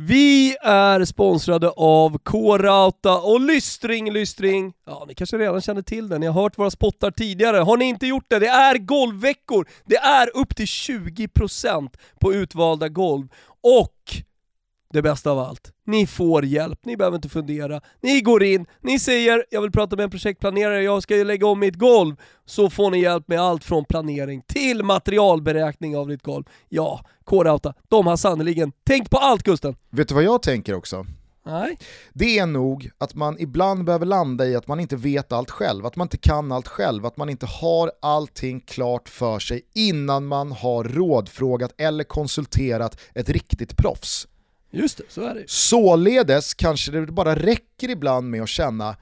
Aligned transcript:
Vi 0.00 0.56
är 0.62 1.04
sponsrade 1.04 1.68
av 1.70 2.18
K-Rauta 2.18 3.18
och 3.18 3.40
lystring, 3.40 4.12
lystring. 4.12 4.72
Ja, 4.86 5.04
ni 5.08 5.14
kanske 5.14 5.38
redan 5.38 5.60
känner 5.60 5.82
till 5.82 6.08
det, 6.08 6.18
ni 6.18 6.26
har 6.26 6.42
hört 6.42 6.58
våra 6.58 6.70
spottar 6.70 7.10
tidigare. 7.10 7.56
Har 7.56 7.76
ni 7.76 7.84
inte 7.84 8.06
gjort 8.06 8.24
det, 8.28 8.38
det 8.38 8.46
är 8.46 8.78
golvveckor. 8.78 9.68
Det 9.84 9.96
är 9.96 10.36
upp 10.36 10.56
till 10.56 10.66
20% 10.66 11.90
på 12.20 12.34
utvalda 12.34 12.88
golv. 12.88 13.28
Och 13.60 14.22
det 14.92 15.02
bästa 15.02 15.30
av 15.30 15.38
allt, 15.38 15.72
ni 15.88 16.06
får 16.06 16.44
hjälp, 16.44 16.78
ni 16.84 16.96
behöver 16.96 17.16
inte 17.16 17.28
fundera. 17.28 17.80
Ni 18.00 18.20
går 18.20 18.42
in, 18.42 18.66
ni 18.80 18.98
säger 18.98 19.44
jag 19.50 19.62
vill 19.62 19.70
prata 19.72 19.96
med 19.96 20.04
en 20.04 20.10
projektplanerare, 20.10 20.82
jag 20.82 21.02
ska 21.02 21.16
ju 21.16 21.24
lägga 21.24 21.46
om 21.46 21.60
mitt 21.60 21.76
golv. 21.76 22.16
Så 22.46 22.70
får 22.70 22.90
ni 22.90 23.00
hjälp 23.00 23.28
med 23.28 23.40
allt 23.40 23.64
från 23.64 23.84
planering 23.84 24.42
till 24.46 24.82
materialberäkning 24.82 25.96
av 25.96 26.08
ditt 26.08 26.22
golv. 26.22 26.44
Ja, 26.68 27.04
K-Rauta, 27.24 27.74
de 27.88 28.06
har 28.06 28.16
sannerligen 28.16 28.72
tänkt 28.86 29.10
på 29.10 29.16
allt 29.16 29.42
Gusten. 29.42 29.76
Vet 29.90 30.08
du 30.08 30.14
vad 30.14 30.24
jag 30.24 30.42
tänker 30.42 30.74
också? 30.74 31.06
Nej. 31.46 31.78
Det 32.12 32.38
är 32.38 32.46
nog 32.46 32.90
att 32.98 33.14
man 33.14 33.36
ibland 33.38 33.84
behöver 33.84 34.06
landa 34.06 34.46
i 34.46 34.56
att 34.56 34.66
man 34.66 34.80
inte 34.80 34.96
vet 34.96 35.32
allt 35.32 35.50
själv, 35.50 35.86
att 35.86 35.96
man 35.96 36.04
inte 36.04 36.18
kan 36.18 36.52
allt 36.52 36.68
själv, 36.68 37.06
att 37.06 37.16
man 37.16 37.28
inte 37.28 37.46
har 37.46 37.92
allting 38.02 38.60
klart 38.60 39.08
för 39.08 39.38
sig 39.38 39.62
innan 39.74 40.26
man 40.26 40.52
har 40.52 40.84
rådfrågat 40.84 41.74
eller 41.78 42.04
konsulterat 42.04 43.00
ett 43.14 43.28
riktigt 43.28 43.76
proffs. 43.76 44.28
Just 44.70 44.98
det, 44.98 45.04
så 45.08 45.22
är 45.22 45.34
det 45.34 45.44
Således 45.46 46.54
kanske 46.54 46.92
det 46.92 47.06
bara 47.06 47.36
räcker 47.36 47.90
ibland 47.90 48.30
med 48.30 48.42
att 48.42 48.48
känna, 48.48 48.96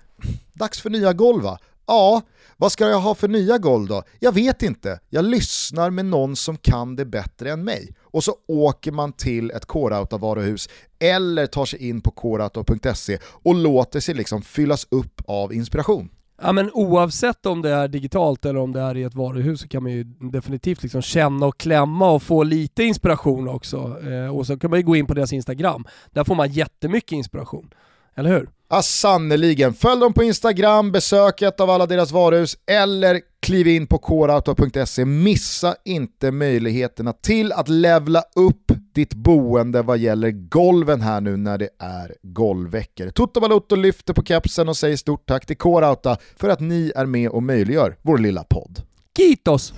dags 0.53 0.81
för 0.81 0.91
nya 0.91 1.13
golv 1.13 1.43
va? 1.43 1.59
Ja, 1.87 2.23
vad 2.57 2.73
ska 2.73 2.89
jag 2.89 3.01
ha 3.01 3.15
för 3.15 3.29
nya 3.29 3.59
golv 3.59 3.89
då? 3.89 4.03
Jag 4.21 4.33
vet 4.33 4.63
inte, 4.63 5.01
jag 5.09 5.25
lyssnar 5.25 5.91
med 5.91 6.05
någon 6.05 6.37
som 6.37 6.57
kan 6.57 6.97
det 6.97 7.05
bättre 7.05 7.53
än 7.53 7.65
mig. 7.65 7.95
Och 8.03 8.25
så 8.25 8.37
åker 8.49 8.93
man 8.93 9.13
till 9.13 9.51
ett 9.51 9.67
K-Rauta-varuhus 9.67 10.69
eller 10.99 11.47
tar 11.47 11.65
sig 11.65 11.89
in 11.89 12.01
på 12.01 12.11
krauta.se 12.11 13.19
och 13.25 13.55
låter 13.55 14.01
sig 14.01 14.15
liksom 14.15 14.43
fyllas 14.43 14.87
upp 14.91 15.23
av 15.27 15.53
inspiration. 15.53 16.11
Ja 16.43 16.53
men 16.53 16.71
oavsett 16.73 17.47
om 17.47 17.63
det 17.63 17.71
är 17.71 17.89
digitalt 17.89 18.45
eller 18.45 18.61
om 18.61 18.73
det 18.73 18.81
är 18.81 18.97
i 18.97 19.03
ett 19.03 19.15
varuhus 19.15 19.61
så 19.61 19.69
kan 19.69 19.83
man 19.83 19.93
ju 19.93 20.05
definitivt 20.05 20.83
liksom 20.83 21.03
känna 21.03 21.47
och 21.47 21.59
klämma 21.59 22.11
och 22.11 22.23
få 22.23 22.43
lite 22.43 22.83
inspiration 22.83 23.49
också. 23.49 23.97
Eh, 24.11 24.37
och 24.37 24.47
så 24.47 24.59
kan 24.59 24.71
man 24.71 24.79
ju 24.79 24.85
gå 24.87 24.97
in 24.97 25.07
på 25.07 25.15
deras 25.15 25.33
Instagram. 25.33 25.85
Där 26.11 26.25
får 26.25 26.35
man 26.35 26.53
jättemycket 26.53 27.13
inspiration. 27.13 27.71
Eller 28.17 28.31
hur? 28.31 28.49
Ja 28.69 28.83
sannoliken. 28.83 29.75
Följ 29.75 30.01
dem 30.01 30.13
på 30.13 30.23
Instagram, 30.23 30.93
besök 30.93 31.43
ett 31.43 31.61
av 31.61 31.71
alla 31.71 31.87
deras 31.87 32.13
varuhus 32.13 32.57
eller 32.67 33.21
kliv 33.43 33.69
in 33.69 33.87
på 33.87 33.99
korauto.se. 33.99 35.05
Missa 35.05 35.77
inte 35.85 36.31
möjligheterna 36.31 37.13
till 37.13 37.53
att 37.53 37.69
levla 37.69 38.23
upp 38.35 38.73
ditt 38.95 39.15
boende 39.15 39.83
vad 39.83 39.99
gäller 39.99 40.31
golven 40.31 41.01
här 41.01 41.21
nu 41.21 41.37
när 41.37 41.59
det 41.59 41.69
är 41.79 42.15
golvveckor. 42.23 43.11
Toto 43.11 43.41
Balotto 43.41 43.77
lyfter 43.77 44.15
på 44.15 44.23
kepsen 44.23 44.69
och 44.69 44.77
säger 44.77 44.97
stort 44.97 45.27
tack 45.29 45.47
till 45.47 45.57
Korauta 45.57 46.17
för 46.37 46.49
att 46.49 46.61
ni 46.61 46.93
är 46.97 47.07
med 47.07 47.29
och 47.29 47.43
möjliggör 47.43 47.97
vår 48.03 48.19
lilla 48.19 48.45
podd. 48.45 48.83
Kitos! 49.17 49.73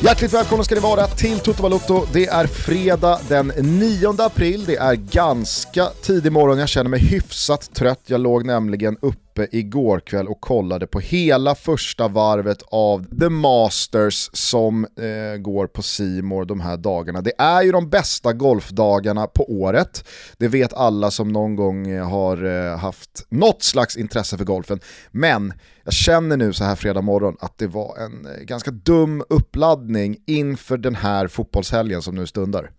Hjärtligt 0.00 0.32
välkomna 0.32 0.64
ska 0.64 0.74
ni 0.74 0.80
vara 0.80 1.06
till 1.06 1.40
Toto 1.40 1.62
Balotto. 1.62 2.06
Det 2.12 2.26
är 2.26 2.46
fredag 2.46 3.20
den 3.28 3.52
9 3.58 4.14
april, 4.18 4.64
det 4.66 4.76
är 4.76 4.94
ganska 4.94 5.86
tidig 6.02 6.32
morgon, 6.32 6.58
jag 6.58 6.68
känner 6.68 6.90
mig 6.90 7.00
hyfsat 7.00 7.74
trött. 7.74 8.00
Jag 8.06 8.20
låg 8.20 8.44
nämligen 8.44 8.96
uppe 9.00 9.25
igår 9.38 10.00
kväll 10.00 10.28
och 10.28 10.40
kollade 10.40 10.86
på 10.86 11.00
hela 11.00 11.54
första 11.54 12.08
varvet 12.08 12.62
av 12.66 13.06
The 13.20 13.28
Masters 13.28 14.30
som 14.32 14.84
eh, 14.84 15.38
går 15.38 15.66
på 15.66 15.82
Simor 15.82 16.44
de 16.44 16.60
här 16.60 16.76
dagarna. 16.76 17.20
Det 17.20 17.32
är 17.38 17.62
ju 17.62 17.72
de 17.72 17.90
bästa 17.90 18.32
golfdagarna 18.32 19.26
på 19.26 19.52
året. 19.52 20.04
Det 20.38 20.48
vet 20.48 20.72
alla 20.72 21.10
som 21.10 21.28
någon 21.28 21.56
gång 21.56 21.88
eh, 21.88 22.08
har 22.08 22.44
eh, 22.44 22.78
haft 22.78 23.26
något 23.28 23.62
slags 23.62 23.96
intresse 23.96 24.38
för 24.38 24.44
golfen. 24.44 24.80
Men 25.10 25.52
jag 25.84 25.94
känner 25.94 26.36
nu 26.36 26.52
så 26.52 26.64
här 26.64 26.76
fredag 26.76 27.02
morgon 27.02 27.36
att 27.40 27.58
det 27.58 27.66
var 27.66 27.96
en 27.98 28.26
eh, 28.26 28.42
ganska 28.42 28.70
dum 28.70 29.24
uppladdning 29.28 30.16
inför 30.26 30.76
den 30.76 30.94
här 30.94 31.28
fotbollshelgen 31.28 32.02
som 32.02 32.14
nu 32.14 32.26
stundar. 32.26 32.70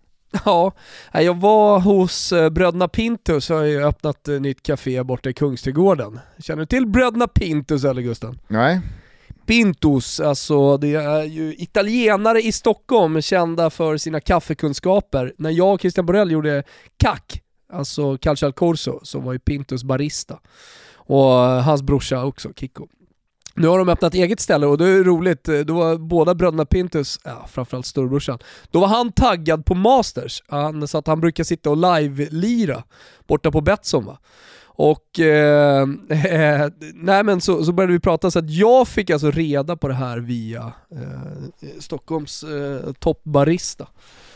Ja, 0.45 0.71
jag 1.11 1.39
var 1.39 1.79
hos 1.79 2.31
eh, 2.31 2.49
Bröderna 2.49 2.87
Pintus, 2.87 3.49
har 3.49 3.63
ju 3.63 3.83
öppnat 3.83 4.27
ett 4.27 4.41
nytt 4.41 4.63
café 4.63 5.03
borta 5.03 5.29
i 5.29 5.33
Kungsträdgården. 5.33 6.19
Känner 6.39 6.59
du 6.59 6.65
till 6.65 6.87
Bröderna 6.87 7.27
Pintus 7.27 7.83
eller 7.83 8.01
Gusten? 8.01 8.39
Nej. 8.47 8.81
Pintus, 9.45 10.19
alltså 10.19 10.77
det 10.77 10.93
är 10.95 11.23
ju 11.23 11.55
italienare 11.57 12.41
i 12.41 12.51
Stockholm 12.51 13.21
kända 13.21 13.69
för 13.69 13.97
sina 13.97 14.19
kaffekunskaper. 14.19 15.33
När 15.37 15.49
jag 15.49 15.73
och 15.73 15.81
Christian 15.81 16.05
Borell 16.05 16.31
gjorde 16.31 16.63
CAC, 16.97 17.19
alltså 17.73 18.17
Calcio 18.17 18.45
al 18.45 18.53
Corso, 18.53 18.99
så 19.03 19.19
var 19.19 19.33
ju 19.33 19.39
Pintus 19.39 19.83
barista. 19.83 20.39
Och 20.95 21.23
hans 21.63 21.81
brorsa 21.81 22.25
också, 22.25 22.49
Kikko. 22.55 22.87
Nu 23.57 23.67
har 23.67 23.77
de 23.77 23.89
öppnat 23.89 24.13
eget 24.13 24.39
ställe 24.39 24.65
och 24.65 24.77
det 24.77 24.85
är 24.89 25.03
roligt, 25.03 25.43
då 25.65 25.73
var 25.73 25.97
båda 25.97 26.35
bröderna 26.35 26.65
Pintus, 26.65 27.19
ja, 27.23 27.45
framförallt 27.51 27.85
storebrorsan, 27.85 28.39
då 28.71 28.79
var 28.79 28.87
han 28.87 29.11
taggad 29.11 29.65
på 29.65 29.75
Masters. 29.75 30.43
Han 30.47 30.87
sa 30.87 30.99
att 30.99 31.07
han 31.07 31.21
brukar 31.21 31.43
sitta 31.43 31.69
och 31.69 31.77
live-lira 31.77 32.83
borta 33.27 33.51
på 33.51 33.61
Betsson 33.61 34.05
va. 34.05 34.17
Och 34.65 35.19
eh, 35.19 35.81
eh, 36.09 36.69
nej 36.93 37.23
men 37.23 37.41
så, 37.41 37.63
så 37.63 37.71
började 37.71 37.93
vi 37.93 37.99
prata 37.99 38.31
så 38.31 38.39
att 38.39 38.49
jag 38.49 38.87
fick 38.87 39.09
alltså 39.09 39.31
reda 39.31 39.75
på 39.75 39.87
det 39.87 39.93
här 39.93 40.17
via 40.17 40.73
eh, 40.91 41.79
Stockholms 41.79 42.43
eh, 42.43 42.93
toppbarista. 42.99 43.87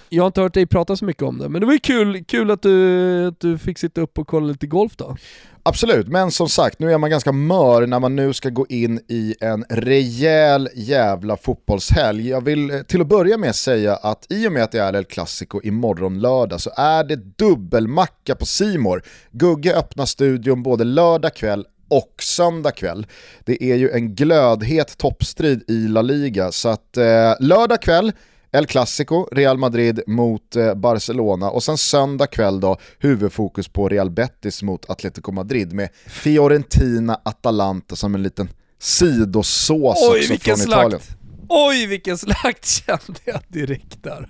Jag 0.09 0.23
har 0.23 0.27
inte 0.27 0.41
hört 0.41 0.53
dig 0.53 0.65
prata 0.65 0.95
så 0.95 1.05
mycket 1.05 1.23
om 1.23 1.37
det, 1.37 1.49
men 1.49 1.61
det 1.61 1.65
var 1.65 1.73
ju 1.73 1.79
kul, 1.79 2.23
kul 2.23 2.51
att, 2.51 2.61
du, 2.61 3.27
att 3.27 3.39
du 3.39 3.57
fick 3.57 3.77
sitta 3.77 4.01
upp 4.01 4.19
och 4.19 4.27
kolla 4.27 4.47
lite 4.47 4.67
golf 4.67 4.95
då. 4.95 5.17
Absolut, 5.63 6.07
men 6.07 6.31
som 6.31 6.49
sagt, 6.49 6.79
nu 6.79 6.93
är 6.93 6.97
man 6.97 7.09
ganska 7.09 7.31
mör 7.31 7.87
när 7.87 7.99
man 7.99 8.15
nu 8.15 8.33
ska 8.33 8.49
gå 8.49 8.65
in 8.69 8.99
i 9.07 9.35
en 9.41 9.65
rejäl 9.69 10.69
jävla 10.75 11.37
fotbollshelg. 11.37 12.29
Jag 12.29 12.43
vill 12.43 12.69
eh, 12.69 12.81
till 12.81 13.01
att 13.01 13.07
börja 13.07 13.37
med 13.37 13.55
säga 13.55 13.95
att 13.95 14.25
i 14.29 14.47
och 14.47 14.51
med 14.51 14.63
att 14.63 14.71
det 14.71 14.79
är 14.79 14.95
El 14.95 15.05
Clasico 15.05 15.61
imorgon 15.63 16.19
lördag 16.19 16.61
så 16.61 16.71
är 16.77 17.03
det 17.03 17.15
dubbelmacka 17.37 18.35
på 18.35 18.45
Simor. 18.45 19.03
Gugge 19.31 19.75
öppnar 19.75 20.05
studion 20.05 20.63
både 20.63 20.83
lördag 20.83 21.33
kväll 21.35 21.65
och 21.87 22.15
söndag 22.19 22.71
kväll. 22.71 23.07
Det 23.45 23.63
är 23.63 23.75
ju 23.75 23.89
en 23.89 24.15
glödhet 24.15 24.97
toppstrid 24.97 25.63
i 25.67 25.87
La 25.87 26.01
Liga, 26.01 26.51
så 26.51 26.69
att 26.69 26.97
eh, 26.97 27.33
lördag 27.39 27.81
kväll 27.81 28.11
El 28.53 28.67
Clasico, 28.67 29.27
Real 29.31 29.57
Madrid 29.57 30.01
mot 30.07 30.55
eh, 30.55 30.73
Barcelona 30.73 31.49
och 31.49 31.63
sen 31.63 31.77
söndag 31.77 32.27
kväll 32.27 32.59
då 32.59 32.77
huvudfokus 32.99 33.67
på 33.67 33.89
Real 33.89 34.09
Betis 34.09 34.63
mot 34.63 34.89
Atletico 34.89 35.31
Madrid 35.31 35.73
med 35.73 35.89
Fiorentina-Atalanta 36.07 37.95
som 37.95 38.15
en 38.15 38.23
liten 38.23 38.49
sidosås 38.79 39.97
Oj, 40.01 40.19
också 40.19 40.29
vilken 40.29 40.57
från 40.57 40.65
slakt. 40.65 40.81
Italien. 40.81 41.01
Oj 41.49 41.85
vilken 41.85 42.17
slakt 42.17 42.65
kände 42.85 43.19
jag 43.25 43.41
direkt 43.47 44.03
där. 44.03 44.29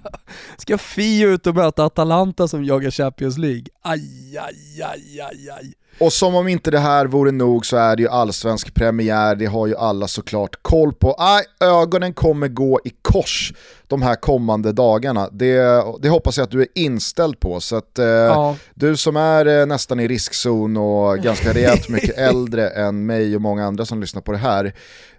Ska 0.58 0.78
Fio 0.78 1.28
ut 1.28 1.48
och 1.48 1.56
möta 1.56 1.86
Atalanta 1.86 2.48
som 2.48 2.64
jagar 2.66 2.92
Champions 2.92 3.38
League? 3.38 3.66
Aj, 3.82 4.38
aj, 4.38 4.82
aj, 4.84 5.22
aj, 5.22 5.50
aj. 5.50 5.74
Och 6.00 6.14
som 6.14 6.36
om 6.36 6.48
inte 6.48 6.72
det 6.72 6.80
här 6.80 7.06
vore 7.06 7.32
nog 7.32 7.66
så 7.66 7.78
är 7.78 7.96
det 7.96 8.02
ju 8.04 8.10
allsvensk 8.10 8.74
premiär, 8.74 9.36
det 9.36 9.46
har 9.46 9.68
ju 9.68 9.76
alla 9.76 10.08
såklart 10.08 10.56
koll 10.62 10.94
på. 10.94 11.16
Aj, 11.18 11.44
ögonen 11.60 12.14
kommer 12.14 12.48
gå 12.48 12.80
i 12.86 12.92
kors 13.02 13.54
de 13.88 14.02
här 14.02 14.16
kommande 14.16 14.72
dagarna. 14.72 15.30
Det, 15.32 15.84
det 16.02 16.10
hoppas 16.10 16.38
jag 16.38 16.44
att 16.44 16.52
du 16.52 16.62
är 16.62 16.68
inställd 16.76 17.40
på. 17.40 17.60
Så 17.60 17.76
att 17.76 18.00
eh, 18.00 18.06
Ja. 18.06 18.56
du 18.74 18.98
som 18.98 19.16
är 19.18 19.46
eh, 19.62 19.66
nästan 19.66 20.00
i 20.00 20.08
riskzon 20.08 20.78
och 20.78 21.18
ganska 21.18 21.54
rejält 21.54 21.90
mycket 21.90 22.18
äldre 22.18 22.70
än 22.70 23.06
mig 23.06 23.36
och 23.36 23.42
många 23.42 23.66
andra 23.66 23.86
som 23.86 24.02
lyssnar 24.02 24.22
på 24.22 24.32
det 24.32 24.38
här. 24.38 24.74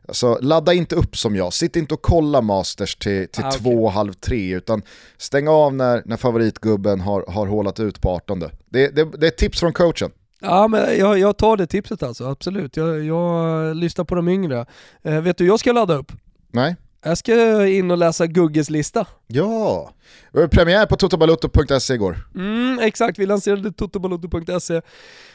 Alltså, 0.08 0.38
ladda 0.40 0.72
inte 0.72 0.94
upp 0.94 1.16
som 1.16 1.36
jag, 1.36 1.52
sitt 1.52 1.76
inte 1.76 1.94
och 1.94 2.02
kolla 2.02 2.40
Masters 2.40 2.96
till, 2.96 3.28
till 3.28 3.44
Ah, 3.44 3.50
två, 3.52 3.88
halv 3.88 4.12
tre, 4.12 4.54
utan 4.54 4.82
stäng 5.18 5.48
av 5.48 5.74
när, 5.74 6.02
när 6.04 6.16
favoritgubben 6.16 7.00
har, 7.00 7.24
har 7.28 7.46
hålat 7.46 7.80
ut 7.80 8.00
på 8.00 8.10
18. 8.10 8.40
Det, 8.40 8.48
det, 8.88 9.04
det 9.04 9.26
är 9.26 9.30
tips 9.30 9.60
från 9.60 9.72
coachen. 9.72 10.10
Ja 10.42 10.68
men 10.68 10.98
jag, 10.98 11.18
jag 11.18 11.36
tar 11.36 11.56
det 11.56 11.66
tipset 11.66 12.02
alltså, 12.02 12.26
absolut. 12.26 12.76
Jag, 12.76 13.04
jag 13.04 13.76
lyssnar 13.76 14.04
på 14.04 14.14
de 14.14 14.28
yngre. 14.28 14.66
Eh, 15.02 15.20
vet 15.20 15.38
du, 15.38 15.46
jag 15.46 15.60
ska 15.60 15.72
ladda 15.72 15.94
upp. 15.94 16.12
Nej? 16.50 16.76
Jag 17.04 17.18
ska 17.18 17.66
in 17.66 17.90
och 17.90 17.98
läsa 17.98 18.26
Gugges 18.26 18.70
lista. 18.70 19.06
Ja, 19.26 19.90
det 20.32 20.40
var 20.40 20.46
premiär 20.46 20.86
på 20.86 20.96
totobalotto.se 20.96 21.94
igår. 21.94 22.18
Mm, 22.34 22.78
exakt, 22.82 23.18
vi 23.18 23.26
lanserade 23.26 23.72
totobalotto.se 23.72 24.82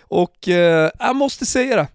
och 0.02 0.48
eh, 0.48 0.90
jag 1.00 1.16
måste 1.16 1.46
säga 1.46 1.76
det. 1.76 1.88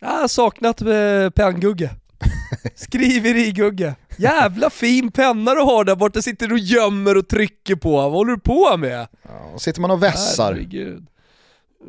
Jag 0.00 0.08
har 0.08 0.28
saknat 0.28 0.80
eh, 0.82 1.30
penngugge. 1.34 1.90
Skriverigugge. 2.74 3.94
Jävla 4.18 4.70
fin 4.70 5.12
penna 5.12 5.54
du 5.54 5.60
har 5.60 5.84
där 5.84 5.96
borta, 5.96 6.22
sitter 6.22 6.52
och 6.52 6.58
gömmer 6.58 7.16
och 7.16 7.28
trycker 7.28 7.74
på. 7.76 7.90
Vad 7.90 8.12
håller 8.12 8.32
du 8.32 8.40
på 8.40 8.76
med? 8.76 9.06
Ja, 9.22 9.58
sitter 9.58 9.80
man 9.80 9.90
och 9.90 10.02
vässar. 10.02 10.52
Herregud. 10.52 11.06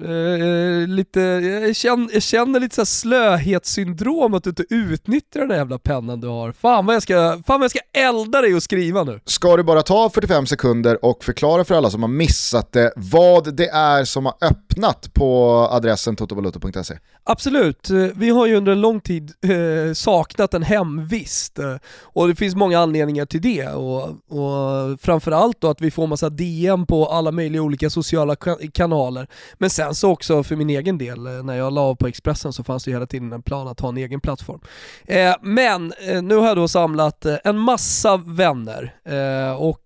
Uh, 0.02 0.88
lite, 0.88 1.20
jag, 1.20 1.76
känner, 1.76 2.14
jag 2.14 2.24
känner 2.24 2.60
lite 2.60 2.76
så 2.76 2.86
slöhetssyndrom 2.86 4.34
att 4.34 4.44
du 4.44 4.50
inte 4.50 4.66
utnyttjar 4.70 5.40
den 5.40 5.50
där 5.50 5.56
jävla 5.56 5.80
pennan 5.80 6.20
du 6.20 6.28
har. 6.28 6.52
Fan 6.52 6.86
vad, 6.86 6.96
jag 6.96 7.04
ska, 7.04 7.16
fan 7.16 7.60
vad 7.60 7.64
jag 7.64 7.72
ska 7.72 7.80
elda 7.94 8.42
dig 8.42 8.56
och 8.56 8.64
skriva 8.64 9.04
nu. 9.04 9.20
Ska 9.26 9.58
du 9.58 9.64
bara 9.64 9.82
ta 9.82 10.10
45 10.10 10.46
sekunder 10.46 11.06
och 11.06 11.24
förklara 11.24 11.66
för 11.66 11.76
alla 11.76 11.90
som 11.90 12.02
har 12.02 12.10
missat 12.10 12.72
det 12.72 12.94
vad 12.96 13.56
det 13.56 13.70
är 13.70 14.06
som 14.06 14.26
har 14.26 14.36
öppnat 14.42 15.14
på 15.14 15.54
adressen 15.72 16.16
totovaluto.se? 16.16 16.98
Absolut, 17.30 17.90
eh, 17.90 17.98
vi 18.16 18.30
har 18.30 18.46
ju 18.46 18.56
under 18.56 18.72
en 18.72 18.82
lång 18.82 19.02
tid 19.02 19.32
eh, 19.42 19.94
saknat 19.94 20.54
en 20.54 20.64
hemvist 20.64 21.60
eh, 21.60 21.76
och 22.02 22.28
det 22.28 22.36
finns 22.36 22.56
många 22.56 22.80
anledningar 22.80 23.26
till 23.26 23.42
det 23.42 23.68
och, 23.68 24.04
och 24.10 25.00
framförallt 25.02 25.62
då 25.62 25.70
att 25.70 25.82
vi 25.82 25.92
får 25.92 26.08
massa 26.08 26.30
DM 26.30 26.86
på 26.86 27.06
alla 27.06 27.32
möjliga 27.32 27.62
olika 27.62 27.90
sociala 27.90 28.36
kanaler. 28.74 29.28
Men 29.54 29.70
sen 29.70 29.96
så 29.96 30.12
också 30.12 30.44
för 30.44 30.56
min 30.56 30.70
egen 30.70 30.98
del, 30.98 31.28
eh, 31.28 31.44
när 31.44 31.58
jag 31.58 31.74
la 31.74 31.82
av 31.82 31.96
på 31.96 32.08
Expressen 32.08 32.54
så 32.54 32.64
fanns 32.64 32.84
det 32.84 32.92
ju 32.92 32.96
hela 32.96 33.06
tiden 33.06 33.34
en 33.34 33.42
plan 33.42 33.68
att 33.68 33.80
ha 33.80 33.90
en 33.90 33.98
egen 33.98 34.20
plattform. 34.20 34.60
Eh, 35.06 35.36
men 35.42 35.94
eh, 36.08 36.22
nu 36.22 36.36
har 36.36 36.48
jag 36.48 36.58
då 36.58 36.68
samlat 36.68 37.26
eh, 37.26 37.36
en 37.44 37.58
massa 37.58 38.18
vänner 38.18 38.96
eh, 39.06 39.62
och 39.62 39.84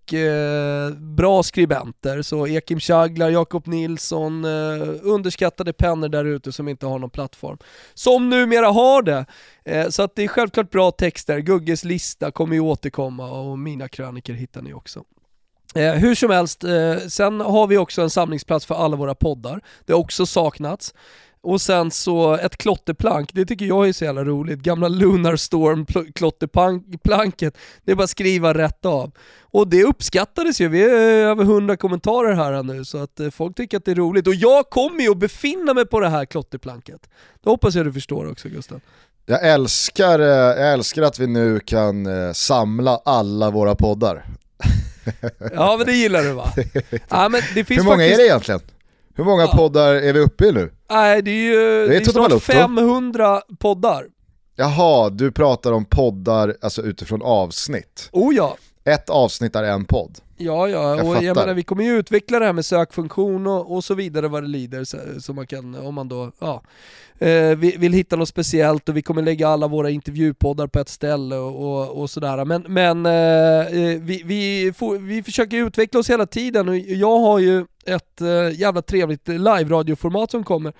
bra 1.16 1.42
skribenter, 1.42 2.22
så 2.22 2.46
Ekim 2.46 2.80
Chaglar, 2.80 3.30
Jakob 3.30 3.66
Nilsson, 3.66 4.44
underskattade 5.02 5.72
pennor 5.72 6.08
där 6.08 6.24
ute 6.24 6.52
som 6.52 6.68
inte 6.68 6.86
har 6.86 6.98
någon 6.98 7.10
plattform 7.10 7.31
plattform. 7.32 7.58
Som 7.94 8.30
numera 8.30 8.66
har 8.66 9.02
det. 9.02 9.26
Eh, 9.64 9.88
så 9.88 10.02
att 10.02 10.16
det 10.16 10.24
är 10.24 10.28
självklart 10.28 10.70
bra 10.70 10.90
texter, 10.90 11.38
Gugges 11.38 11.84
lista 11.84 12.30
kommer 12.30 12.54
ju 12.54 12.60
återkomma 12.60 13.30
och 13.30 13.58
mina 13.58 13.88
kröniker 13.88 14.32
hittar 14.32 14.62
ni 14.62 14.72
också. 14.74 15.04
Eh, 15.74 15.92
hur 15.92 16.14
som 16.14 16.30
helst, 16.30 16.64
eh, 16.64 16.96
sen 16.96 17.40
har 17.40 17.66
vi 17.66 17.78
också 17.78 18.02
en 18.02 18.10
samlingsplats 18.10 18.66
för 18.66 18.74
alla 18.74 18.96
våra 18.96 19.14
poddar. 19.14 19.60
Det 19.86 19.92
har 19.92 20.00
också 20.00 20.26
saknats. 20.26 20.94
Och 21.42 21.60
sen 21.60 21.90
så 21.90 22.34
ett 22.34 22.56
klotterplank, 22.56 23.30
det 23.32 23.46
tycker 23.46 23.64
jag 23.64 23.88
är 23.88 23.92
så 23.92 24.04
jävla 24.04 24.24
roligt. 24.24 24.58
Gamla 24.58 24.88
Lunar 24.88 25.36
Storm 25.36 25.86
klotterplanket, 26.14 27.58
det 27.84 27.92
är 27.92 27.96
bara 27.96 28.04
att 28.04 28.10
skriva 28.10 28.54
rätt 28.54 28.84
av. 28.84 29.12
Och 29.40 29.68
det 29.68 29.84
uppskattades 29.84 30.60
ju, 30.60 30.68
vi 30.68 30.82
är 30.82 30.88
över 30.88 31.44
100 31.44 31.76
kommentarer 31.76 32.34
här 32.34 32.62
nu 32.62 32.84
så 32.84 32.98
att 32.98 33.20
eh, 33.20 33.30
folk 33.30 33.56
tycker 33.56 33.76
att 33.76 33.84
det 33.84 33.90
är 33.90 33.94
roligt. 33.94 34.26
Och 34.26 34.34
jag 34.34 34.70
kommer 34.70 35.00
ju 35.02 35.10
att 35.10 35.18
befinna 35.18 35.74
mig 35.74 35.86
på 35.86 36.00
det 36.00 36.08
här 36.08 36.24
klotterplanket. 36.24 37.08
Det 37.44 37.50
hoppas 37.50 37.74
jag 37.74 37.86
du 37.86 37.92
förstår 37.92 38.30
också 38.30 38.48
Gustav. 38.48 38.80
Jag 39.26 39.48
älskar, 39.48 40.18
eh, 40.18 40.26
jag 40.26 40.72
älskar 40.72 41.02
att 41.02 41.18
vi 41.18 41.26
nu 41.26 41.60
kan 41.60 42.06
eh, 42.06 42.32
samla 42.32 43.00
alla 43.04 43.50
våra 43.50 43.74
poddar. 43.74 44.24
ja 45.54 45.76
men 45.76 45.86
det 45.86 45.92
gillar 45.92 46.22
du 46.22 46.32
va? 46.32 46.52
Ja, 47.08 47.28
men 47.28 47.40
det 47.54 47.64
finns 47.64 47.80
Hur 47.80 47.84
många 47.84 47.96
faktiskt... 47.96 48.14
är 48.14 48.22
det 48.22 48.28
egentligen? 48.28 48.60
Hur 49.14 49.24
många 49.24 49.42
ja. 49.42 49.52
poddar 49.56 49.94
är 49.94 50.12
vi 50.12 50.20
uppe 50.20 50.44
i 50.44 50.52
nu? 50.52 50.70
Nej 50.90 51.22
det 51.22 51.30
är 51.30 51.34
ju 51.34 51.56
det 51.56 51.96
är, 51.96 52.00
det 52.00 52.06
är 52.06 52.28
snart 52.28 52.42
500 52.42 53.42
poddar. 53.58 54.06
Jaha, 54.56 55.10
du 55.10 55.32
pratar 55.32 55.72
om 55.72 55.84
poddar 55.84 56.56
alltså 56.60 56.82
utifrån 56.82 57.22
avsnitt. 57.22 58.08
Oh 58.12 58.34
ja. 58.34 58.56
Ett 58.84 59.10
avsnitt 59.10 59.56
är 59.56 59.62
en 59.62 59.84
podd. 59.84 60.18
Ja, 60.36 60.68
ja, 60.68 60.96
jag 60.96 61.08
och 61.08 61.22
jag 61.22 61.36
menar 61.36 61.54
vi 61.54 61.62
kommer 61.62 61.84
ju 61.84 61.98
utveckla 61.98 62.38
det 62.38 62.46
här 62.46 62.52
med 62.52 62.64
sökfunktion 62.64 63.46
och, 63.46 63.76
och 63.76 63.84
så 63.84 63.94
vidare 63.94 64.28
vad 64.28 64.42
det 64.42 64.48
lider, 64.48 64.84
så, 64.84 64.98
så 65.20 65.32
man 65.32 65.46
kan, 65.46 65.74
om 65.74 65.94
man 65.94 66.08
då, 66.08 66.32
ja, 66.38 66.62
eh, 67.18 67.56
vill, 67.56 67.78
vill 67.78 67.92
hitta 67.92 68.16
något 68.16 68.28
speciellt 68.28 68.88
och 68.88 68.96
vi 68.96 69.02
kommer 69.02 69.22
lägga 69.22 69.48
alla 69.48 69.68
våra 69.68 69.90
intervjupoddar 69.90 70.66
på 70.66 70.78
ett 70.78 70.88
ställe 70.88 71.36
och, 71.36 71.62
och, 71.62 72.00
och 72.00 72.10
sådär. 72.10 72.44
Men, 72.44 72.64
men 72.68 73.06
eh, 73.06 73.92
eh 73.92 74.00
vi, 74.00 74.22
vi, 74.24 74.72
får, 74.76 74.98
vi 74.98 75.22
försöker 75.22 75.56
utveckla 75.56 76.00
oss 76.00 76.10
hela 76.10 76.26
tiden 76.26 76.68
och 76.68 76.76
jag 76.76 77.18
har 77.18 77.38
ju 77.38 77.66
ett 77.86 78.20
äh, 78.20 78.60
jävla 78.60 78.82
trevligt 78.82 79.28
live-radioformat 79.28 80.30
som 80.30 80.44
kommer 80.44 80.72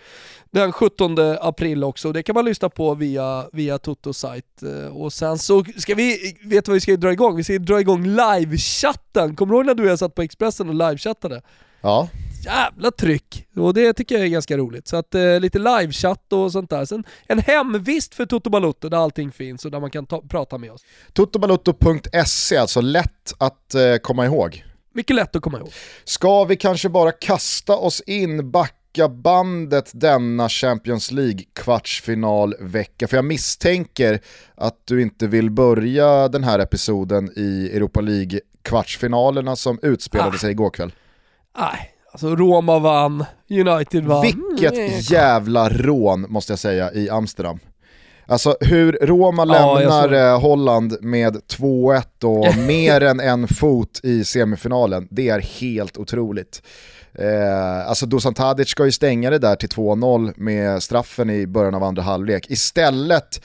den 0.50 0.72
17 0.72 1.16
april 1.40 1.84
också. 1.84 2.12
Det 2.12 2.22
kan 2.22 2.34
man 2.34 2.44
lyssna 2.44 2.68
på 2.68 2.94
via, 2.94 3.48
via 3.52 3.78
Toto 3.78 4.12
sajt. 4.12 4.62
Eh, 4.62 4.96
och 4.96 5.12
sen 5.12 5.38
så 5.38 5.64
ska 5.76 5.94
vi, 5.94 6.36
vet 6.44 6.64
du 6.64 6.70
vad 6.70 6.74
vi 6.74 6.80
ska 6.80 6.96
dra 6.96 7.12
igång? 7.12 7.36
Vi 7.36 7.44
ska 7.44 7.58
dra 7.58 7.80
igång 7.80 8.06
live-chatten. 8.06 9.36
Kommer 9.36 9.52
du 9.52 9.58
ihåg 9.58 9.66
när 9.66 9.74
du 9.74 9.82
och 9.82 9.88
jag 9.88 9.98
satt 9.98 10.14
på 10.14 10.22
Expressen 10.22 10.68
och 10.68 10.74
live-chattade? 10.74 11.42
Ja. 11.80 12.08
Jävla 12.44 12.90
tryck! 12.90 13.46
Och 13.56 13.74
det 13.74 13.92
tycker 13.92 14.14
jag 14.14 14.24
är 14.24 14.28
ganska 14.28 14.56
roligt. 14.56 14.88
Så 14.88 14.96
att 14.96 15.14
eh, 15.14 15.40
lite 15.40 15.58
livechatt 15.58 16.32
och 16.32 16.52
sånt 16.52 16.70
där. 16.70 16.84
Sen 16.84 17.04
en 17.26 17.38
hemvist 17.38 18.14
för 18.14 18.26
Toto 18.26 18.50
Balutto 18.50 18.88
där 18.88 18.98
allting 18.98 19.32
finns 19.32 19.64
och 19.64 19.70
där 19.70 19.80
man 19.80 19.90
kan 19.90 20.06
ta, 20.06 20.22
prata 20.28 20.58
med 20.58 20.72
oss. 20.72 20.82
Totobalutto.se, 21.12 22.56
alltså 22.56 22.80
lätt 22.80 23.34
att 23.38 23.74
eh, 23.74 23.96
komma 23.96 24.26
ihåg. 24.26 24.64
Mycket 24.94 25.16
lätt 25.16 25.36
att 25.36 25.42
komma 25.42 25.58
ihåg. 25.58 25.72
Ska 26.04 26.44
vi 26.44 26.56
kanske 26.56 26.88
bara 26.88 27.12
kasta 27.12 27.76
oss 27.76 28.00
in, 28.00 28.50
backa 28.50 29.08
bandet 29.08 29.90
denna 29.94 30.48
Champions 30.48 31.12
League-kvartsfinalvecka? 31.12 33.08
För 33.08 33.16
jag 33.16 33.24
misstänker 33.24 34.20
att 34.54 34.76
du 34.84 35.02
inte 35.02 35.26
vill 35.26 35.50
börja 35.50 36.28
den 36.28 36.44
här 36.44 36.58
episoden 36.58 37.30
i 37.36 37.70
Europa 37.74 38.00
League-kvartsfinalerna 38.00 39.56
som 39.56 39.78
utspelade 39.82 40.36
ah. 40.36 40.38
sig 40.38 40.50
igår 40.50 40.70
kväll. 40.70 40.92
Nej, 41.58 41.94
alltså 42.12 42.36
Roma 42.36 42.78
vann, 42.78 43.24
United 43.50 44.04
vann. 44.04 44.22
Vilket 44.22 45.10
jävla 45.10 45.68
rån 45.68 46.26
måste 46.28 46.52
jag 46.52 46.58
säga 46.58 46.92
i 46.92 47.10
Amsterdam. 47.10 47.58
Alltså 48.26 48.56
hur 48.60 48.98
Roma 49.02 49.44
lämnar 49.44 50.12
ja, 50.12 50.36
Holland 50.36 50.96
med 51.00 51.36
2-1 51.36 52.02
och 52.24 52.56
mer 52.66 53.00
än 53.02 53.20
en 53.20 53.48
fot 53.48 54.00
i 54.02 54.24
semifinalen, 54.24 55.08
det 55.10 55.28
är 55.28 55.40
helt 55.40 55.96
otroligt. 55.96 56.62
Eh, 57.14 57.88
alltså 57.88 58.06
Dusan 58.06 58.34
Tadic 58.34 58.68
ska 58.68 58.84
ju 58.84 58.92
stänga 58.92 59.30
det 59.30 59.38
där 59.38 59.56
till 59.56 59.68
2-0 59.68 60.32
med 60.36 60.82
straffen 60.82 61.30
i 61.30 61.46
början 61.46 61.74
av 61.74 61.82
andra 61.82 62.02
halvlek. 62.02 62.50
Istället 62.50 63.40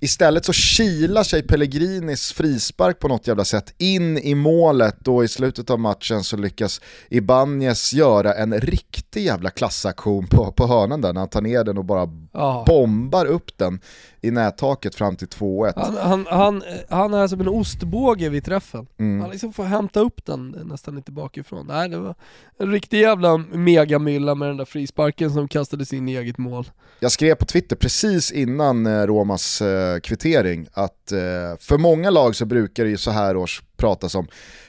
Istället 0.00 0.44
så 0.44 0.52
kilar 0.52 1.22
sig 1.22 1.42
Pellegrinis 1.42 2.32
frispark 2.32 2.98
på 2.98 3.08
något 3.08 3.26
jävla 3.26 3.44
sätt 3.44 3.74
in 3.78 4.18
i 4.18 4.34
målet 4.34 5.08
och 5.08 5.24
i 5.24 5.28
slutet 5.28 5.70
av 5.70 5.80
matchen 5.80 6.24
så 6.24 6.36
lyckas 6.36 6.80
Ibanez 7.08 7.92
göra 7.92 8.34
en 8.34 8.60
riktig 8.60 9.24
jävla 9.24 9.50
klassaktion 9.50 10.26
på, 10.26 10.52
på 10.52 10.66
hörnan 10.66 11.00
där 11.00 11.12
när 11.12 11.20
han 11.20 11.28
tar 11.28 11.40
ner 11.40 11.64
den 11.64 11.78
och 11.78 11.84
bara 11.84 12.06
oh. 12.32 12.64
bombar 12.64 13.26
upp 13.26 13.58
den 13.58 13.80
i 14.20 14.30
nättaket 14.30 14.94
fram 14.94 15.16
till 15.16 15.28
2-1. 15.28 15.72
Han, 15.76 15.96
han, 15.96 16.26
han, 16.30 16.62
han, 16.88 17.14
är 17.14 17.28
som 17.28 17.40
en 17.40 17.48
ostbåge 17.48 18.28
vid 18.28 18.44
träffen. 18.44 18.86
Mm. 18.98 19.20
Han 19.20 19.30
liksom 19.30 19.52
får 19.52 19.64
hämta 19.64 20.00
upp 20.00 20.24
den 20.24 20.48
nästan 20.64 20.96
lite 20.96 21.12
bakifrån. 21.12 21.66
Nej, 21.66 21.88
det 21.88 21.98
var 21.98 22.14
en 22.58 22.72
riktig 22.72 23.00
jävla 23.00 23.36
megamylla 23.36 24.34
med 24.34 24.48
den 24.48 24.56
där 24.56 24.64
frisparken 24.64 25.30
som 25.30 25.48
kastades 25.48 25.92
in 25.92 26.08
i 26.08 26.16
eget 26.16 26.38
mål. 26.38 26.70
Jag 27.00 27.12
skrev 27.12 27.34
på 27.34 27.44
Twitter 27.44 27.76
precis 27.76 28.32
innan 28.32 28.86
eh, 28.86 29.06
Romas 29.06 29.60
eh, 29.60 30.00
kvittering 30.00 30.68
att 30.72 31.12
eh, 31.12 31.18
för 31.60 31.78
många 31.78 32.10
lag 32.10 32.36
så 32.36 32.46
brukar 32.46 32.84
det 32.84 32.90
ju 32.90 32.96
så 32.96 33.10
här 33.10 33.36
års 33.36 33.62
pratas 33.76 34.14
om 34.14 34.28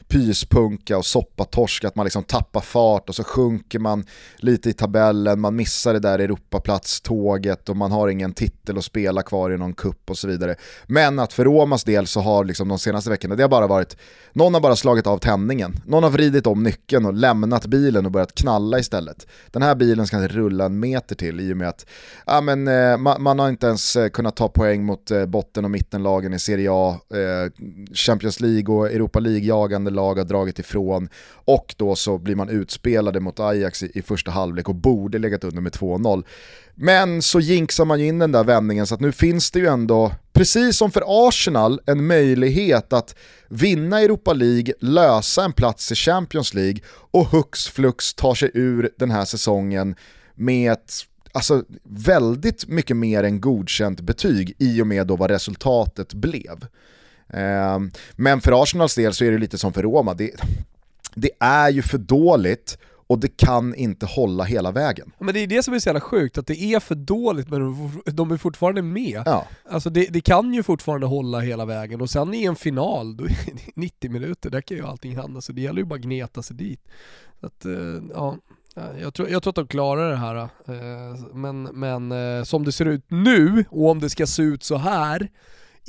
pyspunka 0.09 0.97
och 0.97 1.05
soppatorsk, 1.05 1.83
att 1.83 1.95
man 1.95 2.03
liksom 2.03 2.23
tappar 2.23 2.61
fart 2.61 3.09
och 3.09 3.15
så 3.15 3.23
sjunker 3.23 3.79
man 3.79 4.05
lite 4.37 4.69
i 4.69 4.73
tabellen, 4.73 5.39
man 5.39 5.55
missar 5.55 5.93
det 5.93 5.99
där 5.99 6.19
Europaplats-tåget 6.19 7.69
och 7.69 7.77
man 7.77 7.91
har 7.91 8.07
ingen 8.07 8.33
titel 8.33 8.77
att 8.77 8.83
spela 8.83 9.21
kvar 9.21 9.51
i 9.51 9.57
någon 9.57 9.73
kupp 9.73 10.09
och 10.09 10.17
så 10.17 10.27
vidare. 10.27 10.55
Men 10.87 11.19
att 11.19 11.33
för 11.33 11.45
Romas 11.45 11.83
del 11.83 12.07
så 12.07 12.19
har 12.19 12.45
liksom 12.45 12.67
de 12.67 12.79
senaste 12.79 13.09
veckorna, 13.09 13.35
det 13.35 13.43
har 13.43 13.49
bara 13.49 13.67
varit, 13.67 13.97
någon 14.33 14.53
har 14.53 14.61
bara 14.61 14.75
slagit 14.75 15.07
av 15.07 15.17
tändningen, 15.17 15.75
någon 15.85 16.03
har 16.03 16.09
vridit 16.09 16.47
om 16.47 16.63
nyckeln 16.63 17.05
och 17.05 17.13
lämnat 17.13 17.65
bilen 17.65 18.05
och 18.05 18.11
börjat 18.11 18.35
knalla 18.35 18.79
istället. 18.79 19.27
Den 19.51 19.61
här 19.61 19.75
bilen 19.75 20.07
ska 20.07 20.23
inte 20.23 20.35
rulla 20.35 20.65
en 20.65 20.79
meter 20.79 21.15
till 21.15 21.39
i 21.39 21.53
och 21.53 21.57
med 21.57 21.69
att 21.69 21.85
ja, 22.25 22.41
men, 22.41 22.67
eh, 22.67 22.97
man, 22.97 23.23
man, 23.23 23.39
har 23.39 23.49
inte 23.49 23.67
ens 23.67 23.95
eh, 23.95 24.09
kunnat 24.09 24.35
ta 24.35 24.47
poäng 24.49 24.85
mot 24.85 25.11
eh, 25.11 25.25
botten 25.25 25.65
och 25.65 25.71
mittenlagen 25.71 26.33
i 26.33 26.39
Serie 26.39 26.69
A, 26.71 26.99
Champions 27.93 28.39
League 28.39 28.75
och 28.75 28.91
Europa 28.91 29.19
League-jagande 29.19 29.91
lag 29.99 30.17
har 30.17 30.25
dragit 30.25 30.59
ifrån 30.59 31.09
och 31.45 31.75
då 31.77 31.95
så 31.95 32.17
blir 32.17 32.35
man 32.35 32.49
utspelade 32.49 33.19
mot 33.19 33.39
Ajax 33.39 33.83
i, 33.83 33.91
i 33.93 34.01
första 34.01 34.31
halvlek 34.31 34.69
och 34.69 34.75
borde 34.75 35.19
legat 35.19 35.43
under 35.43 35.61
med 35.61 35.71
2-0. 35.71 36.23
Men 36.75 37.21
så 37.21 37.39
jinxar 37.39 37.85
man 37.85 37.99
ju 37.99 38.07
in 38.07 38.19
den 38.19 38.31
där 38.31 38.43
vändningen 38.43 38.87
så 38.87 38.95
att 38.95 39.01
nu 39.01 39.11
finns 39.11 39.51
det 39.51 39.59
ju 39.59 39.67
ändå, 39.67 40.11
precis 40.33 40.77
som 40.77 40.91
för 40.91 41.27
Arsenal, 41.27 41.81
en 41.85 42.07
möjlighet 42.07 42.93
att 42.93 43.15
vinna 43.49 44.01
Europa 44.01 44.33
League, 44.33 44.73
lösa 44.79 45.43
en 45.45 45.53
plats 45.53 45.91
i 45.91 45.95
Champions 45.95 46.53
League 46.53 46.79
och 47.11 47.27
hux 47.27 47.67
flux 47.67 48.13
ta 48.13 48.35
sig 48.35 48.51
ur 48.53 48.89
den 48.97 49.11
här 49.11 49.25
säsongen 49.25 49.95
med 50.35 50.71
ett 50.71 50.93
alltså, 51.31 51.63
väldigt 51.83 52.67
mycket 52.67 52.97
mer 52.97 53.23
än 53.23 53.41
godkänt 53.41 54.01
betyg 54.01 54.55
i 54.59 54.81
och 54.81 54.87
med 54.87 55.07
då 55.07 55.15
vad 55.15 55.31
resultatet 55.31 56.13
blev. 56.13 56.65
Men 58.15 58.41
för 58.41 58.63
Arsenals 58.63 58.95
del 58.95 59.13
så 59.13 59.25
är 59.25 59.31
det 59.31 59.37
lite 59.37 59.57
som 59.57 59.73
för 59.73 59.83
Roma, 59.83 60.13
det, 60.13 60.31
det 61.15 61.29
är 61.39 61.69
ju 61.69 61.81
för 61.81 61.97
dåligt 61.97 62.77
och 63.07 63.19
det 63.19 63.37
kan 63.37 63.75
inte 63.75 64.05
hålla 64.05 64.43
hela 64.43 64.71
vägen. 64.71 65.11
Men 65.19 65.33
det 65.33 65.39
är 65.39 65.47
det 65.47 65.63
som 65.63 65.73
är 65.73 65.79
så 65.79 65.89
jävla 65.89 66.01
sjukt, 66.01 66.37
att 66.37 66.47
det 66.47 66.61
är 66.63 66.79
för 66.79 66.95
dåligt 66.95 67.49
men 67.49 67.91
de 68.05 68.31
är 68.31 68.37
fortfarande 68.37 68.81
med. 68.81 69.21
Ja. 69.25 69.45
Alltså 69.69 69.89
det, 69.89 70.05
det 70.09 70.21
kan 70.21 70.53
ju 70.53 70.63
fortfarande 70.63 71.07
hålla 71.07 71.39
hela 71.39 71.65
vägen 71.65 72.01
och 72.01 72.09
sen 72.09 72.33
i 72.33 72.43
en 72.45 72.55
final, 72.55 73.17
då 73.17 73.23
är 73.23 73.27
det 73.29 73.61
90 73.75 74.11
minuter, 74.11 74.49
där 74.49 74.61
kan 74.61 74.77
ju 74.77 74.85
allting 74.85 75.15
hända 75.15 75.41
så 75.41 75.51
det 75.51 75.61
gäller 75.61 75.79
ju 75.79 75.85
bara 75.85 75.95
att 75.95 76.01
gneta 76.01 76.43
sig 76.43 76.55
dit. 76.55 76.81
Så 77.39 77.45
att, 77.45 77.65
eh, 77.65 77.71
ja, 78.13 78.37
jag 79.01 79.13
tror, 79.13 79.29
jag 79.29 79.43
tror 79.43 79.51
att 79.51 79.55
de 79.55 79.67
klarar 79.67 80.09
det 80.09 80.17
här. 80.17 80.35
eh, 80.35 81.19
Men, 81.33 81.63
men 81.63 82.11
eh, 82.11 82.43
som 82.43 82.65
det 82.65 82.71
ser 82.71 82.85
ut 82.85 83.03
nu, 83.07 83.65
och 83.69 83.89
om 83.89 83.99
det 83.99 84.09
ska 84.09 84.27
se 84.27 84.41
ut 84.43 84.63
så 84.63 84.77
här, 84.77 85.29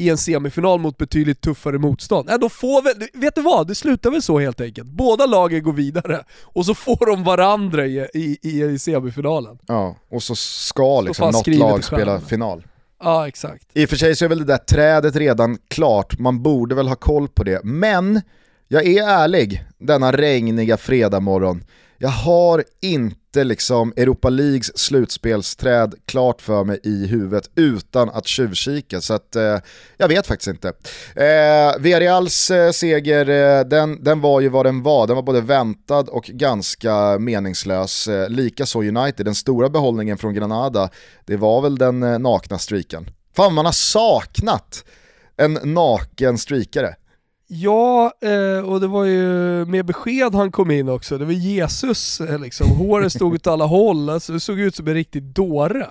i 0.01 0.09
en 0.09 0.19
semifinal 0.19 0.81
mot 0.81 0.97
betydligt 0.97 1.41
tuffare 1.41 1.79
motstånd. 1.79 2.31
Äh, 2.31 2.39
då 2.39 2.49
får 2.49 2.83
väl, 2.83 3.09
vet 3.13 3.35
du 3.35 3.43
vad? 3.43 3.67
Det 3.67 3.75
slutar 3.75 4.11
väl 4.11 4.23
så 4.23 4.39
helt 4.39 4.61
enkelt. 4.61 4.89
Båda 4.89 5.27
lagen 5.27 5.63
går 5.63 5.73
vidare 5.73 6.25
och 6.43 6.67
så 6.67 6.75
får 6.75 7.07
de 7.07 7.25
varandra 7.25 7.87
i, 7.87 8.09
i, 8.13 8.63
i, 8.63 8.79
semifinalen. 8.79 9.59
Ja, 9.67 9.97
och 10.11 10.23
så 10.23 10.35
ska 10.37 11.01
liksom 11.01 11.33
fan 11.33 11.33
något 11.33 11.47
lag 11.47 11.85
spela 11.85 12.21
final. 12.21 12.67
Ja, 13.03 13.29
exakt. 13.29 13.67
I 13.73 13.85
och 13.85 13.89
för 13.89 13.97
sig 13.97 14.17
så 14.17 14.25
är 14.25 14.29
väl 14.29 14.39
det 14.39 14.45
där 14.45 14.59
trädet 14.59 15.17
redan 15.17 15.59
klart, 15.69 16.19
man 16.19 16.43
borde 16.43 16.75
väl 16.75 16.89
ha 16.89 16.97
koll 16.97 17.29
på 17.29 17.45
det. 17.45 17.65
Men 17.65 18.21
jag 18.69 18.87
är 18.87 19.09
ärlig 19.09 19.65
denna 19.79 20.13
regniga 20.13 20.77
fredagmorgon. 20.77 21.65
Jag 22.03 22.09
har 22.11 22.65
inte 22.83 23.45
liksom 23.45 23.93
Europa 23.97 24.31
Leagues 24.31 24.79
slutspelsträd 24.79 25.95
klart 26.07 26.43
för 26.43 26.65
mig 26.65 26.81
i 26.83 27.07
huvudet 27.07 27.51
utan 27.55 28.11
att 28.11 28.27
tjuvkika, 28.27 29.01
så 29.01 29.15
att 29.15 29.37
eh, 29.37 29.59
jag 29.97 30.09
vet 30.09 30.27
faktiskt 30.27 30.49
inte. 30.49 30.69
Eh, 31.17 31.79
Villarreals 31.81 32.51
eh, 32.51 32.71
seger, 32.71 33.29
eh, 33.29 33.65
den, 33.65 34.05
den 34.05 34.21
var 34.21 34.41
ju 34.41 34.49
vad 34.49 34.67
den 34.67 34.83
var, 34.83 35.07
den 35.07 35.17
var 35.17 35.23
både 35.23 35.41
väntad 35.41 36.01
och 36.09 36.25
ganska 36.25 37.19
meningslös. 37.19 38.09
Eh, 38.09 38.29
Likaså 38.29 38.79
United, 38.79 39.27
den 39.27 39.35
stora 39.35 39.69
behållningen 39.69 40.19
från 40.19 40.35
Granada, 40.35 40.91
det 41.25 41.37
var 41.37 41.63
väl 41.63 41.79
den 41.79 42.03
eh, 42.03 42.19
nakna 42.19 42.59
streaken. 42.59 43.11
Fan 43.37 43.55
man 43.55 43.65
har 43.65 43.73
saknat 43.73 44.85
en 45.37 45.59
naken 45.63 46.39
streakare. 46.39 46.95
Ja, 47.53 48.13
eh, 48.23 48.65
och 48.65 48.81
det 48.81 48.87
var 48.87 49.05
ju 49.05 49.21
med 49.65 49.87
besked 49.87 50.35
han 50.35 50.53
kom 50.53 50.71
in 50.71 50.89
också. 50.89 51.19
Det 51.19 51.25
var 51.25 51.33
Jesus 51.33 52.21
eh, 52.21 52.39
liksom. 52.39 52.69
Håret 52.71 53.13
stod 53.13 53.35
åt 53.35 53.47
alla 53.47 53.65
håll, 53.65 54.11
alltså, 54.11 54.33
det 54.33 54.41
såg 54.41 54.61
ut 54.61 54.77
som 54.77 54.89
en 54.89 54.95
riktig 54.95 55.23
dåre. 55.23 55.87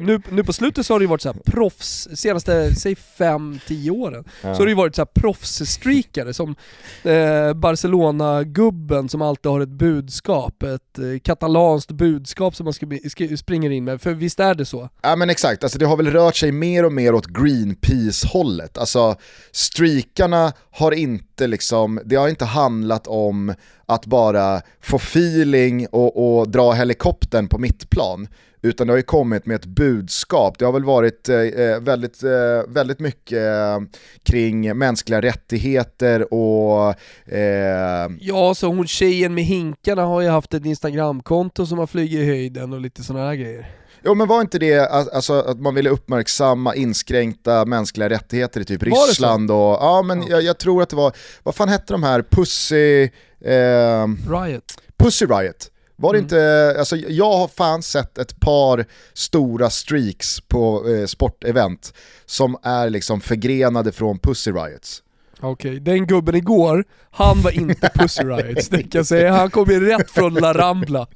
Nu, 0.00 0.22
nu 0.30 0.44
på 0.44 0.52
slutet 0.52 0.86
så 0.86 0.94
har 0.94 0.98
det 0.98 1.04
ju 1.04 1.08
varit 1.08 1.20
så 1.22 1.32
här 1.32 1.40
proffs, 1.44 2.08
senaste, 2.14 2.74
säg 2.74 2.94
5-10 3.18 3.90
åren, 3.90 4.24
Ja. 4.42 4.54
så 4.54 4.60
har 4.60 4.66
det 4.66 4.70
ju 4.70 4.76
varit 4.76 4.94
så 4.94 5.00
här 5.02 5.06
proffsstreakare 5.06 6.34
som 6.34 6.54
eh, 7.02 7.52
Barcelona-gubben 7.54 9.08
som 9.08 9.22
alltid 9.22 9.52
har 9.52 9.60
ett 9.60 9.68
budskap, 9.68 10.62
ett 10.62 10.98
eh, 10.98 11.18
katalanskt 11.22 11.90
budskap 11.90 12.56
som 12.56 12.64
man 12.64 12.72
ska, 12.72 12.86
ska, 13.08 13.36
springer 13.36 13.70
in 13.70 13.84
med. 13.84 14.00
För 14.00 14.14
visst 14.14 14.40
är 14.40 14.54
det 14.54 14.64
så? 14.64 14.88
Ja 15.02 15.16
men 15.16 15.30
exakt, 15.30 15.64
alltså 15.64 15.78
det 15.78 15.86
har 15.86 15.96
väl 15.96 16.10
rört 16.10 16.36
sig 16.36 16.52
mer 16.52 16.84
och 16.84 16.92
mer 16.92 17.14
åt 17.14 17.26
Greenpeace-hållet. 17.26 18.78
Alltså 18.78 19.16
streakarna 19.52 20.52
har 20.80 20.92
inte 20.92 21.46
liksom, 21.46 22.00
det 22.04 22.16
har 22.16 22.28
inte 22.28 22.44
handlat 22.44 23.06
om 23.06 23.54
att 23.86 24.06
bara 24.06 24.60
få 24.80 24.96
feeling 24.96 25.86
och, 25.86 26.38
och 26.38 26.50
dra 26.50 26.72
helikoptern 26.72 27.48
på 27.48 27.58
mittplan. 27.58 28.28
Utan 28.62 28.86
det 28.86 28.92
har 28.92 28.96
ju 28.96 29.02
kommit 29.02 29.46
med 29.46 29.54
ett 29.54 29.66
budskap. 29.66 30.58
Det 30.58 30.64
har 30.64 30.72
väl 30.72 30.84
varit 30.84 31.28
eh, 31.28 31.36
eh, 31.36 31.80
väldigt, 31.80 32.22
eh, 32.22 32.30
väldigt 32.68 33.00
mycket 33.00 33.38
eh, 33.38 33.80
kring 34.22 34.78
mänskliga 34.78 35.22
rättigheter 35.22 36.34
och 36.34 36.94
eh, 37.32 38.10
Ja, 38.20 38.54
så 38.54 38.66
hon 38.66 38.86
tjejen 38.86 39.34
med 39.34 39.44
hinkarna 39.44 40.02
har 40.02 40.20
ju 40.20 40.28
haft 40.28 40.54
ett 40.54 40.64
instagramkonto 40.64 41.66
som 41.66 41.78
har 41.78 41.86
flugit 41.86 42.20
i 42.20 42.24
höjden 42.26 42.72
och 42.72 42.80
lite 42.80 43.02
sådana 43.02 43.26
här 43.26 43.34
grejer. 43.34 43.79
Jo 44.04 44.14
men 44.14 44.28
var 44.28 44.40
inte 44.40 44.58
det 44.58 44.78
att- 44.78 45.12
alltså, 45.12 45.32
att 45.40 45.60
man 45.60 45.74
ville 45.74 45.90
uppmärksamma 45.90 46.74
inskränkta 46.74 47.64
mänskliga 47.64 48.08
rättigheter 48.10 48.60
i 48.60 48.64
typ? 48.64 48.82
Ryssland 48.82 49.50
och, 49.50 49.56
ja 49.58 50.02
men 50.02 50.26
jag, 50.26 50.42
jag 50.42 50.58
tror 50.58 50.82
att 50.82 50.88
det 50.88 50.96
var, 50.96 51.12
vad 51.42 51.54
fan 51.54 51.68
hette 51.68 51.92
de 51.92 52.02
här, 52.02 52.22
Pussy, 52.30 53.02
eh, 53.44 54.06
Riot. 54.44 54.64
Pussy 54.98 55.26
Riot? 55.26 55.70
Var 55.96 56.12
det 56.12 56.18
Mm. 56.18 56.24
inte, 56.24 56.74
alltså 56.78 56.96
jag 56.96 57.32
har 57.36 57.48
fan 57.48 57.82
sett 57.82 58.18
ett 58.18 58.40
par 58.40 58.84
stora 59.12 59.70
streaks 59.70 60.40
på 60.40 60.88
eh, 60.88 61.06
sportevent 61.06 61.94
som 62.26 62.56
är 62.62 62.90
liksom 62.90 63.20
förgrenade 63.20 63.92
från 63.92 64.18
Pussy 64.18 64.50
Riots. 64.52 65.02
Okej, 65.42 65.80
den 65.80 66.06
gubben 66.06 66.34
igår, 66.34 66.84
han 67.10 67.42
var 67.42 67.50
inte 67.50 67.88
Pussy 67.94 68.22
Riots, 68.22 68.68
det 68.68 68.82
kan 68.82 68.88
jag 68.92 69.06
säga. 69.06 69.32
Han 69.32 69.50
kom 69.50 69.70
ju 69.70 69.88
rätt 69.88 70.10
från 70.10 70.34
La 70.34 70.52
Rambla. 70.52 71.06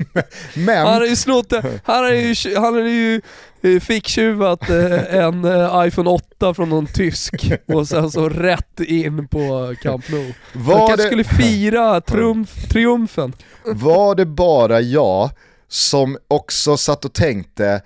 Men, 0.54 0.86
Han 0.86 0.94
har 0.94 1.06
ju 1.06 1.16
snott, 1.16 1.52
han 1.84 2.04
har 2.04 2.12
ju, 2.12 2.34
han 2.56 2.74
har 2.74 2.80
ju 2.82 3.20
eh, 3.62 3.80
ficktjuvat 3.80 4.70
eh, 4.70 5.14
en 5.14 5.44
eh, 5.44 5.86
iPhone 5.86 6.10
8 6.10 6.54
från 6.54 6.68
någon 6.68 6.86
tysk 6.86 7.52
och 7.66 7.88
sen 7.88 8.10
så 8.10 8.28
rätt 8.28 8.80
in 8.80 9.28
på 9.28 9.74
Camp 9.82 10.08
Nou. 10.08 10.32
Han 10.52 10.64
var 10.64 10.78
kanske 10.88 10.96
det, 10.96 11.02
skulle 11.02 11.24
fira 11.24 12.00
triumf, 12.00 12.68
triumfen. 12.68 13.32
var 13.64 14.14
det 14.14 14.26
bara 14.26 14.80
jag 14.80 15.30
som 15.68 16.18
också 16.28 16.76
satt 16.76 17.04
och 17.04 17.12
tänkte, 17.12 17.80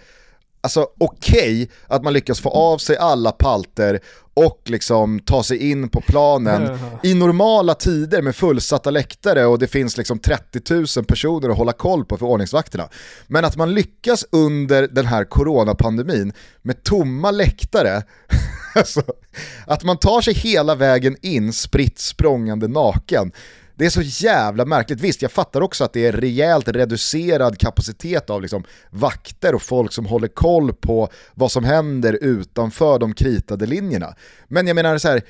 alltså 0.60 0.86
okej 0.98 1.70
att 1.86 2.04
man 2.04 2.12
lyckas 2.12 2.40
få 2.40 2.50
av 2.50 2.78
sig 2.78 2.96
alla 2.96 3.32
palter 3.32 4.00
och 4.34 4.62
liksom 4.64 5.20
ta 5.20 5.42
sig 5.42 5.70
in 5.70 5.88
på 5.88 6.00
planen 6.00 6.78
i 7.02 7.14
normala 7.14 7.74
tider 7.74 8.22
med 8.22 8.36
fullsatta 8.36 8.90
läktare 8.90 9.46
och 9.46 9.58
det 9.58 9.66
finns 9.66 9.96
liksom 9.96 10.18
30 10.18 10.74
000 10.96 11.04
personer 11.04 11.48
att 11.48 11.56
hålla 11.56 11.72
koll 11.72 12.04
på 12.04 12.16
för 12.16 12.26
ordningsvakterna. 12.26 12.88
Men 13.26 13.44
att 13.44 13.56
man 13.56 13.74
lyckas 13.74 14.24
under 14.32 14.88
den 14.88 15.06
här 15.06 15.24
coronapandemin 15.24 16.32
med 16.62 16.82
tomma 16.82 17.30
läktare, 17.30 18.02
alltså, 18.74 19.02
att 19.66 19.84
man 19.84 19.96
tar 19.96 20.20
sig 20.20 20.34
hela 20.34 20.74
vägen 20.74 21.16
in 21.22 21.52
spritt 21.52 21.98
språngande 21.98 22.68
naken, 22.68 23.32
det 23.80 23.86
är 23.86 23.90
så 23.90 24.02
jävla 24.02 24.64
märkligt. 24.64 25.00
Visst, 25.00 25.22
jag 25.22 25.32
fattar 25.32 25.60
också 25.60 25.84
att 25.84 25.92
det 25.92 26.06
är 26.06 26.12
rejält 26.12 26.68
reducerad 26.68 27.58
kapacitet 27.58 28.30
av 28.30 28.42
liksom 28.42 28.64
vakter 28.90 29.54
och 29.54 29.62
folk 29.62 29.92
som 29.92 30.06
håller 30.06 30.28
koll 30.28 30.72
på 30.72 31.08
vad 31.34 31.52
som 31.52 31.64
händer 31.64 32.18
utanför 32.20 32.98
de 32.98 33.14
kritade 33.14 33.66
linjerna. 33.66 34.14
Men 34.48 34.66
jag 34.66 34.74
menar 34.74 34.98
så 34.98 35.08
här, 35.08 35.22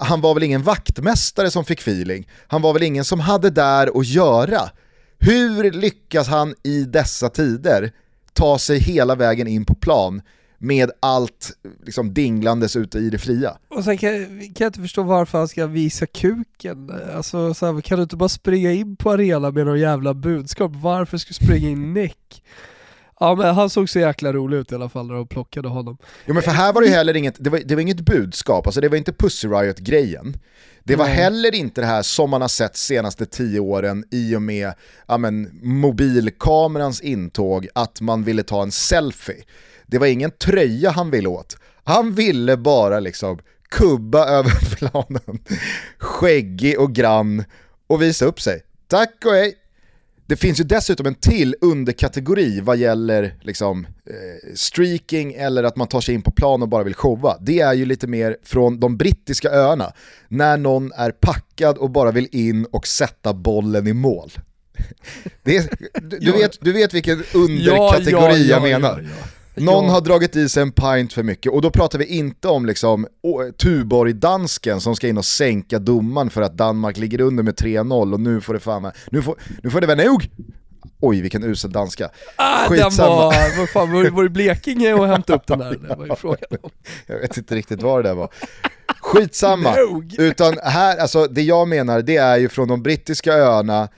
han 0.00 0.20
var 0.20 0.34
väl 0.34 0.42
ingen 0.42 0.62
vaktmästare 0.62 1.50
som 1.50 1.64
fick 1.64 1.80
feeling? 1.80 2.28
Han 2.46 2.62
var 2.62 2.72
väl 2.72 2.82
ingen 2.82 3.04
som 3.04 3.20
hade 3.20 3.50
där 3.50 4.00
att 4.00 4.06
göra? 4.06 4.70
Hur 5.18 5.72
lyckas 5.72 6.28
han 6.28 6.54
i 6.62 6.84
dessa 6.84 7.28
tider 7.28 7.92
ta 8.32 8.58
sig 8.58 8.78
hela 8.78 9.14
vägen 9.14 9.46
in 9.46 9.64
på 9.64 9.74
plan 9.74 10.22
med 10.58 10.90
allt 11.00 11.50
liksom 11.84 12.14
dinglandes 12.14 12.76
ute 12.76 12.98
i 12.98 13.10
det 13.10 13.18
fria? 13.18 13.56
Och 13.68 13.84
sen 13.84 13.98
kan, 13.98 14.10
kan 14.40 14.54
jag 14.58 14.68
inte 14.68 14.80
förstå 14.80 15.02
varför 15.02 15.38
han 15.38 15.48
ska 15.48 15.66
visa 15.66 16.06
kuken. 16.06 16.92
Alltså, 17.16 17.54
så 17.54 17.72
här, 17.72 17.80
kan 17.80 17.98
du 17.98 18.02
inte 18.02 18.16
bara 18.16 18.28
springa 18.28 18.72
in 18.72 18.96
på 18.96 19.10
arenan 19.10 19.54
med 19.54 19.66
någon 19.66 19.80
jävla 19.80 20.14
budskap? 20.14 20.72
Varför 20.74 21.18
ska 21.18 21.28
du 21.28 21.34
springa 21.34 21.68
in 21.68 21.94
näck? 21.94 22.42
Ja 23.20 23.34
men 23.34 23.54
han 23.54 23.70
såg 23.70 23.88
så 23.88 23.98
jäkla 23.98 24.32
rolig 24.32 24.56
ut 24.56 24.72
i 24.72 24.74
alla 24.74 24.88
fall 24.88 25.06
när 25.06 25.14
de 25.14 25.28
plockade 25.28 25.68
honom. 25.68 25.98
Jo 26.26 26.34
men 26.34 26.42
för 26.42 26.50
här 26.50 26.72
var 26.72 26.80
det 26.80 26.86
ju 26.86 26.92
heller 26.92 27.16
inget, 27.16 27.36
det 27.38 27.50
var, 27.50 27.60
det 27.64 27.74
var 27.74 27.82
inget 27.82 28.00
budskap, 28.00 28.66
alltså 28.66 28.80
det 28.80 28.88
var 28.88 28.96
inte 28.96 29.12
Pussy 29.12 29.48
Riot-grejen. 29.48 30.36
Det 30.84 30.96
var 30.96 31.04
Nej. 31.04 31.14
heller 31.14 31.54
inte 31.54 31.80
det 31.80 31.86
här 31.86 32.02
som 32.02 32.30
man 32.30 32.40
har 32.40 32.48
sett 32.48 32.76
senaste 32.76 33.26
tio 33.26 33.60
åren 33.60 34.04
i 34.10 34.36
och 34.36 34.42
med 34.42 34.72
ja, 35.08 35.18
men, 35.18 35.60
mobilkamerans 35.62 37.00
intåg, 37.00 37.68
att 37.74 38.00
man 38.00 38.24
ville 38.24 38.42
ta 38.42 38.62
en 38.62 38.72
selfie. 38.72 39.44
Det 39.94 39.98
var 39.98 40.06
ingen 40.06 40.30
tröja 40.30 40.90
han 40.90 41.10
ville 41.10 41.28
åt. 41.28 41.56
Han 41.84 42.14
ville 42.14 42.56
bara 42.56 43.00
liksom 43.00 43.38
kubba 43.68 44.26
över 44.28 44.76
planen, 44.76 45.38
skäggig 45.98 46.80
och 46.80 46.92
grann 46.94 47.44
och 47.86 48.02
visa 48.02 48.24
upp 48.24 48.40
sig. 48.40 48.62
Tack 48.88 49.22
och 49.24 49.32
hej! 49.32 49.54
Det 50.26 50.36
finns 50.36 50.60
ju 50.60 50.64
dessutom 50.64 51.06
en 51.06 51.14
till 51.14 51.56
underkategori 51.60 52.60
vad 52.60 52.76
gäller 52.76 53.34
liksom, 53.42 53.86
eh, 53.86 54.54
streaking 54.54 55.32
eller 55.34 55.64
att 55.64 55.76
man 55.76 55.88
tar 55.88 56.00
sig 56.00 56.14
in 56.14 56.22
på 56.22 56.30
plan 56.30 56.62
och 56.62 56.68
bara 56.68 56.82
vill 56.84 56.94
showa. 56.94 57.36
Det 57.40 57.60
är 57.60 57.72
ju 57.74 57.84
lite 57.84 58.06
mer 58.06 58.36
från 58.44 58.80
de 58.80 58.96
brittiska 58.96 59.50
öarna, 59.50 59.92
när 60.28 60.56
någon 60.56 60.92
är 60.92 61.10
packad 61.10 61.78
och 61.78 61.90
bara 61.90 62.10
vill 62.10 62.28
in 62.32 62.64
och 62.64 62.86
sätta 62.86 63.34
bollen 63.34 63.86
i 63.86 63.92
mål. 63.92 64.30
Är, 65.44 65.62
du, 66.00 66.18
du, 66.18 66.26
Ja. 66.30 66.36
vet, 66.36 66.58
du 66.60 66.72
vet 66.72 66.94
vilken 66.94 67.22
underkategori 67.34 68.48
jag 68.48 68.62
menar. 68.62 69.00
ja, 69.00 69.08
ja. 69.20 69.28
Någon 69.56 69.84
Ja. 69.84 69.90
har 69.92 70.00
dragit 70.00 70.36
i 70.36 70.48
sig 70.48 70.62
en 70.62 70.72
pint 70.72 71.12
för 71.12 71.22
mycket 71.22 71.52
och 71.52 71.62
då 71.62 71.70
pratar 71.70 71.98
vi 71.98 72.04
inte 72.06 72.48
om 72.48 72.66
liksom 72.66 73.06
Tuborg-dansken 73.62 74.80
som 74.80 74.96
ska 74.96 75.08
in 75.08 75.18
och 75.18 75.24
sänka 75.24 75.78
domaren 75.78 76.30
för 76.30 76.42
att 76.42 76.56
Danmark 76.56 76.96
ligger 76.96 77.20
under 77.20 77.42
med 77.42 77.54
3-0 77.54 78.12
och 78.12 78.20
nu 78.20 78.40
får 78.40 78.54
det 78.54 78.60
fan 78.60 78.90
nu 79.10 79.22
får, 79.22 79.36
nu 79.62 79.70
får 79.70 79.80
det 79.80 79.86
vara 79.86 80.04
nog! 80.04 80.30
Oj 81.00 81.20
vilken 81.20 81.44
usel 81.44 81.72
danska. 81.72 82.10
Ah, 82.36 82.68
den 82.68 82.78
Skitsamma. 82.78 83.08
var, 83.08 83.58
vad 83.58 83.68
fan, 83.68 83.92
var, 83.92 84.10
var 84.10 84.22
det 84.22 84.28
Blekinge 84.30 84.94
och 84.94 85.06
hämta 85.06 85.34
upp 85.34 85.46
den 85.46 85.58
där? 85.58 85.70
Det 85.88 85.94
var 85.96 86.06
ju 86.06 86.14
frågan 86.18 86.58
om. 86.62 86.70
Jag 87.06 87.18
vet 87.18 87.36
inte 87.36 87.54
riktigt 87.54 87.82
vad 87.82 88.04
det 88.04 88.08
där 88.08 88.14
var. 88.14 88.28
Skitsamma. 89.00 89.74
Nog. 89.76 90.14
Utan 90.18 90.58
här, 90.62 90.96
alltså 90.98 91.26
det 91.26 91.42
jag 91.42 91.68
menar 91.68 92.02
det 92.02 92.16
är 92.16 92.36
ju 92.36 92.48
från 92.48 92.68
de 92.68 92.82
brittiska 92.82 93.32
öarna, 93.34 93.88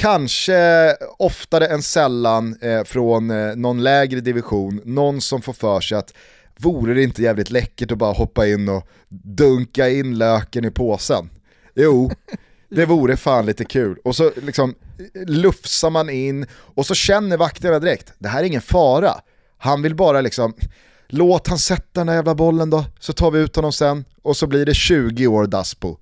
kanske 0.00 0.96
oftare 1.18 1.66
än 1.66 1.82
sällan 1.82 2.56
eh, 2.60 2.84
från 2.84 3.30
eh, 3.30 3.56
någon 3.56 3.82
lägre 3.82 4.20
division, 4.20 4.80
någon 4.84 5.20
som 5.20 5.42
får 5.42 5.52
för 5.52 5.80
sig 5.80 5.98
att 5.98 6.14
vore 6.56 6.94
det 6.94 7.02
inte 7.02 7.22
jävligt 7.22 7.50
läckert 7.50 7.92
att 7.92 7.98
bara 7.98 8.12
hoppa 8.12 8.46
in 8.46 8.68
och 8.68 8.88
dunka 9.08 9.88
in 9.88 10.18
löken 10.18 10.64
i 10.64 10.70
påsen? 10.70 11.30
Jo, 11.74 12.10
det 12.68 12.86
vore 12.86 13.16
fan 13.16 13.46
lite 13.46 13.64
kul. 13.64 13.98
Och 14.04 14.16
så 14.16 14.32
liksom 14.36 14.74
lufsar 15.26 15.90
man 15.90 16.10
in 16.10 16.46
och 16.52 16.86
så 16.86 16.94
känner 16.94 17.36
vakterna 17.36 17.78
direkt, 17.78 18.12
det 18.18 18.28
här 18.28 18.40
är 18.40 18.46
ingen 18.46 18.62
fara. 18.62 19.14
Han 19.58 19.82
vill 19.82 19.94
bara 19.94 20.20
liksom, 20.20 20.54
låt 21.08 21.48
han 21.48 21.58
sätta 21.58 22.00
den 22.00 22.06
där 22.06 22.14
jävla 22.14 22.34
bollen 22.34 22.70
då, 22.70 22.84
så 22.98 23.12
tar 23.12 23.30
vi 23.30 23.38
ut 23.38 23.56
honom 23.56 23.72
sen 23.72 24.04
och 24.22 24.36
så 24.36 24.46
blir 24.46 24.66
det 24.66 24.74
20 24.74 25.26
år 25.26 25.46
Daspo. 25.46 25.96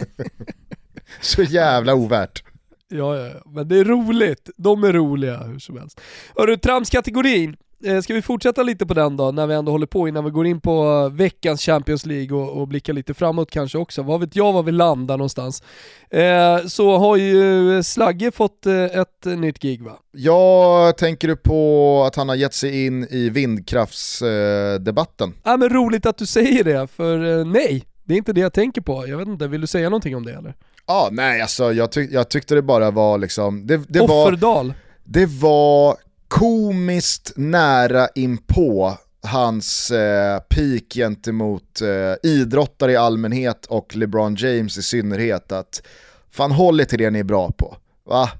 så 1.20 1.42
jävla 1.42 1.94
ovärt. 1.94 2.44
Ja, 2.94 3.16
ja, 3.16 3.30
men 3.46 3.68
det 3.68 3.78
är 3.78 3.84
roligt. 3.84 4.50
De 4.56 4.84
är 4.84 4.92
roliga 4.92 5.36
hur 5.36 5.58
som 5.58 5.78
helst. 5.78 6.00
Hörru, 6.36 6.56
tramskategorin. 6.56 7.56
Eh, 7.84 8.00
ska 8.00 8.14
vi 8.14 8.22
fortsätta 8.22 8.62
lite 8.62 8.86
på 8.86 8.94
den 8.94 9.16
då, 9.16 9.30
när 9.30 9.46
vi 9.46 9.54
ändå 9.54 9.72
håller 9.72 9.86
på 9.86 10.08
innan 10.08 10.24
vi 10.24 10.30
går 10.30 10.46
in 10.46 10.60
på 10.60 11.08
veckans 11.08 11.62
Champions 11.62 12.06
League 12.06 12.38
och, 12.38 12.60
och 12.60 12.68
blickar 12.68 12.92
lite 12.92 13.14
framåt 13.14 13.50
kanske 13.50 13.78
också. 13.78 14.02
Vad 14.02 14.20
vet 14.20 14.36
jag 14.36 14.52
var 14.52 14.62
vi 14.62 14.72
landar 14.72 15.16
någonstans. 15.16 15.62
Eh, 16.10 16.58
så 16.66 16.96
har 16.96 17.16
ju 17.16 17.82
Slagge 17.82 18.30
fått 18.30 18.66
eh, 18.66 18.84
ett 18.84 19.24
nytt 19.24 19.58
gig 19.58 19.82
va? 19.82 19.98
Ja, 20.12 20.92
tänker 20.98 21.28
du 21.28 21.36
på 21.36 22.04
att 22.06 22.16
han 22.16 22.28
har 22.28 22.36
gett 22.36 22.54
sig 22.54 22.86
in 22.86 23.06
i 23.10 23.30
vindkraftsdebatten? 23.30 25.32
Ja 25.44 25.56
men 25.56 25.68
roligt 25.68 26.06
att 26.06 26.18
du 26.18 26.26
säger 26.26 26.64
det, 26.64 26.86
för 26.86 27.38
eh, 27.38 27.44
nej, 27.46 27.84
det 28.04 28.14
är 28.14 28.18
inte 28.18 28.32
det 28.32 28.40
jag 28.40 28.52
tänker 28.52 28.80
på. 28.80 29.08
Jag 29.08 29.18
vet 29.18 29.28
inte, 29.28 29.48
vill 29.48 29.60
du 29.60 29.66
säga 29.66 29.88
någonting 29.88 30.16
om 30.16 30.26
det 30.26 30.32
eller? 30.32 30.54
Ja, 30.86 31.08
nej 31.12 31.40
alltså 31.40 31.72
jag, 31.72 31.92
tyck 31.92 32.12
jag 32.12 32.28
tyckte 32.28 32.54
det 32.54 32.62
bara 32.62 32.90
var 32.90 33.18
liksom, 33.18 33.66
det, 33.66 33.80
det 33.88 34.00
Offerdal. 34.00 34.66
var... 34.66 34.74
Det 35.04 35.26
var 35.26 35.96
komiskt 36.28 37.32
nära 37.36 38.08
inpå 38.14 38.98
hans 39.22 39.90
eh, 39.90 40.38
peak 40.38 40.82
gentemot 40.94 41.80
eh, 41.80 42.30
idrottare 42.30 42.92
i 42.92 42.96
allmänhet 42.96 43.66
och 43.66 43.96
LeBron 43.96 44.34
James 44.34 44.78
i 44.78 44.82
synnerhet 44.82 45.52
att 45.52 45.82
fan 46.30 46.52
håll 46.52 46.80
er 46.80 46.84
till 46.84 46.98
det 46.98 47.10
ni 47.10 47.18
är 47.18 47.24
bra 47.24 47.50
på. 47.50 47.76
Va? 48.06 48.30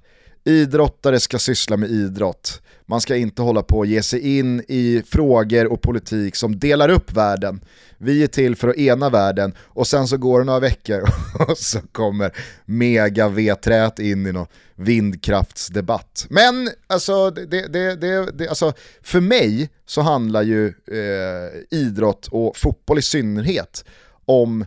Idrottare 0.45 1.21
ska 1.21 1.39
syssla 1.39 1.77
med 1.77 1.91
idrott. 1.91 2.63
Man 2.87 3.01
ska 3.01 3.17
inte 3.17 3.43
hålla 3.43 3.63
på 3.63 3.79
och 3.79 3.87
ge 3.87 4.03
sig 4.03 4.39
in 4.39 4.65
i 4.69 5.03
frågor 5.07 5.73
och 5.73 5.83
politik 5.83 6.37
som 6.37 6.59
delar 6.59 6.89
upp 6.89 7.13
världen. 7.13 7.61
Vi 7.99 8.23
är 8.23 8.27
till 8.27 8.57
för 8.57 8.69
att 8.69 8.77
ena 8.77 9.11
världen 9.11 9.55
och 9.59 9.87
sen 9.87 10.09
så 10.09 10.17
går 10.17 10.39
det 10.39 10.45
några 10.45 10.61
veckor 10.61 11.03
och 11.49 11.59
så 11.59 11.81
kommer 11.93 12.37
mega 12.65 13.29
veträt 13.29 13.99
in 13.99 14.27
i 14.27 14.33
någon 14.33 14.47
vindkraftsdebatt. 14.75 16.27
Men 16.31 16.71
alltså, 16.87 17.31
det, 17.31 17.47
det, 17.47 17.97
det, 17.97 18.31
det, 18.33 18.49
alltså 18.49 18.73
för 19.03 19.21
mig 19.21 19.71
så 19.87 20.01
handlar 20.01 20.43
ju 20.43 20.67
eh, 20.69 21.79
idrott 21.79 22.29
och 22.31 22.57
fotboll 22.57 22.99
i 22.99 23.03
synnerhet 23.03 23.85
om 24.25 24.67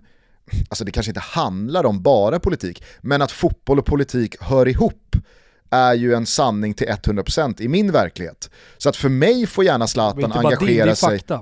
alltså 0.70 0.84
det 0.84 0.92
kanske 0.92 1.10
inte 1.10 1.20
handlar 1.20 1.86
om 1.86 2.02
bara 2.02 2.40
politik, 2.40 2.84
men 3.02 3.22
att 3.22 3.32
fotboll 3.32 3.80
och 3.80 3.86
politik 3.86 4.36
hör 4.40 4.68
ihop 4.68 5.16
är 5.70 5.94
ju 5.94 6.14
en 6.14 6.26
sanning 6.26 6.74
till 6.74 6.88
100% 6.88 7.62
i 7.62 7.68
min 7.68 7.92
verklighet. 7.92 8.50
Så 8.78 8.90
att 8.90 8.96
för 8.96 9.10
mig 9.10 9.48
får 9.48 9.64
gärna 9.64 9.88
Zlatan 9.88 10.32
engagera 10.32 10.96
sig. 10.96 11.20
Fakta. 11.20 11.42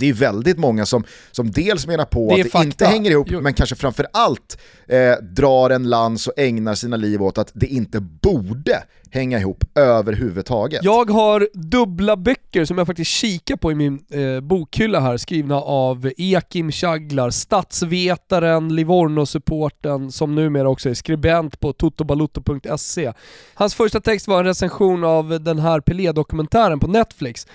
Det 0.00 0.08
är 0.08 0.12
väldigt 0.12 0.58
många 0.58 0.86
som, 0.86 1.04
som 1.30 1.50
dels 1.50 1.86
menar 1.86 2.04
på 2.04 2.28
det 2.28 2.34
att 2.34 2.44
det 2.44 2.50
fakta. 2.50 2.64
inte 2.64 2.86
hänger 2.86 3.10
ihop, 3.10 3.26
jo. 3.30 3.40
men 3.40 3.54
kanske 3.54 3.76
framförallt 3.76 4.58
eh, 4.88 5.12
drar 5.22 5.70
en 5.70 5.90
lans 5.90 6.26
och 6.26 6.38
ägnar 6.38 6.74
sina 6.74 6.96
liv 6.96 7.22
åt 7.22 7.38
att 7.38 7.50
det 7.54 7.66
inte 7.66 8.00
borde 8.00 8.82
hänga 9.10 9.38
ihop 9.38 9.64
överhuvudtaget. 9.74 10.84
Jag 10.84 11.10
har 11.10 11.48
dubbla 11.54 12.16
böcker 12.16 12.64
som 12.64 12.78
jag 12.78 12.86
faktiskt 12.86 13.10
kikar 13.10 13.56
på 13.56 13.72
i 13.72 13.74
min 13.74 14.04
eh, 14.10 14.40
bokhylla 14.40 15.00
här, 15.00 15.16
skrivna 15.16 15.56
av 15.56 16.10
Ekim 16.16 16.72
Chaglar, 16.72 17.30
statsvetaren, 17.30 18.76
Livorno-supporten, 18.76 20.12
som 20.12 20.34
numera 20.34 20.68
också 20.68 20.90
är 20.90 20.94
skribent 20.94 21.60
på 21.60 21.72
totobalutto.se. 21.72 23.12
Hans 23.54 23.74
första 23.74 24.00
text 24.00 24.28
var 24.28 24.38
en 24.38 24.44
recension 24.44 25.04
av 25.04 25.40
den 25.42 25.58
här 25.58 25.80
Pelé-dokumentären 25.80 26.80
på 26.80 26.86
Netflix. 26.86 27.46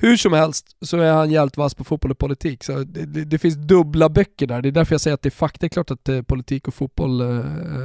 Hur 0.00 0.16
som 0.16 0.32
helst 0.32 0.66
så 0.80 0.98
är 0.98 1.12
han 1.12 1.30
jävligt 1.30 1.56
vass 1.56 1.74
på 1.74 1.84
fotboll 1.84 2.10
och 2.10 2.18
politik. 2.18 2.64
Så 2.64 2.72
det, 2.72 3.06
det, 3.06 3.24
det, 3.24 3.38
finns 3.38 3.54
dubbla 3.54 4.08
böcker 4.08 4.46
där. 4.46 4.62
Det 4.62 4.68
är 4.68 4.72
därför 4.72 4.94
jag 4.94 5.00
säger 5.00 5.14
att 5.14 5.22
det 5.22 5.28
är 5.28 5.30
fakta. 5.30 5.58
Det 5.60 5.66
är 5.66 5.68
klart 5.68 5.90
att 5.90 6.08
eh, 6.08 6.22
politik 6.22 6.68
och 6.68 6.74
fotboll 6.74 7.20
eh, 7.20 7.26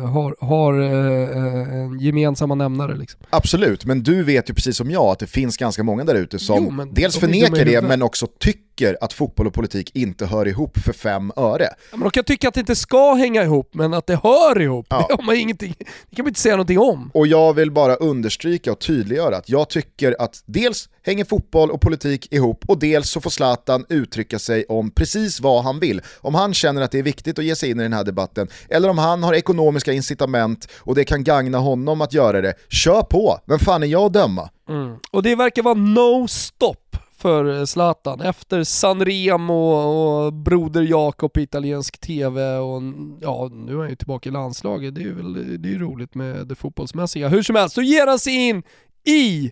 har, 0.06 0.36
har 0.46 0.82
eh, 0.82 1.84
en 1.84 2.00
gemensamma 2.00 2.56
nämnare. 2.56 2.96
Liksom. 2.96 3.20
Absolut, 3.30 3.86
men 3.86 4.04
du 4.04 4.24
vet 4.24 4.50
ju 4.50 4.54
precis 4.54 4.78
som 4.78 4.92
jag 4.92 5.06
att 5.06 5.20
det 5.20 5.28
finns 5.28 5.58
ganska 5.58 5.84
många 5.84 6.04
där 6.04 6.16
ute 6.16 6.40
som 6.40 6.78
jo, 6.78 6.88
dels 6.92 7.18
förnekar 7.18 7.66
det 7.66 7.82
men 7.82 8.02
också 8.02 8.28
tycker 8.40 8.98
att 9.02 9.14
fotboll 9.14 9.48
och 9.48 9.54
politik 9.54 9.92
inte 9.94 10.26
hör 10.26 10.48
ihop 10.48 10.78
för 10.78 10.94
fem 10.94 11.32
öre. 11.36 11.68
Ja, 11.92 11.98
men 11.98 12.00
de 12.00 12.12
kan 12.12 12.24
tycka 12.24 12.48
att 12.48 12.54
det 12.54 12.60
inte 12.60 12.76
ska 12.76 13.14
hänga 13.14 13.44
ihop, 13.44 13.70
men 13.74 13.94
att 13.94 14.08
det 14.08 14.20
hör 14.24 14.62
ihop, 14.62 14.86
ja. 14.90 15.06
det, 15.10 15.16
har 15.16 15.24
man 15.24 15.36
ingenting, 15.36 15.76
det 16.10 16.16
kan 16.16 16.24
man 16.24 16.30
inte 16.30 16.40
säga 16.40 16.56
någonting 16.56 16.80
om. 16.80 17.12
Och 17.14 17.28
jag 17.28 17.54
vill 17.54 17.72
bara 17.72 17.96
understryka 17.96 18.72
och 18.72 18.80
tydliggöra 18.80 19.38
att 19.38 19.50
jag 19.50 19.70
tycker 19.70 20.16
att 20.20 20.44
dels 20.46 20.90
hänger 21.04 21.26
fotboll 21.26 21.72
och 21.72 21.82
politik 21.82 22.34
ihop 22.34 22.66
och 22.68 22.80
dels 22.80 23.10
så 23.10 23.22
får 23.22 23.30
Zlatan 23.30 23.86
uttrycka 23.90 24.40
sig 24.40 24.66
om 24.70 24.92
precis 24.92 25.40
vad 25.40 25.64
han 25.64 25.80
vill. 25.80 26.02
Om 26.22 26.36
han 26.36 26.54
känner 26.54 26.82
att 26.82 26.92
det 26.92 27.00
är 27.00 27.04
viktigt 27.04 27.40
att 27.40 27.46
ge 27.46 27.56
sig 27.56 27.70
in 27.70 27.80
i 27.80 27.84
den 27.84 27.94
här 27.94 28.04
debatten 28.04 28.48
eller 28.70 28.90
om 28.90 28.98
han 28.98 29.24
har 29.24 29.34
ekonomiska 29.34 29.94
incitament 29.94 30.68
och 30.80 30.96
det 30.96 31.06
kan 31.06 31.24
gagna 31.24 31.58
honom 31.58 32.02
att 32.02 32.14
göra 32.14 32.42
det, 32.42 32.54
kör 32.70 33.02
på! 33.02 33.40
Vem 33.46 33.60
fan 33.60 33.84
är 33.84 33.88
jag 33.88 34.04
att 34.04 34.14
döma? 34.14 34.50
Mm. 34.70 34.98
Och 35.12 35.24
det 35.24 35.36
verkar 35.36 35.64
vara 35.64 35.74
no 35.74 36.28
stop 36.28 36.76
för 37.24 37.60
eh, 37.60 37.66
Zlatan. 37.66 38.22
Efter 38.22 38.64
Sanremo 38.64 39.54
och 39.54 40.34
Broder 40.34 40.82
Jakob 40.82 41.38
italiensk 41.38 42.00
TV 42.00 42.56
och 42.58 42.82
ja, 43.22 43.50
nu 43.54 43.74
är 43.74 43.78
han 43.78 43.90
ju 43.90 43.96
tillbaka 43.96 44.30
i 44.30 44.32
landslaget. 44.32 44.96
Det 44.96 45.02
är 45.02 45.06
ju 45.06 45.14
väl, 45.14 45.62
det 45.62 45.74
är 45.74 45.80
roligt 45.80 46.16
med 46.16 46.48
det 46.48 46.56
fotbollsmässiga. 46.56 47.28
Hur 47.28 47.44
som 47.44 47.56
helst 47.56 47.76
så 47.76 47.82
ger 47.82 48.08
han 48.08 48.20
sig 48.20 48.50
in 48.50 48.64
i 49.06 49.52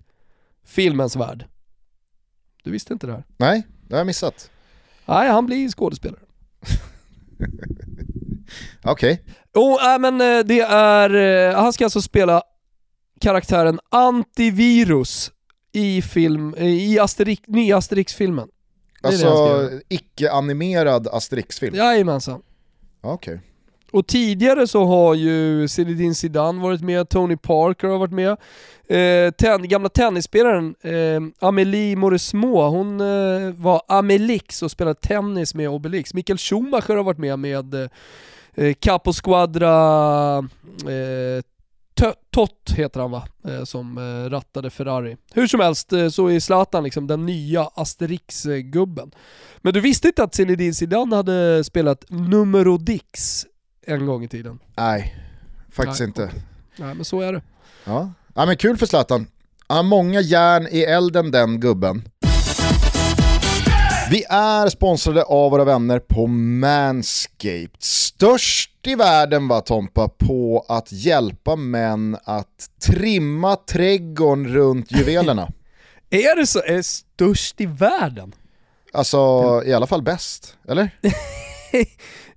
filmens 0.65 1.15
värld. 1.15 1.45
Du 2.63 2.71
visste 2.71 2.93
inte 2.93 3.07
det 3.07 3.13
här? 3.13 3.23
Nej, 3.37 3.67
det 3.87 3.93
har 3.93 3.99
jag 3.99 4.07
missat. 4.07 4.49
Nej, 5.05 5.29
han 5.29 5.45
blir 5.45 5.69
skådespelare. 5.69 6.21
Okej. 8.83 9.13
Okay. 9.13 9.33
Oh, 9.53 9.93
äh, 9.93 9.99
men 9.99 10.21
eh, 10.21 10.39
det 10.45 10.61
är, 10.61 11.15
eh, 11.49 11.55
han 11.55 11.73
ska 11.73 11.83
alltså 11.83 12.01
spela 12.01 12.43
karaktären 13.21 13.79
Antivirus 13.89 15.31
i 15.71 16.01
film, 16.01 16.53
eh, 16.53 16.67
i 16.67 16.99
Asterix, 16.99 17.41
nya 17.47 17.77
Asterix-filmen. 17.77 18.47
Alltså 19.01 19.69
icke-animerad 19.89 21.07
Asterix-film? 21.07 21.75
Jajamensan. 21.75 22.41
Okej. 23.01 23.33
Okay. 23.33 23.50
Och 23.91 24.07
tidigare 24.07 24.67
så 24.67 24.85
har 24.85 25.15
ju 25.15 25.67
Zinedine 25.67 26.15
Zidane 26.15 26.61
varit 26.61 26.81
med, 26.81 27.09
Tony 27.09 27.37
Parker 27.37 27.87
har 27.87 27.97
varit 27.97 28.11
med. 28.11 28.37
Eh, 28.87 29.31
ten, 29.31 29.67
gamla 29.67 29.89
tennisspelaren 29.89 30.75
eh, 30.81 31.47
Amélie 31.47 31.95
Mauresmo, 31.95 32.61
hon 32.69 33.01
eh, 33.01 33.53
var 33.55 33.81
Amelix 33.87 34.61
och 34.61 34.71
spelade 34.71 34.99
tennis 34.99 35.55
med 35.55 35.69
Obelix. 35.69 36.13
Mikael 36.13 36.37
Schumacher 36.37 36.95
har 36.95 37.03
varit 37.03 37.17
med 37.17 37.39
med 37.39 37.73
eh, 37.73 37.89
eh 38.55 38.73
Capo 38.73 39.13
Squadra 39.13 40.37
eh, 40.87 41.43
Tott 42.31 42.71
heter 42.75 42.99
han 42.99 43.11
va, 43.11 43.23
eh, 43.47 43.63
som 43.63 43.97
eh, 43.97 44.29
rattade 44.29 44.69
Ferrari. 44.69 45.17
Hur 45.33 45.47
som 45.47 45.59
helst 45.59 45.93
eh, 45.93 46.09
så 46.09 46.27
är 46.27 46.39
Zlatan 46.39 46.83
liksom 46.83 47.07
den 47.07 47.25
nya 47.25 47.69
Asterix-gubben. 47.75 49.11
Men 49.57 49.73
du 49.73 49.81
visste 49.81 50.07
inte 50.07 50.23
att 50.23 50.35
Zinedine 50.35 50.73
Zidane 50.73 51.15
hade 51.15 51.63
spelat 51.63 52.05
Numero 52.09 52.77
Dix 52.77 53.45
en 53.87 54.05
gång 54.05 54.23
i 54.23 54.27
tiden? 54.27 54.59
Nej, 54.75 55.15
faktiskt 55.71 55.99
Nej, 55.99 56.07
inte. 56.07 56.31
Nej 56.75 56.95
men 56.95 57.05
så 57.05 57.21
är 57.21 57.33
det. 57.33 57.41
Ja, 57.83 58.11
ja 58.35 58.45
men 58.45 58.57
kul 58.57 58.77
för 58.77 58.85
Zlatan. 58.85 59.27
Han 59.67 59.77
har 59.77 59.83
många 59.83 60.21
järn 60.21 60.67
i 60.71 60.81
elden 60.81 61.31
den 61.31 61.59
gubben. 61.59 62.03
Vi 64.11 64.23
är 64.29 64.69
sponsrade 64.69 65.23
av 65.23 65.51
våra 65.51 65.63
vänner 65.63 65.99
på 65.99 66.27
Manscaped. 66.27 67.69
Störst 67.79 68.87
i 68.87 68.95
världen 68.95 69.47
va 69.47 69.61
Tompa 69.61 70.09
på 70.09 70.65
att 70.67 70.91
hjälpa 70.91 71.55
män 71.55 72.17
att 72.23 72.69
trimma 72.81 73.55
trädgården 73.55 74.47
runt 74.47 74.91
juvelerna. 74.91 75.51
är 76.09 76.35
det 76.35 76.47
så? 76.47 76.59
Är 76.59 76.75
det 76.75 76.83
störst 76.83 77.61
i 77.61 77.65
världen? 77.65 78.35
Alltså 78.93 79.17
i 79.65 79.73
alla 79.73 79.87
fall 79.87 80.01
bäst, 80.01 80.57
eller? 80.67 80.89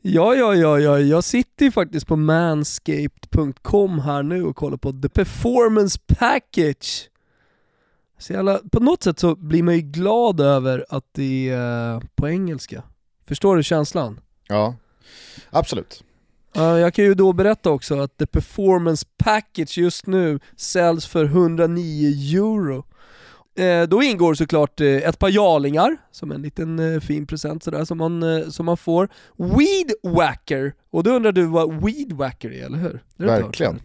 ja, 0.07 0.35
ja, 0.35 0.55
ja, 0.55 0.79
ja, 0.79 0.99
jag 0.99 1.25
sitter 1.25 1.65
ju 1.65 1.73
faktiskt 1.73 2.07
på 2.07 2.17
manscaped.com 2.17 3.99
här 3.99 4.23
nu 4.23 4.45
och 4.45 4.57
kollar 4.57 4.77
på 4.77 4.93
the 4.93 5.09
performance 5.09 5.99
package. 6.07 7.11
Så 8.19 8.33
jävla, 8.33 8.61
på 8.73 8.81
något 8.81 9.03
sätt 9.03 9.19
så 9.19 9.35
blir 9.35 9.63
man 9.63 9.75
ju 9.75 9.81
glad 9.81 10.41
över 10.41 10.85
att 10.89 11.05
det 11.13 11.49
är 11.49 12.03
på 12.15 12.29
engelska. 12.29 12.83
Förstår 13.27 13.57
du 13.57 13.63
känslan? 13.63 14.21
Ja, 14.49 14.75
absolut. 15.51 16.05
Ja, 16.53 16.79
jag 16.79 16.95
kan 16.95 17.05
ju 17.05 17.15
då 17.15 17.33
berätta 17.33 17.71
också 17.71 18.01
att 18.01 18.19
the 18.19 18.27
performance 18.27 19.07
package 19.17 19.79
just 19.79 20.07
nu 20.07 20.41
säljs 20.57 21.07
för 21.07 21.25
109 21.25 22.41
euro. 22.41 22.85
Eh, 23.57 23.83
då 23.83 24.03
ingår 24.03 24.35
såklart 24.35 24.81
eh, 24.81 24.87
ett 24.87 25.19
par 25.19 25.31
jarlingar, 25.31 25.97
som 26.11 26.33
en 26.33 26.43
liten 26.43 26.95
eh, 26.95 27.01
fin 27.01 27.27
present 27.27 27.63
sådär 27.63 27.85
som 27.85 27.99
man, 27.99 28.53
som 28.53 28.67
man 28.67 28.77
får. 28.77 29.09
Weed 29.37 29.93
Wacker, 30.03 30.75
och 30.91 31.03
då 31.03 31.11
undrar 31.11 31.33
du 31.33 31.47
vad 31.47 31.85
Weed 31.85 32.13
Wacker 32.13 32.53
är, 32.53 32.67
eller 32.67 32.79
hur? 32.79 33.03
Det 33.17 33.25
Verkligen. 33.25 33.81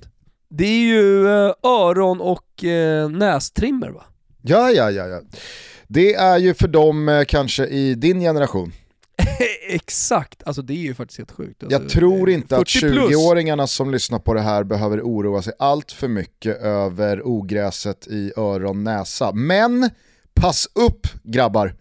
Det 0.49 0.65
är 0.65 0.81
ju 0.81 1.27
öron 1.63 2.21
och 2.21 2.63
nästrimmer 3.11 3.89
va? 3.89 4.03
Ja, 4.41 4.69
ja, 4.71 4.91
ja, 4.91 5.07
ja. 5.07 5.21
Det 5.87 6.13
är 6.13 6.37
ju 6.37 6.53
för 6.53 6.67
dem 6.67 7.25
kanske 7.27 7.65
i 7.65 7.95
din 7.95 8.19
generation. 8.19 8.71
Exakt, 9.69 10.43
alltså 10.45 10.61
det 10.61 10.73
är 10.73 10.77
ju 10.77 10.93
faktiskt 10.93 11.17
helt 11.17 11.31
sjukt. 11.31 11.63
Alltså, 11.63 11.79
Jag 11.79 11.89
tror 11.89 12.29
inte 12.29 12.57
att 12.57 12.71
40 12.71 12.79
plus. 12.79 13.11
20-åringarna 13.11 13.67
som 13.67 13.91
lyssnar 13.91 14.19
på 14.19 14.33
det 14.33 14.41
här 14.41 14.63
behöver 14.63 15.01
oroa 15.01 15.41
sig 15.41 15.53
allt 15.59 15.91
för 15.91 16.07
mycket 16.07 16.61
över 16.61 17.27
ogräset 17.27 18.07
i 18.07 18.31
öron 18.37 18.83
näsa. 18.83 19.31
Men 19.31 19.89
pass 20.33 20.67
upp 20.75 21.07
grabbar! 21.23 21.75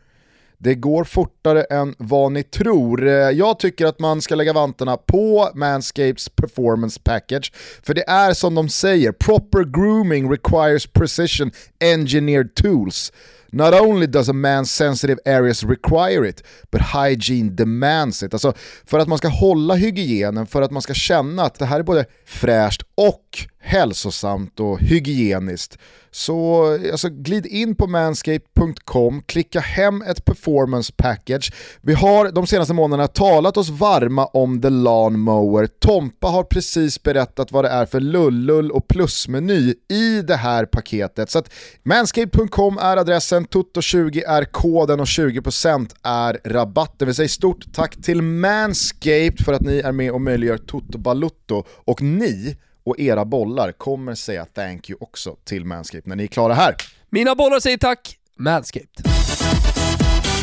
Det 0.61 0.75
går 0.75 1.05
fortare 1.05 1.63
än 1.63 1.95
vad 1.99 2.33
ni 2.33 2.43
tror. 2.43 3.07
Jag 3.09 3.59
tycker 3.59 3.87
att 3.87 3.99
man 3.99 4.23
ska 4.23 4.35
lägga 4.35 4.53
vantarna 4.53 4.97
på 4.97 5.51
Manscapes 5.55 6.29
performance 6.29 7.01
package. 7.05 7.53
För 7.83 7.95
det 7.95 8.09
är 8.09 8.33
som 8.35 8.55
de 8.55 8.69
säger, 8.69 9.13
proper 9.13 9.65
grooming 9.65 10.31
requires 10.33 10.87
precision 10.87 11.51
engineered 11.81 12.55
tools. 12.55 13.13
Not 13.53 13.75
only 13.75 14.07
does 14.07 14.29
a 14.29 14.33
man's 14.33 14.71
sensitive 14.71 15.19
areas 15.25 15.65
require 15.65 16.29
it, 16.29 16.43
but 16.71 16.81
hygiene 16.81 17.51
demands 17.51 18.23
it. 18.23 18.35
Alltså 18.35 18.53
för 18.85 18.99
att 18.99 19.09
man 19.09 19.19
ska 19.19 19.29
hålla 19.29 19.75
hygienen, 19.75 20.47
för 20.47 20.63
att 20.63 20.71
man 20.71 20.83
ska 20.83 20.95
känna 20.95 21.43
att 21.43 21.59
det 21.59 21.67
här 21.67 21.79
är 21.79 21.83
både 21.83 22.07
fräscht 22.27 22.83
och 22.99 23.39
hälsosamt 23.61 24.61
och 24.61 24.81
hygieniskt. 24.81 25.79
Så 26.11 26.65
alltså, 26.93 27.09
glid 27.09 27.47
in 27.47 27.75
på 27.75 27.87
manscape.com, 27.87 29.23
klicka 29.27 29.61
hem 29.61 30.03
ett 30.03 30.25
performance 30.25 30.93
package. 30.97 31.53
Vi 31.81 31.95
har 31.95 32.31
de 32.31 32.47
senaste 32.47 32.75
månaderna 32.75 33.09
talat 33.09 33.57
oss 33.57 33.69
varma 33.69 34.27
om 34.27 34.61
The 34.63 34.71
Lawn 34.71 35.19
Mower. 35.19 35.67
Tompa 35.67 36.27
har 36.27 36.45
precis 36.45 37.03
berättat 37.03 37.53
vad 37.53 37.65
det 37.65 37.69
är 37.69 37.87
för 37.87 38.01
lullull 38.01 38.71
och 38.71 38.89
plusmeny 38.89 39.75
i 39.89 40.23
det 40.23 40.37
här 40.37 40.65
paketet. 40.65 41.31
Så 41.31 41.39
att 41.39 41.51
manscape.com 41.83 42.79
är 42.79 42.97
adressen, 42.97 43.47
Toto20 43.47 44.23
är 44.29 44.45
koden 44.45 45.01
och 45.01 45.07
20% 45.07 45.91
är 46.03 46.41
rabatten. 46.45 47.09
Vi 47.09 47.15
säger 47.15 47.29
stort 47.29 47.73
tack 47.73 48.03
till 48.03 48.23
Manscaped 48.23 49.45
för 49.45 49.53
att 49.53 49.63
ni 49.63 49.79
är 49.79 49.93
med 49.93 50.11
och 50.11 50.21
möjliggör 50.21 50.59
Toto 50.59 50.99
Balutto 50.99 51.65
och 51.85 52.03
ni 52.03 52.57
och 52.89 53.01
era 53.01 53.25
bollar 53.25 53.73
kommer 53.73 54.15
säga 54.15 54.45
thank 54.45 54.91
you 54.91 54.99
också 55.01 55.37
till 55.45 55.65
Manscaped 55.65 56.07
när 56.07 56.17
ni 56.17 56.23
är 56.23 56.29
klara 56.29 56.55
här. 56.55 56.75
Mina 57.11 57.35
bollar 57.35 57.61
säger 57.61 57.79
tack, 57.79 58.17
Manscaped. 58.37 59.07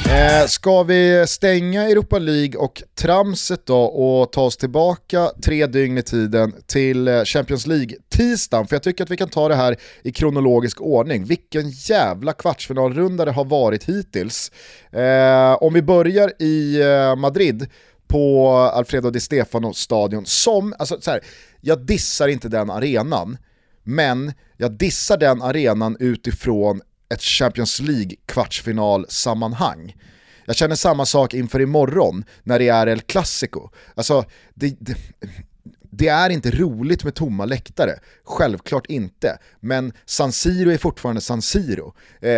Eh, 0.10 0.48
ska 0.48 0.84
vi 0.84 1.26
stänga 1.28 1.84
Europa 1.84 2.20
League 2.20 2.60
och 2.60 2.84
tramset 2.96 3.66
då 3.66 3.82
och 3.84 4.32
ta 4.32 4.42
oss 4.42 4.58
tillbaka 4.58 5.32
tre 5.46 5.68
dygn 5.68 5.98
i 5.98 6.02
tiden 6.02 6.54
till 6.68 7.08
eh, 7.08 7.24
Champions 7.24 7.68
League-tisdagen? 7.68 8.68
För 8.68 8.76
jag 8.76 8.84
tycker 8.84 9.04
att 9.04 9.10
vi 9.10 9.18
kan 9.18 9.30
ta 9.30 9.48
det 9.48 9.56
här 9.56 9.78
i 10.04 10.12
kronologisk 10.12 10.82
ordning. 10.82 11.24
Vilken 11.24 11.70
jävla 11.70 12.34
kvartsfinalrunda 12.34 13.26
det 13.26 13.32
har 13.32 13.46
varit 13.46 13.84
hittills. 13.84 14.52
Eh, 14.92 15.64
om 15.64 15.74
vi 15.74 15.82
börjar 15.82 16.42
i 16.42 16.80
Madrid 17.18 17.68
på 18.08 18.50
Alfredo 18.50 19.10
Di 19.10 19.20
Stefano 19.20 19.74
stadion 19.74 20.26
som, 20.26 20.74
alltså 20.80 21.02
så 21.02 21.12
här, 21.12 21.22
jag 21.66 21.86
dissar 21.86 22.28
inte 22.28 22.50
den 22.50 22.70
arenan, 22.70 23.38
men 23.84 24.34
jag 24.58 24.72
dissar 24.72 25.18
den 25.18 25.42
arenan 25.42 25.98
utifrån 26.00 26.82
ett 27.10 27.22
Champions 27.22 27.80
League 27.80 28.16
kvartsfinalsammanhang. 28.26 29.96
Jag 30.46 30.56
känner 30.56 30.76
samma 30.76 31.06
sak 31.06 31.34
inför 31.34 31.62
imorgon 31.62 32.24
när 32.44 32.60
det 32.60 32.68
är 32.68 32.88
El 32.88 33.02
Clasico. 33.02 33.70
Alltså, 33.96 34.26
det, 34.54 34.76
det, 34.80 34.98
det 35.98 36.08
är 36.08 36.30
inte 36.30 36.52
roligt 36.52 37.04
med 37.04 37.16
tomma 37.16 37.46
läktare, 37.46 38.00
självklart 38.24 38.86
inte. 38.86 39.38
Men 39.60 39.94
San 40.06 40.32
Siro 40.32 40.72
är 40.72 40.78
fortfarande 40.78 41.22
San 41.22 41.42
Siro. 41.42 41.94
Eh, 42.20 42.32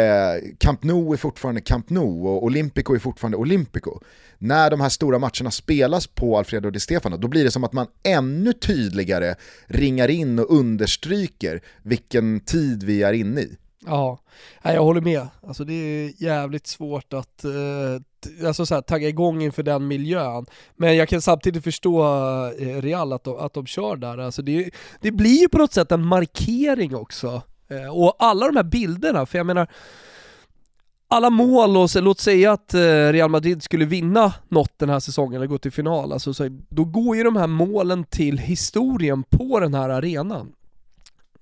Camp 0.58 0.84
Nou 0.84 1.14
är 1.14 1.18
fortfarande 1.18 1.62
Camp 1.62 1.90
Nou 1.90 2.28
och 2.28 2.44
Olympico 2.44 2.96
är 2.96 3.00
fortfarande 3.00 3.38
Olympico. 3.38 4.00
När 4.38 4.72
de 4.72 4.82
här 4.82 4.90
stora 4.90 5.20
matcherna 5.20 5.52
spelas 5.52 6.08
på 6.08 6.38
Alfredo 6.38 6.70
Di 6.70 6.80
Stefano, 6.80 7.18
då 7.18 7.28
blir 7.28 7.44
det 7.44 7.52
som 7.52 7.64
att 7.64 7.74
man 7.74 7.88
ännu 8.04 8.54
tydligare 8.54 9.36
ringar 9.68 10.08
in 10.08 10.40
och 10.40 10.52
understryker 10.52 11.62
vilken 11.84 12.40
tid 12.40 12.84
vi 12.84 13.04
är 13.04 13.14
inne 13.14 13.42
i. 13.42 13.58
Ja, 13.86 14.20
Nej, 14.62 14.76
jag 14.76 14.84
håller 14.84 15.02
med. 15.02 15.28
Alltså 15.48 15.64
det 15.64 15.74
är 15.74 16.24
jävligt 16.24 16.68
svårt 16.68 17.14
att 17.14 17.44
eh, 17.44 18.48
alltså 18.48 18.66
så 18.66 18.76
här, 18.76 18.82
tagga 18.82 19.08
igång 19.08 19.42
inför 19.42 19.64
den 19.64 19.88
miljön. 19.88 20.46
Men 20.76 20.96
jag 20.96 21.10
kan 21.10 21.22
samtidigt 21.22 21.64
förstå 21.64 22.04
eh, 22.60 22.82
Real 22.82 23.14
att 23.14 23.24
de, 23.24 23.38
att 23.38 23.54
de 23.54 23.66
kör 23.66 23.96
där. 23.96 24.18
Alltså 24.18 24.42
det, 24.42 24.70
det 25.02 25.12
blir 25.12 25.42
ju 25.42 25.50
på 25.50 25.58
något 25.58 25.74
sätt 25.74 25.92
en 25.92 26.06
markering 26.06 26.96
också. 26.96 27.42
Eh, 27.68 27.98
och 27.98 28.16
alla 28.20 28.48
de 28.48 28.56
här 28.56 28.64
bilderna, 28.64 29.26
för 29.26 29.38
jag 29.38 29.46
menar 29.46 29.68
alla 31.08 31.30
mål 31.30 31.78
och 31.78 31.90
så, 31.90 32.02
låt 32.02 32.20
säga 32.20 32.52
att 32.52 32.74
eh, 32.74 32.80
Real 33.12 33.30
Madrid 33.30 33.64
skulle 33.64 33.86
vinna 33.86 34.34
något 34.48 34.80
den 34.80 34.90
här 34.90 35.00
säsongen 35.00 35.36
eller 35.36 35.48
gå 35.48 35.58
till 35.58 35.72
final, 35.72 36.14
alltså, 36.14 36.34
så, 36.34 36.60
då 36.70 36.86
går 36.86 37.18
ju 37.18 37.24
de 37.24 37.36
här 37.36 37.48
målen 37.48 38.04
till 38.04 38.38
historien 38.38 39.24
på 39.24 39.60
den 39.60 39.74
här 39.74 39.90
arenan. 39.90 40.54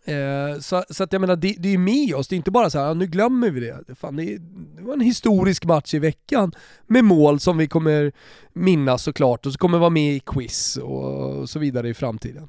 Eh, 0.07 0.59
så, 0.59 0.83
så 0.89 1.03
att 1.03 1.13
jag 1.13 1.19
menar, 1.19 1.35
det, 1.35 1.55
det 1.59 1.67
är 1.67 1.71
ju 1.71 1.77
med 1.77 2.15
oss, 2.15 2.27
det 2.27 2.35
är 2.35 2.37
inte 2.37 2.51
bara 2.51 2.69
så 2.69 2.79
här, 2.79 2.85
"Ja, 2.85 2.93
nu 2.93 3.05
glömmer 3.07 3.49
vi 3.49 3.59
det. 3.59 3.95
Fan, 3.95 4.15
det, 4.15 4.37
det 4.77 4.81
var 4.81 4.93
en 4.93 5.01
historisk 5.01 5.65
match 5.65 5.93
i 5.93 5.99
veckan 5.99 6.51
med 6.87 7.03
mål 7.03 7.39
som 7.39 7.57
vi 7.57 7.67
kommer 7.67 8.11
minnas 8.53 9.03
såklart 9.03 9.45
och 9.45 9.51
så 9.51 9.57
kommer 9.57 9.77
vara 9.77 9.89
med 9.89 10.15
i 10.15 10.19
quiz 10.19 10.77
och 10.77 11.49
så 11.49 11.59
vidare 11.59 11.89
i 11.89 11.93
framtiden. 11.93 12.47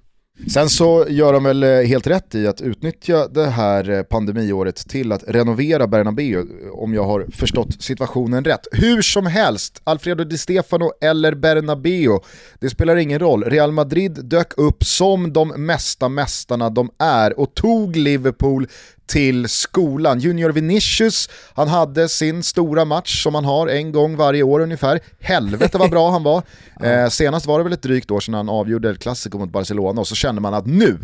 Sen 0.48 0.70
så 0.70 1.06
gör 1.08 1.32
de 1.32 1.44
väl 1.44 1.62
eh, 1.62 1.70
helt 1.70 2.06
rätt 2.06 2.34
i 2.34 2.46
att 2.46 2.60
utnyttja 2.60 3.28
det 3.28 3.46
här 3.46 3.90
eh, 3.90 4.02
pandemiåret 4.02 4.76
till 4.88 5.12
att 5.12 5.24
renovera 5.26 5.86
Bernabéu, 5.86 6.44
om 6.72 6.94
jag 6.94 7.04
har 7.04 7.26
förstått 7.32 7.82
situationen 7.82 8.44
rätt. 8.44 8.66
Hur 8.72 9.02
som 9.02 9.26
helst, 9.26 9.80
Alfredo 9.84 10.24
Di 10.24 10.38
Stefano 10.38 10.92
eller 11.00 11.34
Bernabéu, 11.34 12.18
det 12.60 12.70
spelar 12.70 12.96
ingen 12.96 13.18
roll. 13.18 13.44
Real 13.44 13.72
Madrid 13.72 14.18
dök 14.24 14.52
upp 14.56 14.84
som 14.84 15.32
de 15.32 15.48
mesta 15.48 16.08
mästarna 16.08 16.70
de 16.70 16.90
är 16.98 17.40
och 17.40 17.54
tog 17.54 17.96
Liverpool 17.96 18.66
till 19.06 19.48
skolan. 19.48 20.20
Junior 20.20 20.50
Vinicius, 20.50 21.28
han 21.54 21.68
hade 21.68 22.08
sin 22.08 22.42
stora 22.42 22.84
match 22.84 23.22
som 23.22 23.34
han 23.34 23.44
har 23.44 23.68
en 23.68 23.92
gång 23.92 24.16
varje 24.16 24.42
år 24.42 24.60
ungefär. 24.60 25.00
Helvete 25.20 25.78
vad 25.78 25.90
bra 25.90 26.10
han 26.10 26.22
var. 26.22 26.42
Eh, 26.82 27.08
senast 27.08 27.46
var 27.46 27.58
det 27.58 27.64
väl 27.64 27.72
ett 27.72 27.82
drygt 27.82 28.10
år 28.10 28.20
sedan 28.20 28.34
han 28.34 28.48
avgjorde 28.48 28.88
El 28.88 28.96
Clasico 28.96 29.38
mot 29.38 29.50
Barcelona 29.50 30.00
och 30.00 30.08
så 30.08 30.14
kände 30.14 30.40
man 30.40 30.54
att 30.54 30.66
nu, 30.66 30.98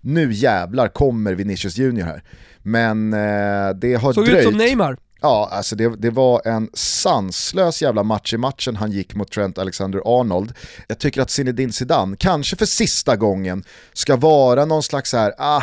nu 0.00 0.32
jävlar 0.32 0.88
kommer 0.88 1.34
Vinicius 1.34 1.76
Junior 1.78 2.04
här. 2.06 2.22
Men 2.62 3.12
eh, 3.12 3.74
det 3.76 3.94
har 3.94 4.12
Såg 4.12 4.24
dröjt. 4.26 4.38
ut 4.38 4.44
som 4.44 4.58
Neymar. 4.58 4.96
Ja, 5.20 5.48
alltså 5.52 5.76
det, 5.76 5.96
det 5.98 6.10
var 6.10 6.42
en 6.44 6.68
sanslös 6.74 7.82
jävla 7.82 8.02
match 8.02 8.34
i 8.34 8.36
matchen 8.36 8.76
han 8.76 8.90
gick 8.92 9.14
mot 9.14 9.32
Trent 9.32 9.58
Alexander-Arnold. 9.58 10.52
Jag 10.88 10.98
tycker 10.98 11.22
att 11.22 11.30
Zinedine 11.30 11.72
Zidane, 11.72 12.16
kanske 12.16 12.56
för 12.56 12.66
sista 12.66 13.16
gången, 13.16 13.64
ska 13.92 14.16
vara 14.16 14.64
någon 14.64 14.82
slags 14.82 15.10
så 15.10 15.16
här, 15.16 15.34
ah, 15.38 15.62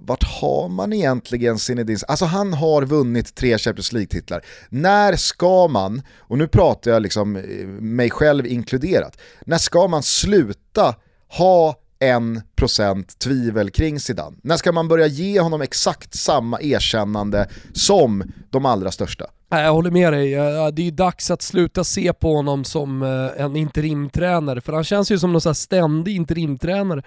vart 0.00 0.24
har 0.24 0.68
man 0.68 0.92
egentligen 0.92 1.58
Zinedine? 1.58 1.98
Alltså 2.08 2.24
han 2.24 2.52
har 2.52 2.82
vunnit 2.82 3.34
tre 3.34 3.58
Champions 3.58 3.92
League-titlar. 3.92 4.44
När 4.68 5.16
ska 5.16 5.68
man, 5.68 6.02
och 6.18 6.38
nu 6.38 6.48
pratar 6.48 6.90
jag 6.90 7.02
liksom 7.02 7.36
eh, 7.36 7.42
mig 7.66 8.10
själv 8.10 8.46
inkluderat, 8.46 9.18
när 9.46 9.58
ska 9.58 9.88
man 9.88 10.02
sluta 10.02 10.94
ha 11.28 11.74
en 11.98 12.42
procent 12.56 13.18
tvivel 13.18 13.70
kring 13.70 14.00
Zidane? 14.00 14.36
När 14.42 14.56
ska 14.56 14.72
man 14.72 14.88
börja 14.88 15.06
ge 15.06 15.40
honom 15.40 15.62
exakt 15.62 16.14
samma 16.14 16.60
erkännande 16.60 17.48
som 17.72 18.32
de 18.50 18.66
allra 18.66 18.90
största? 18.90 19.26
Jag 19.50 19.72
håller 19.72 19.90
med 19.90 20.12
dig. 20.12 20.30
Det 20.72 20.82
är 20.82 20.84
ju 20.84 20.90
dags 20.90 21.30
att 21.30 21.42
sluta 21.42 21.84
se 21.84 22.12
på 22.12 22.34
honom 22.34 22.64
som 22.64 23.02
eh, 23.02 23.44
en 23.44 23.56
interimtränare, 23.56 24.60
för 24.60 24.72
han 24.72 24.84
känns 24.84 25.10
ju 25.10 25.18
som 25.18 25.32
någon 25.32 25.40
här 25.44 25.52
ständig 25.52 26.16
interimtränare. 26.16 27.02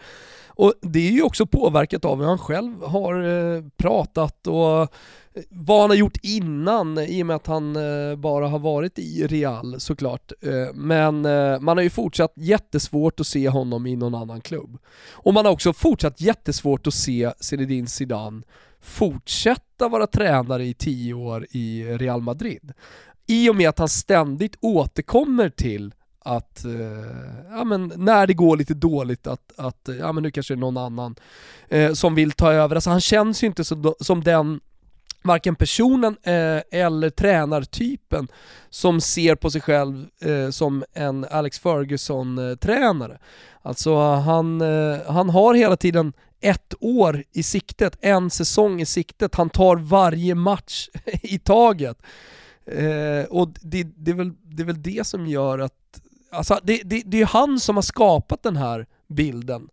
Och 0.56 0.74
det 0.82 1.08
är 1.08 1.12
ju 1.12 1.22
också 1.22 1.46
påverkat 1.46 2.06
av 2.06 2.20
hur 2.20 2.26
han 2.26 2.38
själv 2.38 2.84
har 2.84 3.24
eh, 3.24 3.64
pratat 3.78 4.48
och 4.48 4.82
eh, 4.82 4.88
vad 5.50 5.82
han 5.82 5.90
har 5.90 5.98
gjort 5.98 6.18
innan 6.22 6.98
i 6.98 7.24
och 7.24 7.28
med 7.28 7.36
att 7.36 7.48
han 7.48 7.76
eh, 7.76 8.16
bara 8.16 8.48
har 8.48 8.60
varit 8.60 9.00
i 9.00 9.28
Real 9.28 9.80
såklart. 9.80 10.32
Men 10.74 11.22
man 11.64 11.78
har 11.78 11.82
ju 11.82 11.90
fortsatt 11.90 12.34
jättesvårt 12.36 13.20
att 13.20 13.28
se 13.28 13.50
honom 13.50 13.88
i 13.88 13.96
någon 13.96 14.16
annan 14.16 14.42
klubb. 14.42 14.78
Och 15.12 15.34
man 15.34 15.46
har 15.46 15.52
också 15.52 15.74
fortsatt 15.74 16.22
jättesvårt 16.22 16.88
att 16.88 16.94
se 16.94 17.32
Zinedine 17.40 17.88
Zidane 17.88 18.42
fortsätta 18.82 19.88
vara 19.90 20.08
tränare 20.08 20.66
i 20.66 20.74
tio 20.74 21.14
år 21.14 21.48
i 21.52 21.84
Real 21.84 22.22
Madrid. 22.22 22.74
I 23.28 23.50
och 23.50 23.56
med 23.56 23.70
att 23.70 23.80
han 23.80 23.90
ständigt 23.90 24.56
återkommer 24.62 25.50
till 25.50 25.94
att, 26.26 26.66
eh, 26.66 27.52
ja 27.52 27.64
men 27.64 27.94
när 27.96 28.28
det 28.28 28.34
går 28.34 28.58
lite 28.58 28.74
dåligt 28.74 29.28
att, 29.28 29.52
att 29.58 29.90
ja 30.00 30.12
men 30.12 30.24
nu 30.24 30.32
kanske 30.32 30.54
det 30.54 30.58
är 30.58 30.60
någon 30.60 30.78
annan 30.78 31.16
eh, 31.68 31.94
som 31.94 32.16
vill 32.16 32.32
ta 32.32 32.52
över. 32.52 32.76
Alltså 32.76 32.90
han 32.90 33.02
känns 33.02 33.44
ju 33.44 33.48
inte 33.48 33.64
som, 33.64 33.94
som 34.00 34.24
den 34.24 34.60
varken 35.24 35.56
personen 35.56 36.18
eh, 36.24 36.62
eller 36.82 37.10
tränartypen 37.10 38.28
som 38.70 39.02
ser 39.02 39.36
på 39.36 39.52
sig 39.52 39.62
själv 39.62 40.08
eh, 40.22 40.50
som 40.50 40.84
en 40.94 41.26
Alex 41.32 41.60
Ferguson-tränare. 41.60 43.20
Alltså 43.62 43.98
han, 43.98 44.62
eh, 44.62 45.00
han 45.08 45.30
har 45.30 45.54
hela 45.54 45.78
tiden 45.78 46.14
ett 46.42 46.74
år 46.80 47.24
i 47.32 47.44
siktet, 47.44 47.98
en 48.02 48.30
säsong 48.30 48.82
i 48.82 48.86
siktet, 48.86 49.36
han 49.36 49.50
tar 49.50 49.76
varje 49.76 50.36
match 50.36 50.90
i 51.06 51.40
taget. 51.40 51.98
Eh, 52.66 53.26
och 53.30 53.50
det, 53.62 53.84
det, 53.84 54.12
är 54.12 54.16
väl, 54.16 54.32
det 54.44 54.64
är 54.64 54.66
väl 54.66 54.82
det 54.82 55.08
som 55.08 55.28
gör 55.28 55.60
att, 55.60 56.02
alltså 56.32 56.60
det, 56.64 56.82
det, 56.86 57.04
det 57.06 57.22
är 57.22 57.26
han 57.26 57.60
som 57.60 57.76
har 57.76 57.84
skapat 57.84 58.44
den 58.44 58.56
här 58.56 58.86
bilden 59.08 59.68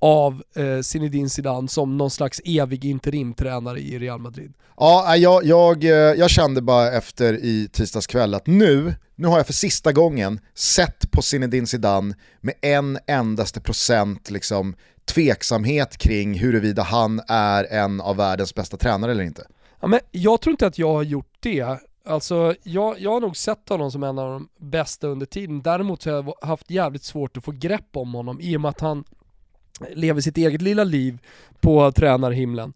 av 0.00 0.42
eh, 0.56 0.80
Zinedine 0.80 1.28
Zidane 1.28 1.68
som 1.68 1.96
någon 1.96 2.10
slags 2.10 2.40
evig 2.44 2.84
interimtränare 2.84 3.80
i 3.80 3.98
Real 3.98 4.20
Madrid. 4.20 4.52
Ja, 4.76 5.16
jag, 5.16 5.44
jag, 5.44 5.84
eh, 5.84 5.90
jag 5.90 6.30
kände 6.30 6.62
bara 6.62 6.92
efter 6.92 7.34
i 7.34 7.68
tisdags 7.72 8.06
kväll 8.06 8.34
att 8.34 8.46
nu, 8.46 8.94
nu 9.16 9.28
har 9.28 9.36
jag 9.36 9.46
för 9.46 9.52
sista 9.52 9.92
gången 9.92 10.40
sett 10.54 11.10
på 11.10 11.22
Zinedine 11.22 11.66
Zidane 11.66 12.14
med 12.40 12.54
en 12.62 12.98
endaste 13.06 13.60
procent 13.60 14.30
liksom, 14.30 14.74
tveksamhet 15.14 15.98
kring 15.98 16.38
huruvida 16.38 16.82
han 16.82 17.20
är 17.28 17.64
en 17.64 18.00
av 18.00 18.16
världens 18.16 18.54
bästa 18.54 18.76
tränare 18.76 19.10
eller 19.10 19.24
inte. 19.24 19.46
Ja, 19.80 19.88
men 19.88 20.00
jag 20.10 20.40
tror 20.40 20.50
inte 20.50 20.66
att 20.66 20.78
jag 20.78 20.92
har 20.92 21.02
gjort 21.02 21.34
det. 21.40 21.78
Alltså, 22.04 22.54
jag, 22.62 23.00
jag 23.00 23.10
har 23.10 23.20
nog 23.20 23.36
sett 23.36 23.68
honom 23.68 23.90
som 23.90 24.02
en 24.02 24.18
av 24.18 24.30
de 24.32 24.48
bästa 24.58 25.06
under 25.06 25.26
tiden. 25.26 25.62
Däremot 25.62 26.02
så 26.02 26.10
har 26.10 26.16
jag 26.16 26.48
haft 26.48 26.70
jävligt 26.70 27.04
svårt 27.04 27.36
att 27.36 27.44
få 27.44 27.52
grepp 27.52 27.96
om 27.96 28.14
honom 28.14 28.40
i 28.40 28.56
och 28.56 28.60
med 28.60 28.68
att 28.68 28.80
han 28.80 29.04
lever 29.90 30.20
sitt 30.20 30.36
eget 30.36 30.62
lilla 30.62 30.84
liv 30.84 31.18
på 31.60 31.92
tränarhimlen. 31.92 32.72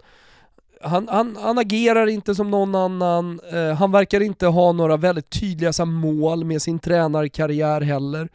Han, 0.81 1.09
han, 1.09 1.37
han 1.41 1.59
agerar 1.59 2.07
inte 2.07 2.35
som 2.35 2.51
någon 2.51 2.75
annan, 2.75 3.41
eh, 3.53 3.75
han 3.75 3.93
verkar 3.93 4.21
inte 4.21 4.47
ha 4.47 4.73
några 4.73 4.97
väldigt 4.97 5.31
tydliga 5.31 5.73
så 5.73 5.85
mål 5.85 6.45
med 6.45 6.63
sin 6.63 6.79
tränarkarriär 6.79 7.81
heller. 7.81 8.29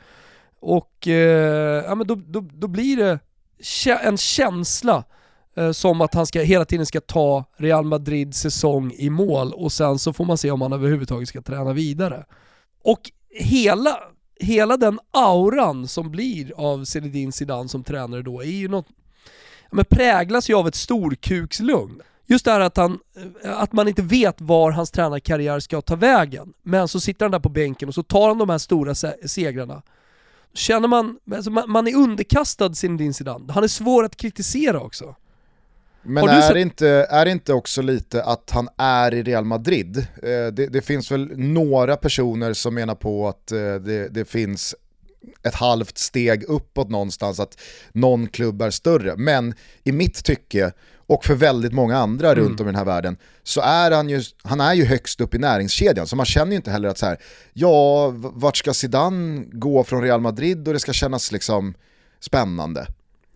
Och 0.60 1.08
eh, 1.08 1.84
ja, 1.86 1.96
men 1.96 2.08
då, 2.08 2.16
då, 2.16 2.46
då 2.54 2.68
blir 2.68 2.98
det 2.98 3.20
en 4.04 4.18
känsla 4.18 4.96
eh, 4.98 5.04
Eh, 5.56 5.72
som 5.72 6.02
att 6.02 6.14
han 6.14 6.28
ska, 6.28 6.42
hela 6.42 6.66
tiden 6.66 6.86
ska 6.86 7.02
ta 7.02 7.46
Real 7.58 7.86
Madrids 7.86 8.40
säsong 8.40 8.94
i 8.98 9.10
mål 9.10 9.54
och 9.54 9.72
sen 9.72 10.00
så 10.00 10.14
får 10.14 10.26
man 10.26 10.38
se 10.38 10.52
om 10.52 10.62
han 10.62 10.74
överhuvudtaget 10.74 11.30
ska 11.30 11.42
träna 11.42 11.74
vidare. 11.74 12.26
Och 12.84 13.12
hela 13.30 14.00
hela 14.40 14.78
den 14.78 15.00
auran 15.12 15.88
som 15.88 16.12
blir 16.12 16.54
av 16.56 16.86
Zinedine 16.86 17.32
Zidane 17.32 17.70
som 17.70 17.84
tränare 17.84 18.22
då 18.22 18.42
är 18.42 18.46
ju 18.46 18.68
något, 18.68 18.88
men 19.72 19.86
präglas 19.86 20.50
ju 20.50 20.56
av 20.56 20.68
ett 20.68 20.76
storkukslugn. 20.76 22.02
Just 22.26 22.46
det 22.46 22.52
här 22.52 22.60
att, 22.60 22.78
han, 22.78 23.00
eh, 23.44 23.60
att 23.60 23.74
man 23.74 23.88
inte 23.88 24.02
vet 24.02 24.42
var 24.42 24.72
hans 24.72 24.92
tränarkarriär 24.92 25.60
ska 25.60 25.82
ta 25.82 25.96
vägen. 25.96 26.54
Men 26.64 26.88
så 26.88 27.00
sitter 27.00 27.26
han 27.26 27.32
där 27.32 27.40
på 27.40 27.50
bänken 27.50 27.88
och 27.90 27.96
så 27.96 28.04
tar 28.04 28.28
han 28.28 28.38
de 28.38 28.50
här 28.50 28.58
stora 28.58 28.96
segrarna. 29.26 29.82
Känner 30.54 30.88
man, 30.88 31.20
alltså 31.36 31.52
man, 31.52 31.88
är 31.88 31.96
underkastad 31.96 32.74
Zinedine 32.74 33.14
Zidane. 33.14 33.54
Han 33.54 33.64
är 33.64 33.68
svår 33.68 34.04
att 34.04 34.16
kritisera 34.16 34.80
också. 34.80 35.16
Men 36.04 36.28
är, 36.28 36.54
det 36.54 36.62
inte, 36.62 36.88
är 37.10 37.26
det 37.26 37.32
inte 37.32 37.54
också 37.54 37.82
lite 37.82 38.24
att 38.24 38.50
han 38.50 38.70
är 38.78 39.14
i 39.14 39.24
Real 39.24 39.46
Madrid? 39.46 39.98
Eh, 39.98 40.54
det, 40.54 40.68
det, 40.68 40.82
finns 40.82 41.12
väl 41.12 41.38
några 41.38 41.98
personer 41.98 42.54
som 42.54 42.76
menar 42.76 42.96
på 42.96 43.28
att 43.28 43.52
eh, 43.52 43.58
det, 43.58 44.08
det, 44.08 44.26
finns 44.26 44.76
ett 45.44 45.56
halvt 45.56 45.98
steg 45.98 46.44
uppåt 46.44 46.90
någonstans, 46.90 47.40
att 47.40 47.62
någon 47.92 48.28
klubb 48.28 48.62
är 48.62 48.70
större. 48.70 49.16
Men 49.18 49.54
i 49.84 49.92
mitt 49.92 50.24
tycke, 50.24 50.72
och 50.96 51.26
för 51.26 51.36
väldigt 51.36 51.74
många 51.74 51.98
andra 51.98 52.32
mm. 52.32 52.44
runt 52.44 52.60
om 52.60 52.68
i 52.68 52.72
den 52.72 52.76
här 52.76 52.86
världen, 52.86 53.18
så 53.44 53.62
är 53.62 53.92
han 53.92 54.10
ju, 54.10 54.22
han 54.44 54.62
är 54.62 54.74
ju 54.74 54.86
högst 54.86 55.22
upp 55.22 55.36
i 55.36 55.38
näringskedjan. 55.38 56.08
Så 56.08 56.16
man 56.16 56.26
känner 56.26 56.52
ju 56.52 56.56
inte 56.56 56.72
heller 56.72 56.90
att 56.90 56.98
så 56.98 57.06
här, 57.06 57.18
ja, 57.54 58.10
vart 58.16 58.58
ska 58.58 58.74
Zidane 58.74 59.44
gå 59.52 59.84
från 59.84 60.02
Real 60.02 60.22
Madrid 60.22 60.68
och 60.68 60.74
det 60.74 60.80
ska 60.80 60.94
kännas 60.94 61.32
liksom 61.32 61.74
spännande? 62.20 62.88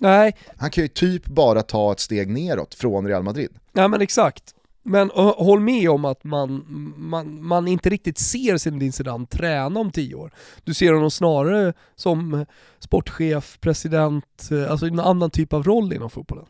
Nej. 0.04 0.36
Han 0.58 0.70
kan 0.70 0.84
ju 0.84 0.88
typ 0.88 1.26
bara 1.26 1.62
ta 1.62 1.92
ett 1.92 2.00
steg 2.00 2.30
neråt 2.30 2.74
från 2.74 3.08
Real 3.08 3.24
Madrid. 3.24 3.50
Ja 3.74 3.88
men 3.88 4.02
exakt. 4.02 4.56
Men 4.84 5.10
håll 5.16 5.60
med 5.60 5.90
om 5.90 6.06
att 6.06 6.24
man, 6.24 6.66
man, 6.98 7.44
man 7.44 7.68
inte 7.68 7.90
riktigt 7.90 8.18
ser 8.18 8.58
Zinedine 8.58 8.92
Zidane 8.92 9.26
träna 9.26 9.80
om 9.80 9.92
tio 9.92 10.16
år. 10.16 10.34
Du 10.64 10.74
ser 10.74 10.94
honom 10.94 11.12
snarare 11.12 11.74
som 11.96 12.46
sportchef, 12.80 13.58
president, 13.62 14.50
eh, 14.52 14.72
alltså 14.72 14.86
en 14.86 15.00
annan 15.00 15.30
typ 15.30 15.54
av 15.54 15.64
roll 15.64 15.94
inom 15.94 16.10
fotbollen. 16.10 16.46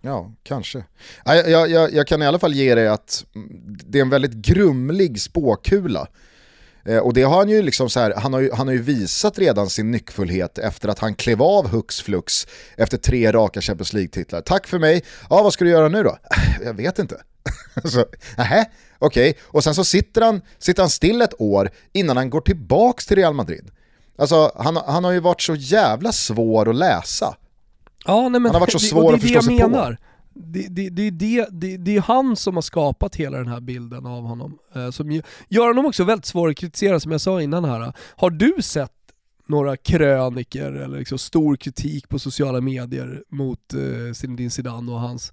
Ja, 0.00 0.32
kanske. 0.42 0.84
Jag, 1.24 1.70
jag, 1.70 1.92
jag 1.92 2.06
kan 2.06 2.22
i 2.22 2.26
alla 2.26 2.38
fall 2.38 2.54
ge 2.54 2.74
dig 2.74 2.88
att 2.88 3.24
det 3.86 3.98
är 3.98 4.02
en 4.02 4.10
väldigt 4.10 4.34
grumlig 4.34 5.20
spåkula 5.20 6.06
Eh, 6.84 6.98
och 6.98 7.14
det 7.14 7.22
har 7.22 7.36
han 7.36 7.48
ju 7.48 7.62
liksom 7.62 7.90
så 7.90 8.00
här, 8.00 8.14
han 8.16 8.32
har 8.32 8.40
ju, 8.40 8.52
han 8.52 8.66
har 8.66 8.74
ju 8.74 8.82
visat 8.82 9.38
redan 9.38 9.70
sin 9.70 9.90
nyckfullhet 9.90 10.58
efter 10.58 10.88
att 10.88 10.98
han 10.98 11.14
klev 11.14 11.42
av 11.42 11.68
hux 11.68 12.00
flux 12.00 12.46
efter 12.76 12.98
tre 12.98 13.32
raka 13.32 13.60
Champions 13.60 13.92
League-titlar. 13.92 14.40
Tack 14.40 14.66
för 14.66 14.78
mig, 14.78 15.04
ja 15.30 15.42
vad 15.42 15.52
ska 15.52 15.64
du 15.64 15.70
göra 15.70 15.88
nu 15.88 16.02
då? 16.02 16.18
Jag 16.64 16.74
vet 16.74 16.98
inte. 16.98 17.16
så, 17.84 18.00
okej. 18.00 18.66
Okay. 18.98 19.34
Och 19.42 19.64
sen 19.64 19.74
så 19.74 19.84
sitter 19.84 20.20
han, 20.22 20.40
sitter 20.58 20.82
han 20.82 20.90
still 20.90 21.22
ett 21.22 21.40
år 21.40 21.70
innan 21.92 22.16
han 22.16 22.30
går 22.30 22.40
tillbaks 22.40 23.06
till 23.06 23.16
Real 23.16 23.34
Madrid. 23.34 23.70
Alltså 24.18 24.52
han, 24.56 24.76
han 24.76 25.04
har 25.04 25.12
ju 25.12 25.20
varit 25.20 25.40
så 25.40 25.54
jävla 25.54 26.12
svår 26.12 26.68
att 26.68 26.76
läsa. 26.76 27.36
Ja, 28.04 28.20
nej, 28.28 28.30
men 28.30 28.44
han 28.44 28.54
har 28.54 28.60
varit 28.60 28.72
så 28.72 28.78
svår 28.78 29.14
att 29.14 29.20
förstå 29.20 29.42
sig 29.42 29.54
menar. 29.54 29.90
på 29.90 29.96
det, 30.34 30.66
det, 30.68 30.90
det, 30.90 31.10
det, 31.10 31.48
det, 31.50 31.76
det 31.76 31.96
är 31.96 32.00
han 32.00 32.36
som 32.36 32.54
har 32.54 32.62
skapat 32.62 33.16
hela 33.16 33.38
den 33.38 33.48
här 33.48 33.60
bilden 33.60 34.06
av 34.06 34.22
honom. 34.22 34.58
Eh, 34.74 34.90
som 34.90 35.22
gör 35.48 35.66
honom 35.66 35.86
också 35.86 36.04
väldigt 36.04 36.26
svår 36.26 36.48
att 36.48 36.56
kritisera 36.56 37.00
som 37.00 37.12
jag 37.12 37.20
sa 37.20 37.42
innan 37.42 37.64
här. 37.64 37.92
Har 38.16 38.30
du 38.30 38.62
sett 38.62 38.92
några 39.46 39.76
kröniker 39.76 40.72
eller 40.72 40.98
liksom 40.98 41.18
stor 41.18 41.56
kritik 41.56 42.08
på 42.08 42.18
sociala 42.18 42.60
medier 42.60 43.22
mot 43.28 43.74
eh, 43.74 44.12
Zinedine 44.14 44.50
Zidane 44.50 44.92
och 44.92 45.00
hans 45.00 45.32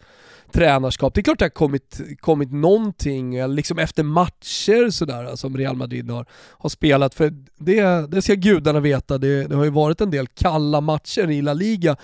tränarskap. 0.52 1.14
Det 1.14 1.22
är 1.22 1.24
klart 1.24 1.40
det 1.40 1.46
har 1.46 1.50
kommit, 1.50 2.02
kommit 2.20 2.52
någonting, 2.52 3.36
eh, 3.36 3.50
liksom 3.50 3.80
efter 3.80 4.04
matcher 4.04 4.90
sådär 4.90 5.24
eh, 5.24 5.36
som 5.36 5.58
Real 5.58 5.76
Madrid 5.76 6.12
har, 6.12 6.26
har 6.34 6.70
spelat, 6.70 7.14
för 7.14 7.34
det, 7.58 8.12
det 8.12 8.22
ska 8.22 8.34
gudarna 8.34 8.80
veta, 8.80 9.18
det, 9.18 9.48
det 9.48 9.56
har 9.56 9.64
ju 9.64 9.70
varit 9.70 10.02
en 10.02 10.12
del 10.12 10.28
kalla 10.28 10.82
matcher 10.82 11.30
i 11.30 11.42
La 11.42 11.54
Liga 11.54 11.96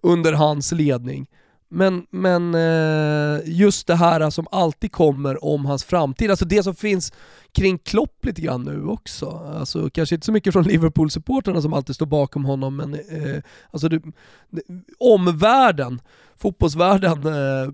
under 0.00 0.32
hans 0.32 0.72
ledning. 0.72 1.26
Men, 1.68 2.06
men 2.10 2.54
eh, 2.54 3.40
just 3.44 3.86
det 3.86 3.94
här 3.94 4.30
som 4.30 4.46
alltid 4.50 4.92
kommer 4.92 5.44
om 5.44 5.64
hans 5.64 5.84
framtid, 5.84 6.30
alltså 6.30 6.44
det 6.44 6.62
som 6.62 6.74
finns 6.74 7.12
kring 7.52 7.78
Klopp 7.78 8.24
lite 8.24 8.42
grann 8.42 8.62
nu 8.62 8.86
också. 8.86 9.54
Alltså 9.58 9.90
kanske 9.90 10.14
inte 10.14 10.26
så 10.26 10.32
mycket 10.32 10.52
från 10.52 10.64
Liverpool-supporterna 10.64 11.62
som 11.62 11.72
alltid 11.72 11.94
står 11.94 12.06
bakom 12.06 12.44
honom, 12.44 12.76
men 12.76 12.94
eh, 12.94 13.42
alltså 13.70 13.88
det, 13.88 14.02
det, 14.50 14.62
omvärlden 14.98 16.00
fotbollsvärlden 16.36 17.26
eh, 17.26 17.70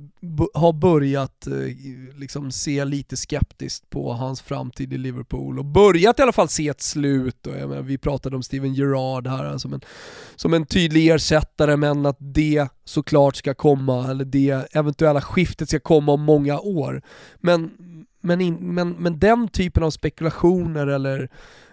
har 0.54 0.72
börjat 0.72 1.46
eh, 1.46 2.18
liksom 2.18 2.52
se 2.52 2.84
lite 2.84 3.16
skeptiskt 3.16 3.90
på 3.90 4.12
hans 4.12 4.42
framtid 4.42 4.92
i 4.92 4.98
Liverpool 4.98 5.58
och 5.58 5.64
börjat 5.64 6.18
i 6.18 6.22
alla 6.22 6.32
fall 6.32 6.48
se 6.48 6.68
ett 6.68 6.80
slut. 6.80 7.46
Och, 7.46 7.52
menar, 7.52 7.82
vi 7.82 7.98
pratade 7.98 8.36
om 8.36 8.42
Steven 8.42 8.74
Gerrard 8.74 9.26
här 9.26 9.44
alltså, 9.44 9.68
som 9.68 9.74
en, 9.74 9.80
som 10.36 10.54
en 10.54 10.66
tydlig 10.66 11.08
ersättare 11.08 11.76
men 11.76 12.06
att 12.06 12.16
det 12.18 12.68
såklart 12.84 13.36
ska 13.36 13.54
komma, 13.54 14.10
eller 14.10 14.24
det 14.24 14.66
eventuella 14.72 15.20
skiftet 15.20 15.68
ska 15.68 15.80
komma 15.80 16.12
om 16.12 16.22
många 16.22 16.60
år. 16.60 17.02
Men, 17.36 17.70
men, 18.20 18.40
in, 18.40 18.54
men, 18.74 18.90
men 18.90 19.18
den 19.18 19.48
typen 19.48 19.82
av 19.82 19.90
spekulationer 19.90 20.86
eller 20.86 21.28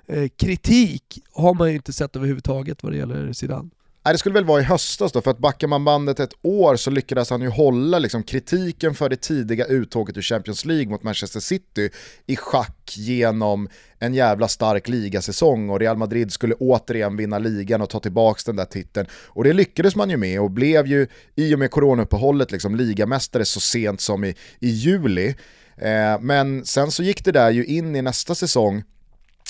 eh, 0.08 0.28
kritik 0.38 1.20
har 1.32 1.54
man 1.54 1.70
ju 1.70 1.76
inte 1.76 1.94
sett 1.94 2.16
överhuvudtaget 2.16 2.84
vad 2.84 2.92
det 2.92 2.98
gäller 2.98 3.34
Zidane. 3.34 3.70
Nej, 4.08 4.14
det 4.14 4.18
skulle 4.18 4.34
väl 4.34 4.46
vara 4.46 4.62
i 4.62 4.64
höstas 4.64 5.12
då, 5.12 5.22
för 5.22 5.32
att 5.32 5.38
backar 5.38 5.68
man 5.68 5.86
bandet 5.86 6.20
ett 6.20 6.34
år 6.42 6.76
så 6.76 6.92
lyckades 6.92 7.30
han 7.30 7.42
ju 7.42 7.48
hålla 7.48 8.00
liksom, 8.00 8.24
kritiken 8.24 8.96
för 8.96 9.10
det 9.10 9.22
tidiga 9.22 9.66
uttåget 9.66 10.18
ur 10.18 10.22
Champions 10.22 10.66
League 10.66 10.88
mot 10.88 11.04
Manchester 11.04 11.40
City 11.40 11.90
i 12.26 12.36
schack 12.36 12.94
genom 12.98 13.70
en 14.00 14.14
jävla 14.14 14.48
stark 14.48 14.88
ligasäsong 14.88 15.70
och 15.70 15.80
Real 15.80 15.98
Madrid 15.98 16.32
skulle 16.32 16.54
återigen 16.54 17.18
vinna 17.18 17.40
ligan 17.40 17.82
och 17.82 17.90
ta 17.90 18.00
tillbaka 18.00 18.42
den 18.46 18.56
där 18.56 18.66
titeln. 18.66 19.08
Och 19.12 19.44
det 19.44 19.54
lyckades 19.54 19.96
man 19.96 20.10
ju 20.10 20.18
med 20.18 20.42
och 20.42 20.52
blev 20.52 20.88
ju 20.88 21.08
i 21.36 21.56
och 21.56 21.60
med 21.60 21.72
coronauppehållet 21.72 22.52
liksom 22.52 22.76
ligamästare 22.76 23.46
så 23.46 23.60
sent 23.60 24.02
som 24.02 24.24
i, 24.24 24.36
i 24.60 24.70
juli. 24.70 25.36
Eh, 25.78 26.20
men 26.22 26.66
sen 26.66 26.92
så 26.92 27.04
gick 27.04 27.26
det 27.26 27.32
där 27.32 27.52
ju 27.52 27.66
in 27.66 27.96
i 27.96 28.02
nästa 28.02 28.36
säsong 28.36 28.84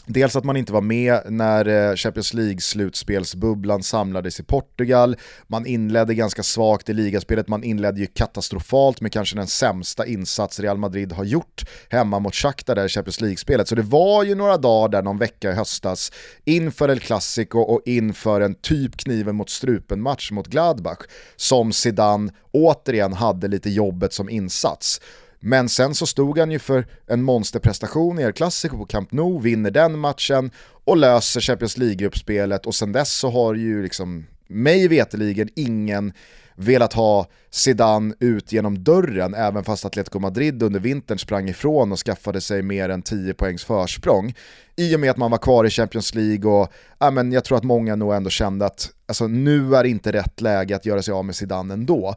Dels 0.05 0.35
att 0.35 0.43
man 0.43 0.57
inte 0.57 0.73
var 0.73 0.81
med 0.81 1.21
när 1.25 1.89
eh, 1.89 1.95
Champions 1.95 2.33
League-slutspelsbubblan 2.33 3.83
samlades 3.83 4.39
i 4.39 4.43
Portugal. 4.43 5.15
Man 5.47 5.65
inledde 5.65 6.13
ganska 6.13 6.43
svagt 6.43 6.89
i 6.89 6.93
ligaspelet, 6.93 7.47
man 7.47 7.63
inledde 7.63 7.99
ju 7.99 8.07
katastrofalt 8.07 9.01
med 9.01 9.11
kanske 9.11 9.35
den 9.35 9.47
sämsta 9.47 10.05
insats 10.05 10.59
Real 10.59 10.77
Madrid 10.77 11.11
har 11.11 11.23
gjort 11.23 11.65
hemma 11.89 12.19
mot 12.19 12.35
Shakhtar 12.35 12.75
där 12.75 12.85
i 12.85 12.89
Champions 12.89 13.21
League-spelet. 13.21 13.67
Så 13.67 13.75
det 13.75 13.81
var 13.81 14.23
ju 14.23 14.35
några 14.35 14.57
dagar 14.57 14.89
där 14.89 15.03
någon 15.03 15.17
vecka 15.17 15.51
i 15.51 15.53
höstas 15.53 16.11
inför 16.45 16.89
El 16.89 16.99
Clasico 16.99 17.59
och 17.59 17.81
inför 17.85 18.41
en 18.41 18.55
typ 18.55 18.97
kniven 18.97 19.35
mot 19.35 19.49
strupen-match 19.49 20.31
mot 20.31 20.47
Gladbach 20.47 20.99
som 21.35 21.73
Zidane 21.73 22.31
återigen 22.51 23.13
hade 23.13 23.47
lite 23.47 23.69
jobbet 23.69 24.13
som 24.13 24.29
insats. 24.29 25.01
Men 25.39 25.69
sen 25.69 25.95
så 25.95 26.05
stod 26.05 26.39
han 26.39 26.51
ju 26.51 26.59
för 26.59 26.87
en 27.07 27.23
monsterprestation 27.23 28.19
i 28.19 28.23
El 28.23 28.33
Clasico 28.33 28.77
på 28.77 28.85
Camp 28.85 29.11
Nou, 29.11 29.41
vinner 29.41 29.71
den 29.71 29.99
matchen 29.99 30.51
och 30.83 30.97
löser 30.97 31.41
Champions 31.41 31.77
League-gruppspelet 31.77 32.65
och 32.65 32.75
sen 32.75 32.91
dess 32.91 33.11
så 33.11 33.29
har 33.29 33.53
ju 33.53 33.83
liksom 33.83 34.25
mig 34.47 34.87
veteligen 34.87 35.49
ingen 35.55 36.13
velat 36.55 36.93
ha 36.93 37.27
Zidane 37.51 38.13
ut 38.19 38.51
genom 38.51 38.83
dörren 38.83 39.33
även 39.33 39.63
fast 39.63 39.85
Atletico 39.85 40.19
Madrid 40.19 40.63
under 40.63 40.79
vintern 40.79 41.19
sprang 41.19 41.49
ifrån 41.49 41.91
och 41.91 41.99
skaffade 41.99 42.41
sig 42.41 42.61
mer 42.61 42.89
än 42.89 43.01
10 43.01 43.33
poängs 43.33 43.63
försprång. 43.63 44.33
I 44.75 44.95
och 44.95 44.99
med 44.99 45.11
att 45.11 45.17
man 45.17 45.31
var 45.31 45.37
kvar 45.37 45.65
i 45.65 45.69
Champions 45.69 46.15
League 46.15 46.51
och 46.51 46.71
ja, 46.99 47.11
men 47.11 47.31
jag 47.31 47.43
tror 47.43 47.57
att 47.57 47.63
många 47.63 47.95
nog 47.95 48.13
ändå 48.13 48.29
kände 48.29 48.65
att 48.65 48.89
alltså, 49.07 49.27
nu 49.27 49.75
är 49.75 49.83
inte 49.83 50.11
rätt 50.11 50.41
läge 50.41 50.75
att 50.75 50.85
göra 50.85 51.01
sig 51.01 51.13
av 51.13 51.25
med 51.25 51.35
Zidane 51.35 51.73
ändå. 51.73 52.15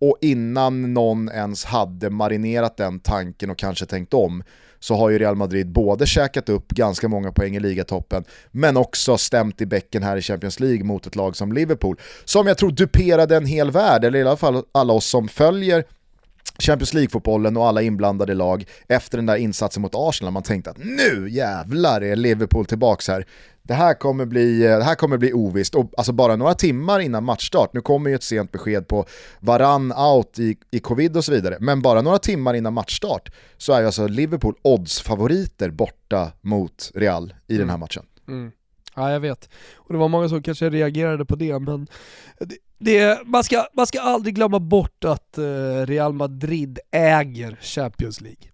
Och 0.00 0.18
innan 0.20 0.94
någon 0.94 1.28
ens 1.28 1.64
hade 1.64 2.10
marinerat 2.10 2.76
den 2.76 3.00
tanken 3.00 3.50
och 3.50 3.58
kanske 3.58 3.86
tänkt 3.86 4.14
om 4.14 4.42
så 4.78 4.94
har 4.94 5.10
ju 5.10 5.18
Real 5.18 5.36
Madrid 5.36 5.72
både 5.72 6.06
käkat 6.06 6.48
upp 6.48 6.68
ganska 6.68 7.08
många 7.08 7.32
poäng 7.32 7.56
i 7.56 7.60
ligatoppen 7.60 8.24
men 8.50 8.76
också 8.76 9.18
stämt 9.18 9.60
i 9.60 9.66
bäcken 9.66 10.02
här 10.02 10.16
i 10.16 10.22
Champions 10.22 10.60
League 10.60 10.84
mot 10.84 11.06
ett 11.06 11.16
lag 11.16 11.36
som 11.36 11.52
Liverpool 11.52 12.00
som 12.24 12.46
jag 12.46 12.58
tror 12.58 12.70
duperade 12.70 13.36
en 13.36 13.46
hel 13.46 13.70
värld, 13.70 14.04
eller 14.04 14.18
i 14.18 14.22
alla 14.22 14.36
fall 14.36 14.62
alla 14.72 14.92
oss 14.92 15.06
som 15.06 15.28
följer 15.28 15.84
Champions 16.58 16.94
League-fotbollen 16.94 17.56
och 17.56 17.66
alla 17.66 17.82
inblandade 17.82 18.34
lag 18.34 18.64
efter 18.88 19.18
den 19.18 19.26
där 19.26 19.36
insatsen 19.36 19.82
mot 19.82 19.92
Arsenal. 19.94 20.32
Man 20.32 20.42
tänkte 20.42 20.70
att 20.70 20.78
nu 20.78 21.28
jävlar 21.30 22.00
är 22.00 22.16
Liverpool 22.16 22.66
tillbaka 22.66 23.12
här 23.12 23.26
det 23.66 23.74
här 23.74 23.94
kommer 23.94 24.26
bli, 24.26 24.58
det 24.58 24.84
här 24.84 24.94
kommer 24.94 25.16
bli 25.16 25.32
ovisst. 25.32 25.74
Och 25.74 25.92
alltså 25.96 26.12
bara 26.12 26.36
några 26.36 26.54
timmar 26.54 27.00
innan 27.00 27.24
matchstart, 27.24 27.72
nu 27.72 27.80
kommer 27.80 28.10
ju 28.10 28.16
ett 28.16 28.22
sent 28.22 28.52
besked 28.52 28.88
på 28.88 29.06
varann 29.40 29.92
out 29.92 30.38
i, 30.38 30.56
i 30.70 30.80
covid 30.80 31.16
och 31.16 31.24
så 31.24 31.32
vidare, 31.32 31.56
men 31.60 31.82
bara 31.82 32.02
några 32.02 32.18
timmar 32.18 32.54
innan 32.54 32.72
matchstart 32.72 33.32
så 33.56 33.72
är 33.72 33.80
ju 33.80 33.86
alltså 33.86 34.06
Liverpool 34.06 34.54
odds-favoriter 34.62 35.70
borta 35.70 36.32
mot 36.40 36.90
Real 36.94 37.34
i 37.46 37.56
den 37.56 37.68
här 37.68 37.76
mm. 37.76 37.80
matchen. 37.80 38.04
Mm. 38.28 38.52
Ja, 38.94 39.12
jag 39.12 39.20
vet. 39.20 39.48
Och 39.74 39.92
det 39.92 39.98
var 39.98 40.08
många 40.08 40.28
som 40.28 40.42
kanske 40.42 40.70
reagerade 40.70 41.24
på 41.24 41.36
det, 41.36 41.58
men 41.58 41.86
det, 42.38 42.56
det, 42.84 43.26
man, 43.26 43.44
ska, 43.44 43.66
man 43.72 43.86
ska 43.86 44.00
aldrig 44.00 44.34
glömma 44.34 44.58
bort 44.58 45.04
att 45.04 45.38
uh, 45.38 45.86
Real 45.86 46.12
Madrid 46.12 46.78
äger 46.90 47.58
Champions 47.60 48.20
League. 48.20 48.48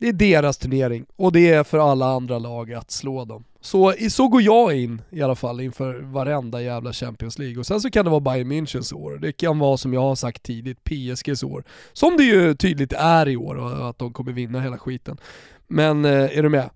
Det 0.00 0.08
är 0.08 0.12
deras 0.12 0.58
turnering 0.58 1.06
och 1.16 1.32
det 1.32 1.50
är 1.50 1.64
för 1.64 1.90
alla 1.92 2.06
andra 2.06 2.38
lag 2.38 2.72
att 2.72 2.90
slå 2.90 3.24
dem. 3.24 3.44
Så, 3.60 3.94
så 4.10 4.28
går 4.28 4.42
jag 4.42 4.78
in 4.78 5.02
i 5.10 5.22
alla 5.22 5.34
fall 5.34 5.60
inför 5.60 6.00
varenda 6.00 6.62
jävla 6.62 6.92
Champions 6.92 7.38
League. 7.38 7.58
Och 7.58 7.66
sen 7.66 7.80
så 7.80 7.90
kan 7.90 8.04
det 8.04 8.10
vara 8.10 8.20
Bayern 8.20 8.52
Münchens 8.52 8.94
år, 8.94 9.18
det 9.18 9.32
kan 9.32 9.58
vara 9.58 9.76
som 9.76 9.92
jag 9.92 10.00
har 10.00 10.14
sagt 10.14 10.42
tidigt, 10.42 10.84
PSGs 10.84 11.42
år. 11.42 11.64
Som 11.92 12.16
det 12.16 12.24
ju 12.24 12.54
tydligt 12.54 12.92
är 12.92 13.28
i 13.28 13.36
år, 13.36 13.54
och 13.54 13.88
att 13.88 13.98
de 13.98 14.12
kommer 14.12 14.32
vinna 14.32 14.60
hela 14.60 14.78
skiten. 14.78 15.18
Men 15.66 16.04
eh, 16.04 16.38
är 16.38 16.42
du 16.42 16.48
med? 16.48 16.70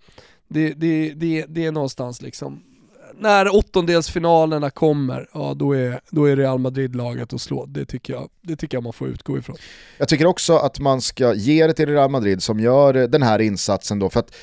Det, 0.48 0.72
det, 0.72 1.12
det, 1.14 1.44
det 1.48 1.66
är 1.66 1.72
någonstans 1.72 2.22
liksom, 2.22 2.62
när 3.18 3.54
åttondelsfinalerna 3.56 4.70
kommer, 4.70 5.28
ja 5.32 5.54
då 5.56 5.72
är, 5.72 6.00
då 6.10 6.24
är 6.24 6.36
Real 6.36 6.58
Madrid 6.58 6.96
laget 6.96 7.32
att 7.32 7.40
slå. 7.40 7.66
Det 7.66 7.84
tycker, 7.84 8.12
jag, 8.12 8.28
det 8.42 8.56
tycker 8.56 8.76
jag 8.76 8.84
man 8.84 8.92
får 8.92 9.08
utgå 9.08 9.38
ifrån. 9.38 9.56
Jag 9.98 10.08
tycker 10.08 10.26
också 10.26 10.56
att 10.56 10.78
man 10.78 11.00
ska 11.00 11.34
ge 11.34 11.66
det 11.66 11.72
till 11.72 11.88
Real 11.88 12.10
Madrid 12.10 12.42
som 12.42 12.60
gör 12.60 12.92
den 12.92 13.22
här 13.22 13.38
insatsen 13.38 13.98
då, 13.98 14.10
för 14.10 14.20
att 14.20 14.34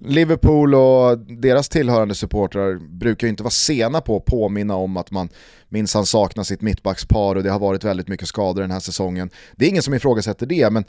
Liverpool 0.00 0.74
och 0.74 1.18
deras 1.18 1.68
tillhörande 1.68 2.14
supportrar 2.14 2.74
brukar 2.74 3.26
ju 3.26 3.30
inte 3.30 3.42
vara 3.42 3.50
sena 3.50 4.00
på 4.00 4.16
att 4.16 4.24
påminna 4.24 4.74
om 4.74 4.96
att 4.96 5.10
man 5.10 5.28
minsann 5.68 6.06
saknar 6.06 6.44
sitt 6.44 6.60
mittbackspar 6.60 7.36
och 7.36 7.42
det 7.42 7.50
har 7.50 7.58
varit 7.58 7.84
väldigt 7.84 8.08
mycket 8.08 8.28
skador 8.28 8.62
den 8.62 8.70
här 8.70 8.80
säsongen. 8.80 9.30
Det 9.56 9.64
är 9.64 9.68
ingen 9.68 9.82
som 9.82 9.94
ifrågasätter 9.94 10.46
det, 10.46 10.70
men 10.70 10.84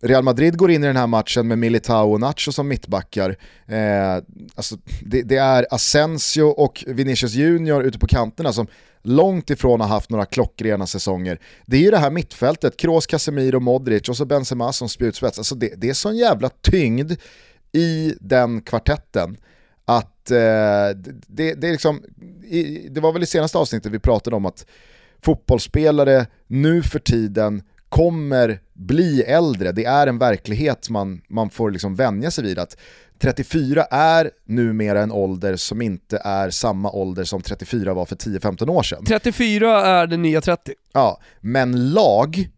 Real 0.00 0.22
Madrid 0.22 0.56
går 0.56 0.70
in 0.70 0.84
i 0.84 0.86
den 0.86 0.96
här 0.96 1.06
matchen 1.06 1.48
med 1.48 1.58
Militao 1.58 2.12
och 2.12 2.20
Nacho 2.20 2.52
som 2.52 2.68
mittbackar. 2.68 3.36
Eh, 3.66 4.14
alltså 4.54 4.76
det, 5.00 5.22
det, 5.22 5.36
är 5.36 5.66
Asensio 5.70 6.42
och 6.42 6.84
Vinicius 6.86 7.34
Junior 7.34 7.84
ute 7.84 7.98
på 7.98 8.06
kanterna 8.06 8.52
som 8.52 8.66
långt 9.02 9.50
ifrån 9.50 9.80
har 9.80 9.88
haft 9.88 10.10
några 10.10 10.24
klockrena 10.24 10.86
säsonger. 10.86 11.40
Det 11.66 11.76
är 11.76 11.80
ju 11.80 11.90
det 11.90 11.98
här 11.98 12.10
mittfältet, 12.10 12.76
Kroos, 12.76 13.06
Casemiro, 13.06 13.60
Modric 13.60 14.08
och 14.08 14.16
så 14.16 14.24
Benzema 14.24 14.72
som 14.72 14.88
spjutspets. 14.88 15.38
Alltså 15.38 15.54
det, 15.54 15.74
det 15.76 15.88
är 15.88 15.94
sån 15.94 16.16
jävla 16.16 16.48
tyngd 16.48 17.12
i 17.72 18.14
den 18.20 18.60
kvartetten 18.60 19.36
att 19.84 20.30
eh, 20.30 20.36
det, 21.26 21.54
det, 21.54 21.68
är 21.68 21.72
liksom, 21.72 22.02
i, 22.44 22.88
det 22.90 23.00
var 23.00 23.12
väl 23.12 23.22
i 23.22 23.26
senaste 23.26 23.58
avsnittet 23.58 23.92
vi 23.92 23.98
pratade 23.98 24.36
om 24.36 24.46
att 24.46 24.66
fotbollsspelare 25.22 26.26
nu 26.46 26.82
för 26.82 26.98
tiden 26.98 27.62
kommer 27.88 28.60
bli 28.72 29.22
äldre, 29.22 29.72
det 29.72 29.84
är 29.84 30.06
en 30.06 30.18
verklighet 30.18 30.90
man, 30.90 31.20
man 31.28 31.50
får 31.50 31.70
liksom 31.70 31.94
vänja 31.94 32.30
sig 32.30 32.44
vid 32.44 32.58
att 32.58 32.76
34 33.18 33.84
är 33.90 34.30
numera 34.44 35.02
en 35.02 35.12
ålder 35.12 35.56
som 35.56 35.82
inte 35.82 36.22
är 36.24 36.50
samma 36.50 36.90
ålder 36.90 37.24
som 37.24 37.42
34 37.42 37.94
var 37.94 38.04
för 38.04 38.16
10-15 38.16 38.70
år 38.70 38.82
sedan. 38.82 39.04
34 39.04 39.86
är 39.86 40.06
den 40.06 40.22
nya 40.22 40.40
30. 40.40 40.72
Ja, 40.92 41.20
men 41.40 41.90
lag 41.90 42.48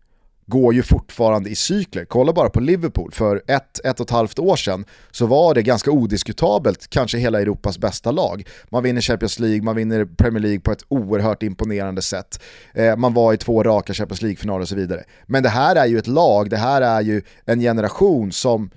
går 0.51 0.75
ju 0.75 0.83
fortfarande 0.83 1.51
i 1.51 1.55
cykler. 1.55 2.05
Kolla 2.05 2.33
bara 2.33 2.51
på 2.51 2.61
Liverpool, 2.61 3.13
för 3.13 3.43
ett, 3.47 3.81
ett 3.85 4.01
och 4.01 4.07
ett 4.07 4.11
halvt 4.11 4.39
år 4.39 4.57
sedan 4.57 4.85
så 5.11 5.27
var 5.27 5.55
det 5.55 5.63
ganska 5.63 5.91
odiskutabelt 5.91 6.91
kanske 6.91 7.19
hela 7.19 7.41
Europas 7.41 7.79
bästa 7.79 8.11
lag. 8.11 8.49
Man 8.69 8.83
vinner 8.83 9.01
Champions 9.01 9.39
League, 9.39 9.63
man 9.63 9.77
vinner 9.77 10.05
Premier 10.05 10.43
League 10.43 10.61
på 10.61 10.73
ett 10.73 10.85
oerhört 10.89 11.43
imponerande 11.43 12.03
sätt. 12.03 12.43
Eh, 12.75 12.97
man 12.97 13.15
var 13.15 13.33
i 13.33 13.37
två 13.37 13.63
raka 13.63 13.95
Champions 13.95 14.23
League-finaler 14.23 14.63
och 14.63 14.69
så 14.69 14.77
vidare. 14.77 15.05
Men 15.27 15.43
det 15.43 15.49
här 15.49 15.77
är 15.77 15.87
ju 15.87 15.99
ett 15.99 16.07
lag, 16.07 16.51
det 16.51 16.57
här 16.57 16.83
är 16.83 17.01
ju 17.01 17.23
en 17.45 17.61
generation 17.61 18.33
som 18.33 18.71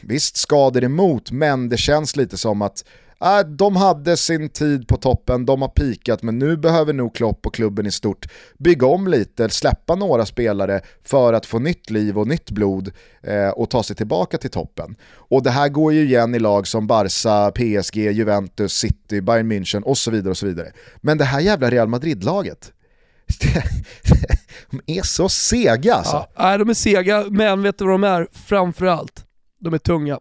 visst 0.00 0.36
skadar 0.36 0.84
emot, 0.84 1.30
men 1.30 1.68
det 1.68 1.76
känns 1.76 2.16
lite 2.16 2.36
som 2.36 2.62
att 2.62 2.84
Äh, 3.22 3.40
de 3.40 3.76
hade 3.76 4.16
sin 4.16 4.48
tid 4.48 4.88
på 4.88 4.96
toppen, 4.96 5.46
de 5.46 5.62
har 5.62 5.68
pikat 5.68 6.22
men 6.22 6.38
nu 6.38 6.56
behöver 6.56 6.92
nog 6.92 7.14
Klopp 7.14 7.46
och 7.46 7.54
klubben 7.54 7.86
i 7.86 7.90
stort 7.90 8.26
bygga 8.58 8.86
om 8.86 9.08
lite, 9.08 9.48
släppa 9.48 9.94
några 9.94 10.26
spelare 10.26 10.80
för 11.04 11.32
att 11.32 11.46
få 11.46 11.58
nytt 11.58 11.90
liv 11.90 12.18
och 12.18 12.28
nytt 12.28 12.50
blod 12.50 12.92
eh, 13.22 13.48
och 13.48 13.70
ta 13.70 13.82
sig 13.82 13.96
tillbaka 13.96 14.38
till 14.38 14.50
toppen. 14.50 14.96
Och 15.14 15.42
det 15.42 15.50
här 15.50 15.68
går 15.68 15.92
ju 15.92 16.04
igen 16.04 16.34
i 16.34 16.38
lag 16.38 16.66
som 16.66 16.86
Barca, 16.86 17.50
PSG, 17.50 17.96
Juventus, 17.96 18.72
City, 18.72 19.20
Bayern 19.20 19.52
München 19.52 19.82
och 19.82 19.98
så 19.98 20.10
vidare 20.10 20.30
och 20.30 20.36
så 20.36 20.46
vidare. 20.46 20.72
Men 20.96 21.18
det 21.18 21.24
här 21.24 21.40
jävla 21.40 21.70
Real 21.70 21.88
Madrid-laget, 21.88 22.72
de 24.70 24.80
är 24.98 25.02
så 25.02 25.28
sega 25.28 25.94
alltså. 25.94 26.26
Ja, 26.36 26.58
de 26.58 26.70
är 26.70 26.74
sega, 26.74 27.24
men 27.30 27.62
vet 27.62 27.78
du 27.78 27.84
vad 27.84 27.94
de 27.94 28.04
är 28.04 28.28
framförallt? 28.32 29.24
De 29.60 29.74
är 29.74 29.78
tunga. 29.78 30.18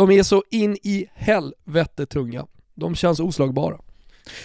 De 0.00 0.10
är 0.10 0.22
så 0.22 0.44
in 0.50 0.76
i 0.82 1.06
helvete 1.14 2.06
tunga. 2.06 2.46
De 2.74 2.94
känns 2.94 3.20
oslagbara. 3.20 3.78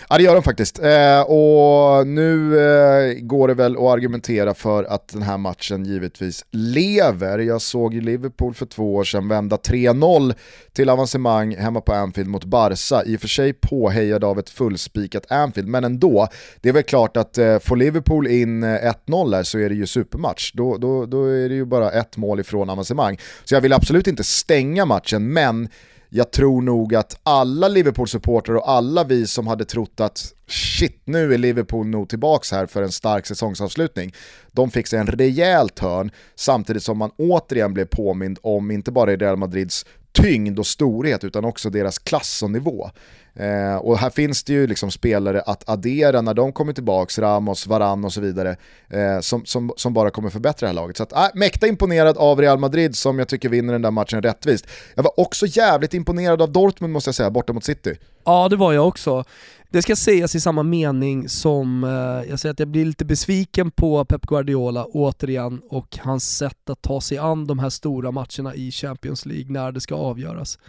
Ja 0.10 0.18
det 0.18 0.24
gör 0.24 0.34
de 0.34 0.44
faktiskt. 0.44 0.80
Eh, 0.80 1.22
och 1.22 2.08
nu 2.08 2.60
eh, 2.60 3.14
går 3.20 3.48
det 3.48 3.54
väl 3.54 3.76
att 3.76 3.82
argumentera 3.82 4.54
för 4.54 4.84
att 4.84 5.08
den 5.08 5.22
här 5.22 5.38
matchen 5.38 5.86
givetvis 5.86 6.46
lever. 6.52 7.40
Jag 7.40 7.62
såg 7.62 7.94
ju 7.94 8.02
Liverpool 8.02 8.54
för 8.54 8.66
två 8.66 8.96
år 8.96 9.04
sedan 9.04 9.28
vända 9.28 9.56
3-0 9.56 10.34
till 10.74 10.90
avancemang 10.90 11.56
hemma 11.56 11.82
på 11.82 11.94
Anfield 11.94 12.30
mot 12.30 12.44
Barca. 12.44 13.04
I 13.06 13.16
och 13.16 13.22
för 13.22 13.28
sig 13.28 13.54
påhejad 13.54 14.24
av 14.24 14.40
ett 14.40 14.50
fullspikat 14.50 15.32
Anfield, 15.32 15.68
men 15.68 15.84
ändå. 15.84 16.28
Det 16.62 16.70
är 16.70 16.74
väl 16.74 16.84
klart 16.84 17.18
att 17.18 17.38
eh, 17.38 17.60
får 17.60 17.76
Liverpool 17.76 18.28
in 18.28 18.64
eh, 18.64 18.94
1-0 19.08 19.32
där 19.32 19.38
här 19.38 19.44
så 19.44 19.60
är 19.60 19.70
det 19.70 19.76
ju 19.76 19.88
supermatch. 19.88 20.52
Då, 20.54 20.78
då, 20.78 21.06
då 21.06 21.26
är 21.26 21.50
det 21.50 21.56
ju 21.56 21.66
bara 21.66 21.92
ett 21.92 22.18
mål 22.18 22.40
ifrån 22.40 22.70
avancemang. 22.70 23.18
Så 23.44 23.56
jag 23.56 23.62
vill 23.62 23.74
absolut 23.74 24.08
inte 24.08 24.24
stänga 24.24 24.86
matchen, 24.86 25.34
men 25.34 25.70
jag 26.16 26.32
tror 26.32 26.62
nog 26.62 26.96
att 26.96 27.20
alla 27.24 27.68
Liverpool-supportrar 27.68 28.56
och 28.56 28.70
alla 28.70 29.04
vi 29.04 29.28
som 29.28 29.48
hade 29.48 29.66
trott 29.66 30.00
att 30.00 30.34
shit, 30.48 31.02
nu 31.06 31.34
är 31.34 31.38
Liverpool 31.38 31.88
nog 31.88 32.10
tillbaks 32.10 32.52
här 32.52 32.66
för 32.66 32.82
en 32.82 32.92
stark 32.92 33.26
säsongsavslutning. 33.26 34.14
De 34.52 34.72
fick 34.72 34.88
sig 34.88 35.00
en 35.00 35.08
rejäl 35.08 35.70
törn 35.70 36.12
samtidigt 36.36 36.84
som 36.84 36.98
man 36.98 37.12
återigen 37.18 37.74
blev 37.74 37.86
påmind 37.86 38.40
om 38.42 38.72
inte 38.72 38.92
bara 38.92 39.16
Real 39.16 39.38
Madrids 39.38 39.86
tyngd 40.16 40.60
och 40.60 40.68
storhet 40.68 41.24
utan 41.24 41.46
också 41.46 41.70
deras 41.70 42.00
klass 42.00 42.44
och 42.44 42.52
nivå. 42.52 42.90
Eh, 43.36 43.76
och 43.76 43.98
här 43.98 44.10
finns 44.10 44.44
det 44.44 44.54
ju 44.54 44.68
liksom 44.68 44.92
spelare 44.92 45.42
att 45.42 45.70
addera 45.70 46.22
när 46.22 46.34
de 46.34 46.54
kommer 46.54 46.74
tillbaka, 46.74 47.22
Ramos, 47.22 47.68
Varan 47.68 48.06
och 48.06 48.14
så 48.14 48.22
vidare, 48.22 48.58
eh, 48.90 49.20
som, 49.20 49.46
som, 49.46 49.74
som 49.78 49.94
bara 49.94 50.10
kommer 50.10 50.30
förbättra 50.30 50.66
det 50.66 50.70
här 50.70 50.76
laget. 50.76 50.98
Så 50.98 51.04
att, 51.04 51.14
äh, 51.14 51.28
mäkta 51.34 51.68
imponerad 51.68 52.18
av 52.18 52.42
Real 52.42 52.60
Madrid 52.60 52.96
som 52.96 53.20
jag 53.20 53.28
tycker 53.28 53.50
vinner 53.50 53.74
den 53.74 53.82
där 53.82 53.92
matchen 53.92 54.22
rättvist. 54.22 54.68
Jag 54.96 55.04
var 55.04 55.20
också 55.20 55.46
jävligt 55.46 55.94
imponerad 55.94 56.42
av 56.42 56.52
Dortmund 56.52 56.94
måste 56.94 57.08
jag 57.08 57.16
säga, 57.16 57.30
borta 57.30 57.54
mot 57.54 57.64
City. 57.64 57.98
Ja, 58.26 58.50
det 58.50 58.56
var 58.56 58.74
jag 58.74 58.88
också. 58.88 59.24
Det 59.76 59.82
ska 59.82 59.96
sägas 59.96 60.36
i 60.36 60.40
samma 60.40 60.64
mening 60.64 61.30
som 61.30 61.84
eh, 61.84 62.30
jag 62.30 62.40
säger 62.40 62.54
att 62.54 62.60
jag 62.60 62.68
blir 62.68 62.86
lite 62.86 63.06
besviken 63.06 63.72
på 63.72 64.06
Pep 64.06 64.22
Guardiola 64.22 64.86
återigen 64.86 65.62
och 65.70 65.98
hans 66.02 66.38
sätt 66.38 66.70
att 66.70 66.82
ta 66.82 67.02
sig 67.02 67.18
an 67.18 67.48
de 67.48 67.60
här 67.60 67.70
stora 67.70 68.12
matcherna 68.12 68.56
i 68.56 68.72
Champions 68.72 69.26
League 69.26 69.52
när 69.52 69.72
det 69.72 69.82
ska 69.82 69.96
avgöras. 69.96 70.60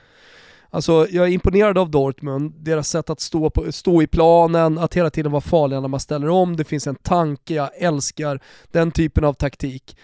Alltså 0.70 1.07
jag 1.11 1.26
är 1.26 1.30
imponerad 1.30 1.78
av 1.78 1.90
Dortmund, 1.90 2.54
deras 2.59 2.88
sätt 2.88 3.11
att 3.11 3.20
stå, 3.20 3.50
på, 3.50 3.72
stå 3.72 4.02
i 4.02 4.07
planen, 4.07 4.78
att 4.78 4.94
hela 4.94 5.11
tiden 5.11 5.32
vara 5.32 5.40
farliga 5.40 5.80
när 5.80 5.88
man 5.88 6.00
ställer 6.00 6.28
om, 6.28 6.57
det 6.57 6.64
finns 6.64 6.86
en 6.86 6.96
tanke, 6.96 7.54
jag 7.54 7.70
älskar 7.78 8.40
den 8.72 8.90
typen 8.90 9.24
av 9.24 9.34
taktik. 9.34 9.96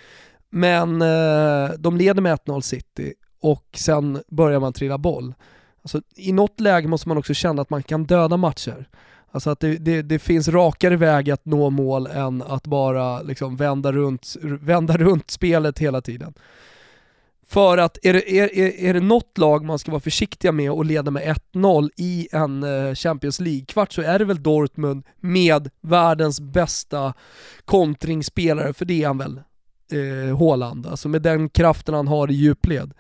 Men 0.50 1.02
eh, 1.02 1.70
de 1.78 1.96
leder 1.96 2.22
med 2.22 2.38
1-0 2.38 2.60
City 2.60 3.14
och 3.40 3.66
sen 3.74 4.22
börjar 4.28 4.60
man 4.60 4.72
trilla 4.72 4.98
boll. 4.98 5.34
Alltså, 5.82 6.02
I 6.16 6.32
något 6.32 6.60
läge 6.60 6.88
måste 6.88 7.08
man 7.08 7.18
också 7.18 7.34
känna 7.34 7.62
att 7.62 7.70
man 7.70 7.82
kan 7.82 8.04
döda 8.04 8.36
matcher. 8.36 8.88
Alltså 9.30 9.50
att 9.50 9.60
det, 9.60 9.76
det, 9.76 10.02
det, 10.02 10.18
finns 10.18 10.48
rakare 10.48 10.96
väg 10.96 11.30
att 11.30 11.44
nå 11.44 11.70
mål 11.70 12.06
än 12.06 12.42
att 12.42 12.66
bara 12.66 13.22
liksom 13.22 13.56
vända, 13.56 13.92
runt, 13.92 14.36
vända 14.42 14.96
runt 14.96 15.30
spelet 15.30 15.78
hela 15.78 16.00
tiden. 16.00 16.34
För 17.46 17.78
att 17.78 17.98
är 18.02 18.12
det, 18.12 18.30
är, 18.30 18.58
är 18.84 18.94
det 18.94 19.00
något 19.00 19.38
lag 19.38 19.64
man 19.64 19.78
ska 19.78 19.90
vara 19.90 20.00
försiktiga 20.00 20.52
med 20.52 20.70
och 20.70 20.84
leda 20.84 21.10
med 21.10 21.36
1-0 21.52 21.90
i 21.96 22.28
en 22.32 22.62
eh, 22.62 22.94
Champions 22.94 23.40
League-kvart 23.40 23.92
så 23.92 24.02
är 24.02 24.18
det 24.18 24.24
väl 24.24 24.42
Dortmund 24.42 25.04
med 25.20 25.70
världens 25.80 26.40
bästa 26.40 27.14
kontringsspelare, 27.64 28.72
för 28.72 28.84
det 28.84 29.02
är 29.02 29.06
han 29.06 29.18
väl, 29.18 29.40
eh, 29.92 30.38
Haaland. 30.38 30.86
Alltså 30.86 31.08
med 31.08 31.22
den 31.22 31.48
kraften 31.48 31.94
han 31.94 32.08
har 32.08 32.30
i 32.30 32.34
djupled. 32.34 32.94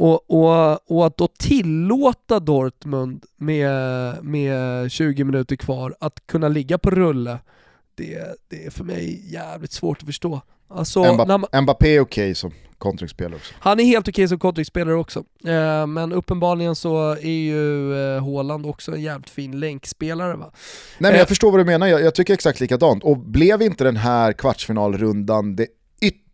Och, 0.00 0.30
och, 0.30 0.90
och 0.90 1.06
att 1.06 1.16
då 1.16 1.28
tillåta 1.38 2.40
Dortmund 2.40 3.24
med, 3.36 4.24
med 4.24 4.92
20 4.92 5.24
minuter 5.24 5.56
kvar 5.56 5.94
att 6.00 6.26
kunna 6.26 6.48
ligga 6.48 6.78
på 6.78 6.90
rulle, 6.90 7.38
det, 7.94 8.36
det 8.48 8.66
är 8.66 8.70
för 8.70 8.84
mig 8.84 9.32
jävligt 9.32 9.72
svårt 9.72 9.98
att 9.98 10.06
förstå. 10.06 10.40
Alltså, 10.68 11.02
man... 11.12 11.62
Mbappé 11.62 11.96
är 11.96 12.00
okej 12.00 12.00
okay 12.00 12.34
som 12.34 12.52
kontringsspelare 12.78 13.36
också. 13.36 13.54
Han 13.60 13.80
är 13.80 13.84
helt 13.84 14.08
okej 14.08 14.22
okay 14.22 14.28
som 14.28 14.38
kontringsspelare 14.38 14.94
också. 14.94 15.24
Eh, 15.44 15.86
men 15.86 16.12
uppenbarligen 16.12 16.76
så 16.76 17.10
är 17.12 17.40
ju 17.40 17.94
eh, 18.16 18.24
Haaland 18.24 18.66
också 18.66 18.92
en 18.92 19.02
jävligt 19.02 19.30
fin 19.30 19.60
länkspelare 19.60 20.36
va? 20.36 20.50
Nej 20.98 21.10
men 21.10 21.12
jag 21.12 21.20
eh. 21.20 21.26
förstår 21.26 21.50
vad 21.50 21.60
du 21.60 21.64
menar, 21.64 21.86
jag, 21.86 22.02
jag, 22.02 22.14
tycker 22.14 22.34
exakt 22.34 22.60
likadant. 22.60 23.04
Och 23.04 23.18
blev 23.18 23.62
inte 23.62 23.84
den 23.84 23.96
här 23.96 24.32
kvartsfinalrundan 24.32 25.56
det 25.56 25.66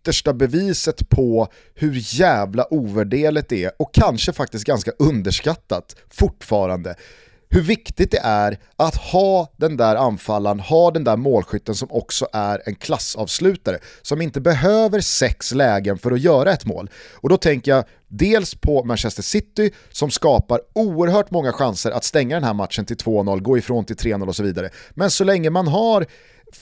yttersta 0.07 0.33
beviset 0.33 1.09
på 1.09 1.49
hur 1.75 2.21
jävla 2.21 2.75
ovärderligt 2.75 3.49
det 3.49 3.65
är 3.65 3.73
och 3.79 3.95
kanske 3.95 4.33
faktiskt 4.33 4.65
ganska 4.65 4.91
underskattat 4.99 5.97
fortfarande 6.11 6.95
hur 7.49 7.63
viktigt 7.63 8.11
det 8.11 8.21
är 8.23 8.59
att 8.77 8.97
ha 8.97 9.53
den 9.57 9.77
där 9.77 9.97
anfallaren, 9.97 10.61
ha 10.61 10.91
den 10.91 11.05
där 11.05 11.17
målskytten 11.17 11.75
som 11.75 11.89
också 11.91 12.29
är 12.33 12.63
en 12.67 12.75
klassavslutare, 12.75 13.79
som 14.03 14.23
inte 14.23 14.41
behöver 14.41 15.01
sex 15.01 15.55
lägen 15.55 15.99
för 15.99 16.13
att 16.13 16.21
göra 16.21 16.53
ett 16.53 16.65
mål. 16.65 16.91
Och 17.15 17.29
då 17.29 17.37
tänker 17.37 17.71
jag 17.71 17.85
dels 18.09 18.55
på 18.55 18.85
Manchester 18.85 19.23
City 19.23 19.71
som 19.91 20.11
skapar 20.11 20.61
oerhört 20.75 21.31
många 21.31 21.53
chanser 21.53 21.91
att 21.91 22.05
stänga 22.05 22.37
den 22.37 22.45
här 22.45 22.55
matchen 22.55 22.85
till 22.85 22.97
2-0, 22.97 23.41
gå 23.41 23.59
ifrån 23.59 23.85
till 23.85 23.97
3-0 23.97 24.29
och 24.29 24.37
så 24.37 24.43
vidare. 24.43 24.71
Men 24.91 25.11
så 25.11 25.25
länge 25.25 25.51
man 25.51 25.69
har 25.69 26.07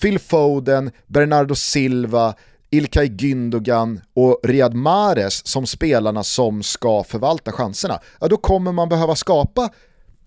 Phil 0.01 0.19
Foden, 0.19 0.91
Bernardo 1.07 1.55
Silva, 1.55 2.35
Ilkay 2.75 3.09
Gündogan 3.09 4.01
och 4.15 4.41
Riyad 4.43 4.75
Mahrez 4.75 5.47
som 5.47 5.67
spelarna 5.67 6.25
som 6.25 6.63
ska 6.63 7.05
förvalta 7.05 7.53
chanserna, 7.53 8.01
ja 8.21 8.29
då 8.29 8.37
kommer 8.37 8.73
man 8.73 8.89
behöva 8.89 9.17
skapa 9.17 9.71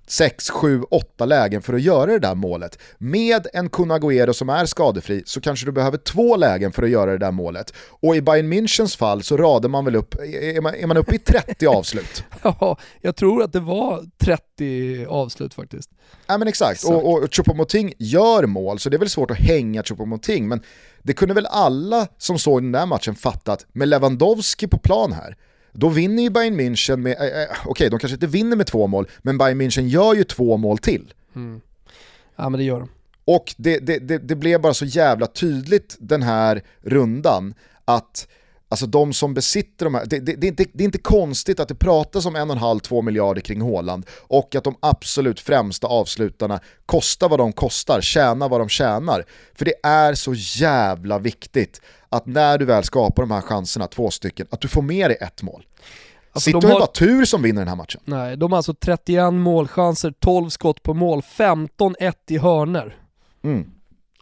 6, 0.08 0.49
7, 0.49 0.82
8 0.91 1.26
lägen 1.26 1.62
för 1.62 1.74
att 1.74 1.82
göra 1.82 2.12
det 2.12 2.20
där 2.20 2.36
målet. 2.36 2.80
Med 2.97 3.47
en 3.53 3.70
Kun 3.70 3.91
Agüero 3.91 4.34
som 4.34 4.49
är 4.49 4.66
skadefri 4.66 5.24
så 5.26 5.41
kanske 5.41 5.66
du 5.66 5.72
behöver 5.72 5.97
två 5.97 6.36
lägen 6.36 6.72
för 6.72 6.84
att 6.84 6.89
göra 6.89 7.12
det 7.12 7.18
där 7.18 7.32
målet. 7.32 7.74
Och 7.89 8.16
i 8.16 8.22
Bayern 8.22 8.53
Münchens 8.53 8.97
fall 8.97 9.24
så 9.24 9.38
radar 9.38 9.70
man 9.70 9.86
väl 9.86 9.95
upp, 9.95 10.16
är 10.22 10.62
man, 10.62 10.76
är 10.76 10.88
man 10.88 10.97
uppe 10.97 11.16
i 11.16 11.20
30 11.20 11.68
avslut? 11.78 12.24
ja, 12.43 12.78
jag 13.01 13.16
tror 13.16 13.43
att 13.43 13.53
det 13.53 13.60
var 13.60 14.03
30 14.18 15.05
avslut 15.05 15.53
faktiskt. 15.53 15.89
Ja 16.28 16.38
men 16.38 16.47
exakt, 16.47 16.72
exakt. 16.72 16.93
och, 16.93 17.14
och 17.14 17.24
Choupo-Moting 17.24 17.93
gör 17.97 18.45
mål 18.45 18.80
så 18.80 18.89
det 18.89 18.97
är 18.97 18.99
väl 18.99 19.10
svårt 19.10 19.32
att 19.32 19.38
hänga 19.38 19.82
Choupo-Moting 19.82 20.47
men 20.47 20.62
det 21.03 21.14
kunde 21.14 21.34
väl 21.34 21.45
alla 21.45 22.08
som 22.18 22.39
såg 22.39 22.62
den 22.62 22.72
där 22.72 22.86
matchen 22.86 23.16
fattat 23.16 23.66
med 23.72 23.88
Lewandowski 23.88 24.68
på 24.68 24.78
plan 24.78 25.12
här 25.12 25.36
då 25.72 25.89
vinner 25.89 26.24
ju 26.24 26.30
Bayern 26.30 26.59
München 26.59 26.97
med, 26.97 27.11
äh, 27.11 27.18
okej 27.18 27.47
okay, 27.65 27.89
de 27.89 27.99
kanske 27.99 28.15
inte 28.15 28.28
vinner 28.28 28.55
med 28.55 28.68
två 28.68 28.88
mål, 28.88 29.07
men 29.22 29.38
Bayern 29.38 29.61
München 29.61 29.88
gör 29.88 30.13
ju 30.13 30.24
två 30.24 30.57
mål 30.57 30.78
till. 30.78 31.13
Mm. 31.36 31.61
Ja 32.36 32.49
men 32.49 32.57
det 32.57 32.63
gör 32.63 32.80
de. 32.80 32.89
Och 33.26 33.53
det, 33.57 33.78
det, 33.78 33.99
det, 33.99 34.18
det 34.18 34.36
blev 34.36 34.61
bara 34.61 34.74
så 34.74 34.86
jävla 34.86 35.28
tydligt 35.28 35.95
den 35.99 36.24
här 36.24 36.63
rundan 36.82 37.53
att 37.86 38.28
Alltså 38.70 38.86
de 38.86 39.13
som 39.13 39.34
besitter 39.34 39.86
de 39.86 39.95
här, 39.95 40.05
det, 40.05 40.20
det, 40.20 40.34
det, 40.34 40.47
är 40.47 40.49
inte, 40.49 40.65
det 40.74 40.84
är 40.84 40.86
inte 40.86 40.97
konstigt 40.97 41.59
att 41.59 41.68
det 41.68 41.76
pratas 41.76 42.26
om 42.26 42.36
en 42.36 42.49
och 42.49 42.55
en 42.55 42.61
halv, 42.61 42.80
två 42.80 43.01
miljarder 43.01 43.41
kring 43.41 43.61
Håland 43.61 44.05
och 44.11 44.55
att 44.55 44.63
de 44.63 44.76
absolut 44.80 45.39
främsta 45.39 45.88
avslutarna 45.88 46.59
kostar 46.86 47.30
vad 47.30 47.39
de 47.39 47.53
kostar, 47.53 48.01
tjänar 48.01 48.49
vad 48.49 48.61
de 48.61 48.70
tjänar. 48.70 49.26
För 49.55 49.65
det 49.65 49.74
är 49.84 50.13
så 50.13 50.34
jävla 50.34 51.20
viktigt 51.20 51.82
att 52.10 52.26
när 52.26 52.58
du 52.58 52.66
väl 52.66 52.84
skapar 52.84 53.24
de 53.24 53.32
här 53.32 53.41
chanserna, 53.41 53.88
två 53.88 54.12
stycken, 54.12 54.47
att 54.49 54.62
du 54.62 54.68
får 54.68 54.82
med 54.82 55.10
dig 55.10 55.18
ett 55.22 55.43
mål. 55.43 55.66
Alltså 56.32 56.51
City 56.51 56.68
har 56.68 56.74
ju 56.74 56.80
bara 56.80 56.88
tur 56.88 57.26
som 57.26 57.41
vinner 57.41 57.62
den 57.62 57.68
här 57.68 57.76
matchen. 57.76 58.01
Nej, 58.05 58.38
de 58.38 58.51
har 58.51 58.58
alltså 58.58 58.74
31 58.74 59.34
målchanser, 59.34 60.14
12 60.20 60.49
skott 60.49 60.84
på 60.84 60.93
mål, 60.93 61.22
15-1 61.22 62.14
i 62.28 62.38
hörner. 62.38 62.95
Mm 63.43 63.72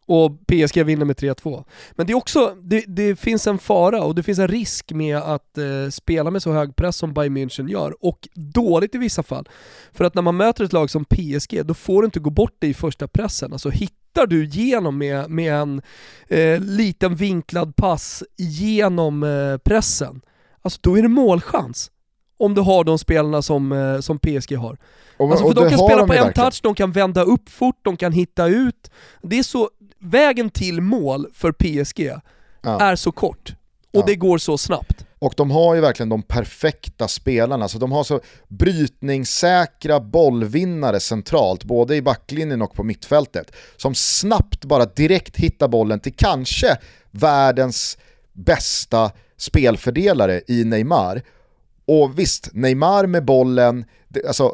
och 0.06 0.48
PSG 0.48 0.84
vinner 0.84 1.06
med 1.06 1.16
3-2. 1.16 1.64
Men 1.92 2.08
det 2.08 2.14
är 2.14 2.18
också, 2.18 2.56
det, 2.62 2.84
det, 2.88 3.16
finns 3.16 3.48
en 3.48 3.58
fara 3.58 4.04
och 4.04 4.16
det 4.16 4.24
finns 4.24 4.40
en 4.40 4.48
risk 4.48 4.92
med 4.92 5.18
att 5.18 5.58
eh, 5.58 5.90
spela 5.92 6.32
med 6.32 6.42
så 6.42 6.52
hög 6.52 6.76
press 6.76 6.98
som 6.98 7.14
Bayern 7.14 7.38
München 7.38 7.70
gör, 7.70 8.06
och 8.06 8.28
dåligt 8.34 8.96
i 8.96 8.98
vissa 8.98 9.24
fall. 9.24 9.50
För 9.94 10.06
att 10.06 10.16
när 10.16 10.22
man 10.22 10.38
möter 10.38 10.64
ett 10.64 10.74
lag 10.74 10.90
som 10.90 11.06
PSG, 11.06 11.66
då 11.66 11.74
får 11.74 12.02
du 12.02 12.06
inte 12.06 12.20
gå 12.20 12.30
bort 12.30 12.56
det 12.60 12.68
i 12.68 12.74
första 12.74 13.08
pressen. 13.08 13.54
Alltså 13.54 13.70
hittar 14.16 14.28
du 14.28 14.44
igenom 14.44 14.98
med, 14.98 15.30
med 15.30 15.54
en 15.54 15.82
eh, 16.28 16.60
liten 16.60 17.16
vinklad 17.16 17.76
pass 17.76 18.24
genom 18.38 19.24
eh, 19.24 19.58
pressen, 19.58 20.22
alltså 20.62 20.80
då 20.84 20.98
är 20.98 21.02
det 21.02 21.08
målchans. 21.08 21.92
Om 22.38 22.54
du 22.54 22.62
har 22.62 22.84
de 22.84 23.00
spelarna 23.00 23.42
som, 23.42 23.72
eh, 23.72 24.00
som 24.00 24.20
PSG 24.20 24.56
har. 24.56 24.78
Och, 25.18 25.32
alltså, 25.32 25.48
för 25.48 25.54
de 25.54 25.70
kan 25.70 25.80
spela 25.80 26.02
de 26.02 26.08
på 26.08 26.14
en 26.14 26.24
verkligen. 26.24 26.34
touch, 26.34 26.60
de 26.64 26.76
kan 26.76 26.92
vända 26.92 27.24
upp 27.24 27.50
fort, 27.50 27.80
de 27.82 27.98
kan 27.98 28.12
hitta 28.12 28.48
ut. 28.48 28.92
Det 29.22 29.40
är 29.40 29.44
så, 29.44 29.70
vägen 30.00 30.50
till 30.50 30.82
mål 30.82 31.28
för 31.34 31.52
PSG 31.52 32.12
ja. 32.62 32.80
är 32.80 32.96
så 32.96 33.12
kort 33.12 33.56
och 33.94 34.00
ja. 34.00 34.04
det 34.06 34.16
går 34.16 34.38
så 34.38 34.58
snabbt. 34.58 35.05
Och 35.20 35.34
de 35.38 35.52
har 35.52 35.76
ju 35.76 35.82
verkligen 35.82 36.10
de 36.10 36.24
perfekta 36.24 37.08
spelarna, 37.08 37.68
så 37.68 37.78
de 37.78 37.92
har 37.92 38.04
så 38.04 38.20
brytningssäkra 38.48 40.00
bollvinnare 40.00 41.00
centralt, 41.00 41.64
både 41.64 41.96
i 41.96 42.02
backlinjen 42.02 42.62
och 42.62 42.74
på 42.74 42.84
mittfältet, 42.84 43.52
som 43.78 43.96
snabbt 43.96 44.66
bara 44.66 44.86
direkt 44.86 45.38
hittar 45.38 45.68
bollen 45.68 46.00
till 46.00 46.16
kanske 46.16 46.78
världens 47.12 47.98
bästa 48.34 49.12
spelfördelare 49.38 50.42
i 50.48 50.64
Neymar. 50.64 51.22
Och 51.88 52.20
visst, 52.20 52.50
Neymar 52.54 53.06
med 53.06 53.26
bollen, 53.26 53.86
alltså, 54.28 54.48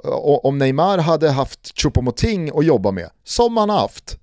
om 0.44 0.58
Neymar 0.58 0.98
hade 0.98 1.30
haft 1.30 1.60
Choupo-Moting 1.76 2.60
att 2.60 2.66
jobba 2.66 2.92
med, 2.92 3.10
som 3.24 3.58
han 3.58 3.70
har 3.70 3.80
haft, 3.80 4.18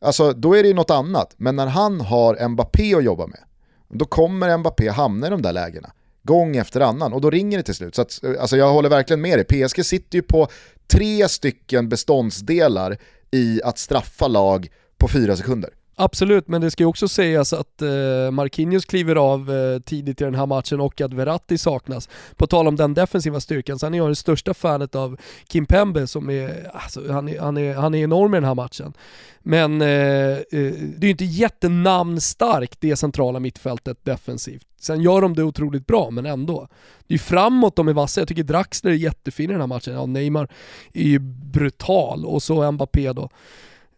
Alltså 0.00 0.32
då 0.32 0.54
är 0.54 0.62
det 0.62 0.68
ju 0.68 0.74
något 0.74 0.90
annat. 0.90 1.34
Men 1.36 1.56
när 1.56 1.66
han 1.66 2.00
har 2.00 2.48
Mbappé 2.48 2.94
att 2.94 3.04
jobba 3.04 3.26
med, 3.26 3.40
då 3.88 4.04
kommer 4.04 4.58
Mbappé 4.58 4.88
hamna 4.88 5.26
i 5.26 5.30
de 5.30 5.42
där 5.42 5.52
lägena. 5.52 5.90
Gång 6.22 6.56
efter 6.56 6.80
annan 6.80 7.12
och 7.12 7.20
då 7.20 7.30
ringer 7.30 7.58
det 7.58 7.64
till 7.64 7.74
slut. 7.74 7.94
Så 7.94 8.02
att, 8.02 8.24
eh, 8.24 8.30
alltså 8.40 8.56
jag 8.56 8.72
håller 8.72 8.88
verkligen 8.88 9.20
med 9.20 9.38
dig. 9.38 9.66
PSG 9.66 9.84
sitter 9.84 10.18
ju 10.18 10.22
på 10.22 10.48
tre 10.86 11.28
stycken 11.28 11.88
beståndsdelar 11.88 12.98
i 13.30 13.60
att 13.64 13.78
straffa 13.78 14.28
lag 14.28 14.68
på 14.98 15.08
fyra 15.08 15.36
sekunder. 15.36 15.70
Absolut, 16.00 16.48
men 16.48 16.60
det 16.60 16.70
ska 16.70 16.82
ju 16.82 16.86
också 16.86 17.08
sägas 17.08 17.52
att 17.52 17.82
eh, 17.82 18.30
Marquinhos 18.30 18.84
kliver 18.84 19.16
av 19.16 19.52
eh, 19.52 19.80
tidigt 19.80 20.20
i 20.20 20.24
den 20.24 20.34
här 20.34 20.46
matchen 20.46 20.80
och 20.80 21.00
att 21.00 21.12
Verratti 21.12 21.58
saknas. 21.58 22.08
På 22.36 22.46
tal 22.46 22.68
om 22.68 22.76
den 22.76 22.94
defensiva 22.94 23.40
styrkan, 23.40 23.78
sen 23.78 23.94
är 23.94 23.98
jag 23.98 24.08
det 24.08 24.14
största 24.14 24.54
fanet 24.54 24.94
av 24.94 25.20
Kim 25.46 25.66
Pembe 25.66 26.06
som 26.06 26.30
är, 26.30 26.70
alltså, 26.74 27.12
han 27.12 27.28
är, 27.28 27.40
han 27.40 27.56
är, 27.56 27.74
han 27.74 27.94
är 27.94 28.04
enorm 28.04 28.34
i 28.34 28.36
den 28.36 28.44
här 28.44 28.54
matchen. 28.54 28.92
Men 29.38 29.82
eh, 29.82 29.88
eh 29.88 30.38
det 30.50 31.00
är 31.00 31.04
ju 31.04 31.10
inte 31.10 31.24
jättenamnstarkt 31.24 32.80
det 32.80 32.96
centrala 32.96 33.40
mittfältet 33.40 34.04
defensivt. 34.04 34.66
Sen 34.80 35.00
gör 35.00 35.20
de 35.20 35.34
det 35.34 35.42
otroligt 35.42 35.86
bra, 35.86 36.10
men 36.10 36.26
ändå. 36.26 36.68
Det 37.06 37.14
är 37.14 37.18
ju 37.18 37.18
framåt 37.18 37.76
de 37.76 37.88
är 37.88 37.92
vassa. 37.92 38.20
Jag 38.20 38.28
tycker 38.28 38.44
Draxler 38.44 38.90
är 38.90 38.94
jättefin 38.96 39.50
i 39.50 39.52
den 39.52 39.60
här 39.60 39.66
matchen. 39.66 39.94
Ja, 39.94 40.06
Neymar 40.06 40.48
är 40.92 41.08
ju 41.08 41.18
brutal 41.52 42.24
och 42.24 42.42
så 42.42 42.72
Mbappé 42.72 43.12
då. 43.12 43.30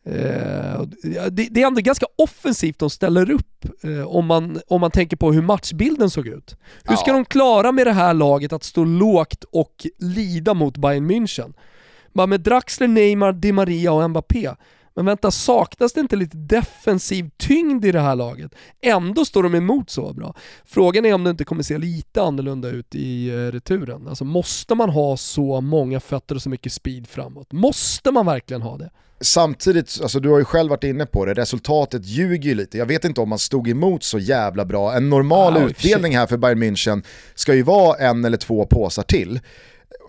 Eh, 0.07 0.82
det, 1.30 1.62
är 1.62 1.66
ändå 1.66 1.80
ganska 1.80 2.07
offensivt 2.16 2.78
de 2.78 2.90
ställer 2.90 3.30
upp 3.30 3.64
eh, 3.82 4.07
om, 4.07 4.26
man, 4.26 4.61
om 4.68 4.80
man 4.80 4.90
tänker 4.90 5.16
på 5.16 5.32
hur 5.32 5.42
matchbilden 5.42 6.11
såg 6.11 6.26
ut. 6.26 6.57
Hur 6.84 6.96
ska 6.96 7.11
ja. 7.11 7.14
de 7.14 7.24
klara 7.24 7.72
med 7.72 7.86
det 7.86 7.92
här 7.92 8.14
laget 8.14 8.53
att 8.53 8.64
stå 8.64 8.84
lågt 8.84 9.44
och 9.53 9.86
lida 9.98 10.55
mot 10.55 10.76
Bayern 10.76 11.11
München? 11.11 11.53
Bara 12.12 12.26
med 12.26 12.40
Draxler, 12.40 12.88
Neymar, 12.88 13.32
Di 13.32 13.53
Maria 13.53 13.92
och 13.92 14.11
Mbappé. 14.11 14.51
Men 14.95 15.05
vänta, 15.05 15.30
saknas 15.30 15.93
det 15.93 16.01
inte 16.01 16.16
lite 16.16 16.36
defensiv 16.36 17.30
tyngd 17.36 17.84
i 17.84 17.93
det 17.93 18.01
här 18.01 18.16
laget? 18.16 18.55
Ändå 18.82 19.24
står 19.24 19.43
de 19.43 19.55
emot 19.55 19.91
så 19.91 20.12
bra. 20.12 20.34
Frågan 20.64 21.07
är 21.07 21.14
om 21.14 21.24
det 21.24 21.30
inte 21.30 21.45
kommer 21.45 21.62
se 21.62 21.78
lite 21.78 22.22
annorlunda 22.22 22.68
ut 22.68 22.95
i 22.95 23.28
eh, 23.28 23.32
returen. 23.32 24.09
Alltså 24.09 24.24
måste 24.24 24.74
man 24.74 24.91
ha 24.91 25.16
så 25.16 25.61
många 25.61 26.01
fötter 26.01 26.34
och 26.34 26.43
så 26.43 26.49
mycket 26.49 26.72
speed 26.72 27.07
framåt? 27.07 27.53
Måste 27.53 28.11
man 28.11 28.26
verkligen 28.26 28.62
ha 28.62 28.78
det? 28.78 28.91
Samtidigt, 29.22 29.99
alltså 30.03 30.20
du 30.20 30.28
har 30.28 30.38
ju 30.38 30.45
själv 30.45 30.70
varit 30.70 30.84
inne 30.84 31.07
på 31.07 31.24
det, 31.24 31.34
resultatet 31.34 32.07
ljuger 32.07 32.49
ju 32.49 32.55
lite. 32.55 32.78
Jag 32.78 32.86
vet 32.86 33.05
inte 33.05 33.20
om 33.20 33.28
man 33.28 33.38
stod 33.38 33.68
emot 33.68 34.05
så 34.05 34.18
jävla 34.18 34.64
bra. 34.64 34.95
En 34.95 35.11
normal 35.11 35.57
ah, 35.57 35.61
utdelning 35.61 36.16
här 36.16 36.26
för 36.26 36.36
Bayern 36.36 36.62
München 36.62 37.03
ska 37.34 37.55
ju 37.55 37.62
vara 37.62 37.97
en 37.97 38.24
eller 38.24 38.36
två 38.36 38.66
påsar 38.66 39.03
till. 39.03 39.41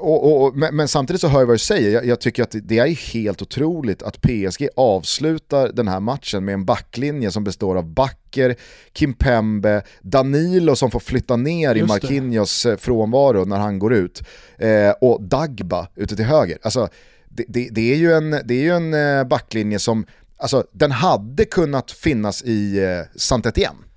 Och, 0.02 0.44
och, 0.44 0.58
men, 0.58 0.76
men, 0.76 0.88
samtidigt 0.88 1.22
så 1.22 1.28
hör 1.28 1.40
jag 1.40 1.46
vad 1.46 1.56
du 1.56 1.60
säger, 1.60 1.92
jag, 1.92 2.06
jag, 2.06 2.20
tycker 2.20 2.44
att 2.44 2.56
det 2.64 2.80
är 2.80 3.14
helt 3.14 3.42
otroligt 3.42 4.04
att 4.04 4.22
PSG 4.22 4.68
avslutar 4.76 5.72
den 5.74 5.88
här 5.88 6.00
matchen 6.00 6.46
med 6.46 6.54
en 6.54 6.66
backlinje 6.66 7.32
som 7.32 7.44
består 7.44 7.76
av 7.76 7.94
Backer, 7.94 8.56
Kimpembe, 8.94 9.82
Danilo 10.02 10.76
som 10.76 10.92
får 10.92 11.00
flytta 11.00 11.36
ner 11.36 11.76
Just 11.76 11.86
i 11.86 11.88
Marquinhos 11.88 12.64
det. 12.64 12.72
Eh, 12.72 12.78
frånvaro 12.78 13.46
när 13.46 13.60
han 13.60 13.80
går 13.80 13.94
ut, 13.94 14.24
eh, 14.58 14.92
och 15.02 15.24
Dagba 15.24 15.88
ute 15.96 16.16
till 16.16 16.26
höger. 16.26 16.58
Alltså, 16.62 16.90
det, 17.30 17.46
det, 17.48 17.70
det, 17.72 17.94
är 17.94 17.98
ju 17.98 18.14
en, 18.14 18.32
det 18.32 18.54
är 18.54 18.62
ju 18.62 18.72
en 18.72 18.94
eh, 18.94 19.24
backlinje 19.24 19.80
som, 19.80 20.06
alltså 20.38 20.66
den 20.72 20.92
hade 20.92 21.46
kunnat 21.46 21.92
finnas 21.92 22.44
i 22.44 22.78
eh, 22.84 23.20
Saint-Étienne. 23.20 23.91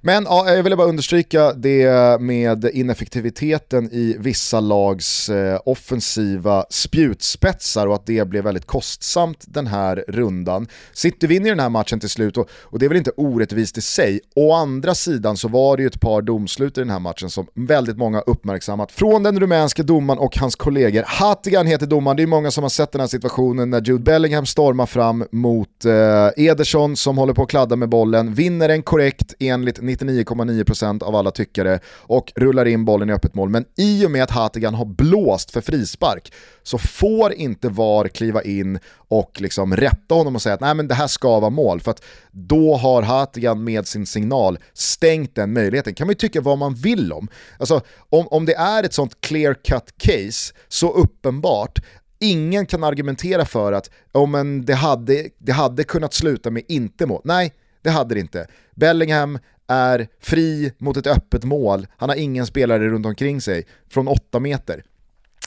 Men 0.00 0.24
ja, 0.24 0.54
jag 0.54 0.62
ville 0.62 0.76
bara 0.76 0.88
understryka 0.88 1.52
det 1.52 2.20
med 2.20 2.64
ineffektiviteten 2.72 3.88
i 3.92 4.16
vissa 4.18 4.60
lags 4.60 5.28
eh, 5.28 5.60
offensiva 5.64 6.64
spjutspetsar 6.70 7.86
och 7.86 7.94
att 7.94 8.06
det 8.06 8.28
blev 8.28 8.44
väldigt 8.44 8.66
kostsamt 8.66 9.44
den 9.46 9.66
här 9.66 10.04
rundan. 10.08 10.66
City 10.92 11.26
vinner 11.26 11.50
den 11.50 11.60
här 11.60 11.68
matchen 11.68 12.00
till 12.00 12.08
slut 12.08 12.36
och, 12.36 12.48
och 12.50 12.78
det 12.78 12.84
är 12.84 12.88
väl 12.88 12.98
inte 12.98 13.10
orättvist 13.16 13.78
i 13.78 13.80
sig. 13.80 14.20
Å 14.34 14.52
andra 14.52 14.94
sidan 14.94 15.36
så 15.36 15.48
var 15.48 15.76
det 15.76 15.82
ju 15.82 15.86
ett 15.86 16.00
par 16.00 16.22
domslut 16.22 16.78
i 16.78 16.80
den 16.80 16.90
här 16.90 16.98
matchen 16.98 17.30
som 17.30 17.46
väldigt 17.54 17.96
många 17.96 18.20
uppmärksammat. 18.20 18.92
Från 18.92 19.22
den 19.22 19.40
rumänske 19.40 19.82
domaren 19.82 20.18
och 20.18 20.36
hans 20.36 20.56
kollegor. 20.56 21.04
Hattigan 21.06 21.66
heter 21.66 21.86
domaren, 21.86 22.16
det 22.16 22.22
är 22.22 22.26
många 22.26 22.50
som 22.50 22.64
har 22.64 22.68
sett 22.68 22.92
den 22.92 23.00
här 23.00 23.08
situationen 23.08 23.70
när 23.70 23.80
Jude 23.80 24.02
Bellingham 24.02 24.46
stormar 24.46 24.86
fram 24.86 25.24
mot 25.32 25.84
eh, 25.84 26.44
Ederson 26.44 26.96
som 26.96 27.18
håller 27.18 27.34
på 27.34 27.42
att 27.42 27.48
kladda 27.48 27.76
med 27.76 27.88
bollen, 27.88 28.34
vinner 28.34 28.68
den 28.68 28.82
korrekt 28.82 29.34
enligt 29.38 29.67
enligt 29.68 30.00
99,9% 30.00 31.02
av 31.02 31.16
alla 31.16 31.30
tyckare 31.30 31.80
och 31.88 32.32
rullar 32.36 32.66
in 32.66 32.84
bollen 32.84 33.10
i 33.10 33.12
öppet 33.12 33.34
mål. 33.34 33.48
Men 33.48 33.64
i 33.76 34.06
och 34.06 34.10
med 34.10 34.22
att 34.22 34.30
Hatigan 34.30 34.74
har 34.74 34.84
blåst 34.84 35.50
för 35.50 35.60
frispark 35.60 36.32
så 36.62 36.78
får 36.78 37.32
inte 37.32 37.68
VAR 37.68 38.08
kliva 38.08 38.42
in 38.42 38.78
och 39.08 39.40
liksom 39.40 39.76
rätta 39.76 40.14
honom 40.14 40.34
och 40.34 40.42
säga 40.42 40.54
att 40.54 40.60
Nej, 40.60 40.74
men 40.74 40.88
det 40.88 40.94
här 40.94 41.06
ska 41.06 41.40
vara 41.40 41.50
mål. 41.50 41.80
För 41.80 41.90
att 41.90 42.04
då 42.30 42.76
har 42.76 43.02
Hatigan 43.02 43.64
med 43.64 43.86
sin 43.86 44.06
signal 44.06 44.58
stängt 44.72 45.34
den 45.34 45.52
möjligheten. 45.52 45.94
kan 45.94 46.06
man 46.06 46.12
ju 46.12 46.18
tycka 46.18 46.40
vad 46.40 46.58
man 46.58 46.74
vill 46.74 47.12
om. 47.12 47.28
Alltså, 47.58 47.80
om, 48.08 48.28
om 48.28 48.44
det 48.44 48.54
är 48.54 48.82
ett 48.82 48.94
sånt 48.94 49.20
clear 49.20 49.54
cut 49.54 49.94
case, 49.98 50.54
så 50.68 50.92
uppenbart, 50.92 51.78
ingen 52.18 52.66
kan 52.66 52.84
argumentera 52.84 53.44
för 53.44 53.72
att 53.72 53.90
oh, 54.12 54.28
men 54.28 54.64
det, 54.64 54.74
hade, 54.74 55.28
det 55.38 55.52
hade 55.52 55.84
kunnat 55.84 56.14
sluta 56.14 56.50
med 56.50 56.62
inte 56.68 57.06
mål. 57.06 57.20
Nej, 57.24 57.54
det 57.82 57.90
hade 57.90 58.14
det 58.14 58.20
inte. 58.20 58.46
Bellingham 58.74 59.38
är 59.68 60.08
fri 60.20 60.72
mot 60.78 60.96
ett 60.96 61.06
öppet 61.06 61.44
mål, 61.44 61.86
han 61.96 62.08
har 62.08 62.16
ingen 62.16 62.46
spelare 62.46 62.88
runt 62.88 63.06
omkring 63.06 63.40
sig 63.40 63.66
från 63.88 64.08
8 64.08 64.40
meter. 64.40 64.82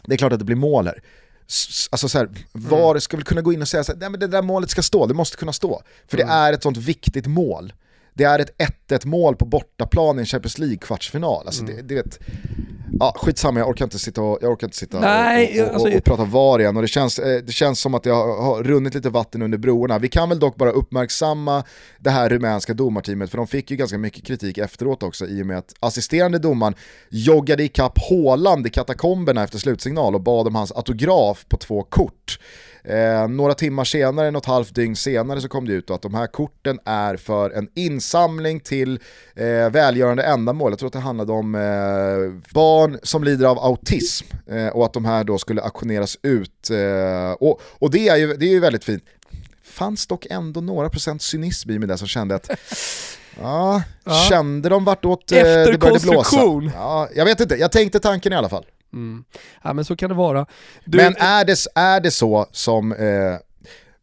Det 0.05 0.13
är 0.13 0.17
klart 0.17 0.33
att 0.33 0.39
det 0.39 0.45
blir 0.45 0.55
mål 0.55 0.87
här. 0.87 1.01
Alltså 1.91 2.09
så 2.09 2.17
här, 2.17 2.29
VAR 2.51 2.99
ska 2.99 3.17
väl 3.17 3.23
kunna 3.23 3.41
gå 3.41 3.53
in 3.53 3.61
och 3.61 3.67
säga 3.67 3.81
att 3.81 4.19
det 4.19 4.27
där 4.27 4.41
målet 4.41 4.69
ska 4.69 4.81
stå, 4.81 5.05
det 5.05 5.13
måste 5.13 5.37
kunna 5.37 5.53
stå. 5.53 5.81
För 6.07 6.17
mm. 6.17 6.27
det 6.27 6.33
är 6.33 6.53
ett 6.53 6.63
sånt 6.63 6.77
viktigt 6.77 7.27
mål. 7.27 7.73
Det 8.13 8.23
är 8.23 8.39
ett 8.39 8.57
1-1 8.89 9.07
mål 9.07 9.35
på 9.35 9.45
bortaplan 9.45 10.17
i 10.17 10.19
en 10.19 10.25
Champions 10.25 10.57
League-kvartsfinal. 10.57 11.45
Alltså 11.45 11.63
mm. 11.63 11.75
det, 11.75 11.81
det 11.81 11.95
vet, 11.95 12.19
Ja, 13.01 13.13
skitsamma, 13.15 13.59
jag 13.59 13.69
orkar 13.69 13.85
inte 13.85 13.99
sitta 13.99 14.21
och, 14.21 14.37
jag 14.41 14.51
orkar 14.51 14.67
inte 14.67 14.77
sitta 14.77 14.99
Nej, 14.99 15.61
och, 15.61 15.67
och, 15.67 15.73
alltså, 15.73 15.89
och, 15.89 15.95
och, 15.95 16.03
prata 16.03 16.25
VAR 16.25 16.59
igen 16.59 16.75
och 16.75 16.81
det 16.81 16.87
känns, 16.87 17.19
eh, 17.19 17.41
det 17.43 17.51
känns 17.51 17.79
som 17.79 17.93
att 17.93 18.05
jag 18.05 18.41
har 18.41 18.63
runnit 18.63 18.95
lite 18.95 19.09
vatten 19.09 19.41
under 19.41 19.57
broarna. 19.57 19.99
Vi 19.99 20.07
kan 20.07 20.29
väl 20.29 20.39
dock 20.39 20.55
bara 20.55 20.71
uppmärksamma 20.71 21.63
det 21.99 22.09
här 22.09 22.29
rumänska 22.29 22.73
domarteamet 22.73 23.29
för 23.29 23.37
de 23.37 23.47
fick 23.47 23.71
ju 23.71 23.77
ganska 23.77 23.97
mycket 23.97 24.25
kritik 24.25 24.57
efteråt 24.57 25.03
också 25.03 25.27
i 25.27 25.41
och 25.41 25.45
med 25.45 25.57
att 25.57 25.73
assisterande 25.79 26.39
domaren 26.39 26.75
joggade 27.09 27.63
ikapp 27.63 27.99
Håland 28.09 28.67
i 28.67 28.69
katakomberna 28.69 29.43
efter 29.43 29.57
slutsignal 29.57 30.15
och 30.15 30.21
bad 30.21 30.47
om 30.47 30.55
hans 30.55 30.71
autograf 30.71 31.45
på 31.49 31.57
två 31.57 31.83
kort. 31.83 32.39
Eh, 32.83 33.27
några 33.27 33.53
timmar 33.53 33.83
senare, 33.83 34.31
något 34.31 34.45
halvt 34.45 34.75
dygn 34.75 34.95
senare 34.95 35.41
så 35.41 35.47
kom 35.47 35.67
det 35.67 35.73
ut 35.73 35.89
att 35.89 36.01
de 36.01 36.13
här 36.13 36.27
korten 36.27 36.79
är 36.85 37.17
för 37.17 37.49
en 37.49 37.69
insamling 37.75 38.59
till 38.59 38.99
eh, 39.35 39.69
välgörande 39.69 40.23
ändamål. 40.23 40.71
Jag 40.71 40.79
tror 40.79 40.87
att 40.87 40.93
det 40.93 40.99
handlade 40.99 41.31
om 41.31 41.55
eh, 41.55 42.51
barn 42.53 42.99
som 43.03 43.23
lider 43.23 43.45
av 43.45 43.59
autism 43.59 44.27
eh, 44.47 44.67
och 44.67 44.85
att 44.85 44.93
de 44.93 45.05
här 45.05 45.23
då 45.23 45.37
skulle 45.37 45.61
auktioneras 45.61 46.17
ut. 46.23 46.69
Eh, 46.69 47.31
och, 47.31 47.61
och 47.63 47.91
det 47.91 48.07
är 48.07 48.15
ju, 48.15 48.33
det 48.33 48.45
är 48.45 48.49
ju 48.49 48.59
väldigt 48.59 48.83
fint. 48.83 49.03
Fanns 49.63 50.07
dock 50.07 50.25
ändå 50.29 50.61
några 50.61 50.89
procent 50.89 51.21
cynism 51.21 51.71
i 51.71 51.79
mig 51.79 51.87
där 51.87 51.97
som 51.97 52.07
kände 52.07 52.35
att 52.35 52.49
Ja, 53.41 53.83
ja. 54.03 54.25
kände 54.29 54.69
de 54.69 54.85
vartåt 54.85 55.31
eh, 55.31 55.37
det 55.43 55.77
började 55.79 55.99
blåsa? 55.99 56.37
Ja, 56.73 57.09
jag 57.15 57.25
vet 57.25 57.39
inte, 57.39 57.55
jag 57.55 57.71
tänkte 57.71 57.99
tanken 57.99 58.33
i 58.33 58.35
alla 58.35 58.49
fall. 58.49 58.65
Mm. 58.93 59.23
Ja 59.63 59.73
men 59.73 59.85
så 59.85 59.95
kan 59.95 60.09
det 60.09 60.15
vara. 60.15 60.45
Du... 60.85 60.97
Men 60.97 61.15
är 61.15 61.45
det, 61.45 61.57
är 61.75 61.99
det 61.99 62.11
så 62.11 62.45
som 62.51 62.91
eh, 62.91 63.37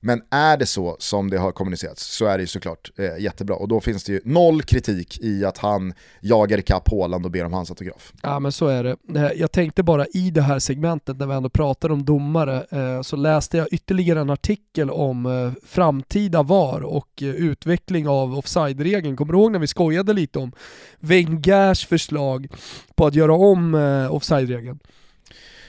men 0.00 0.22
är 0.30 0.56
det 0.56 0.66
så 0.66 0.96
som 0.98 1.30
det 1.30 1.38
har 1.38 1.52
kommunicerats 1.52 2.16
så 2.16 2.26
är 2.26 2.38
det 2.38 2.42
ju 2.42 2.46
såklart 2.46 2.90
eh, 2.96 3.18
jättebra. 3.18 3.56
Och 3.56 3.68
då 3.68 3.80
finns 3.80 4.04
det 4.04 4.12
ju 4.12 4.20
noll 4.24 4.62
kritik 4.62 5.18
i 5.20 5.44
att 5.44 5.58
han 5.58 5.94
jagar 6.20 6.58
ikapp 6.58 6.88
Håland 6.88 7.24
och 7.24 7.30
ber 7.30 7.44
om 7.44 7.52
hans 7.52 7.70
autograf. 7.70 8.12
Ja 8.22 8.40
men 8.40 8.52
så 8.52 8.66
är 8.66 8.84
det. 8.84 9.34
Jag 9.34 9.52
tänkte 9.52 9.82
bara 9.82 10.06
i 10.06 10.30
det 10.30 10.42
här 10.42 10.58
segmentet 10.58 11.18
när 11.18 11.26
vi 11.26 11.34
ändå 11.34 11.48
pratar 11.48 11.90
om 11.90 12.04
domare 12.04 12.66
eh, 12.70 13.02
så 13.02 13.16
läste 13.16 13.56
jag 13.56 13.68
ytterligare 13.72 14.20
en 14.20 14.30
artikel 14.30 14.90
om 14.90 15.26
eh, 15.26 15.52
framtida 15.66 16.42
VAR 16.42 16.80
och 16.80 17.22
eh, 17.22 17.28
utveckling 17.28 18.08
av 18.08 18.38
offside-regeln. 18.38 19.16
Kommer 19.16 19.32
du 19.32 19.38
ihåg 19.38 19.52
när 19.52 19.58
vi 19.58 19.66
skojade 19.66 20.12
lite 20.12 20.38
om 20.38 20.52
Wengers 20.98 21.86
förslag 21.86 22.48
på 22.94 23.06
att 23.06 23.14
göra 23.14 23.34
om 23.34 23.74
eh, 23.74 24.14
offside-regeln? 24.14 24.78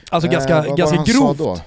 Alltså 0.10 0.30
ganska, 0.30 0.66
eh, 0.66 0.76
ganska 0.76 1.04
grovt. 1.04 1.64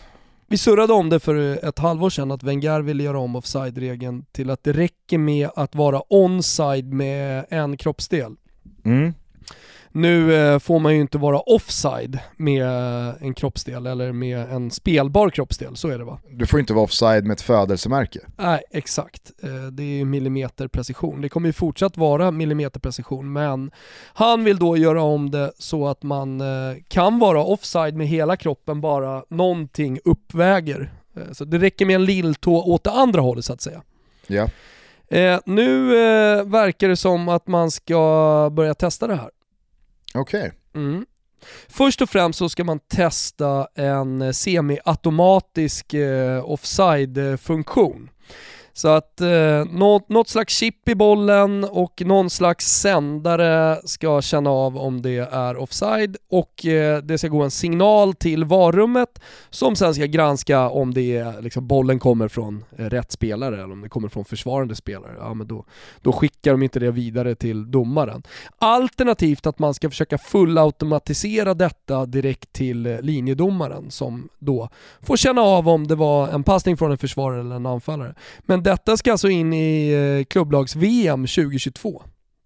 Vi 0.53 0.59
surrade 0.59 0.93
om 0.93 1.09
det 1.09 1.21
för 1.21 1.65
ett 1.69 1.79
halvår 1.79 2.11
sedan 2.11 2.31
att 2.31 2.43
Wenger 2.43 2.81
ville 2.81 3.03
göra 3.03 3.19
om 3.19 3.37
offside-regeln 3.37 4.25
till 4.33 4.51
att 4.51 4.65
det 4.65 4.73
räcker 4.73 5.19
med 5.19 5.51
att 5.57 5.75
vara 5.75 6.03
onside 6.09 6.93
med 6.93 7.45
en 7.49 7.77
kroppsdel. 7.77 8.37
Mm. 8.85 9.15
Nu 9.95 10.35
eh, 10.35 10.59
får 10.59 10.79
man 10.79 10.95
ju 10.95 11.01
inte 11.01 11.19
vara 11.19 11.41
offside 11.41 12.19
med 12.37 12.67
en 13.21 13.35
kroppsdel 13.35 13.87
eller 13.87 14.13
med 14.13 14.39
en 14.39 14.71
spelbar 14.71 15.31
kroppsdel, 15.31 15.77
så 15.77 15.89
är 15.89 15.99
det 15.99 16.05
va? 16.05 16.19
Du 16.31 16.47
får 16.47 16.61
inte 16.61 16.73
vara 16.73 16.85
offside 16.85 17.25
med 17.25 17.35
ett 17.35 17.41
födelsemärke. 17.41 18.21
Nej, 18.37 18.63
exakt. 18.71 19.33
Eh, 19.43 19.67
det 19.73 19.83
är 19.83 19.97
ju 19.97 20.05
millimeterprecision. 20.05 21.21
Det 21.21 21.29
kommer 21.29 21.49
ju 21.49 21.53
fortsatt 21.53 21.97
vara 21.97 22.31
millimeterprecision, 22.31 23.33
men 23.33 23.71
han 24.15 24.45
vill 24.45 24.59
då 24.59 24.77
göra 24.77 25.03
om 25.03 25.31
det 25.31 25.53
så 25.59 25.89
att 25.89 26.03
man 26.03 26.41
eh, 26.41 26.77
kan 26.89 27.19
vara 27.19 27.45
offside 27.45 27.95
med 27.95 28.07
hela 28.07 28.37
kroppen, 28.37 28.81
bara 28.81 29.25
någonting 29.29 29.99
uppväger. 30.05 30.93
Så 31.33 31.45
det 31.45 31.59
räcker 31.59 31.87
med 31.87 31.95
en 31.95 32.05
lilltå 32.05 32.63
åt 32.63 32.85
det 32.85 32.91
andra 32.91 33.21
hållet 33.21 33.45
så 33.45 33.53
att 33.53 33.61
säga. 33.61 33.83
Ja. 34.27 34.49
nu 35.45 35.87
verkar 36.45 36.89
det 36.89 36.97
som 36.97 37.29
att 37.29 37.47
man 37.47 37.71
ska 37.71 38.51
börja 38.53 38.75
testa 38.75 39.07
det 39.07 39.15
här. 39.15 39.31
Okej. 40.15 40.41
Okay. 40.41 40.83
Mm. 40.83 41.07
Först 41.69 42.03
och 42.03 42.11
främst 42.11 42.39
så 42.39 42.49
ska 42.49 42.65
man 42.65 42.79
testa 42.79 43.69
en 43.75 44.35
semiautomatisk 44.35 45.95
eh, 45.95 46.51
offside-funktion. 46.51 48.11
Så 48.75 48.89
att 48.89 49.21
eh, 49.21 49.65
något, 49.71 50.09
något 50.09 50.29
slags 50.29 50.55
chip 50.55 50.89
i 50.89 50.95
bollen 50.95 51.65
och 51.65 52.03
någon 52.07 52.31
slags 52.31 52.67
sändare 52.67 53.81
ska 53.85 54.23
känna 54.23 54.51
av 54.51 54.79
om 54.79 55.03
det 55.03 55.19
är 55.19 55.57
offside 55.57 56.17
och 56.31 56.67
eh, 56.67 57.03
det 57.03 57.19
ska 57.19 57.29
gå 57.29 57.43
en 57.43 57.51
signal 57.51 58.15
till 58.15 58.45
varummet 58.45 59.21
som 59.51 59.77
sen 59.77 59.95
ska 59.95 60.07
granska 60.07 60.69
om 60.69 60.95
det 60.95 61.17
är, 61.17 61.43
liksom, 61.43 61.67
bollen 61.67 61.99
kommer 61.99 62.29
från 62.29 62.65
eh, 62.77 62.85
rätt 62.85 63.13
spelare 63.13 63.55
eller 63.55 63.73
om 63.73 63.81
det 63.81 63.89
kommer 63.89 64.09
från 64.09 64.25
försvarande 64.25 64.75
spelare. 64.75 65.13
Ja, 65.19 65.35
men 65.35 65.47
då, 65.47 65.65
då 66.01 66.13
skickar 66.13 66.51
de 66.51 66.63
inte 66.63 66.81
det 66.81 66.91
vidare 66.91 67.35
till 67.35 67.71
domaren. 67.71 68.23
Alternativt 68.59 69.47
att 69.47 69.59
man 69.59 69.75
ska 69.75 69.91
försöka 69.91 70.19
fullautomatisera 70.19 71.55
detta 71.55 72.07
direkt 72.07 72.53
till 72.53 72.87
eh, 72.87 73.01
linjedomaren 73.01 73.91
som 73.91 74.29
då 74.39 74.69
får 75.01 75.17
känna 75.17 75.43
av 75.43 75.69
om 75.69 75.87
det 75.87 75.95
var 75.95 76.29
en 76.29 76.45
passning 76.45 76.77
från 76.77 76.91
en 76.91 76.99
försvarare 76.99 77.41
eller 77.41 77.57
en 77.57 77.67
anfallare. 77.67 78.15
Men 78.41 78.62
detta 78.63 78.97
ska 78.97 79.13
alltså 79.13 79.29
in 79.29 79.53
i 79.53 79.93
eh, 79.93 80.25
klubblags-VM 80.25 81.27
2022. 81.27 82.03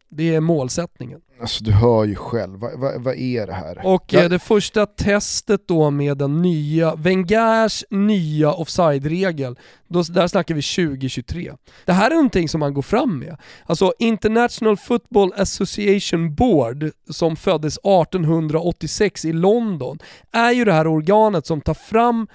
Det 0.09 0.35
är 0.35 0.41
målsättningen. 0.41 1.21
Alltså 1.41 1.65
du 1.65 1.73
hör 1.73 2.05
ju 2.05 2.15
själv, 2.15 2.59
vad, 2.59 2.79
vad, 2.79 3.03
vad 3.03 3.15
är 3.15 3.47
det 3.47 3.53
här? 3.53 3.87
Och. 3.87 4.15
Eh, 4.15 4.29
det 4.29 4.39
första 4.39 4.87
testet 4.87 5.69
då 5.69 5.91
med 5.91 6.19
den 6.19 6.43
nya, 6.43 6.95
Wengers 6.95 7.85
nya 7.91 8.53
offside-regel, 8.53 9.57
då, 9.89 10.03
där 10.03 10.27
snackar 10.29 10.55
vi 10.55 10.63
2023. 10.63 11.53
Det 11.85 11.93
här 11.93 12.11
är 12.11 12.15
någonting 12.15 12.49
som 12.49 12.61
man 12.61 12.75
går 12.75 12.83
fram 12.83 13.19
med. 13.19 13.37
Alltså 13.67 13.93
International 13.99 14.77
Football 14.77 15.33
Association 15.37 16.35
Board, 16.35 16.91
som 17.11 17.37
föddes 17.37 17.79
1886 17.79 19.25
i 19.25 19.33
London, 19.33 19.99
är 20.33 20.53
ju 20.53 20.65
det 20.65 20.73
här 20.73 20.87
organet 20.87 21.47
som 21.47 21.61
tar 21.61 21.75
fram 21.75 22.27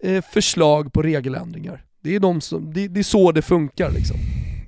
eh, 0.00 0.24
förslag 0.32 0.92
på 0.92 1.02
regeländringar. 1.02 1.85
Det 2.06 2.14
är, 2.14 2.20
de 2.20 2.40
som, 2.40 2.72
det, 2.72 2.88
det 2.88 3.00
är 3.00 3.04
så 3.04 3.32
det 3.32 3.42
funkar 3.42 3.90
liksom. 3.90 4.16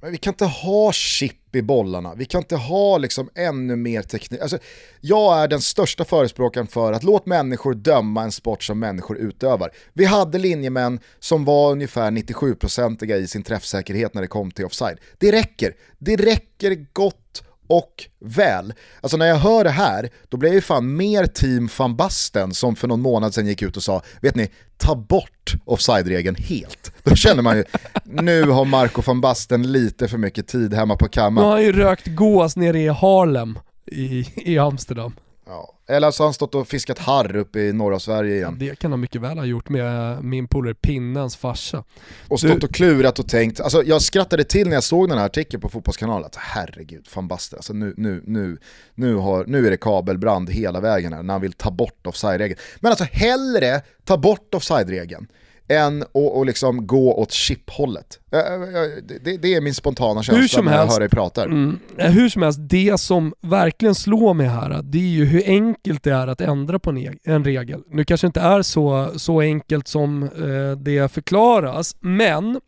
Men 0.02 0.12
vi 0.12 0.18
kan 0.18 0.32
inte 0.32 0.44
ha 0.44 0.92
chip 0.92 1.56
i 1.56 1.62
bollarna, 1.62 2.14
vi 2.14 2.24
kan 2.24 2.40
inte 2.40 2.56
ha 2.56 2.98
liksom 2.98 3.30
ännu 3.34 3.76
mer 3.76 4.02
teknik. 4.02 4.40
Alltså, 4.40 4.58
jag 5.00 5.42
är 5.42 5.48
den 5.48 5.60
största 5.60 6.04
förespråkaren 6.04 6.66
för 6.66 6.92
att 6.92 7.02
låt 7.02 7.26
människor 7.26 7.74
döma 7.74 8.22
en 8.22 8.32
sport 8.32 8.62
som 8.62 8.78
människor 8.78 9.18
utövar. 9.18 9.70
Vi 9.92 10.04
hade 10.04 10.38
linjemän 10.38 11.00
som 11.18 11.44
var 11.44 11.72
ungefär 11.72 12.10
97-procentiga 12.10 13.16
i 13.16 13.26
sin 13.26 13.42
träffsäkerhet 13.42 14.14
när 14.14 14.22
det 14.22 14.28
kom 14.28 14.50
till 14.50 14.64
offside. 14.64 14.98
Det 15.18 15.32
räcker, 15.32 15.74
det 15.98 16.16
räcker 16.16 16.86
gott 16.92 17.42
och 17.68 18.04
väl. 18.20 18.72
Alltså 19.00 19.16
när 19.16 19.26
jag 19.26 19.36
hör 19.36 19.64
det 19.64 19.70
här, 19.70 20.10
då 20.28 20.36
blir 20.36 20.48
jag 20.50 20.54
ju 20.54 20.60
fan 20.60 20.96
mer 20.96 21.26
team 21.26 21.68
van 21.78 21.96
Basten 21.96 22.54
som 22.54 22.76
för 22.76 22.88
någon 22.88 23.00
månad 23.00 23.34
sedan 23.34 23.46
gick 23.46 23.62
ut 23.62 23.76
och 23.76 23.82
sa, 23.82 24.02
vet 24.20 24.34
ni, 24.34 24.50
ta 24.76 24.94
bort 24.94 25.54
offside-regeln 25.64 26.36
helt. 26.36 26.92
Då 27.02 27.14
känner 27.14 27.42
man 27.42 27.56
ju, 27.56 27.64
nu 28.04 28.44
har 28.44 28.64
Marco 28.64 29.02
van 29.02 29.20
Basten 29.20 29.72
lite 29.72 30.08
för 30.08 30.18
mycket 30.18 30.46
tid 30.46 30.74
hemma 30.74 30.96
på 30.96 31.08
kammaren. 31.08 31.46
Nu 31.46 31.50
har 31.50 31.56
han 31.56 31.64
ju 31.64 31.72
rökt 31.72 32.06
gås 32.06 32.56
nere 32.56 32.80
i 32.80 32.88
Harlem 32.88 33.58
i, 33.86 34.26
i 34.36 34.58
Amsterdam. 34.58 35.12
Ja. 35.48 35.74
Eller 35.88 36.10
så 36.10 36.22
har 36.22 36.26
han 36.26 36.34
stått 36.34 36.54
och 36.54 36.68
fiskat 36.68 36.98
harr 36.98 37.36
uppe 37.36 37.60
i 37.60 37.72
norra 37.72 37.98
Sverige 37.98 38.36
igen. 38.36 38.56
Ja, 38.60 38.66
det 38.66 38.78
kan 38.78 38.90
han 38.90 39.00
mycket 39.00 39.20
väl 39.20 39.38
ha 39.38 39.44
gjort 39.44 39.68
med 39.68 40.24
min 40.24 40.48
polare 40.48 40.74
Pinnens 40.74 41.36
farsa. 41.36 41.84
Och 42.28 42.40
stått 42.40 42.60
du... 42.60 42.66
och 42.66 42.74
klurat 42.74 43.18
och 43.18 43.28
tänkt, 43.28 43.60
alltså 43.60 43.82
jag 43.82 44.02
skrattade 44.02 44.44
till 44.44 44.68
när 44.68 44.74
jag 44.74 44.84
såg 44.84 45.08
den 45.08 45.18
här 45.18 45.26
artikeln 45.26 45.60
på 45.60 45.68
Fotbollskanalen, 45.68 46.26
att 46.26 46.36
herregud, 46.36 47.08
fan 47.08 47.28
Baster, 47.28 47.56
alltså 47.56 47.72
nu, 47.72 47.94
nu, 47.96 48.22
nu, 48.26 48.58
nu, 48.94 49.14
har, 49.14 49.44
nu 49.44 49.66
är 49.66 49.70
det 49.70 49.76
kabelbrand 49.76 50.50
hela 50.50 50.80
vägen 50.80 51.12
här 51.12 51.22
när 51.22 51.34
han 51.34 51.40
vill 51.40 51.52
ta 51.52 51.70
bort 51.70 52.06
offside-regeln. 52.06 52.60
Men 52.80 52.90
alltså 52.90 53.04
hellre 53.04 53.82
ta 54.04 54.16
bort 54.16 54.54
offside-regeln 54.54 55.26
än 55.68 56.02
att 56.02 56.08
och 56.12 56.46
liksom 56.46 56.86
gå 56.86 57.14
åt 57.14 57.32
chip-hållet. 57.32 58.20
Det, 59.24 59.36
det, 59.36 59.54
är 59.54 59.60
min 59.60 59.74
spontana 59.74 60.22
känsla 60.22 60.62
när 60.62 60.76
jag 60.76 60.86
hör 60.86 61.00
dig 61.00 61.08
prata. 61.08 61.44
Mm, 61.44 61.78
hur 61.96 62.28
som 62.28 62.42
helst, 62.42 62.58
det 62.62 63.00
som 63.00 63.34
verkligen 63.40 63.94
slår 63.94 64.34
mig 64.34 64.46
här, 64.46 64.80
det 64.82 64.98
är 64.98 65.02
ju 65.02 65.24
hur 65.24 65.42
enkelt 65.46 66.02
det 66.02 66.12
är 66.12 66.26
att 66.26 66.40
ändra 66.40 66.78
på 66.78 66.90
en 67.24 67.44
regel. 67.44 67.82
Nu 67.90 68.04
kanske 68.04 68.26
inte 68.26 68.40
är 68.40 68.62
så, 68.62 69.12
så 69.16 69.40
enkelt 69.40 69.88
som 69.88 70.30
det 70.76 71.12
förklaras, 71.12 71.96
men 72.00 72.60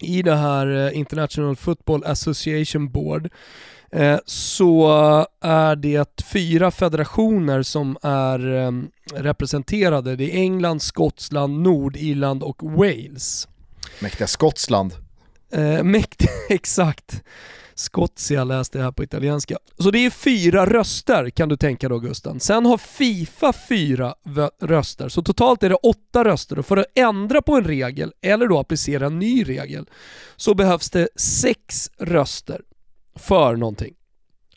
i 0.00 0.22
det 0.22 0.34
här 0.34 0.90
International 0.90 1.56
Football 1.56 2.04
Association 2.04 2.90
Board 2.90 3.28
så 4.24 4.88
är 5.40 5.76
det 5.76 6.22
fyra 6.32 6.70
federationer 6.70 7.62
som 7.62 7.96
är 8.02 8.46
ehm, 8.46 8.90
representerade. 9.14 10.16
Det 10.16 10.24
är 10.24 10.36
England, 10.36 10.82
Skottland, 10.82 11.62
Nordirland 11.62 12.42
och 12.42 12.62
Wales. 12.62 13.48
Mäktiga 14.00 14.26
Skottland. 14.26 14.94
Eh, 15.52 15.82
mäktiga, 15.82 16.30
exakt. 16.48 17.22
Skotsia 17.74 18.44
läste 18.44 18.78
jag 18.78 18.84
här 18.84 18.92
på 18.92 19.04
italienska. 19.04 19.58
Så 19.78 19.90
det 19.90 20.06
är 20.06 20.10
fyra 20.10 20.66
röster 20.66 21.30
kan 21.30 21.48
du 21.48 21.56
tänka 21.56 21.88
då 21.88 21.98
Gusten. 21.98 22.40
Sen 22.40 22.66
har 22.66 22.78
Fifa 22.78 23.52
fyra 23.68 24.14
röster, 24.62 25.08
så 25.08 25.22
totalt 25.22 25.62
är 25.62 25.68
det 25.68 25.74
åtta 25.74 26.24
röster 26.24 26.58
och 26.58 26.66
för 26.66 26.76
att 26.76 26.86
ändra 26.94 27.42
på 27.42 27.56
en 27.56 27.64
regel 27.64 28.12
eller 28.22 28.46
då 28.46 28.58
applicera 28.58 29.06
en 29.06 29.18
ny 29.18 29.44
regel 29.44 29.88
så 30.36 30.54
behövs 30.54 30.90
det 30.90 31.08
sex 31.16 31.90
röster 31.98 32.60
för 33.14 33.56
någonting 33.56 33.94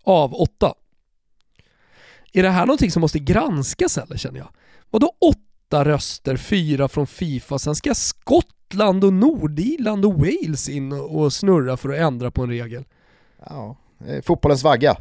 av 0.04 0.34
åtta. 0.34 0.74
Är 2.34 2.44
det 2.44 2.50
här 2.50 2.66
någonting 2.66 2.92
som 2.92 3.02
måste 3.02 3.20
granskas 3.20 3.98
eller 3.98 4.18
känner 4.18 4.40
jag? 4.40 4.50
Vadå 4.90 5.12
åtta 5.20 5.86
röster, 5.86 6.38
fyra 6.38 6.88
från 6.88 7.08
Fifa, 7.08 7.60
sen 7.60 7.76
ska 7.76 7.94
Skottland 7.94 9.04
och 9.04 9.14
Nordirland 9.14 10.06
och 10.06 10.14
Wales 10.14 10.70
in 10.70 10.92
och 10.92 11.34
snurra 11.34 11.78
för 11.78 11.90
att 11.90 12.00
ändra 12.00 12.32
på 12.32 12.44
en 12.44 12.50
regel? 12.50 12.86
Ja, 13.46 13.78
fotbollens 14.24 14.64
vagga. 14.64 14.96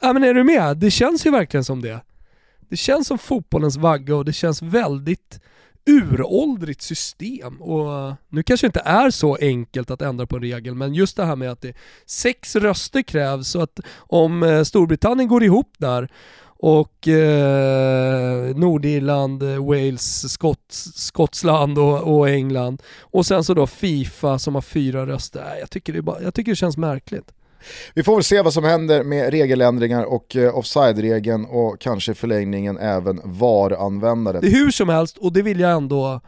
Ja 0.00 0.12
men 0.12 0.24
är 0.24 0.34
du 0.34 0.44
med? 0.44 0.76
Det 0.76 0.90
känns 0.90 1.26
ju 1.26 1.30
verkligen 1.30 1.64
som 1.64 1.82
det. 1.82 2.00
Det 2.60 2.76
känns 2.76 3.06
som 3.06 3.18
fotbollens 3.18 3.76
vagga 3.76 4.16
och 4.16 4.24
det 4.24 4.32
känns 4.32 4.62
väldigt 4.62 5.40
uråldrigt 5.88 6.82
system 6.82 7.62
och 7.62 7.92
eh, 7.92 8.14
nu 8.28 8.42
kanske 8.42 8.66
det 8.66 8.68
inte 8.68 8.90
är 8.90 9.10
så 9.10 9.36
enkelt 9.40 9.90
att 9.90 10.02
ändra 10.02 10.26
på 10.26 10.36
en 10.36 10.42
regel 10.42 10.74
men 10.74 10.94
just 10.94 11.16
det 11.16 11.24
här 11.24 11.36
med 11.36 11.50
att 11.50 11.60
det 11.60 11.76
sex 12.06 12.56
röster 12.56 13.02
krävs 13.02 13.48
så 13.48 13.60
att 13.60 13.80
om 13.96 14.42
eh, 14.42 14.62
Storbritannien 14.62 15.28
går 15.28 15.44
ihop 15.44 15.72
där 15.78 16.08
och 16.60 17.08
eh, 17.08 18.56
Nordirland, 18.56 19.42
eh, 19.42 19.66
Wales, 19.66 20.32
Skott, 20.32 20.64
Skottland 20.94 21.78
och, 21.78 22.18
och, 22.18 22.28
England 22.28 22.82
och 23.00 23.26
sen 23.26 23.44
så 23.44 23.54
då 23.54 23.66
Fifa 23.66 24.38
som 24.38 24.54
har 24.54 24.62
fyra 24.62 25.06
röster. 25.06 25.56
Jag 25.60 25.70
tycker 25.70 25.92
det, 25.92 26.02
bara, 26.02 26.22
jag 26.22 26.34
tycker 26.34 26.52
det 26.52 26.56
känns 26.56 26.76
märkligt. 26.76 27.32
Vi 27.94 28.02
får 28.02 28.14
väl 28.14 28.24
se 28.24 28.42
vad 28.42 28.52
som 28.52 28.64
händer 28.64 29.04
med 29.04 29.30
regeländringar 29.30 30.04
och 30.04 30.36
eh, 30.36 30.58
offside-regeln 30.58 31.44
och 31.44 31.80
kanske 31.80 32.14
förlängningen 32.14 32.78
även 32.78 33.20
VAR-användandet. 33.24 34.44
Hur 34.44 34.70
som 34.70 34.88
helst, 34.88 35.16
och 35.16 35.32
det 35.32 35.42
vill 35.42 35.60
jag 35.60 35.72
ändå 35.72 36.20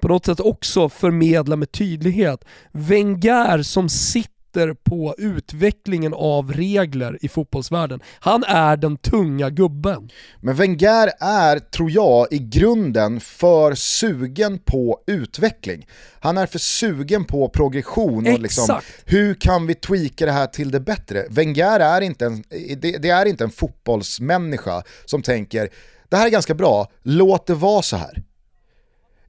på 0.00 0.08
något 0.08 0.26
sätt 0.26 0.40
också 0.40 0.88
förmedla 0.88 1.56
med 1.56 1.72
tydlighet. 1.72 2.44
Wenger 2.72 3.62
som 3.62 3.88
sitter 3.88 4.35
sitter 4.56 4.74
på 4.74 5.14
utvecklingen 5.18 6.14
av 6.14 6.52
regler 6.52 7.18
i 7.20 7.28
fotbollsvärlden. 7.28 8.00
Han 8.20 8.44
är 8.44 8.76
den 8.76 8.96
tunga 8.96 9.50
gubben. 9.50 10.10
Men 10.40 10.54
Wenger 10.54 11.10
är, 11.20 11.58
tror 11.58 11.90
jag, 11.90 12.26
i 12.30 12.38
grunden 12.38 13.20
för 13.20 13.74
sugen 13.74 14.58
på 14.58 15.00
utveckling. 15.06 15.86
Han 16.20 16.38
är 16.38 16.46
för 16.46 16.58
sugen 16.58 17.24
på 17.24 17.48
progression 17.48 18.26
och 18.26 18.40
liksom, 18.40 18.80
hur 19.04 19.34
kan 19.34 19.66
vi 19.66 19.74
tweaka 19.74 20.26
det 20.26 20.32
här 20.32 20.46
till 20.46 20.70
det 20.70 20.80
bättre? 20.80 21.24
Wenger 21.30 21.80
är 21.80 22.00
inte 22.00 22.26
en, 22.26 22.44
det, 22.80 23.02
det 23.02 23.10
är 23.10 23.26
inte 23.26 23.44
en 23.44 23.50
fotbollsmänniska 23.50 24.82
som 25.04 25.22
tänker 25.22 25.68
det 26.08 26.16
här 26.16 26.26
är 26.26 26.30
ganska 26.30 26.54
bra, 26.54 26.90
låt 27.02 27.46
det 27.46 27.54
vara 27.54 27.82
så 27.82 27.96
här. 27.96 28.22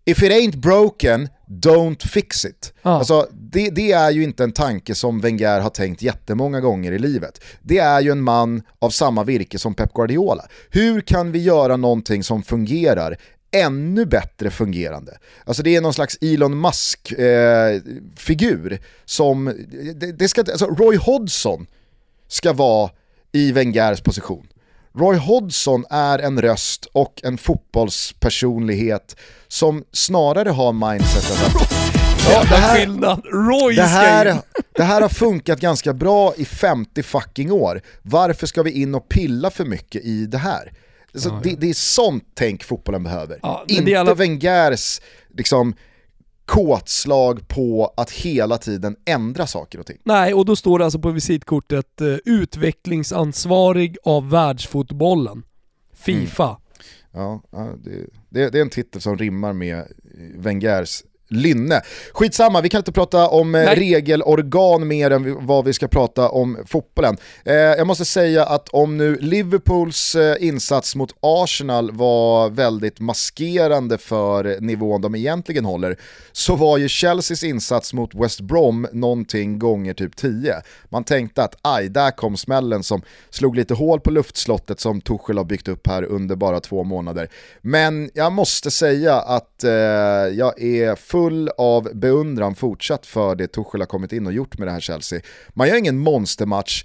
If 0.05 0.23
it 0.23 0.31
ain't 0.31 0.57
broken, 0.57 1.29
don't 1.47 2.07
fix 2.07 2.45
it. 2.45 2.73
Ja. 2.81 2.91
Alltså, 2.91 3.27
det, 3.31 3.69
det, 3.69 3.91
är 3.91 4.11
ju 4.11 4.23
inte 4.23 4.43
en 4.43 4.51
tanke 4.51 4.95
som 4.95 5.21
Wenger 5.21 5.59
har 5.59 5.69
tänkt 5.69 6.01
jättemånga 6.01 6.61
gånger 6.61 6.91
i 6.91 6.99
livet. 6.99 7.43
Det 7.61 7.77
är 7.77 8.01
ju 8.01 8.11
en 8.11 8.21
man 8.21 8.61
av 8.79 8.89
samma 8.89 9.23
virke 9.23 9.59
som 9.59 9.73
Pep 9.73 9.93
Guardiola. 9.93 10.45
Hur 10.69 11.01
kan 11.01 11.31
vi 11.31 11.39
göra 11.39 11.77
någonting 11.77 12.23
som 12.23 12.43
fungerar 12.43 13.17
ännu 13.51 14.05
bättre 14.05 14.49
fungerande. 14.49 15.17
Alltså 15.45 15.63
det 15.63 15.75
är 15.75 15.81
någon 15.81 15.93
slags 15.93 16.17
Elon 16.21 16.61
Musk-figur 16.61 18.71
eh, 18.71 18.79
som, 19.05 19.45
det, 19.95 20.11
det, 20.11 20.27
ska, 20.27 20.41
alltså 20.41 20.65
Roy 20.65 20.97
Hodgson 20.97 21.67
ska 22.27 22.53
vara 22.53 22.89
i 23.31 23.51
Wengers 23.51 24.01
position. 24.01 24.47
Roy 24.97 25.17
Hodgson 25.17 25.85
är 25.89 26.19
en 26.19 26.41
röst 26.41 26.85
och 26.85 27.21
en 27.23 27.37
fotbollspersonlighet 27.37 29.15
som 29.47 29.83
snarare 29.91 30.49
har 30.49 30.73
mindsetet 30.73 31.45
att 31.45 31.73
ja, 32.31 32.43
det, 32.49 32.55
här, 32.55 33.75
det, 33.75 33.81
här, 33.81 34.41
det 34.75 34.83
här 34.83 35.01
har 35.01 35.09
funkat 35.09 35.59
ganska 35.59 35.93
bra 35.93 36.33
i 36.37 36.45
50 36.45 37.03
fucking 37.03 37.51
år. 37.51 37.81
Varför 38.01 38.47
ska 38.47 38.63
vi 38.63 38.71
in 38.71 38.95
och 38.95 39.09
pilla 39.09 39.51
för 39.51 39.65
mycket 39.65 40.05
i 40.05 40.25
det 40.25 40.37
här? 40.37 40.73
Så 41.15 41.29
ja, 41.29 41.39
det, 41.43 41.55
det, 41.55 41.69
är 41.69 41.73
sånt 41.73 42.23
tänk 42.33 42.63
fotbollen 42.63 43.03
behöver. 43.03 43.39
Ja, 43.41 43.65
Inte 43.67 43.99
alla... 43.99 44.13
Wengers 44.13 45.01
liksom, 45.37 45.75
kåtslag 46.47 47.47
på 47.47 47.93
att 47.97 48.11
hela 48.11 48.57
tiden 48.57 48.95
ändra 49.05 49.47
saker 49.47 49.79
och 49.79 49.85
ting. 49.85 49.97
Nej, 50.03 50.33
och 50.33 50.45
då 50.45 50.55
står 50.55 50.79
det 50.79 50.85
alltså 50.85 50.99
på 50.99 51.11
visitkortet 51.11 52.01
eh, 52.01 52.15
utvecklingsansvarig 52.25 53.97
av 54.03 54.29
världsfotbollen. 54.29 55.43
Fifa. 55.93 56.57
Mm. 57.13 57.39
Ja, 57.51 57.69
det, 58.29 58.49
det, 58.49 58.57
är 58.57 58.61
en 58.61 58.69
titel 58.69 59.01
som 59.01 59.17
rimmar 59.17 59.53
med 59.53 59.87
Wengers 60.35 61.03
lynne. 61.27 61.81
Skitsamma, 62.13 62.61
vi 62.61 62.69
kan 62.69 62.77
inte 62.77 62.91
prata 62.91 63.27
om 63.27 63.55
eh, 63.55 63.65
Nej. 63.65 63.75
regelorgan 63.75 64.87
mer 64.87 65.11
än 65.11 65.45
vad 65.45 65.65
vi 65.65 65.73
ska 65.73 65.87
prata 65.87 66.29
om 66.29 66.57
fotbollen. 66.65 67.17
Eh, 67.45 67.55
jag 67.55 67.87
måste 67.87 68.05
säga 68.05 68.45
att 68.45 68.69
om 68.69 68.97
nu 68.97 69.17
Liverpools 69.21 70.15
eh, 70.15 70.35
insats 70.39 70.95
mot 70.95 71.15
Arsenal 71.21 71.91
var 71.91 72.49
väldigt 72.49 72.99
maskerande 72.99 73.97
för 73.97 74.61
nivån 74.61 75.01
de 75.01 75.15
egentligen 75.15 75.65
håller, 75.65 75.97
så 76.31 76.55
var 76.55 76.77
ju 76.77 76.87
Chelseas 76.87 77.43
insats 77.43 77.93
mot 77.93 78.15
West 78.15 78.41
Brom 78.41 78.87
någonting 78.91 79.59
gånger 79.59 79.93
typ 79.93 80.15
10. 80.15 80.61
Man 80.89 81.03
tänkte 81.03 81.43
att 81.43 81.55
aj, 81.61 81.89
där 81.89 82.11
kom 82.11 82.37
smällen 82.37 82.83
som 82.83 83.01
slog 83.29 83.55
lite 83.55 83.73
hål 83.73 83.99
på 83.99 84.11
luftslottet 84.11 84.79
som 84.79 85.01
Tuchel 85.01 85.37
har 85.37 85.45
byggt 85.45 85.67
upp 85.67 85.87
här 85.87 86.03
under 86.03 86.35
bara 86.35 86.59
två 86.59 86.83
månader. 86.83 87.29
Men 87.61 88.09
jag 88.13 88.31
måste 88.31 88.71
säga 88.71 89.15
att 89.15 89.63
eh, 89.63 89.71
jag 90.31 90.61
är 90.61 90.95
full 91.17 91.49
av 91.57 91.89
beundran 91.93 92.55
fortsatt 92.55 93.05
för 93.05 93.35
det 93.35 93.47
Tuchel 93.47 93.81
har 93.81 93.85
kommit 93.85 94.13
in 94.13 94.27
och 94.27 94.33
gjort 94.33 94.57
med 94.57 94.67
det 94.67 94.71
här 94.71 94.79
Chelsea. 94.79 95.21
Man 95.49 95.67
gör 95.67 95.75
ingen 95.75 95.97
monstermatch 95.97 96.83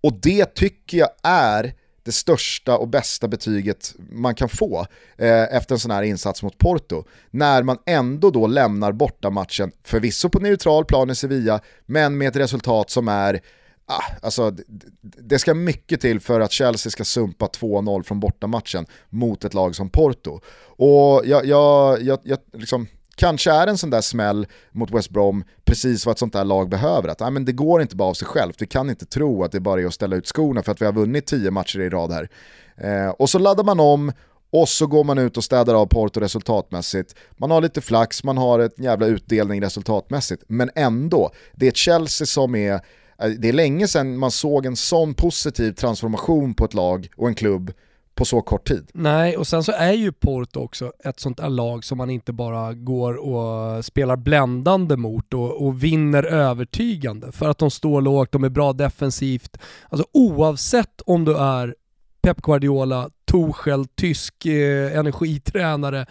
och 0.00 0.12
det 0.22 0.54
tycker 0.54 0.98
jag 0.98 1.08
är 1.22 1.74
det 2.02 2.12
största 2.12 2.76
och 2.76 2.88
bästa 2.88 3.28
betyget 3.28 3.94
man 4.10 4.34
kan 4.34 4.48
få 4.48 4.86
eh, 5.18 5.56
efter 5.56 5.74
en 5.74 5.78
sån 5.78 5.90
här 5.90 6.02
insats 6.02 6.42
mot 6.42 6.58
Porto. 6.58 7.04
När 7.30 7.62
man 7.62 7.78
ändå 7.86 8.30
då 8.30 8.46
lämnar 8.46 8.92
borta 8.92 9.30
matchen, 9.30 9.72
förvisso 9.82 10.28
på 10.28 10.38
neutral 10.38 10.84
plan 10.84 11.10
i 11.10 11.14
Sevilla, 11.14 11.60
men 11.86 12.18
med 12.18 12.28
ett 12.28 12.36
resultat 12.36 12.90
som 12.90 13.08
är 13.08 13.40
Ah, 13.86 14.02
alltså, 14.22 14.56
det 15.00 15.38
ska 15.38 15.54
mycket 15.54 16.00
till 16.00 16.20
för 16.20 16.40
att 16.40 16.52
Chelsea 16.52 16.90
ska 16.90 17.04
sumpa 17.04 17.46
2-0 17.46 18.02
från 18.02 18.20
bortamatchen 18.20 18.86
mot 19.08 19.44
ett 19.44 19.54
lag 19.54 19.74
som 19.74 19.90
Porto. 19.90 20.40
Och 20.76 21.22
jag, 21.24 21.46
jag, 21.46 22.02
jag, 22.02 22.18
jag 22.22 22.38
liksom, 22.52 22.86
kanske 23.14 23.52
är 23.52 23.66
en 23.66 23.78
sån 23.78 23.90
där 23.90 24.00
smäll 24.00 24.46
mot 24.72 24.90
West 24.90 25.10
Brom 25.10 25.44
precis 25.64 26.06
vad 26.06 26.12
ett 26.12 26.18
sånt 26.18 26.32
där 26.32 26.44
lag 26.44 26.68
behöver. 26.68 27.08
Att, 27.08 27.20
nej, 27.20 27.30
men 27.30 27.44
det 27.44 27.52
går 27.52 27.82
inte 27.82 27.96
bara 27.96 28.08
av 28.08 28.14
sig 28.14 28.28
självt, 28.28 28.62
vi 28.62 28.66
kan 28.66 28.90
inte 28.90 29.06
tro 29.06 29.44
att 29.44 29.52
det 29.52 29.60
bara 29.60 29.80
är 29.80 29.86
att 29.86 29.94
ställa 29.94 30.16
ut 30.16 30.26
skorna 30.26 30.62
för 30.62 30.72
att 30.72 30.80
vi 30.80 30.84
har 30.84 30.92
vunnit 30.92 31.26
tio 31.26 31.50
matcher 31.50 31.80
i 31.80 31.88
rad 31.88 32.12
här. 32.12 32.28
Eh, 32.76 33.10
och 33.10 33.30
så 33.30 33.38
laddar 33.38 33.64
man 33.64 33.80
om 33.80 34.12
och 34.52 34.68
så 34.68 34.86
går 34.86 35.04
man 35.04 35.18
ut 35.18 35.36
och 35.36 35.44
städar 35.44 35.74
av 35.74 35.86
Porto 35.86 36.20
resultatmässigt. 36.20 37.14
Man 37.36 37.50
har 37.50 37.60
lite 37.60 37.80
flax, 37.80 38.24
man 38.24 38.38
har 38.38 38.58
ett 38.58 38.78
jävla 38.78 39.06
utdelning 39.06 39.62
resultatmässigt, 39.62 40.42
men 40.46 40.70
ändå, 40.74 41.30
det 41.54 41.66
är 41.66 41.72
Chelsea 41.72 42.26
som 42.26 42.54
är 42.54 42.72
eh, 42.72 43.28
det 43.38 43.48
är 43.48 43.52
länge 43.52 43.88
sedan 43.88 44.18
man 44.18 44.30
såg 44.30 44.66
en 44.66 44.76
sån 44.76 45.14
positiv 45.14 45.72
transformation 45.72 46.54
på 46.54 46.64
ett 46.64 46.74
lag 46.74 47.08
och 47.16 47.28
en 47.28 47.34
klubb 47.34 47.72
på 48.14 48.24
så 48.24 48.42
kort 48.42 48.68
tid. 48.68 48.90
Nej, 48.94 49.36
och 49.36 49.46
sen 49.46 49.64
så 49.64 49.72
är 49.72 49.92
ju 49.92 50.12
Porto 50.12 50.60
också 50.60 50.92
ett 51.04 51.20
sånt 51.20 51.38
där 51.38 51.48
lag 51.48 51.84
som 51.84 51.98
man 51.98 52.10
inte 52.10 52.32
bara 52.32 52.74
går 52.74 53.14
och 53.14 53.84
spelar 53.84 54.16
bländande 54.16 54.96
mot 54.96 55.34
och, 55.34 55.66
och 55.66 55.84
vinner 55.84 56.22
övertygande 56.22 57.32
för 57.32 57.48
att 57.48 57.58
de 57.58 57.70
står 57.70 58.00
lågt, 58.02 58.32
de 58.32 58.44
är 58.44 58.48
bra 58.48 58.72
defensivt. 58.72 59.56
Alltså 59.88 60.06
oavsett 60.12 61.00
om 61.00 61.24
du 61.24 61.36
är 61.36 61.74
Pep 62.22 62.42
Guardiola, 62.42 63.10
Torshäll, 63.24 63.86
tysk 63.86 64.46
eh, 64.46 64.98
energitränare 64.98 66.06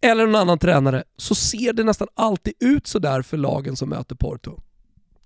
eller 0.00 0.26
någon 0.26 0.36
annan 0.40 0.58
tränare 0.58 1.04
så 1.16 1.34
ser 1.34 1.72
det 1.72 1.84
nästan 1.84 2.08
alltid 2.14 2.54
ut 2.60 2.86
sådär 2.86 3.22
för 3.22 3.36
lagen 3.36 3.76
som 3.76 3.88
möter 3.88 4.14
Porto. 4.14 4.60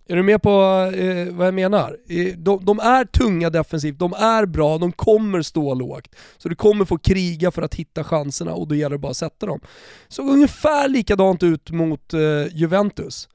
Är 0.07 0.17
du 0.17 0.23
med 0.23 0.43
på 0.43 0.51
eh, 0.95 1.35
vad 1.35 1.47
jag 1.47 1.55
menar? 1.55 1.97
De, 2.37 2.65
de, 2.65 2.79
är 2.79 3.05
tunga 3.05 3.51
defensivt, 3.51 3.99
de 3.99 4.13
är 4.13 4.47
bra, 4.47 4.79
de 4.79 4.93
kommer 4.93 5.43
stå 5.43 5.75
lågt. 5.75 6.15
Så 6.39 6.49
du 6.49 6.55
kommer 6.55 6.85
få 6.85 6.99
kriga 6.99 7.51
för 7.51 7.63
att 7.63 7.75
hitta 7.75 8.05
chanserna 8.05 8.55
och 8.55 8.69
då 8.69 8.75
gäller 8.75 8.97
det 8.97 9.01
bara 9.01 9.11
att 9.11 9.17
sätta 9.17 9.47
dem. 9.47 9.61
Såg 10.09 10.29
ungefär 10.29 10.89
likadant 10.89 11.43
ut 11.43 11.71
mot 11.71 12.15
eh, 12.15 12.21
Juventus. 12.53 13.29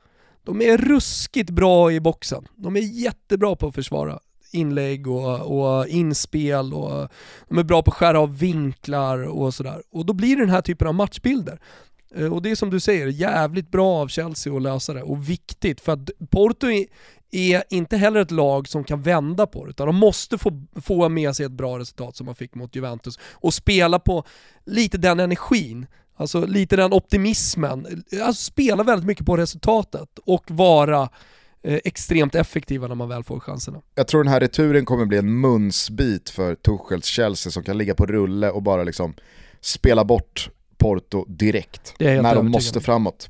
De 0.43 0.61
är 0.61 0.77
ruskigt 0.77 1.49
bra 1.49 1.91
i 1.91 1.99
boxen. 1.99 2.47
De 2.55 2.75
är 2.75 2.81
jättebra 2.81 3.55
på 3.55 3.67
att 3.67 3.75
försvara 3.75 4.19
inlägg 4.51 5.07
och, 5.07 5.41
och, 5.41 5.87
inspel 5.87 6.73
och 6.73 7.09
de 7.49 7.57
är 7.57 7.63
bra 7.63 7.83
på 7.83 7.91
att 7.91 7.97
skära 7.97 8.19
av 8.19 8.37
vinklar 8.37 9.23
och 9.23 9.53
sådär. 9.53 9.81
Och 9.91 10.05
då 10.05 10.13
blir 10.13 10.35
det 10.35 10.41
den 10.41 10.49
här 10.49 10.61
typen 10.61 10.87
av 10.87 10.93
matchbilder. 10.93 11.59
Eh, 12.15 12.33
och 12.33 12.41
det 12.41 12.51
är 12.51 12.55
som 12.55 12.69
du 12.69 12.79
säger, 12.79 13.07
jävligt 13.07 13.71
bra 13.71 13.95
av 13.95 14.07
Chelsea 14.07 14.55
att 14.55 14.61
lösa 14.61 14.93
det 14.93 15.03
och 15.03 15.29
viktigt 15.29 15.81
för 15.81 15.93
att 15.93 16.09
Porto 16.29 16.67
är 17.31 17.63
inte 17.69 17.97
heller 17.97 18.19
ett 18.19 18.31
lag 18.31 18.67
som 18.67 18.83
kan 18.83 19.01
vända 19.01 19.47
på 19.47 19.65
det 19.65 19.69
utan 19.69 19.87
de 19.87 19.95
måste 19.95 20.37
få, 20.37 20.63
få 20.81 21.09
med 21.09 21.35
sig 21.35 21.45
ett 21.45 21.51
bra 21.51 21.79
resultat 21.79 22.15
som 22.15 22.25
man 22.25 22.35
fick 22.35 22.55
mot 22.55 22.75
Juventus 22.75 23.19
och 23.33 23.53
spela 23.53 23.99
på 23.99 24.23
lite 24.65 24.97
den 24.97 25.19
energin, 25.19 25.87
alltså 26.15 26.45
lite 26.45 26.75
den 26.75 26.93
optimismen, 26.93 28.03
eh, 28.11 28.27
alltså 28.27 28.43
spela 28.43 28.83
väldigt 28.83 29.07
mycket 29.07 29.25
på 29.25 29.37
resultatet 29.37 30.19
och 30.25 30.51
vara 30.51 31.09
eh, 31.63 31.79
extremt 31.83 32.35
effektiva 32.35 32.87
när 32.87 32.95
man 32.95 33.09
väl 33.09 33.23
får 33.23 33.39
chanserna. 33.39 33.81
Jag 33.95 34.07
tror 34.07 34.23
den 34.23 34.33
här 34.33 34.39
returen 34.39 34.85
kommer 34.85 35.05
bli 35.05 35.17
en 35.17 35.39
munsbit 35.39 36.29
för 36.29 36.55
Tuchels 36.55 37.05
Chelsea 37.05 37.51
som 37.51 37.63
kan 37.63 37.77
ligga 37.77 37.95
på 37.95 38.05
rulle 38.05 38.49
och 38.49 38.63
bara 38.63 38.83
liksom 38.83 39.13
spela 39.61 40.05
bort 40.05 40.49
Porto 40.77 41.25
direkt 41.27 41.95
när 41.99 42.35
de 42.35 42.51
måste 42.51 42.81
framåt. 42.81 43.29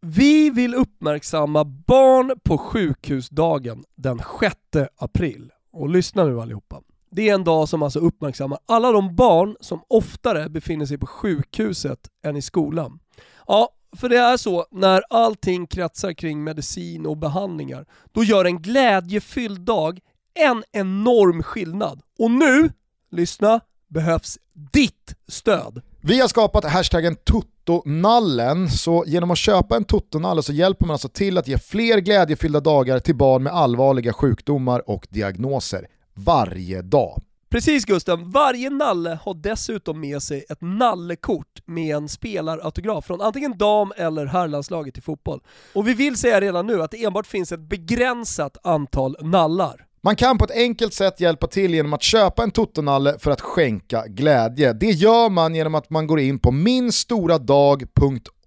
Vi 0.00 0.50
vill 0.50 0.74
uppmärksamma 0.74 1.64
barn 1.64 2.40
på 2.44 2.58
sjukhusdagen 2.58 3.84
den 3.96 4.20
6 4.40 4.56
april. 4.96 5.50
Och 5.72 5.88
lyssna 5.88 6.24
nu 6.24 6.40
allihopa. 6.40 6.82
Det 7.10 7.28
är 7.28 7.34
en 7.34 7.44
dag 7.44 7.68
som 7.68 7.82
alltså 7.82 7.98
uppmärksammar 7.98 8.58
alla 8.66 8.92
de 8.92 9.16
barn 9.16 9.56
som 9.60 9.82
oftare 9.88 10.48
befinner 10.48 10.86
sig 10.86 10.98
på 10.98 11.06
sjukhuset 11.06 12.08
än 12.24 12.36
i 12.36 12.42
skolan. 12.42 12.98
Ja, 13.46 13.68
för 13.96 14.08
det 14.08 14.16
är 14.18 14.36
så, 14.36 14.66
när 14.70 15.02
allting 15.10 15.66
kretsar 15.66 16.12
kring 16.12 16.44
medicin 16.44 17.06
och 17.06 17.16
behandlingar, 17.16 17.86
då 18.12 18.24
gör 18.24 18.44
en 18.44 18.62
glädjefylld 18.62 19.60
dag 19.60 20.00
en 20.34 20.64
enorm 20.72 21.42
skillnad. 21.42 22.02
Och 22.18 22.30
nu, 22.30 22.70
lyssna, 23.10 23.60
behövs 23.88 24.38
ditt 24.72 25.14
stöd. 25.28 25.82
Vi 26.00 26.20
har 26.20 26.28
skapat 26.28 26.64
hashtaggen 26.64 27.16
Tuttonallen, 27.16 28.68
så 28.68 29.04
genom 29.06 29.30
att 29.30 29.38
köpa 29.38 29.76
en 29.76 29.84
Tuttonalle 29.84 30.42
så 30.42 30.52
hjälper 30.52 30.86
man 30.86 30.94
alltså 30.94 31.08
till 31.08 31.38
att 31.38 31.48
ge 31.48 31.58
fler 31.58 31.98
glädjefyllda 31.98 32.60
dagar 32.60 32.98
till 32.98 33.16
barn 33.16 33.42
med 33.42 33.52
allvarliga 33.52 34.12
sjukdomar 34.12 34.90
och 34.90 35.06
diagnoser 35.10 35.86
varje 36.14 36.82
dag. 36.82 37.22
Precis 37.50 37.84
Gusten, 37.84 38.30
varje 38.30 38.70
nalle 38.70 39.18
har 39.22 39.34
dessutom 39.34 40.00
med 40.00 40.22
sig 40.22 40.44
ett 40.48 40.60
nallekort 40.60 41.62
med 41.64 41.96
en 41.96 42.08
spelarautograf 42.08 43.04
från 43.04 43.20
antingen 43.20 43.58
dam 43.58 43.92
eller 43.96 44.26
herrlandslaget 44.26 44.98
i 44.98 45.00
fotboll. 45.00 45.40
Och 45.74 45.88
vi 45.88 45.94
vill 45.94 46.16
säga 46.16 46.40
redan 46.40 46.66
nu 46.66 46.82
att 46.82 46.90
det 46.90 47.04
enbart 47.04 47.26
finns 47.26 47.52
ett 47.52 47.60
begränsat 47.60 48.56
antal 48.62 49.16
nallar. 49.20 49.87
Man 50.02 50.16
kan 50.16 50.38
på 50.38 50.44
ett 50.44 50.50
enkelt 50.56 50.94
sätt 50.94 51.20
hjälpa 51.20 51.46
till 51.46 51.74
genom 51.74 51.92
att 51.92 52.02
köpa 52.02 52.42
en 52.42 52.50
Totonalle 52.50 53.18
för 53.18 53.30
att 53.30 53.40
skänka 53.40 54.04
glädje. 54.06 54.72
Det 54.72 54.90
gör 54.90 55.30
man 55.30 55.54
genom 55.54 55.74
att 55.74 55.90
man 55.90 56.06
går 56.06 56.20
in 56.20 56.38
på 56.38 56.52
minstoradag.org 56.52 57.86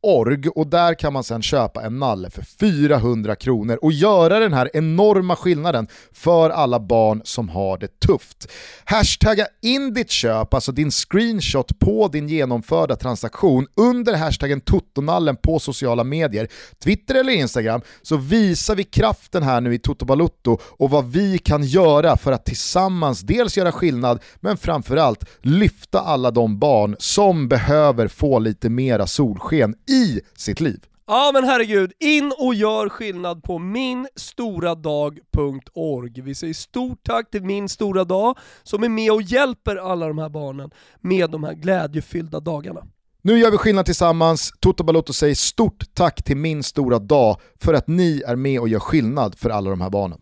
org 0.04 0.50
och 0.50 0.68
där 0.68 0.94
kan 0.94 1.14
man 1.14 1.24
sen 1.24 1.42
köpa 1.42 1.82
en 1.82 2.00
nalle 2.00 2.30
för 2.30 2.42
400 2.60 3.36
kronor 3.36 3.80
och 3.82 3.92
göra 3.92 4.40
den 4.40 4.54
här 4.54 4.70
enorma 4.74 5.36
skillnaden 5.36 5.88
för 6.12 6.50
alla 6.50 6.80
barn 6.80 7.22
som 7.24 7.50
har 7.50 7.78
det 7.78 8.00
tufft. 8.00 8.52
Hashtagga 8.86 9.48
in 9.62 9.94
ditt 9.94 10.12
köp, 10.12 10.54
alltså 10.54 10.72
din 10.72 10.92
screenshot 10.92 11.80
på 11.80 12.08
din 12.08 12.28
genomförda 12.28 12.96
transaktion 12.96 13.68
under 13.76 14.14
hashtaggen 14.14 14.62
Totonallen 14.62 15.36
på 15.36 15.60
sociala 15.60 16.04
medier, 16.04 16.48
Twitter 16.84 17.16
eller 17.16 17.34
Instagram, 17.34 17.82
så 18.02 18.18
visar 18.18 18.76
vi 18.76 18.84
kraften 18.84 19.44
här 19.44 19.62
nu 19.62 19.74
i 19.74 19.80
Toto 19.80 20.06
Balutto 20.06 20.58
och 20.64 20.90
vad 20.90 21.12
vi 21.12 21.38
kan 21.38 21.64
göra 21.64 22.18
för 22.18 22.32
att 22.32 22.46
tillsammans 22.46 23.22
dels 23.22 23.58
göra 23.58 23.72
skillnad, 23.72 24.20
men 24.40 24.58
framförallt 24.58 25.26
lyfta 25.42 26.00
alla 26.00 26.32
de 26.32 26.60
barn 26.60 26.96
som 27.00 27.48
behöver 27.48 28.08
få 28.08 28.40
lite 28.40 28.70
mera 28.70 29.08
solsken 29.08 29.76
i 29.92 30.22
sitt 30.36 30.60
liv. 30.60 30.80
Ja 31.08 31.32
men 31.34 31.44
herregud, 31.44 31.92
in 32.00 32.34
och 32.38 32.56
gör 32.56 32.90
skillnad 32.90 33.44
på 33.44 33.60
minstoradag.org. 33.60 36.22
Vi 36.22 36.36
säger 36.36 36.54
stort 36.54 37.00
tack 37.04 37.32
till 37.32 37.44
Min 37.44 37.70
Stora 37.70 38.04
Dag 38.04 38.38
som 38.64 38.84
är 38.84 38.90
med 38.90 39.12
och 39.12 39.22
hjälper 39.22 39.76
alla 39.76 40.08
de 40.08 40.18
här 40.18 40.30
barnen 40.30 40.72
med 41.02 41.30
de 41.30 41.44
här 41.44 41.54
glädjefyllda 41.54 42.40
dagarna. 42.40 42.82
Nu 43.22 43.40
gör 43.40 43.52
vi 43.52 43.58
skillnad 43.58 43.86
tillsammans. 43.86 44.54
Toto 44.60 44.84
Balotto 44.84 45.14
säger 45.14 45.36
stort 45.36 45.84
tack 45.94 46.24
till 46.24 46.38
Min 46.38 46.64
Stora 46.64 47.00
Dag 47.00 47.38
för 47.62 47.74
att 47.74 47.88
ni 47.88 48.24
är 48.28 48.36
med 48.36 48.60
och 48.60 48.70
gör 48.70 48.80
skillnad 48.80 49.38
för 49.38 49.50
alla 49.50 49.70
de 49.70 49.82
här 49.82 49.90
barnen. 49.90 50.20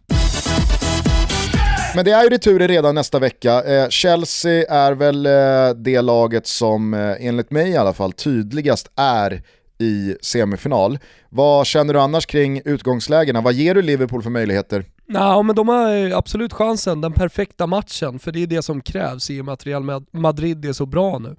Men 1.95 2.05
det 2.05 2.11
är 2.11 2.23
ju 2.23 2.29
returer 2.29 2.67
redan 2.67 2.95
nästa 2.95 3.19
vecka. 3.19 3.63
Eh, 3.63 3.89
Chelsea 3.89 4.65
är 4.69 4.91
väl 4.91 5.25
eh, 5.25 5.69
det 5.75 6.01
laget 6.01 6.47
som 6.47 6.93
eh, 6.93 7.15
enligt 7.19 7.51
mig 7.51 7.69
i 7.69 7.77
alla 7.77 7.93
fall 7.93 8.13
tydligast 8.13 8.91
är 8.95 9.43
i 9.79 10.15
semifinal. 10.21 10.99
Vad 11.29 11.67
känner 11.67 11.93
du 11.93 11.99
annars 11.99 12.25
kring 12.25 12.61
utgångslägena? 12.65 13.41
Vad 13.41 13.53
ger 13.53 13.75
du 13.75 13.81
Liverpool 13.81 14.23
för 14.23 14.29
möjligheter? 14.29 14.85
Ja, 15.05 15.41
men 15.41 15.55
de 15.55 15.67
har 15.67 16.11
absolut 16.11 16.53
chansen, 16.53 17.01
den 17.01 17.13
perfekta 17.13 17.67
matchen, 17.67 18.19
för 18.19 18.31
det 18.31 18.43
är 18.43 18.47
det 18.47 18.61
som 18.61 18.81
krävs 18.81 19.29
i 19.29 19.41
och 19.41 19.45
med 19.45 19.53
att 19.53 19.65
Real 19.65 20.03
Madrid 20.11 20.65
är 20.65 20.73
så 20.73 20.85
bra 20.85 21.19
nu. 21.19 21.35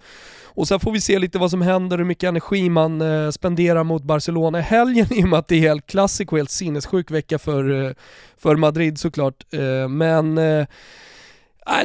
Och 0.54 0.68
sen 0.68 0.80
får 0.80 0.92
vi 0.92 1.00
se 1.00 1.18
lite 1.18 1.38
vad 1.38 1.50
som 1.50 1.62
händer, 1.62 1.98
hur 1.98 2.04
mycket 2.04 2.28
energi 2.28 2.70
man 2.70 3.00
eh, 3.00 3.30
spenderar 3.30 3.84
mot 3.84 4.02
Barcelona 4.02 4.58
i 4.58 4.62
helgen 4.62 5.06
i 5.12 5.24
och 5.24 5.28
med 5.28 5.38
att 5.38 5.48
det 5.48 5.56
är 5.56 5.60
helt 5.60 5.86
klassik 5.86 6.32
och 6.32 6.38
helt 6.38 6.50
sinnessjuk 6.50 7.10
vecka 7.10 7.38
för, 7.38 7.84
eh, 7.86 7.92
för 8.38 8.56
Madrid 8.56 8.98
såklart. 8.98 9.44
Eh, 9.52 9.88
men 9.88 10.38
eh, 10.38 10.66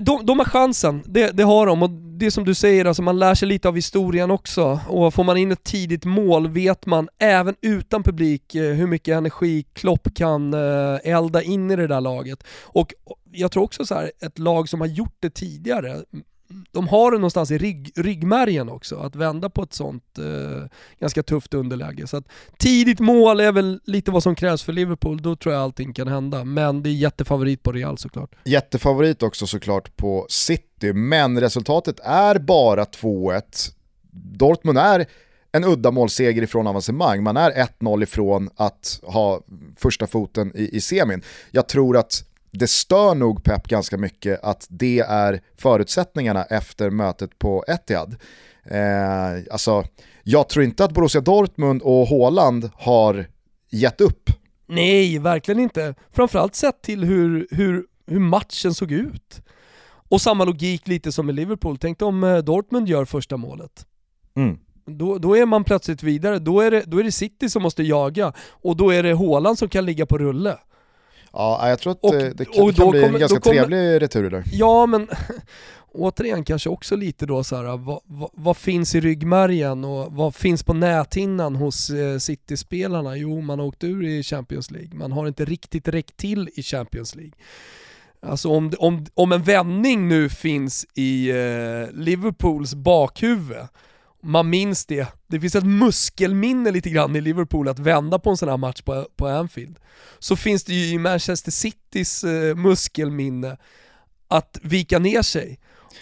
de, 0.01 0.25
de 0.25 0.39
har 0.39 0.45
chansen, 0.45 1.03
det, 1.05 1.31
det, 1.31 1.43
har 1.43 1.65
de. 1.65 1.83
Och 1.83 1.89
det 2.19 2.31
som 2.31 2.45
du 2.45 2.53
säger, 2.53 2.85
alltså 2.85 3.01
man 3.01 3.19
lär 3.19 3.35
sig 3.35 3.47
lite 3.47 3.67
av 3.67 3.75
historien 3.75 4.31
också. 4.31 4.79
Och 4.87 5.13
får 5.13 5.23
man 5.23 5.37
in 5.37 5.51
ett 5.51 5.63
tidigt 5.63 6.05
mål 6.05 6.47
vet 6.47 6.85
man, 6.85 7.09
även 7.19 7.55
utan 7.61 8.03
publik, 8.03 8.55
eh, 8.55 8.73
hur 8.73 8.87
mycket 8.87 9.17
energi 9.17 9.65
Klopp 9.73 10.07
kan 10.15 10.53
eh, 10.53 10.99
elda 11.03 11.41
in 11.41 11.71
i 11.71 11.75
det 11.75 11.87
där 11.87 12.01
laget. 12.01 12.43
Och 12.63 12.93
jag 13.31 13.51
tror 13.51 13.63
också 13.63 13.85
så 13.85 13.95
här, 13.95 14.11
ett 14.21 14.39
lag 14.39 14.69
som 14.69 14.81
har 14.81 14.87
gjort 14.87 15.17
det 15.19 15.29
tidigare, 15.29 16.03
de 16.71 16.87
har 16.87 17.11
det 17.11 17.17
någonstans 17.17 17.51
i 17.51 17.57
rygg, 17.57 17.91
ryggmärgen 17.95 18.69
också, 18.69 18.95
att 18.95 19.15
vända 19.15 19.49
på 19.49 19.63
ett 19.63 19.73
sånt 19.73 20.17
eh, 20.17 20.67
ganska 20.99 21.23
tufft 21.23 21.53
underläge. 21.53 22.07
Så 22.07 22.17
att 22.17 22.27
tidigt 22.57 22.99
mål 22.99 23.39
är 23.39 23.51
väl 23.51 23.79
lite 23.83 24.11
vad 24.11 24.23
som 24.23 24.35
krävs 24.35 24.63
för 24.63 24.73
Liverpool, 24.73 25.21
då 25.21 25.35
tror 25.35 25.53
jag 25.53 25.63
allting 25.63 25.93
kan 25.93 26.07
hända. 26.07 26.43
Men 26.43 26.83
det 26.83 26.89
är 26.89 26.93
jättefavorit 26.93 27.63
på 27.63 27.71
Real 27.71 27.97
såklart. 27.97 28.35
Jättefavorit 28.43 29.23
också 29.23 29.47
såklart 29.47 29.97
på 29.97 30.25
City, 30.29 30.93
men 30.93 31.39
resultatet 31.39 31.99
är 31.99 32.39
bara 32.39 32.83
2-1. 32.83 33.41
Dortmund 34.11 34.77
är 34.77 35.05
en 35.51 35.63
uddamålsseger 35.63 36.41
ifrån 36.41 36.67
avancemang, 36.67 37.23
man 37.23 37.37
är 37.37 37.51
1-0 37.79 38.03
ifrån 38.03 38.49
att 38.55 38.99
ha 39.03 39.41
första 39.77 40.07
foten 40.07 40.51
i, 40.55 40.75
i 40.75 40.81
semin. 40.81 41.21
Jag 41.51 41.67
tror 41.67 41.97
att 41.97 42.23
det 42.57 42.67
stör 42.67 43.15
nog 43.15 43.43
Pep 43.43 43.67
ganska 43.67 43.97
mycket 43.97 44.43
att 44.43 44.67
det 44.69 44.99
är 44.99 45.41
förutsättningarna 45.57 46.43
efter 46.43 46.89
mötet 46.89 47.39
på 47.39 47.63
Etihad. 47.67 48.15
Eh, 48.63 49.51
alltså, 49.51 49.83
jag 50.23 50.49
tror 50.49 50.65
inte 50.65 50.85
att 50.85 50.93
Borussia 50.93 51.21
Dortmund 51.21 51.81
och 51.81 52.07
Haaland 52.07 52.69
har 52.73 53.25
gett 53.69 54.01
upp. 54.01 54.29
Nej, 54.67 55.19
verkligen 55.19 55.59
inte. 55.59 55.95
Framförallt 56.11 56.55
sett 56.55 56.81
till 56.81 57.03
hur, 57.03 57.47
hur, 57.51 57.85
hur 58.07 58.19
matchen 58.19 58.73
såg 58.73 58.91
ut. 58.91 59.41
Och 60.09 60.21
samma 60.21 60.45
logik 60.45 60.87
lite 60.87 61.11
som 61.11 61.29
i 61.29 61.33
Liverpool. 61.33 61.77
Tänk 61.77 62.01
om 62.01 62.23
eh, 62.23 62.37
Dortmund 62.37 62.89
gör 62.89 63.05
första 63.05 63.37
målet. 63.37 63.85
Mm. 64.35 64.57
Då, 64.85 65.17
då 65.17 65.37
är 65.37 65.45
man 65.45 65.63
plötsligt 65.63 66.03
vidare, 66.03 66.39
då 66.39 66.61
är, 66.61 66.71
det, 66.71 66.83
då 66.85 66.99
är 66.99 67.03
det 67.03 67.11
City 67.11 67.49
som 67.49 67.63
måste 67.63 67.83
jaga 67.83 68.33
och 68.49 68.77
då 68.77 68.93
är 68.93 69.03
det 69.03 69.15
Haaland 69.15 69.59
som 69.59 69.69
kan 69.69 69.85
ligga 69.85 70.05
på 70.05 70.17
rulle. 70.17 70.57
Ja, 71.35 71.69
jag 71.69 71.79
tror 71.79 71.91
att 71.91 72.03
och, 72.03 72.13
det, 72.13 72.29
det, 72.29 72.45
kan, 72.45 72.53
kan 72.53 72.89
bli 72.91 73.01
kommer, 73.01 73.13
en 73.13 73.19
ganska 73.19 73.39
kommer, 73.39 73.55
trevlig 73.55 74.01
retur 74.01 74.29
där. 74.29 74.43
Ja, 74.51 74.85
men 74.85 75.07
återigen 75.91 76.43
kanske 76.43 76.69
också 76.69 76.95
lite 76.95 77.25
då 77.25 77.43
så 77.43 77.55
här, 77.55 77.77
vad, 77.77 77.99
vad, 78.05 78.29
vad, 78.33 78.57
finns 78.57 78.95
i 78.95 79.01
ryggmärgen 79.01 79.85
och 79.85 80.13
vad 80.13 80.35
finns 80.35 80.63
på 80.63 80.73
näthinnan 80.73 81.55
hos 81.55 81.89
eh, 81.89 82.17
City-spelarna? 82.17 83.17
Jo, 83.17 83.41
man 83.41 83.59
har 83.59 83.65
åkt 83.65 83.83
ur 83.83 84.03
i 84.03 84.23
Champions 84.23 84.71
League, 84.71 84.89
man 84.93 85.11
har 85.11 85.27
inte 85.27 85.45
riktigt 85.45 85.87
räckt 85.87 86.17
till 86.17 86.49
i 86.55 86.63
Champions 86.63 87.15
League. 87.15 87.33
Alltså 88.21 88.49
om, 88.49 88.71
om, 88.77 89.05
om 89.13 89.31
en 89.31 89.43
vändning 89.43 90.07
nu 90.07 90.29
finns 90.29 90.85
i 90.93 91.29
eh, 91.29 91.91
Liverpools 91.93 92.75
bakhuvud, 92.75 93.57
man 94.25 94.49
minns 94.49 94.85
det. 94.85 95.07
Det 95.27 95.39
finns 95.39 95.55
ett 95.55 95.65
muskelminne 95.65 96.71
lite 96.71 96.89
grann 96.89 97.15
i 97.15 97.21
Liverpool 97.21 97.67
att 97.67 97.79
vända 97.79 98.19
på 98.19 98.29
en 98.29 98.37
sån 98.37 98.49
här 98.49 98.57
match 98.57 98.81
på, 98.81 99.07
på 99.15 99.27
Anfield. 99.27 99.79
Så 100.19 100.35
finns 100.35 100.63
det 100.63 100.73
ju 100.73 100.93
i 100.93 100.97
Manchester 100.97 101.51
Citys 101.51 102.23
eh, 102.23 102.55
muskelminne 102.55 103.57
att 104.27 104.59
vika 104.61 104.99
ner 104.99 105.21
sig. 105.21 105.59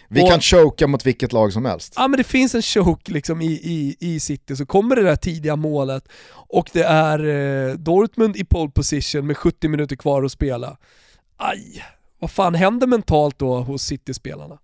Vi 0.07 0.24
och, 0.24 0.30
kan 0.30 0.41
choka 0.41 0.88
mot 0.88 1.05
vilket 1.05 1.34
lag 1.34 1.53
som 1.53 1.65
helst. 1.65 1.93
Ja 1.95 2.07
men 2.07 2.17
det 2.17 2.24
finns 2.24 2.55
en 2.55 2.61
choke 2.61 3.11
liksom 3.11 3.41
i, 3.41 3.51
i, 3.51 3.95
i 3.99 4.19
City, 4.19 4.55
så 4.55 4.65
kommer 4.65 4.95
det 4.95 5.03
där 5.03 5.15
tidiga 5.15 5.55
målet 5.55 6.07
och 6.30 6.69
det 6.74 6.84
är 6.84 7.26
eh, 7.69 7.76
Dortmund 7.76 8.36
i 8.38 8.45
pole 8.45 8.71
position 8.71 9.28
med 9.28 9.38
70 9.38 9.67
minuter 9.67 9.95
kvar 9.95 10.24
att 10.24 10.32
spela. 10.32 10.78
Aj, 11.38 11.84
vad 12.19 12.32
fan 12.32 12.55
händer 12.55 12.88
mentalt 12.88 13.39
då 13.39 13.59
hos 13.59 13.84
City-spelarna? 13.84 14.57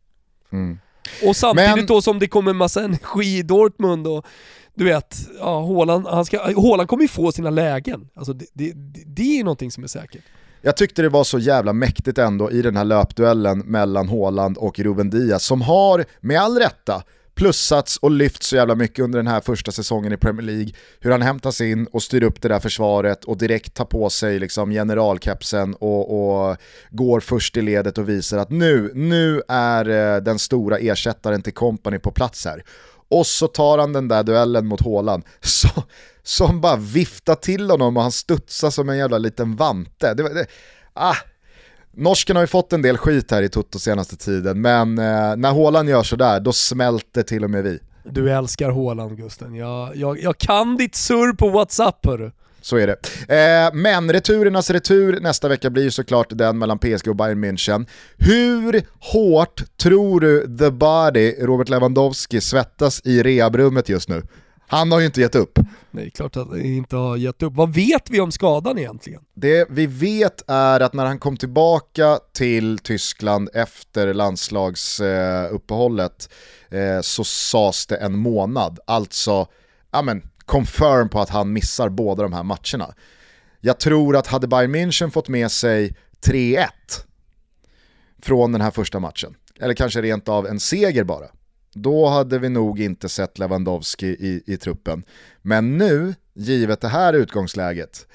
Mm. 0.52 0.80
Och 1.26 1.36
samtidigt 1.36 1.76
Men... 1.76 1.86
då 1.86 2.02
som 2.02 2.20
det 2.20 2.28
kommer 2.28 2.54
massa 2.54 2.84
energi 2.84 3.38
i 3.38 3.44
Dortmund 3.44 4.08
och 4.08 4.26
du 4.74 4.86
vet, 4.86 5.18
ja, 5.40 5.60
Håland, 5.60 6.08
han 6.08 6.26
ska, 6.26 6.54
Håland 6.54 6.90
kommer 6.90 7.04
ju 7.04 7.08
få 7.08 7.32
sina 7.32 7.50
lägen. 7.50 8.10
Alltså 8.16 8.34
det, 8.34 8.46
det, 8.54 8.74
det 9.06 9.22
är 9.22 9.38
ju 9.38 9.44
någonting 9.44 9.72
som 9.72 9.84
är 9.84 9.88
säkert. 9.88 10.24
Jag 10.62 10.78
tyckte 10.78 11.02
det 11.02 11.10
var 11.10 11.24
så 11.24 11.40
jävla 11.40 11.74
mäktigt 11.74 12.18
ändå 12.18 12.52
i 12.52 12.62
den 12.62 12.78
här 12.78 12.84
löpduellen 12.84 13.60
mellan 13.60 14.10
Håland 14.10 14.58
och 14.58 14.80
Ruben 14.80 15.10
Diaz 15.10 15.44
som 15.44 15.62
har, 15.62 16.06
med 16.20 16.42
all 16.42 16.58
rätta, 16.58 17.04
plussats 17.40 17.98
och 17.98 18.12
lyfts 18.12 18.48
så 18.48 18.56
jävla 18.56 18.76
mycket 18.76 19.04
under 19.04 19.20
den 19.20 19.28
här 19.28 19.42
första 19.42 19.72
säsongen 19.72 20.14
i 20.14 20.18
Premier 20.18 20.46
League. 20.46 20.74
Hur 21.00 21.12
han 21.12 21.22
hämtas 21.22 21.62
in 21.62 21.86
och 21.86 22.04
styr 22.04 22.24
upp 22.24 22.42
det 22.42 22.48
där 22.48 22.60
försvaret 22.60 23.24
och 23.26 23.38
direkt 23.38 23.74
tar 23.74 23.86
på 23.86 24.10
sig 24.10 24.40
liksom 24.40 24.72
generalkepsen 24.72 25.74
och, 25.74 26.50
och 26.50 26.58
går 26.90 27.20
först 27.20 27.58
i 27.58 27.62
ledet 27.62 27.98
och 27.98 28.10
visar 28.10 28.38
att 28.38 28.50
nu, 28.50 28.92
nu 28.96 29.42
är 29.48 29.90
eh, 29.90 30.22
den 30.22 30.40
stora 30.40 30.78
ersättaren 30.78 31.42
till 31.42 31.54
kompani 31.54 32.00
på 32.00 32.12
plats 32.12 32.46
här. 32.46 32.64
Och 33.10 33.28
så 33.28 33.48
tar 33.48 33.78
han 33.78 33.94
den 33.94 34.08
där 34.08 34.24
duellen 34.24 34.68
mot 34.68 34.82
Håland 34.82 35.24
som 36.24 36.62
bara 36.62 36.76
viftar 36.76 37.36
till 37.36 37.70
honom 37.70 37.98
och 37.98 38.04
han 38.04 38.12
studsar 38.12 38.70
som 38.70 38.90
en 38.90 38.98
jävla 38.98 39.18
liten 39.18 39.56
vante. 39.56 40.14
Det, 40.14 40.34
det, 40.34 40.46
ah, 40.94 41.16
Norsken 42.00 42.36
har 42.36 42.44
ju 42.44 42.48
fått 42.48 42.74
en 42.74 42.82
del 42.82 42.98
skit 42.98 43.32
här 43.32 43.42
i 43.42 43.50
Toto 43.50 43.80
senaste 43.80 44.16
tiden, 44.16 44.62
men 44.62 44.98
eh, 44.98 45.36
när 45.38 45.52
Håland 45.52 45.90
gör 45.90 46.04
sådär, 46.04 46.40
då 46.40 46.52
smälter 46.52 47.24
till 47.24 47.44
och 47.44 47.50
med 47.50 47.64
vi. 47.64 47.80
Du 48.04 48.32
älskar 48.32 48.70
Håland 48.70 49.18
Gusten, 49.18 49.56
jag, 49.56 49.96
jag, 49.96 50.22
jag 50.22 50.38
kan 50.38 50.78
ditt 50.78 50.96
surr 50.96 51.34
på 51.34 51.50
WhatsApp 51.50 52.06
hörru. 52.06 52.32
Så 52.62 52.78
är 52.78 52.88
det. 52.88 52.96
Eh, 53.36 53.74
men 53.74 54.12
returernas 54.14 54.70
retur 54.70 55.20
nästa 55.20 55.48
vecka 55.48 55.70
blir 55.70 55.84
ju 55.84 55.92
såklart 55.92 56.28
den 56.30 56.58
mellan 56.58 56.80
PSG 56.80 57.08
och 57.08 57.16
Bayern 57.16 57.46
München. 57.46 57.88
Hur 58.18 58.84
hårt 59.00 59.64
tror 59.78 60.20
du 60.20 60.58
the 60.58 60.72
body, 60.72 61.36
Robert 61.40 61.70
Lewandowski, 61.70 62.42
svettas 62.42 63.02
i 63.06 63.24
rehabrummet 63.24 63.90
just 63.90 64.10
nu? 64.10 64.24
Han 64.72 64.92
har 64.92 65.00
ju 65.00 65.06
inte 65.06 65.22
gett 65.22 65.36
upp. 65.36 65.60
Nej, 65.92 66.12
klart 66.12 66.38
att 66.38 66.48
han 66.48 66.62
inte 66.62 66.96
har 66.96 67.18
gett 67.18 67.44
upp. 67.44 67.54
Vad 67.54 67.74
vet 67.74 68.10
vi 68.10 68.20
om 68.20 68.32
skadan 68.32 68.78
egentligen? 68.78 69.22
Det 69.34 69.68
vi 69.70 69.86
vet 69.86 70.44
är 70.48 70.80
att 70.80 70.94
när 70.94 71.06
han 71.06 71.20
kom 71.20 71.38
tillbaka 71.38 72.20
till 72.34 72.80
Tyskland 72.80 73.50
efter 73.54 74.14
landslagsuppehållet 74.14 76.30
eh, 76.70 77.02
så 77.02 77.24
sades 77.24 77.88
det 77.88 77.98
en 77.98 78.18
månad. 78.18 78.80
Alltså, 78.88 79.48
ja 79.92 80.02
men, 80.02 80.30
confirm 80.46 81.10
på 81.10 81.20
att 81.20 81.30
han 81.30 81.54
missar 81.54 81.90
båda 81.90 82.24
de 82.24 82.34
här 82.34 82.44
matcherna. 82.44 82.94
Jag 83.62 83.80
tror 83.80 84.18
att 84.18 84.28
hade 84.28 84.48
Bayern 84.48 84.76
München 84.76 85.10
fått 85.10 85.28
med 85.28 85.52
sig 85.52 85.96
3-1 86.26 86.68
från 88.22 88.52
den 88.52 88.62
här 88.62 88.72
första 88.72 89.00
matchen, 89.00 89.36
eller 89.60 89.74
kanske 89.74 90.02
rent 90.02 90.30
av 90.30 90.48
en 90.48 90.60
seger 90.60 91.04
bara, 91.04 91.26
då 91.82 92.08
hade 92.08 92.40
vi 92.40 92.50
nog 92.50 92.82
inte 92.82 93.10
sett 93.10 93.40
Lewandowski 93.40 94.08
i, 94.08 94.44
i 94.46 94.58
truppen. 94.58 95.04
Men 95.42 95.78
nu, 95.78 96.16
givet 96.34 96.82
det 96.82 96.88
här 96.88 97.14
utgångsläget, 97.14 98.06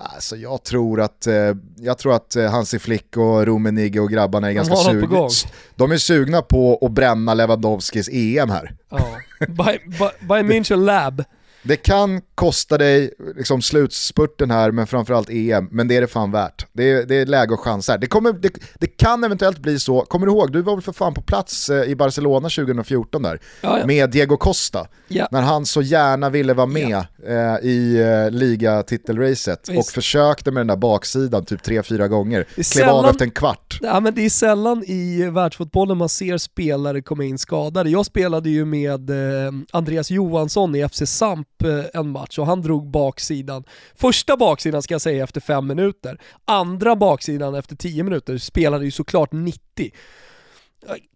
Alltså 0.00 0.36
jag 0.36 0.64
tror 0.64 1.00
att, 1.00 1.26
eh, 1.26 1.54
jag 1.76 1.98
tror 1.98 2.14
att 2.14 2.36
eh, 2.36 2.50
Hansi 2.50 2.78
Flick 2.78 3.16
och 3.16 3.46
Rummenigge 3.46 4.00
och 4.00 4.10
grabbarna 4.10 4.48
är 4.48 4.52
ganska 4.52 4.76
sugna. 4.76 5.28
De 5.76 5.92
är 5.92 5.96
sugna 5.96 6.42
på 6.42 6.78
att 6.82 6.92
bränna 6.92 7.34
Lewandowskis 7.34 8.08
EM 8.12 8.50
här. 8.50 8.76
Ja. 8.90 8.98
By, 9.46 9.78
by, 9.86 10.08
by 10.20 10.34
München 10.34 10.84
Lab. 10.84 11.24
Det 11.68 11.76
kan 11.76 12.20
kosta 12.34 12.78
dig 12.78 13.10
liksom 13.36 13.62
slutspurten 13.62 14.50
här, 14.50 14.70
men 14.70 14.86
framförallt 14.86 15.30
EM, 15.30 15.68
men 15.70 15.88
det 15.88 15.96
är 15.96 16.00
det 16.00 16.06
fan 16.06 16.32
värt. 16.32 16.66
Det 16.72 16.90
är, 16.90 17.06
det 17.06 17.14
är 17.14 17.26
läge 17.26 17.54
och 17.54 17.60
chans 17.60 17.88
här. 17.88 17.98
Det, 17.98 18.06
kommer, 18.06 18.32
det, 18.32 18.52
det, 18.78 18.86
kan 18.86 19.24
eventuellt 19.24 19.58
bli 19.58 19.78
så, 19.78 20.00
kommer 20.00 20.26
du 20.26 20.32
ihåg, 20.32 20.52
du 20.52 20.62
var 20.62 20.76
väl 20.76 20.82
för 20.82 20.92
fan 20.92 21.14
på 21.14 21.22
plats 21.22 21.70
eh, 21.70 21.90
i 21.90 21.96
Barcelona 21.96 22.48
2014 22.48 23.22
där, 23.22 23.40
ja, 23.60 23.78
ja. 23.78 23.86
med 23.86 24.10
Diego 24.10 24.36
Costa, 24.36 24.86
ja. 25.08 25.28
när 25.30 25.42
han 25.42 25.66
så 25.66 25.82
gärna 25.82 26.30
ville 26.30 26.54
vara 26.54 26.66
med 26.66 26.96
eh, 27.26 27.56
i 27.62 28.00
eh, 28.00 28.30
ligatitelracet 28.30 29.68
och 29.68 29.86
försökte 29.86 30.50
med 30.50 30.60
den 30.60 30.66
där 30.66 30.76
baksidan 30.76 31.44
typ 31.44 31.66
3-4 31.66 32.08
gånger, 32.08 32.46
klev 32.72 32.88
av 32.88 33.06
efter 33.06 33.24
en 33.24 33.30
kvart. 33.30 33.78
Ja, 33.80 34.00
men 34.00 34.14
det 34.14 34.24
är 34.24 34.30
sällan 34.30 34.84
i 34.86 35.30
världsfotbollen 35.30 35.98
man 35.98 36.08
ser 36.08 36.38
spelare 36.38 37.02
komma 37.02 37.24
in 37.24 37.38
skadade. 37.38 37.90
Jag 37.90 38.06
spelade 38.06 38.50
ju 38.50 38.64
med 38.64 39.10
eh, 39.10 39.52
Andreas 39.72 40.10
Johansson 40.10 40.74
i 40.74 40.88
FC 40.88 41.02
Samp 41.06 41.48
Eh, 41.64 41.84
en 41.94 42.10
match 42.10 42.38
och 42.38 42.46
han 42.46 42.62
drog 42.62 42.90
baksidan. 42.90 43.64
Första 43.94 44.36
baksidan 44.36 44.82
ska 44.82 44.94
jag 44.94 45.00
säga 45.00 45.24
efter 45.24 45.40
fem 45.40 45.66
minuter. 45.66 46.20
Andra 46.44 46.96
baksidan 46.96 47.54
efter 47.54 47.76
tio 47.76 48.02
minuter 48.02 48.38
spelade 48.38 48.84
ju 48.84 48.90
såklart 48.90 49.32
90. 49.32 49.90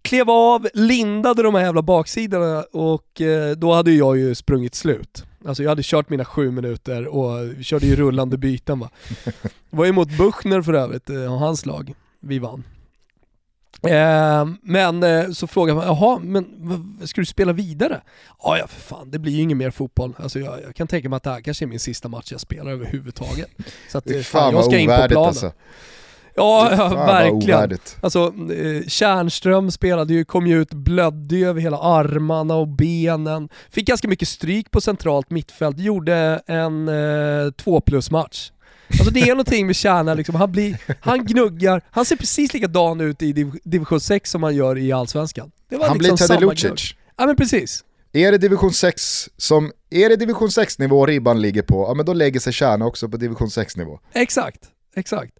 klev 0.02 0.30
av, 0.30 0.68
lindade 0.74 1.42
de 1.42 1.54
här 1.54 1.62
jävla 1.62 1.82
baksidorna 1.82 2.64
och 2.72 3.20
eh, 3.20 3.56
då 3.56 3.72
hade 3.72 3.92
jag 3.92 4.18
ju 4.18 4.34
sprungit 4.34 4.74
slut. 4.74 5.24
Alltså 5.46 5.62
jag 5.62 5.70
hade 5.70 5.82
kört 5.82 6.10
mina 6.10 6.24
sju 6.24 6.50
minuter 6.50 7.06
och 7.06 7.58
vi 7.58 7.64
körde 7.64 7.86
ju 7.86 7.96
rullande 7.96 8.38
byten 8.38 8.80
va. 8.80 8.90
Det 9.24 9.32
var 9.70 9.84
ju 9.84 9.92
mot 9.92 10.18
Buchner 10.18 10.62
för 10.62 10.72
övrigt, 10.72 11.10
och 11.10 11.16
hans 11.16 11.66
lag, 11.66 11.94
vi 12.20 12.38
vann. 12.38 12.64
Eh, 13.82 14.46
men 14.62 15.02
eh, 15.02 15.30
så 15.30 15.46
frågade 15.46 15.76
man, 15.76 15.86
jaha, 15.86 16.18
men 16.22 16.98
ska 17.04 17.20
du 17.20 17.24
spela 17.26 17.52
vidare? 17.52 18.00
Ja, 18.42 18.58
ja 18.58 18.66
för 18.66 18.80
fan, 18.80 19.10
det 19.10 19.18
blir 19.18 19.32
ju 19.32 19.42
ingen 19.42 19.58
mer 19.58 19.70
fotboll. 19.70 20.14
Alltså 20.18 20.38
jag, 20.38 20.62
jag, 20.62 20.74
kan 20.74 20.86
tänka 20.86 21.08
mig 21.08 21.16
att 21.16 21.22
det 21.22 21.30
här 21.30 21.40
kanske 21.40 21.64
är 21.64 21.66
min 21.66 21.80
sista 21.80 22.08
match 22.08 22.32
jag 22.32 22.40
spelar 22.40 22.70
överhuvudtaget. 22.70 23.50
Så 23.90 23.98
att, 23.98 24.04
fan, 24.04 24.22
fan 24.22 24.54
jag 24.54 24.64
ska 24.64 24.78
in 24.78 24.88
på 24.88 25.06
planen. 25.08 25.28
Alltså. 25.28 25.52
Ja, 26.34 26.74
ja 26.76 26.88
verkligen. 26.88 27.78
Alltså, 28.00 28.34
eh, 28.52 28.86
Kärnström 28.86 29.70
spelade 29.70 30.14
ju, 30.14 30.24
kom 30.24 30.46
ju 30.46 30.62
ut, 30.62 30.74
blödde 30.74 31.36
över 31.36 31.60
hela 31.60 31.78
armarna 31.78 32.54
och 32.54 32.68
benen. 32.68 33.48
Fick 33.70 33.86
ganska 33.86 34.08
mycket 34.08 34.28
stryk 34.28 34.70
på 34.70 34.80
centralt 34.80 35.30
mittfält, 35.30 35.78
gjorde 35.78 36.42
en 36.46 36.88
eh, 36.88 37.50
två 37.50 37.80
plus 37.80 38.10
match. 38.10 38.50
Alltså 38.98 39.10
det 39.10 39.20
är 39.20 39.28
någonting 39.28 39.66
med 39.66 39.76
Kärna, 39.76 40.14
liksom. 40.14 40.34
han, 40.34 40.52
blir, 40.52 40.78
han 41.00 41.24
gnuggar, 41.24 41.82
han 41.90 42.04
ser 42.04 42.16
precis 42.16 42.52
likadan 42.54 43.00
ut 43.00 43.22
i 43.22 43.32
div 43.32 43.58
division 43.64 44.00
6 44.00 44.30
som 44.30 44.42
han 44.42 44.56
gör 44.56 44.78
i 44.78 44.92
Allsvenskan. 44.92 45.52
han 45.70 45.98
liksom 45.98 45.98
blir 45.98 46.16
Teddy 46.28 46.46
Lucic. 46.46 46.94
Ja 47.16 47.26
men 47.26 47.36
precis. 47.36 47.84
Är 48.12 48.32
det 48.32 48.38
division 48.38 48.72
6 48.72 49.28
som, 49.36 49.72
är 49.90 50.08
det 50.08 50.16
division 50.16 50.50
6 50.50 50.78
nivå 50.78 51.06
ribban 51.06 51.40
ligger 51.42 51.62
på, 51.62 51.86
ja 51.88 51.94
men 51.94 52.06
då 52.06 52.12
lägger 52.12 52.40
sig 52.40 52.52
Kärna 52.52 52.86
också 52.86 53.08
på 53.08 53.16
division 53.16 53.50
6 53.50 53.76
nivå. 53.76 54.00
Exakt, 54.12 54.60
exakt. 54.96 55.32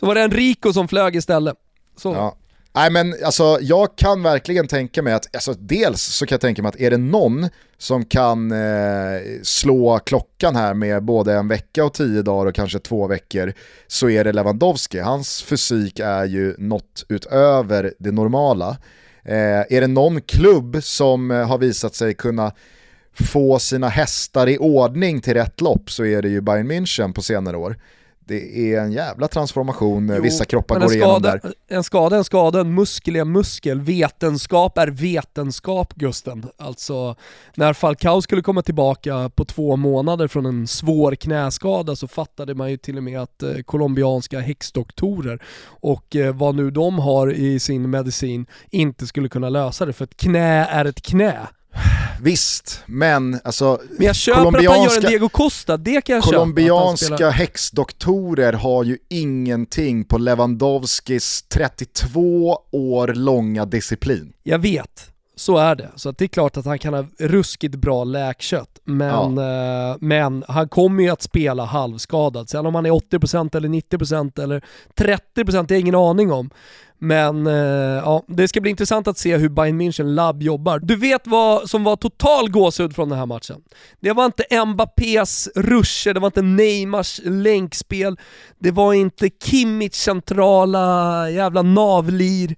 Så 0.00 0.06
var 0.06 0.14
det 0.14 0.22
Enrico 0.22 0.72
som 0.72 0.88
flög 0.88 1.16
istället. 1.16 1.56
Så. 1.96 2.12
Ja. 2.12 2.36
Nej 2.72 2.90
men 2.90 3.14
alltså 3.24 3.58
jag 3.60 3.96
kan 3.96 4.22
verkligen 4.22 4.68
tänka 4.68 5.02
mig 5.02 5.12
att, 5.12 5.34
alltså 5.36 5.54
dels 5.58 6.02
så 6.02 6.26
kan 6.26 6.34
jag 6.34 6.40
tänka 6.40 6.62
mig 6.62 6.68
att 6.68 6.80
är 6.80 6.90
det 6.90 6.96
någon 6.96 7.48
som 7.78 8.04
kan 8.04 8.52
eh, 8.52 9.20
slå 9.42 9.98
klockan 9.98 10.56
här 10.56 10.74
med 10.74 11.04
både 11.04 11.34
en 11.34 11.48
vecka 11.48 11.84
och 11.84 11.94
tio 11.94 12.22
dagar 12.22 12.46
och 12.46 12.54
kanske 12.54 12.78
två 12.78 13.06
veckor 13.06 13.52
så 13.86 14.10
är 14.10 14.24
det 14.24 14.32
Lewandowski. 14.32 14.98
Hans 14.98 15.42
fysik 15.42 15.98
är 15.98 16.24
ju 16.24 16.54
något 16.58 17.04
utöver 17.08 17.94
det 17.98 18.10
normala. 18.10 18.76
Eh, 19.24 19.60
är 19.68 19.80
det 19.80 19.86
någon 19.86 20.20
klubb 20.20 20.78
som 20.82 21.30
eh, 21.30 21.48
har 21.48 21.58
visat 21.58 21.94
sig 21.94 22.14
kunna 22.14 22.52
få 23.14 23.58
sina 23.58 23.88
hästar 23.88 24.48
i 24.48 24.58
ordning 24.58 25.20
till 25.20 25.34
rätt 25.34 25.60
lopp 25.60 25.90
så 25.90 26.04
är 26.04 26.22
det 26.22 26.28
ju 26.28 26.40
Bayern 26.40 26.70
München 26.70 27.12
på 27.12 27.22
senare 27.22 27.56
år 27.56 27.76
det 28.30 28.74
är 28.74 28.80
en 28.80 28.92
jävla 28.92 29.28
transformation 29.28 30.12
jo, 30.16 30.22
vissa 30.22 30.44
kroppar 30.44 30.80
går 30.80 30.88
skada, 30.88 30.98
igenom 30.98 31.22
där. 31.22 31.76
En 31.76 31.84
skada 31.84 32.16
är 32.16 32.18
en 32.18 32.24
skada, 32.24 32.60
en 32.60 32.74
muskel 32.74 33.16
är 33.16 33.20
en 33.20 33.32
muskel, 33.32 33.80
vetenskap 33.80 34.78
är 34.78 34.86
vetenskap 34.86 35.94
Gusten. 35.94 36.46
Alltså 36.58 37.16
när 37.54 37.72
Falcao 37.72 38.22
skulle 38.22 38.42
komma 38.42 38.62
tillbaka 38.62 39.30
på 39.34 39.44
två 39.44 39.76
månader 39.76 40.28
från 40.28 40.46
en 40.46 40.66
svår 40.66 41.14
knäskada 41.14 41.96
så 41.96 42.08
fattade 42.08 42.54
man 42.54 42.70
ju 42.70 42.76
till 42.76 42.96
och 42.96 43.02
med 43.02 43.20
att 43.20 43.42
eh, 43.42 43.54
colombianska 43.64 44.40
häxdoktorer 44.40 45.42
och 45.66 46.16
eh, 46.16 46.34
vad 46.34 46.54
nu 46.54 46.70
de 46.70 46.98
har 46.98 47.32
i 47.32 47.58
sin 47.58 47.90
medicin 47.90 48.46
inte 48.70 49.06
skulle 49.06 49.28
kunna 49.28 49.48
lösa 49.48 49.86
det 49.86 49.92
för 49.92 50.04
ett 50.04 50.16
knä 50.16 50.66
är 50.70 50.84
ett 50.84 51.02
knä. 51.02 51.48
Visst, 52.22 52.82
men 52.86 53.40
alltså... 53.44 53.80
Men 53.98 54.06
jag 54.06 54.16
köper 54.16 54.40
att 54.40 54.54
han 54.54 54.82
gör 54.82 54.96
en 54.96 55.02
Diego 55.02 55.28
Costa, 55.28 55.76
det 55.76 56.00
kan 56.00 56.14
jag 56.14 56.24
Colombianska 56.24 57.18
köpa. 57.18 57.30
häxdoktorer 57.30 58.52
har 58.52 58.84
ju 58.84 58.98
ingenting 59.08 60.04
på 60.04 60.18
Lewandowskis 60.18 61.42
32 61.42 62.58
år 62.70 63.08
långa 63.08 63.64
disciplin. 63.64 64.32
Jag 64.42 64.58
vet, 64.58 65.10
så 65.40 65.56
är 65.56 65.74
det. 65.74 65.90
Så 65.96 66.10
det 66.10 66.24
är 66.24 66.28
klart 66.28 66.56
att 66.56 66.64
han 66.64 66.78
kan 66.78 66.94
ha 66.94 67.04
ruskigt 67.18 67.74
bra 67.74 68.04
läkkött, 68.04 68.80
men, 68.84 69.36
ja. 69.36 69.90
eh, 69.90 69.96
men 70.00 70.44
han 70.48 70.68
kommer 70.68 71.02
ju 71.02 71.10
att 71.10 71.22
spela 71.22 71.64
halvskadad. 71.64 72.48
Sen 72.48 72.66
om 72.66 72.74
han 72.74 72.86
är 72.86 72.90
80% 72.90 73.56
eller 73.56 73.68
90% 73.68 74.42
eller 74.42 74.64
30% 74.96 75.24
det 75.34 75.52
har 75.52 75.66
jag 75.68 75.80
ingen 75.80 75.94
aning 75.94 76.32
om. 76.32 76.50
Men 77.02 77.46
eh, 77.46 77.54
ja, 78.04 78.24
det 78.26 78.48
ska 78.48 78.60
bli 78.60 78.70
intressant 78.70 79.08
att 79.08 79.18
se 79.18 79.36
hur 79.36 79.48
Bayern 79.48 79.80
München 79.80 80.14
labb 80.14 80.42
jobbar. 80.42 80.78
Du 80.78 80.96
vet 80.96 81.26
vad 81.26 81.70
som 81.70 81.84
var 81.84 81.96
total 81.96 82.50
gåshud 82.50 82.94
från 82.94 83.08
den 83.08 83.18
här 83.18 83.26
matchen? 83.26 83.62
Det 84.00 84.12
var 84.12 84.24
inte 84.24 84.64
Mbappés 84.66 85.48
ruscher, 85.56 86.14
det 86.14 86.20
var 86.20 86.26
inte 86.26 86.42
Neymars 86.42 87.20
länkspel, 87.24 88.18
det 88.58 88.70
var 88.70 88.94
inte 88.94 89.30
Kimmich 89.44 89.94
centrala 89.94 91.30
jävla 91.30 91.62
navlir. 91.62 92.56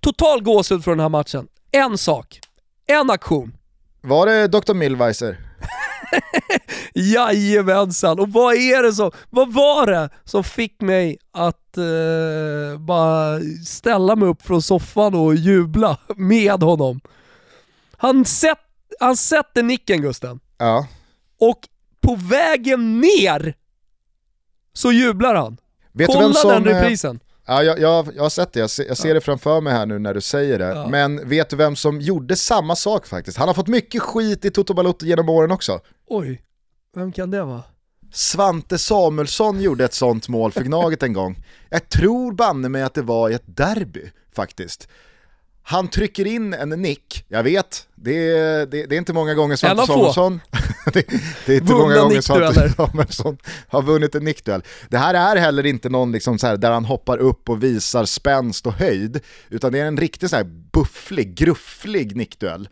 Total 0.00 0.42
gåshud 0.42 0.84
från 0.84 0.96
den 0.96 1.04
här 1.04 1.08
matchen. 1.08 1.46
En 1.70 1.98
sak, 1.98 2.40
en 2.86 3.10
aktion. 3.10 3.52
Var 4.00 4.26
det 4.26 4.48
Dr. 4.48 4.74
Millweiser? 4.74 5.51
Jajamensan, 6.94 8.20
och 8.20 8.28
vad 8.28 8.54
är 8.54 8.82
det 8.82 8.92
som, 8.92 9.10
vad 9.30 9.52
var 9.52 9.86
det 9.86 10.10
som 10.24 10.44
fick 10.44 10.80
mig 10.80 11.18
att 11.32 11.78
eh, 11.78 12.78
bara 12.78 13.40
ställa 13.66 14.16
mig 14.16 14.28
upp 14.28 14.42
från 14.42 14.62
soffan 14.62 15.14
och 15.14 15.34
jubla 15.34 15.98
med 16.16 16.62
honom? 16.62 17.00
Han, 17.96 18.24
sätt, 18.24 18.58
han 19.00 19.16
sätter 19.16 19.62
nicken 19.62 20.02
Gusten. 20.02 20.40
Ja. 20.58 20.86
Och 21.40 21.68
på 22.00 22.16
vägen 22.16 23.00
ner 23.00 23.54
så 24.72 24.92
jublar 24.92 25.34
han. 25.34 25.56
Vet 25.92 26.06
Kolla 26.06 26.32
som, 26.34 26.50
den 26.50 26.66
eh, 26.66 26.74
reprisen. 26.74 27.20
Ja, 27.46 27.62
jag, 27.62 27.78
jag, 27.78 28.08
jag 28.16 28.22
har 28.22 28.30
sett 28.30 28.52
det, 28.52 28.60
jag 28.60 28.70
ser, 28.70 28.84
jag 28.84 28.96
ser 28.96 29.08
ja. 29.08 29.14
det 29.14 29.20
framför 29.20 29.60
mig 29.60 29.72
här 29.72 29.86
nu 29.86 29.98
när 29.98 30.14
du 30.14 30.20
säger 30.20 30.58
det. 30.58 30.68
Ja. 30.68 30.88
Men 30.88 31.28
vet 31.28 31.50
du 31.50 31.56
vem 31.56 31.76
som 31.76 32.00
gjorde 32.00 32.36
samma 32.36 32.76
sak 32.76 33.06
faktiskt? 33.06 33.38
Han 33.38 33.48
har 33.48 33.54
fått 33.54 33.68
mycket 33.68 34.02
skit 34.02 34.44
i 34.44 34.50
Toto 34.50 34.74
Balotto 34.74 35.06
genom 35.06 35.28
åren 35.28 35.50
också. 35.50 35.80
Oj, 36.06 36.42
vem 36.94 37.12
kan 37.12 37.30
det 37.30 37.44
vara? 37.44 37.62
Svante 38.12 38.78
Samuelsson 38.78 39.60
gjorde 39.60 39.84
ett 39.84 39.94
sånt 39.94 40.28
mål 40.28 40.52
för 40.52 40.62
Gnaget 40.62 41.02
en 41.02 41.12
gång. 41.12 41.44
Jag 41.68 41.88
tror 41.88 42.32
banne 42.32 42.68
mig 42.68 42.82
att 42.82 42.94
det 42.94 43.02
var 43.02 43.30
i 43.30 43.34
ett 43.34 43.56
derby 43.56 44.10
faktiskt. 44.34 44.88
Han 45.62 45.88
trycker 45.88 46.26
in 46.26 46.54
en 46.54 46.68
nick, 46.68 47.24
jag 47.28 47.42
vet, 47.42 47.86
det 47.94 48.30
är, 48.30 48.66
det, 48.66 48.86
det 48.86 48.94
är 48.94 48.98
inte 48.98 49.12
många 49.12 49.34
gånger 49.34 49.56
Svante 49.56 49.86
Samuelsson 49.86 50.40
det, 50.92 51.06
det, 51.46 51.52
är 51.52 51.60
inte 51.60 51.72
många 51.72 51.96
gånger 51.96 52.20
Svante 52.20 52.70
Samuelsson 52.70 53.38
har 53.68 53.82
vunnit 53.82 54.14
en 54.14 54.24
nickduell. 54.24 54.62
Det 54.88 54.98
här 54.98 55.14
är 55.14 55.40
heller 55.40 55.66
inte 55.66 55.88
någon 55.88 56.12
liksom 56.12 56.38
så 56.38 56.46
här, 56.46 56.56
där 56.56 56.70
han 56.70 56.84
hoppar 56.84 57.18
upp 57.18 57.48
och 57.48 57.62
visar 57.62 58.04
spänst 58.04 58.66
och 58.66 58.72
höjd, 58.72 59.20
utan 59.48 59.72
det 59.72 59.78
är 59.78 59.86
en 59.86 59.96
riktigt 59.96 60.30
så 60.30 60.36
här 60.36 60.50
bufflig, 60.72 61.34
grufflig 61.34 62.16
nickduell. 62.16 62.68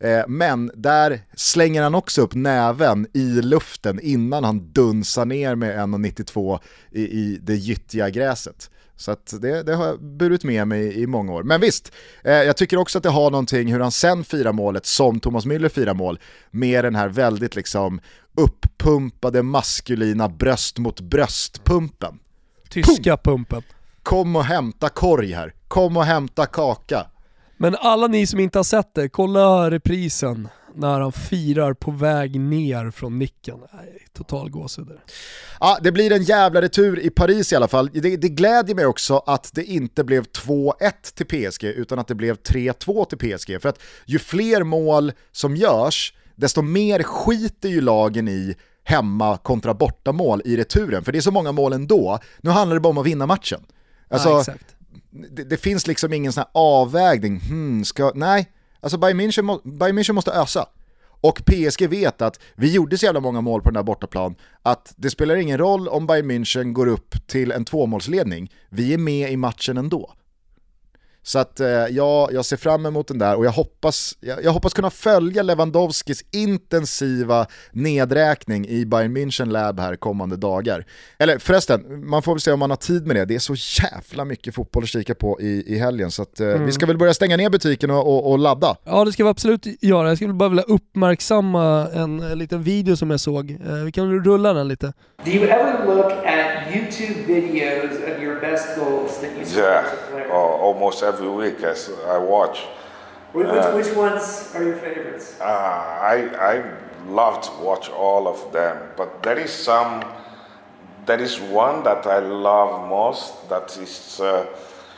Eh, 0.00 0.24
men 0.28 0.70
där 0.74 1.20
slänger 1.34 1.82
han 1.82 1.94
också 1.94 2.22
upp 2.22 2.34
näven 2.34 3.06
i 3.12 3.42
luften 3.42 4.00
innan 4.02 4.44
han 4.44 4.72
dunsar 4.72 5.24
ner 5.24 5.54
med 5.54 5.78
1,92 5.78 6.58
i, 6.90 7.02
i 7.02 7.38
det 7.42 7.56
gyttiga 7.56 8.10
gräset. 8.10 8.70
Så 8.96 9.16
det, 9.40 9.62
det, 9.62 9.74
har 9.74 9.86
jag 9.86 10.02
burit 10.02 10.44
med 10.44 10.68
mig 10.68 11.02
i 11.02 11.06
många 11.06 11.32
år. 11.32 11.42
Men 11.42 11.60
visst, 11.60 11.92
eh, 12.24 12.32
jag 12.32 12.56
tycker 12.56 12.76
också 12.76 12.98
att 12.98 13.02
det 13.02 13.10
har 13.10 13.30
någonting 13.30 13.72
hur 13.72 13.80
han 13.80 13.92
sen 13.92 14.24
firar 14.24 14.52
målet, 14.52 14.86
som 14.86 15.20
Thomas 15.20 15.46
Müller 15.46 15.68
firar 15.68 15.94
mål, 15.94 16.18
med 16.50 16.84
den 16.84 16.94
här 16.94 17.08
väldigt 17.08 17.56
liksom 17.56 18.00
uppumpade 18.36 19.42
maskulina 19.42 20.28
bröst 20.28 20.78
mot 20.78 21.00
bröstpumpen. 21.00 22.18
Tyska 22.70 23.16
pumpen. 23.16 23.62
Kom 24.02 24.36
och 24.36 24.44
hämta 24.44 24.88
korg 24.88 25.32
här, 25.32 25.54
kom 25.68 25.96
och 25.96 26.04
hämta 26.04 26.46
kaka. 26.46 27.06
Men 27.56 27.76
alla 27.80 28.06
ni 28.06 28.26
som 28.26 28.40
inte 28.40 28.58
har 28.58 28.64
sett 28.64 28.94
det, 28.94 29.08
kolla 29.08 29.70
reprisen 29.70 30.48
när 30.74 31.00
han 31.00 31.12
firar 31.12 31.74
på 31.74 31.90
väg 31.90 32.40
ner 32.40 32.90
från 32.90 33.18
nicken. 33.18 33.58
Nej, 33.72 34.06
total 34.12 34.50
gåshud. 34.50 34.88
Ja, 35.60 35.78
det 35.82 35.92
blir 35.92 36.12
en 36.12 36.22
jävla 36.22 36.62
retur 36.62 36.98
i 36.98 37.10
Paris 37.10 37.52
i 37.52 37.56
alla 37.56 37.68
fall. 37.68 37.90
Det, 37.92 38.16
det 38.16 38.28
glädjer 38.28 38.76
mig 38.76 38.86
också 38.86 39.22
att 39.26 39.50
det 39.54 39.64
inte 39.64 40.04
blev 40.04 40.24
2-1 40.24 40.72
till 41.14 41.26
PSG 41.26 41.64
utan 41.64 41.98
att 41.98 42.08
det 42.08 42.14
blev 42.14 42.36
3-2 42.36 43.04
till 43.04 43.18
PSG. 43.18 43.62
För 43.62 43.68
att 43.68 43.82
ju 44.04 44.18
fler 44.18 44.62
mål 44.62 45.12
som 45.32 45.56
görs, 45.56 46.14
desto 46.36 46.62
mer 46.62 47.02
skiter 47.02 47.68
ju 47.68 47.80
lagen 47.80 48.28
i 48.28 48.54
hemma 48.84 49.36
kontra 49.36 49.74
bortamål 49.74 50.42
i 50.44 50.56
returen. 50.56 51.04
För 51.04 51.12
det 51.12 51.18
är 51.18 51.20
så 51.20 51.30
många 51.30 51.52
mål 51.52 51.72
ändå. 51.72 52.18
Nu 52.40 52.50
handlar 52.50 52.74
det 52.74 52.80
bara 52.80 52.88
om 52.88 52.98
att 52.98 53.06
vinna 53.06 53.26
matchen. 53.26 53.60
Alltså, 54.08 54.28
ja, 54.28 54.54
det, 55.30 55.44
det, 55.44 55.56
finns 55.56 55.86
liksom 55.86 56.12
ingen 56.12 56.32
sån 56.32 56.40
här 56.40 56.50
avvägning, 56.54 57.40
hmm, 57.40 57.84
ska, 57.84 58.12
nej, 58.14 58.50
alltså 58.84 58.98
Bayern 58.98 59.20
München, 59.20 59.78
Bayern 59.78 59.98
München 59.98 60.12
måste 60.12 60.32
ösa. 60.32 60.66
Och 61.20 61.42
PSG 61.44 61.88
vet 61.88 62.22
att 62.22 62.40
vi 62.54 62.72
gjorde 62.72 62.98
så 62.98 63.06
jävla 63.06 63.20
många 63.20 63.40
mål 63.40 63.62
på 63.62 63.70
den 63.70 63.74
där 63.74 63.82
bortaplan 63.82 64.34
att 64.62 64.94
det 64.96 65.10
spelar 65.10 65.36
ingen 65.36 65.58
roll 65.58 65.88
om 65.88 66.06
Bayern 66.06 66.30
München 66.30 66.72
går 66.72 66.86
upp 66.86 67.14
till 67.26 67.52
en 67.52 67.64
tvåmålsledning, 67.64 68.52
vi 68.68 68.94
är 68.94 68.98
med 68.98 69.32
i 69.32 69.36
matchen 69.36 69.78
ändå. 69.78 70.14
Så 71.26 71.38
att 71.38 71.60
eh, 71.60 71.68
ja, 71.68 72.28
jag 72.32 72.44
ser 72.44 72.56
fram 72.56 72.86
emot 72.86 73.08
den 73.08 73.18
där 73.18 73.36
och 73.36 73.44
jag 73.44 73.50
hoppas, 73.50 74.16
jag, 74.20 74.44
jag, 74.44 74.52
hoppas 74.52 74.74
kunna 74.74 74.90
följa 74.90 75.42
Lewandowskis 75.42 76.24
intensiva 76.30 77.46
nedräkning 77.72 78.68
i 78.68 78.86
Bayern 78.86 79.16
München 79.16 79.50
Lab 79.50 79.80
här 79.80 79.96
kommande 79.96 80.36
dagar. 80.36 80.84
Eller 81.18 81.38
förresten, 81.38 82.08
man 82.08 82.22
får 82.22 82.32
väl 82.32 82.40
se 82.40 82.52
om 82.52 82.58
man 82.58 82.70
har 82.70 82.76
tid 82.76 83.06
med 83.06 83.16
det. 83.16 83.24
Det 83.24 83.34
är 83.34 83.38
så 83.38 83.54
jävla 83.82 84.24
mycket 84.24 84.54
fotboll 84.54 84.82
att 84.82 84.88
kika 84.88 85.14
på 85.14 85.40
i, 85.40 85.74
i 85.74 85.78
helgen 85.78 86.10
så 86.10 86.22
att, 86.22 86.40
eh, 86.40 86.48
mm. 86.48 86.66
vi 86.66 86.72
ska 86.72 86.86
väl 86.86 86.98
börja 86.98 87.14
stänga 87.14 87.36
ner 87.36 87.50
butiken 87.50 87.90
och, 87.90 88.06
och, 88.06 88.30
och, 88.30 88.38
ladda. 88.38 88.76
Ja 88.84 89.04
det 89.04 89.12
ska 89.12 89.24
vi 89.24 89.30
absolut 89.30 89.66
göra. 89.82 90.08
Jag 90.08 90.16
skulle 90.16 90.32
bara 90.32 90.48
vilja 90.48 90.64
uppmärksamma 90.64 91.88
en, 91.94 92.20
en 92.20 92.38
liten 92.38 92.62
video 92.62 92.96
som 92.96 93.10
jag 93.10 93.20
såg. 93.20 93.50
Eh, 93.50 93.74
vi 93.84 93.92
kan 93.92 94.24
rulla 94.24 94.52
den 94.52 94.68
lite. 94.68 94.92
Do 95.24 95.30
you 95.30 95.44
ever 95.44 95.86
look 95.86 96.12
at 96.12 96.74
YouTube 96.74 97.26
videos 97.26 97.92
of 97.92 98.22
your 98.22 98.40
best 98.40 98.76
goals 98.76 99.20
that 99.20 99.30
you 99.30 99.62
yeah. 99.62 99.84
Uh, 100.30 100.68
almost 100.68 101.02
every 101.02 101.13
week 101.20 101.62
as 101.62 101.90
I 102.06 102.18
watch. 102.18 102.60
Which, 103.32 103.46
uh, 103.46 103.72
which, 103.72 103.92
ones 103.96 104.52
are 104.54 104.62
your 104.62 104.76
favorites? 104.76 105.40
Uh, 105.40 105.44
I, 105.44 106.28
I 106.38 106.74
love 107.08 107.40
to 107.42 107.50
watch 107.62 107.88
all 107.90 108.28
of 108.28 108.52
them, 108.52 108.90
but 108.96 109.22
there 109.22 109.38
is 109.38 109.52
some, 109.52 110.04
there 111.04 111.20
is 111.20 111.40
one 111.40 111.82
that 111.82 112.06
I 112.06 112.20
love 112.20 112.88
most. 112.88 113.48
That 113.48 113.76
is 113.76 114.20
uh, 114.20 114.46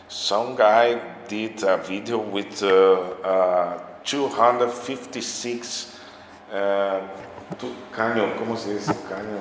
some 0.09 0.55
guy 0.55 1.01
did 1.29 1.63
a 1.63 1.79
video 1.79 2.19
with 2.19 2.63
uh, 2.63 2.93
uh, 3.25 3.81
256 4.05 5.99
uh, 6.53 7.01
caño, 7.93 8.37
¿cómo 8.39 8.57
se 8.57 8.75
dice 8.75 8.93
caño? 9.09 9.41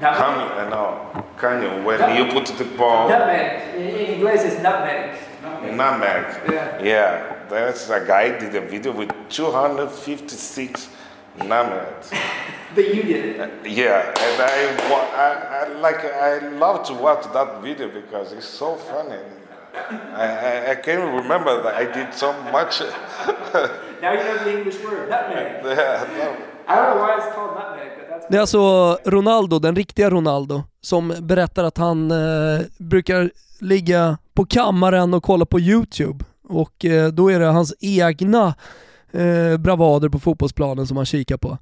Caño, 0.00 0.70
no, 0.70 1.24
caño. 1.36 1.84
When 1.84 1.98
Nut- 2.00 2.16
you 2.16 2.26
put 2.32 2.46
the 2.56 2.64
ball. 2.64 3.08
Nutmeg. 3.08 3.74
In 3.76 4.14
English, 4.14 4.40
it's 4.40 4.62
nutmeg. 4.62 5.16
Nutmeg. 5.42 5.76
nutmeg. 5.76 6.24
Yeah. 6.50 6.82
Yeah. 6.82 7.34
There's 7.48 7.90
a 7.90 8.04
guy 8.06 8.38
did 8.38 8.54
a 8.54 8.60
video 8.60 8.92
with 8.92 9.10
256 9.30 10.88
nutmegs. 11.38 12.10
but 12.74 12.94
you 12.94 13.02
did 13.02 13.24
it. 13.24 13.40
Uh, 13.40 13.48
yeah, 13.64 14.08
and 14.08 14.42
I, 14.42 14.58
I, 15.16 15.64
I 15.64 15.80
like 15.80 16.04
I 16.04 16.48
love 16.58 16.86
to 16.88 16.94
watch 16.94 17.24
that 17.32 17.62
video 17.62 17.88
because 17.88 18.32
it's 18.32 18.46
so 18.46 18.76
funny. 18.76 19.18
I, 20.14 20.26
I, 20.26 20.70
I 20.72 20.74
can't 20.74 21.00
remember 21.22 21.62
that 21.62 21.74
I 21.74 21.84
did 21.84 22.12
so 22.12 22.32
much. 22.52 22.80
now 24.02 24.12
you 24.12 24.24
know 24.24 24.44
the 24.44 24.58
English 24.58 24.78
word, 24.84 25.08
nutmeg. 25.08 25.64
Yeah, 25.64 26.06
no. 26.18 26.36
I 26.68 26.76
don't 26.76 26.96
know 26.96 27.02
why 27.02 27.16
it's 27.16 27.34
called 27.34 27.54
nutmeg, 27.54 27.90
but 27.98 28.08
that's 28.10 28.26
Det 28.30 28.36
är 28.36 28.40
alltså 28.40 28.98
Ronaldo, 29.04 29.58
den 29.58 29.76
riktiga 29.76 30.10
Ronaldo, 30.10 30.64
som 30.80 31.14
berättar 31.20 31.64
att 31.64 31.78
han 31.78 32.10
eh, 32.10 32.60
brukar 32.78 33.30
ligga 33.60 34.18
på 34.38 34.46
kammaren 34.46 35.14
och 35.14 35.22
kolla 35.22 35.46
på 35.46 35.60
YouTube 35.60 36.24
och 36.48 36.84
eh, 36.84 37.08
då 37.08 37.28
är 37.28 37.40
det 37.40 37.46
hans 37.46 37.74
egna 37.80 38.54
eh, 39.12 39.56
bravader 39.56 40.08
på 40.08 40.18
fotbollsplanen 40.18 40.86
som 40.86 40.96
han 40.96 41.06
kikar 41.06 41.36
på. 41.36 41.58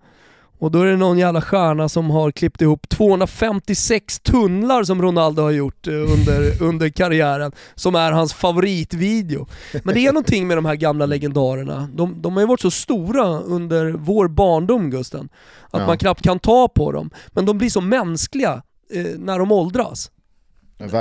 Och 0.59 0.71
då 0.71 0.83
är 0.83 0.87
det 0.87 0.97
någon 0.97 1.19
jävla 1.19 1.41
stjärna 1.41 1.89
som 1.89 2.11
har 2.11 2.31
klippt 2.31 2.63
ihop 2.63 2.89
256 2.89 4.19
tunnlar 4.19 4.85
som 4.85 5.03
Ronaldo 5.03 5.43
har 5.43 5.51
gjort 5.51 5.87
eh, 5.87 5.93
under, 5.93 6.63
under 6.69 6.89
karriären, 6.89 7.53
som 7.75 7.95
är 7.95 8.13
hans 8.13 8.35
favoritvideo. 8.35 9.47
Men 9.85 9.95
det 9.95 10.07
är 10.07 10.13
någonting 10.13 10.47
med 10.47 10.57
de 10.57 10.65
här 10.65 10.77
gamla 10.77 11.07
legendarerna. 11.07 11.89
De, 11.95 12.23
de 12.23 12.33
har 12.33 12.41
ju 12.41 12.47
varit 12.47 12.61
så 12.61 12.71
stora 12.71 13.41
under 13.41 13.91
vår 13.91 14.29
barndom 14.29 14.91
Gusten, 14.91 15.29
att 15.71 15.81
ja. 15.81 15.87
man 15.87 15.99
knappt 15.99 16.23
kan 16.23 16.39
ta 16.39 16.69
på 16.69 16.93
dem. 16.93 17.11
Men 17.29 17.47
de 17.47 17.59
blir 17.59 17.71
så 17.71 17.81
mänskliga 17.81 18.63
eh, 18.93 19.19
när 19.19 19.39
de 19.39 19.53
åldras. 19.53 20.11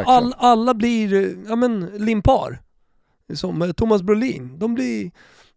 All, 0.05 0.33
alla 0.37 0.73
blir, 0.73 1.37
ja 1.47 1.55
men, 1.55 1.85
limpar 1.85 2.61
som 3.33 3.61
eh, 3.61 3.71
Thomas 3.71 4.01
Brolin. 4.01 4.59
De, 4.59 4.75
blir, 4.75 5.11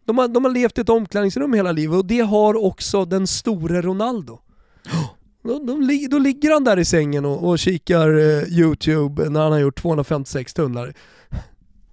de, 0.04 0.18
har, 0.18 0.28
de 0.28 0.44
har 0.44 0.52
levt 0.52 0.78
i 0.78 0.80
ett 0.80 0.88
omklädningsrum 0.88 1.52
hela 1.52 1.72
livet 1.72 1.96
och 1.96 2.06
det 2.06 2.20
har 2.20 2.64
också 2.64 3.04
den 3.04 3.26
store 3.26 3.82
Ronaldo. 3.82 4.38
Då, 5.42 5.58
de, 5.58 6.08
då 6.10 6.18
ligger 6.18 6.52
han 6.52 6.64
där 6.64 6.78
i 6.78 6.84
sängen 6.84 7.24
och, 7.24 7.48
och 7.48 7.58
kikar 7.58 8.08
eh, 8.08 8.58
YouTube 8.58 9.28
när 9.28 9.40
han 9.40 9.52
har 9.52 9.58
gjort 9.58 9.82
256 9.82 10.54
tunnlar. 10.54 10.94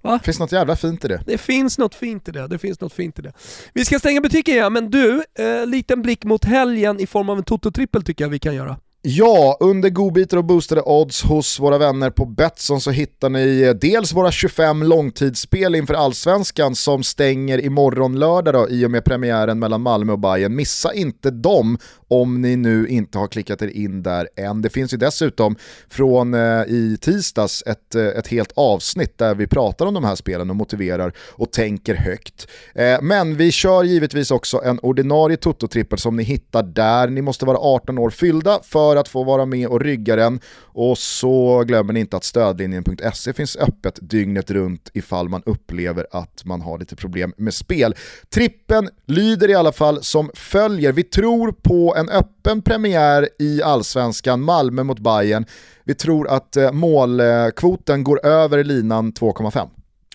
Va? 0.01 0.19
Finns 0.23 0.39
något 0.39 0.51
jävla 0.51 0.75
fint 0.75 1.05
i 1.05 1.07
det. 1.07 1.23
Det 1.25 1.37
finns 1.37 1.77
något 1.77 1.95
fint 1.95 2.27
i 2.27 2.31
det. 2.31 2.47
Det 2.47 2.57
finns 2.57 2.81
något 2.81 2.93
fint 2.93 3.19
i 3.19 3.21
det. 3.21 3.33
Vi 3.73 3.85
ska 3.85 3.99
stänga 3.99 4.21
butiken 4.21 4.53
igen, 4.53 4.73
men 4.73 4.91
du, 4.91 5.23
eh, 5.39 5.65
liten 5.65 6.01
blick 6.01 6.23
mot 6.23 6.45
helgen 6.45 6.99
i 6.99 7.07
form 7.07 7.29
av 7.29 7.37
en 7.37 7.43
Toto-trippel 7.43 8.03
tycker 8.03 8.23
jag 8.23 8.29
vi 8.29 8.39
kan 8.39 8.55
göra. 8.55 8.77
Ja, 9.07 9.57
under 9.59 9.89
godbitar 9.89 10.37
och 10.37 10.45
boostade 10.45 10.81
odds 10.81 11.23
hos 11.23 11.59
våra 11.59 11.77
vänner 11.77 12.09
på 12.09 12.25
Betsson 12.25 12.81
så 12.81 12.91
hittar 12.91 13.29
ni 13.29 13.61
eh, 13.61 13.73
dels 13.73 14.13
våra 14.13 14.31
25 14.31 14.83
långtidsspel 14.83 15.75
inför 15.75 15.93
allsvenskan 15.93 16.75
som 16.75 17.03
stänger 17.03 17.65
imorgon 17.65 18.19
lördag 18.19 18.53
då, 18.53 18.69
i 18.69 18.85
och 18.85 18.91
med 18.91 19.05
premiären 19.05 19.59
mellan 19.59 19.81
Malmö 19.81 20.13
och 20.13 20.19
Bayern. 20.19 20.55
Missa 20.55 20.93
inte 20.93 21.31
dem 21.31 21.77
om 22.21 22.41
ni 22.41 22.55
nu 22.55 22.87
inte 22.87 23.17
har 23.17 23.27
klickat 23.27 23.61
er 23.61 23.67
in 23.67 24.03
där 24.03 24.29
än. 24.35 24.61
Det 24.61 24.69
finns 24.69 24.93
ju 24.93 24.97
dessutom 24.97 25.55
från 25.89 26.33
eh, 26.33 26.63
i 26.67 26.97
tisdags 27.01 27.63
ett, 27.65 27.95
eh, 27.95 28.05
ett 28.05 28.27
helt 28.27 28.51
avsnitt 28.55 29.17
där 29.17 29.35
vi 29.35 29.47
pratar 29.47 29.85
om 29.85 29.93
de 29.93 30.03
här 30.03 30.15
spelen 30.15 30.49
och 30.49 30.55
motiverar 30.55 31.13
och 31.17 31.51
tänker 31.51 31.95
högt. 31.95 32.47
Eh, 32.75 33.01
men 33.01 33.37
vi 33.37 33.51
kör 33.51 33.83
givetvis 33.83 34.31
också 34.31 34.61
en 34.63 34.79
ordinarie 34.79 35.37
Toto-trippel 35.37 35.97
som 35.97 36.15
ni 36.15 36.23
hittar 36.23 36.63
där. 36.63 37.07
Ni 37.07 37.21
måste 37.21 37.45
vara 37.45 37.57
18 37.57 37.97
år 37.97 38.09
fyllda 38.09 38.59
för 38.63 38.95
att 38.95 39.07
få 39.07 39.23
vara 39.23 39.45
med 39.45 39.67
och 39.67 39.81
rygga 39.81 40.15
den. 40.15 40.39
Och 40.57 40.97
så 40.97 41.63
glömmer 41.63 41.93
ni 41.93 41.99
inte 41.99 42.17
att 42.17 42.23
stödlinjen.se 42.23 43.33
finns 43.33 43.55
öppet 43.55 43.99
dygnet 44.01 44.51
runt 44.51 44.89
ifall 44.93 45.29
man 45.29 45.41
upplever 45.45 46.07
att 46.11 46.45
man 46.45 46.61
har 46.61 46.79
lite 46.79 46.95
problem 46.95 47.33
med 47.37 47.53
spel. 47.53 47.95
Trippen 48.29 48.89
lyder 49.05 49.49
i 49.49 49.55
alla 49.55 49.71
fall 49.71 50.03
som 50.03 50.31
följer. 50.33 50.91
Vi 50.91 51.03
tror 51.03 51.51
på 51.51 51.95
en 51.95 52.04
öppen 52.09 52.61
premiär 52.61 53.29
i 53.39 53.61
allsvenskan, 53.63 54.41
Malmö 54.41 54.83
mot 54.83 54.99
Bayern. 54.99 55.45
Vi 55.83 55.95
tror 55.95 56.27
att 56.27 56.57
eh, 56.57 56.71
målkvoten 56.71 58.03
går 58.03 58.25
över 58.25 58.63
linan 58.63 59.13
2,5. 59.13 59.69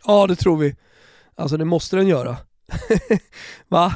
Ja 0.06 0.26
det 0.26 0.36
tror 0.36 0.56
vi. 0.56 0.76
Alltså 1.36 1.56
det 1.56 1.64
måste 1.64 1.96
den 1.96 2.08
göra. 2.08 2.36
Va? 3.68 3.92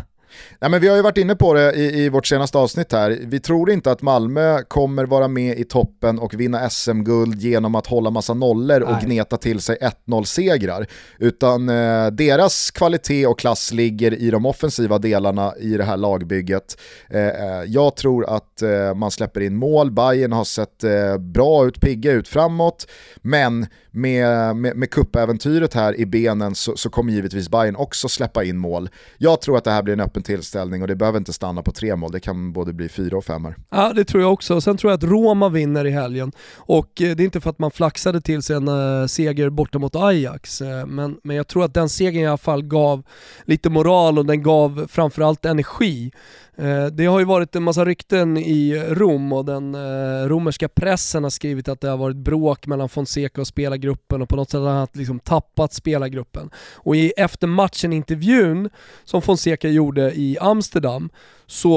Nej, 0.65 0.71
men 0.71 0.81
vi 0.81 0.89
har 0.89 0.97
ju 0.97 1.03
varit 1.03 1.19
inne 1.19 1.37
på 1.37 1.55
det 1.55 1.73
i, 1.73 2.05
i 2.05 2.09
vårt 2.09 2.27
senaste 2.27 2.59
avsnitt 2.59 2.93
här. 2.93 3.19
Vi 3.23 3.41
tror 3.41 3.71
inte 3.71 3.91
att 3.91 4.03
Malmö 4.03 4.63
kommer 4.63 5.05
vara 5.07 5.29
med 5.29 5.59
i 5.59 5.65
toppen 5.65 6.19
och 6.19 6.35
vinna 6.35 6.71
SM-guld 6.71 7.41
genom 7.41 7.75
att 7.75 7.87
hålla 7.87 8.11
massa 8.11 8.35
nollor 8.35 8.81
och 8.83 8.93
Nej. 8.93 9.05
gneta 9.05 9.37
till 9.37 9.61
sig 9.61 9.79
1-0-segrar. 10.07 10.87
Utan 11.19 11.69
eh, 11.69 12.07
deras 12.07 12.71
kvalitet 12.71 13.27
och 13.27 13.39
klass 13.39 13.73
ligger 13.73 14.15
i 14.15 14.31
de 14.31 14.47
offensiva 14.47 14.99
delarna 14.99 15.55
i 15.57 15.77
det 15.77 15.85
här 15.85 15.97
lagbygget. 15.97 16.81
Eh, 17.11 17.27
eh 17.27 17.65
jag 17.67 17.97
tror 17.97 18.37
att 18.37 18.63
eh, 18.63 18.95
man 18.95 19.11
släpper 19.11 19.41
in 19.41 19.57
mål, 19.57 19.91
Bayern 19.91 20.33
har 20.33 20.45
sett 20.45 20.85
eh, 20.85 21.19
bra 21.19 21.67
ut, 21.67 21.81
pigga 21.81 22.13
ut 22.13 22.29
framåt, 22.29 22.87
men 23.17 23.67
med, 23.91 24.57
med, 24.57 24.77
med 24.77 24.91
kuppäventyret 24.91 25.75
här 25.75 26.01
i 26.01 26.07
benen 26.07 26.55
så, 26.55 26.77
så 26.77 26.91
kommer 26.91 27.13
givetvis 27.13 27.49
Bayern 27.49 27.77
också 27.77 28.09
släppa 28.09 28.45
in 28.45 28.57
mål. 28.57 28.89
Jag 29.19 29.41
tror 29.41 29.57
att 29.57 29.65
det 29.65 29.71
här 29.71 29.83
blir 29.83 29.95
en 29.95 30.01
öppen 30.01 30.23
tillställning 30.23 30.54
och 30.63 30.89
det 30.89 30.97
behöver 30.97 31.19
inte 31.19 31.33
stanna 31.33 31.63
på 31.63 31.73
tre 31.73 31.97
mål, 31.97 32.13
det 32.13 32.21
kan 32.21 32.53
både 32.53 32.73
bli 32.73 32.89
fyra 32.89 33.17
och 33.17 33.25
femmar. 33.25 33.57
Ja 33.71 33.93
det 33.93 34.05
tror 34.05 34.23
jag 34.23 34.33
också, 34.33 34.61
sen 34.61 34.77
tror 34.77 34.93
jag 34.93 34.99
att 34.99 35.05
Roma 35.05 35.49
vinner 35.49 35.85
i 35.85 35.91
helgen. 35.91 36.33
Och 36.57 37.03
eh, 37.03 37.17
det 37.17 37.23
är 37.23 37.25
inte 37.25 37.41
för 37.41 37.51
att 37.51 37.59
man 37.59 37.71
flaxade 37.71 38.21
till 38.21 38.43
sig 38.43 38.57
en 38.57 38.69
eh, 38.69 39.07
seger 39.07 39.51
borta 39.51 39.79
mot 39.79 39.97
Ajax, 39.97 40.61
eh, 40.61 40.87
men, 40.87 41.17
men 41.23 41.37
jag 41.37 41.49
tror 41.49 41.65
att 41.65 41.75
den 41.75 41.89
segern 41.89 42.23
i 42.23 42.27
alla 42.27 42.37
fall 42.37 42.63
gav 42.63 43.03
lite 43.45 43.71
moral 43.71 44.19
och 44.19 44.27
den 44.27 44.43
gav 44.43 44.87
framförallt 44.91 45.45
energi. 45.45 46.13
Eh, 46.57 46.87
det 46.87 47.07
har 47.07 47.19
ju 47.19 47.25
varit 47.25 47.57
en 47.57 47.63
massa 47.63 47.85
rykten 47.85 48.37
i 48.37 48.85
Rom 48.89 49.33
och 49.33 49.45
den 49.45 49.75
eh, 49.75 50.29
romerska 50.29 50.69
pressen 50.69 51.23
har 51.23 51.31
skrivit 51.31 51.69
att 51.69 51.81
det 51.81 51.89
har 51.89 51.97
varit 51.97 52.17
bråk 52.17 52.67
mellan 52.67 52.89
Fonseca 52.89 53.41
och 53.41 53.47
spelargruppen 53.47 54.23
och 54.23 54.29
på 54.29 54.37
något 54.37 54.51
sätt 54.51 54.61
har 54.61 54.71
han 54.71 54.89
liksom 54.93 55.21
tappat 55.21 55.73
spelargruppen. 55.73 56.51
Och 56.75 56.97
i 56.97 57.13
efter 57.17 57.47
matchen-intervjun 57.47 58.71
som 59.05 59.23
Fonseca 59.23 59.69
gjorde 59.69 60.13
i 60.15 60.39
Amsterdam 60.41 61.11
så 61.47 61.77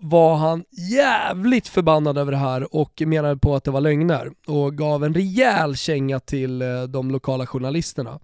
var 0.00 0.36
han 0.36 0.64
jävligt 0.90 1.68
förbannad 1.68 2.18
över 2.18 2.32
det 2.32 2.38
här 2.38 2.76
och 2.76 3.02
menade 3.06 3.36
på 3.36 3.54
att 3.54 3.64
det 3.64 3.70
var 3.70 3.80
lögner 3.80 4.30
och 4.46 4.78
gav 4.78 5.04
en 5.04 5.14
rejäl 5.14 5.76
känga 5.76 6.20
till 6.20 6.62
eh, 6.62 6.82
de 6.82 7.10
lokala 7.10 7.46
journalisterna. 7.46 8.18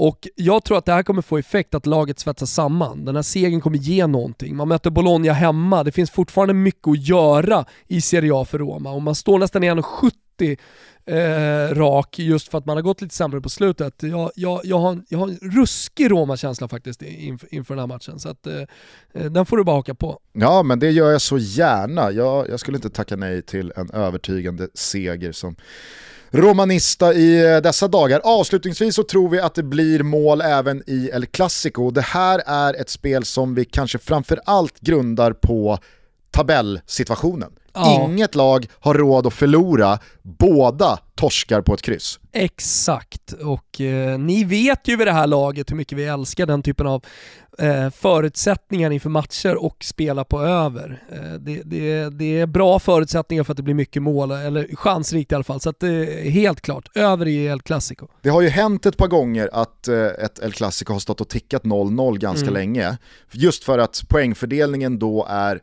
Och 0.00 0.28
jag 0.36 0.64
tror 0.64 0.78
att 0.78 0.84
det 0.84 0.92
här 0.92 1.02
kommer 1.02 1.22
få 1.22 1.38
effekt 1.38 1.74
att 1.74 1.86
laget 1.86 2.18
svetsas 2.18 2.52
samman. 2.52 3.04
Den 3.04 3.16
här 3.16 3.22
segern 3.22 3.60
kommer 3.60 3.78
ge 3.78 4.06
någonting. 4.06 4.56
Man 4.56 4.68
möter 4.68 4.90
Bologna 4.90 5.32
hemma, 5.32 5.84
det 5.84 5.92
finns 5.92 6.10
fortfarande 6.10 6.54
mycket 6.54 6.88
att 6.88 7.08
göra 7.08 7.64
i 7.86 8.00
Serie 8.00 8.34
A 8.34 8.44
för 8.44 8.58
Roma 8.58 8.92
och 8.92 9.02
man 9.02 9.14
står 9.14 9.38
nästan 9.38 9.64
i 9.64 9.70
1,70 9.70 10.58
eh, 11.06 11.74
rak 11.74 12.18
just 12.18 12.48
för 12.48 12.58
att 12.58 12.66
man 12.66 12.76
har 12.76 12.82
gått 12.82 13.00
lite 13.00 13.14
sämre 13.14 13.40
på 13.40 13.48
slutet. 13.48 14.02
Jag, 14.02 14.30
jag, 14.34 14.60
jag, 14.64 14.78
har, 14.78 15.02
jag 15.08 15.18
har 15.18 15.28
en 15.28 15.38
ruskig 15.42 16.10
Roma-känsla 16.10 16.68
faktiskt 16.68 17.02
inför, 17.02 17.54
inför 17.54 17.74
den 17.74 17.80
här 17.80 17.86
matchen, 17.86 18.18
så 18.18 18.28
att, 18.28 18.46
eh, 18.46 18.60
eh, 19.14 19.30
den 19.30 19.46
får 19.46 19.56
du 19.56 19.64
bara 19.64 19.76
haka 19.76 19.94
på. 19.94 20.20
Ja, 20.32 20.62
men 20.62 20.78
det 20.78 20.90
gör 20.90 21.10
jag 21.10 21.20
så 21.20 21.38
gärna. 21.38 22.10
Jag, 22.10 22.48
jag 22.48 22.60
skulle 22.60 22.76
inte 22.76 22.90
tacka 22.90 23.16
nej 23.16 23.42
till 23.42 23.72
en 23.76 23.90
övertygande 23.90 24.68
seger 24.74 25.32
som 25.32 25.56
romanista 26.30 27.14
i 27.14 27.54
eh, 27.54 27.56
dessa 27.56 27.88
dagar. 27.88 28.20
Avslutningsvis 28.24 28.94
så 28.94 29.02
tror 29.02 29.28
vi 29.28 29.40
att 29.40 29.54
det 29.54 29.62
blir 29.62 30.02
mål 30.02 30.40
även 30.40 30.82
i 30.86 31.10
El 31.12 31.26
Clasico. 31.26 31.90
Det 31.90 32.00
här 32.00 32.42
är 32.46 32.80
ett 32.80 32.90
spel 32.90 33.24
som 33.24 33.54
vi 33.54 33.64
kanske 33.64 33.98
framförallt 33.98 34.80
grundar 34.80 35.32
på 35.32 35.78
tabellsituationen. 36.30 37.52
Ja. 37.72 38.04
Inget 38.04 38.34
lag 38.34 38.66
har 38.80 38.94
råd 38.94 39.26
att 39.26 39.34
förlora, 39.34 39.98
båda 40.22 40.98
torskar 41.14 41.62
på 41.62 41.74
ett 41.74 41.82
kryss. 41.82 42.20
Exakt, 42.32 43.32
och 43.32 43.80
eh, 43.80 44.18
ni 44.18 44.44
vet 44.44 44.88
ju 44.88 44.96
vid 44.96 45.06
det 45.06 45.12
här 45.12 45.26
laget 45.26 45.70
hur 45.70 45.76
mycket 45.76 45.98
vi 45.98 46.04
älskar 46.04 46.46
den 46.46 46.62
typen 46.62 46.86
av 46.86 47.04
eh, 47.58 47.90
förutsättningar 47.90 48.90
inför 48.90 49.10
matcher 49.10 49.64
och 49.64 49.84
spela 49.84 50.24
på 50.24 50.40
över. 50.42 51.02
Eh, 51.12 51.32
det, 51.32 51.62
det, 51.64 52.08
det, 52.08 52.40
är 52.40 52.46
bra 52.46 52.78
förutsättningar 52.78 53.44
för 53.44 53.52
att 53.52 53.56
det 53.56 53.62
blir 53.62 53.74
mycket 53.74 54.02
mål, 54.02 54.30
eller 54.30 54.76
chansrikt 54.76 55.32
i 55.32 55.34
alla 55.34 55.44
fall, 55.44 55.60
så 55.60 55.70
att 55.70 55.82
är 55.82 56.30
helt 56.30 56.60
klart, 56.60 56.96
över 56.96 57.28
i 57.28 57.46
El 57.46 57.60
Clasico. 57.60 58.06
Det 58.22 58.28
har 58.28 58.40
ju 58.40 58.48
hänt 58.48 58.86
ett 58.86 58.96
par 58.96 59.08
gånger 59.08 59.50
att 59.52 59.88
eh, 59.88 60.06
ett 60.06 60.38
El 60.42 60.52
Clasico 60.52 60.92
har 60.92 61.00
stått 61.00 61.20
och 61.20 61.28
tickat 61.28 61.62
0-0 61.62 62.18
ganska 62.18 62.48
mm. 62.48 62.54
länge, 62.54 62.98
just 63.30 63.64
för 63.64 63.78
att 63.78 64.02
poängfördelningen 64.08 64.98
då 64.98 65.26
är 65.30 65.60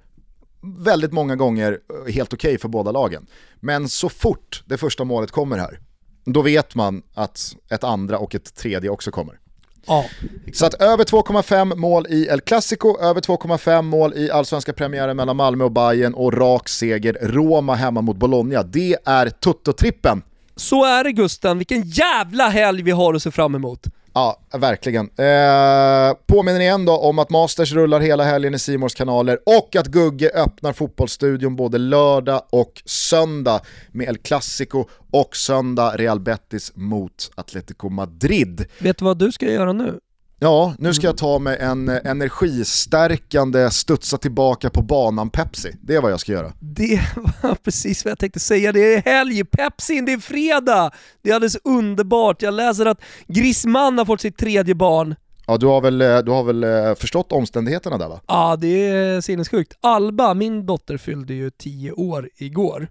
väldigt 0.61 1.13
många 1.13 1.35
gånger 1.35 1.71
eh, 1.71 2.13
helt 2.13 2.33
okej 2.33 2.49
okay 2.49 2.57
för 2.57 2.67
båda 2.67 2.91
lagen. 2.91 3.27
Men 3.59 3.89
så 3.89 4.09
fort 4.09 4.63
det 4.65 4.77
första 4.77 5.03
målet 5.03 5.31
kommer 5.31 5.57
här, 5.57 5.79
då 6.25 6.41
vet 6.41 6.75
man 6.75 7.01
att 7.13 7.55
ett 7.69 7.83
andra 7.83 8.17
och 8.17 8.35
ett 8.35 8.55
tredje 8.55 8.89
också 8.89 9.11
kommer. 9.11 9.39
Ja, 9.87 10.05
så 10.53 10.65
att 10.65 10.73
över 10.73 11.03
2,5 11.03 11.75
mål 11.75 12.07
i 12.09 12.27
El 12.27 12.41
Clasico, 12.41 12.97
över 13.01 13.21
2,5 13.21 13.81
mål 13.81 14.13
i 14.15 14.31
allsvenska 14.31 14.73
premiären 14.73 15.17
mellan 15.17 15.35
Malmö 15.35 15.63
och 15.63 15.71
Bayern 15.71 16.13
och 16.13 16.33
rak 16.33 16.69
seger 16.69 17.17
Roma 17.21 17.75
hemma 17.75 18.01
mot 18.01 18.17
Bologna. 18.17 18.63
Det 18.63 18.97
är 19.05 19.29
Tutto-trippen. 19.29 20.21
Så 20.55 20.85
är 20.85 21.03
det 21.03 21.11
Gusten, 21.11 21.57
vilken 21.57 21.81
jävla 21.81 22.47
helg 22.47 22.83
vi 22.83 22.91
har 22.91 23.13
att 23.13 23.23
se 23.23 23.31
fram 23.31 23.55
emot. 23.55 23.87
Ja, 24.17 24.39
verkligen. 24.53 25.05
Eh, 25.05 26.17
påminner 26.25 26.59
igen 26.59 26.85
då 26.85 26.97
om 26.97 27.19
att 27.19 27.29
Masters 27.29 27.73
rullar 27.73 27.99
hela 27.99 28.23
helgen 28.23 28.53
i 28.53 28.59
Simors 28.59 28.95
kanaler 28.95 29.39
och 29.45 29.75
att 29.75 29.87
Gugge 29.87 30.31
öppnar 30.35 30.73
fotbollsstudion 30.73 31.55
både 31.55 31.77
lördag 31.77 32.41
och 32.49 32.81
söndag 32.85 33.61
med 33.91 34.07
El 34.07 34.17
Clasico 34.17 34.85
och 35.11 35.35
söndag 35.35 35.95
Real 35.95 36.19
Betis 36.19 36.71
mot 36.75 37.31
Atletico 37.35 37.89
Madrid. 37.89 38.65
Vet 38.79 38.97
du 38.97 39.05
vad 39.05 39.17
du 39.17 39.31
ska 39.31 39.45
göra 39.45 39.73
nu? 39.73 39.99
Ja, 40.39 40.75
nu 40.79 40.93
ska 40.93 41.07
jag 41.07 41.17
ta 41.17 41.39
mig 41.39 41.57
en 41.59 41.89
energistärkande 41.89 43.69
studsa 43.71 44.17
tillbaka 44.17 44.69
på 44.69 44.81
banan 44.81 45.29
Pepsi. 45.29 45.75
Det 45.81 45.95
är 45.95 46.01
vad 46.01 46.11
jag 46.11 46.19
ska 46.19 46.31
göra. 46.31 46.53
Det 46.59 47.01
var 47.43 47.55
precis 47.63 48.05
vad 48.05 48.11
jag 48.11 48.19
tänkte 48.19 48.39
säga. 48.39 48.71
Det 48.71 48.93
är 48.93 49.01
helg, 49.01 49.45
Pepsi, 49.45 50.01
det 50.01 50.13
är 50.13 50.17
fredag! 50.17 50.91
Det 51.21 51.29
är 51.29 51.35
alldeles 51.35 51.57
underbart. 51.63 52.41
Jag 52.41 52.53
läser 52.53 52.85
att 52.85 53.01
Griezmann 53.27 53.97
har 53.97 54.05
fått 54.05 54.21
sitt 54.21 54.37
tredje 54.37 54.75
barn. 54.75 55.15
Ja, 55.47 55.57
du 55.57 55.65
har 55.65 55.81
väl, 55.81 56.01
eh, 56.01 56.17
du 56.17 56.31
har 56.31 56.43
väl 56.43 56.63
eh, 56.63 56.95
förstått 56.95 57.31
omständigheterna 57.31 57.97
där 57.97 58.09
va? 58.09 58.21
Ja, 58.27 58.55
det 58.55 58.87
är 58.87 59.21
sinnessjukt. 59.21 59.77
Alba, 59.81 60.33
min 60.33 60.65
dotter, 60.65 60.97
fyllde 60.97 61.33
ju 61.33 61.49
10 61.49 61.91
år 61.91 62.29
igår. 62.35 62.87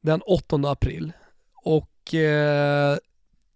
Den 0.00 0.20
8 0.22 0.56
april. 0.64 1.12
Och 1.64 2.14
eh, 2.14 2.96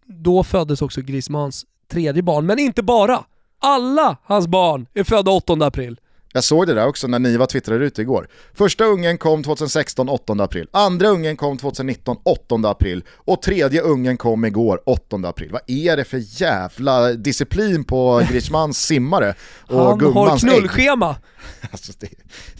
då 0.07 0.45
föddes 0.45 0.83
också 0.83 1.01
Griezmanns 1.01 1.67
tredje 1.89 2.23
barn, 2.23 2.47
men 2.47 2.59
inte 2.59 2.83
bara. 2.83 3.25
Alla 3.59 4.17
hans 4.25 4.47
barn 4.47 4.87
är 4.95 5.05
födda 5.05 5.31
8 5.31 5.53
april. 5.53 6.01
Jag 6.33 6.45
såg 6.45 6.67
det 6.67 6.75
där 6.75 6.87
också 6.87 7.07
när 7.07 7.19
Niva 7.19 7.47
twittrade 7.47 7.85
ut 7.85 7.99
igår. 7.99 8.29
Första 8.55 8.85
ungen 8.85 9.19
kom 9.19 9.43
2016 9.43 10.09
8 10.09 10.33
april, 10.33 10.69
andra 10.71 11.09
ungen 11.09 11.37
kom 11.37 11.59
2019 11.59 12.17
8 12.25 12.55
april 12.65 13.05
och 13.09 13.43
tredje 13.43 13.81
ungen 13.81 14.17
kom 14.17 14.45
igår 14.45 14.81
8 14.87 15.17
april. 15.25 15.51
Vad 15.53 15.63
är 15.67 15.97
det 15.97 16.05
för 16.05 16.43
jävla 16.43 17.13
disciplin 17.13 17.85
på 17.85 18.23
Griezmanns 18.31 18.87
simmare 18.87 19.35
och 19.67 19.85
Han 19.85 20.01
har 20.01 20.39
knullschema. 20.39 21.17
Alltså 21.71 21.93
det, 21.99 22.09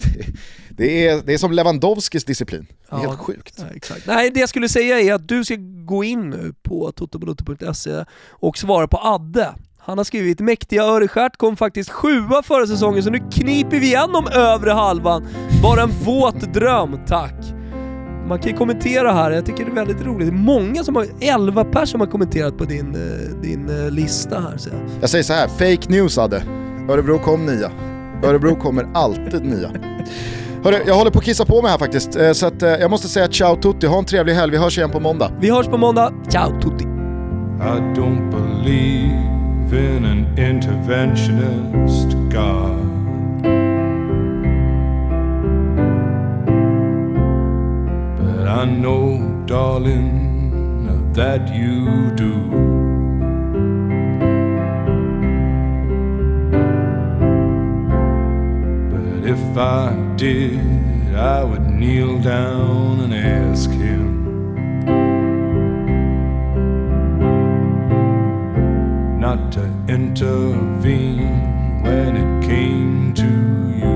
det, 0.03 0.27
det, 0.69 1.07
är, 1.07 1.23
det 1.27 1.35
är 1.35 1.39
som 1.39 1.53
Lewandowskis 1.53 2.25
disciplin. 2.25 2.67
Ja, 2.91 2.97
helt 2.97 3.19
sjukt. 3.19 3.55
Ja, 3.59 3.65
exakt. 3.75 4.07
Nej, 4.07 4.31
det 4.31 4.41
jag 4.41 4.49
skulle 4.49 4.69
säga 4.69 5.01
är 5.01 5.15
att 5.15 5.29
du 5.29 5.45
ska 5.45 5.57
gå 5.85 6.05
in 6.05 6.31
nu 6.31 6.55
på 6.63 6.93
totobalotto.se 6.93 8.05
och 8.31 8.59
svara 8.59 8.89
på 8.89 8.99
Adde. 8.99 9.55
Han 9.85 9.99
har 9.99 10.05
skrivit 10.05 10.41
“Mäktiga 10.41 10.83
Örestjärt 10.83 11.37
kom 11.37 11.57
faktiskt 11.57 11.91
sjua 11.91 12.43
förra 12.43 12.67
säsongen 12.67 13.03
så 13.03 13.11
nu 13.11 13.19
kniper 13.19 13.81
vi 13.81 13.87
igenom 13.87 14.27
övre 14.27 14.71
halvan. 14.71 15.27
Bara 15.63 15.83
en 15.83 15.91
våt 16.05 16.55
dröm, 16.55 16.99
tack!” 17.07 17.35
Man 18.29 18.39
kan 18.39 18.51
ju 18.51 18.57
kommentera 18.57 19.13
här, 19.13 19.31
jag 19.31 19.47
tycker 19.47 19.65
det 19.65 19.71
är 19.71 19.75
väldigt 19.75 20.03
roligt. 20.07 20.29
Det 20.29 20.35
är 20.35 20.39
många 20.39 20.85
som 20.85 20.97
har, 20.97 21.07
11 21.21 21.65
personer 21.65 21.87
som 21.87 22.01
har 22.01 22.07
kommenterat 22.07 22.59
på 22.59 22.65
din, 22.65 22.95
eh, 22.95 23.41
din 23.43 23.85
eh, 23.85 23.91
lista 23.91 24.41
här. 24.41 24.57
Så. 24.57 24.71
Jag 25.01 25.11
säger 25.11 25.25
så 25.25 25.33
här, 25.33 25.49
fake 25.49 25.93
news 25.93 26.19
Adde. 26.19 26.43
Örebro 26.91 27.19
kom 27.19 27.47
nia. 27.47 27.71
Örebro 28.25 28.57
kommer 28.57 28.87
alltid 28.95 29.45
nia. 29.45 29.71
Hörru, 30.65 30.77
jag 30.87 30.95
håller 30.95 31.11
på 31.11 31.19
att 31.19 31.25
kissa 31.25 31.45
på 31.45 31.63
mig 31.63 31.71
här 31.71 31.79
faktiskt, 31.79 32.17
eh, 32.17 32.33
så 32.33 32.47
att, 32.47 32.63
jag 32.63 32.91
måste 32.91 33.09
säga 33.09 33.29
ciao 33.29 33.57
tutti, 33.57 33.87
ha 33.87 33.99
en 33.99 34.05
trevlig 34.05 34.35
helg, 34.35 34.53
vi 34.53 34.59
hörs 34.59 34.79
igen 34.79 34.91
på 34.91 35.01
måndag. 35.01 35.31
Vi 35.41 35.51
hörs 35.51 35.67
på 35.67 35.77
måndag, 35.77 36.13
ciao 36.29 36.61
tutti! 36.61 36.85
Been 39.73 40.05
an 40.05 40.37
interventionist 40.37 42.29
God. 42.29 42.77
But 48.19 48.49
I 48.49 48.67
know, 48.67 49.43
darling, 49.47 51.15
that 51.15 51.55
you 51.55 52.11
do. 52.17 52.35
But 58.91 59.29
if 59.29 59.57
I 59.57 59.95
did, 60.17 61.15
I 61.15 61.45
would 61.45 61.69
kneel 61.71 62.19
down 62.19 63.01
and 63.01 63.15
ask 63.15 63.71
him. 63.71 64.22
not 69.23 69.53
to 69.53 69.63
intervene 69.87 71.81
when 71.85 72.17
it 72.17 72.45
came 72.45 73.15
to 73.15 73.23
you. 73.23 73.95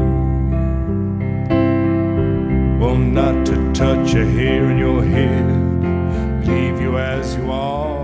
Well, 2.78 2.96
not 2.96 3.44
to 3.46 3.72
touch 3.72 4.14
a 4.14 4.24
hair 4.24 4.70
in 4.70 4.78
your 4.78 5.02
head, 5.02 6.46
leave 6.46 6.80
you 6.80 6.96
as 6.96 7.34
you 7.34 7.50
are. 7.50 7.95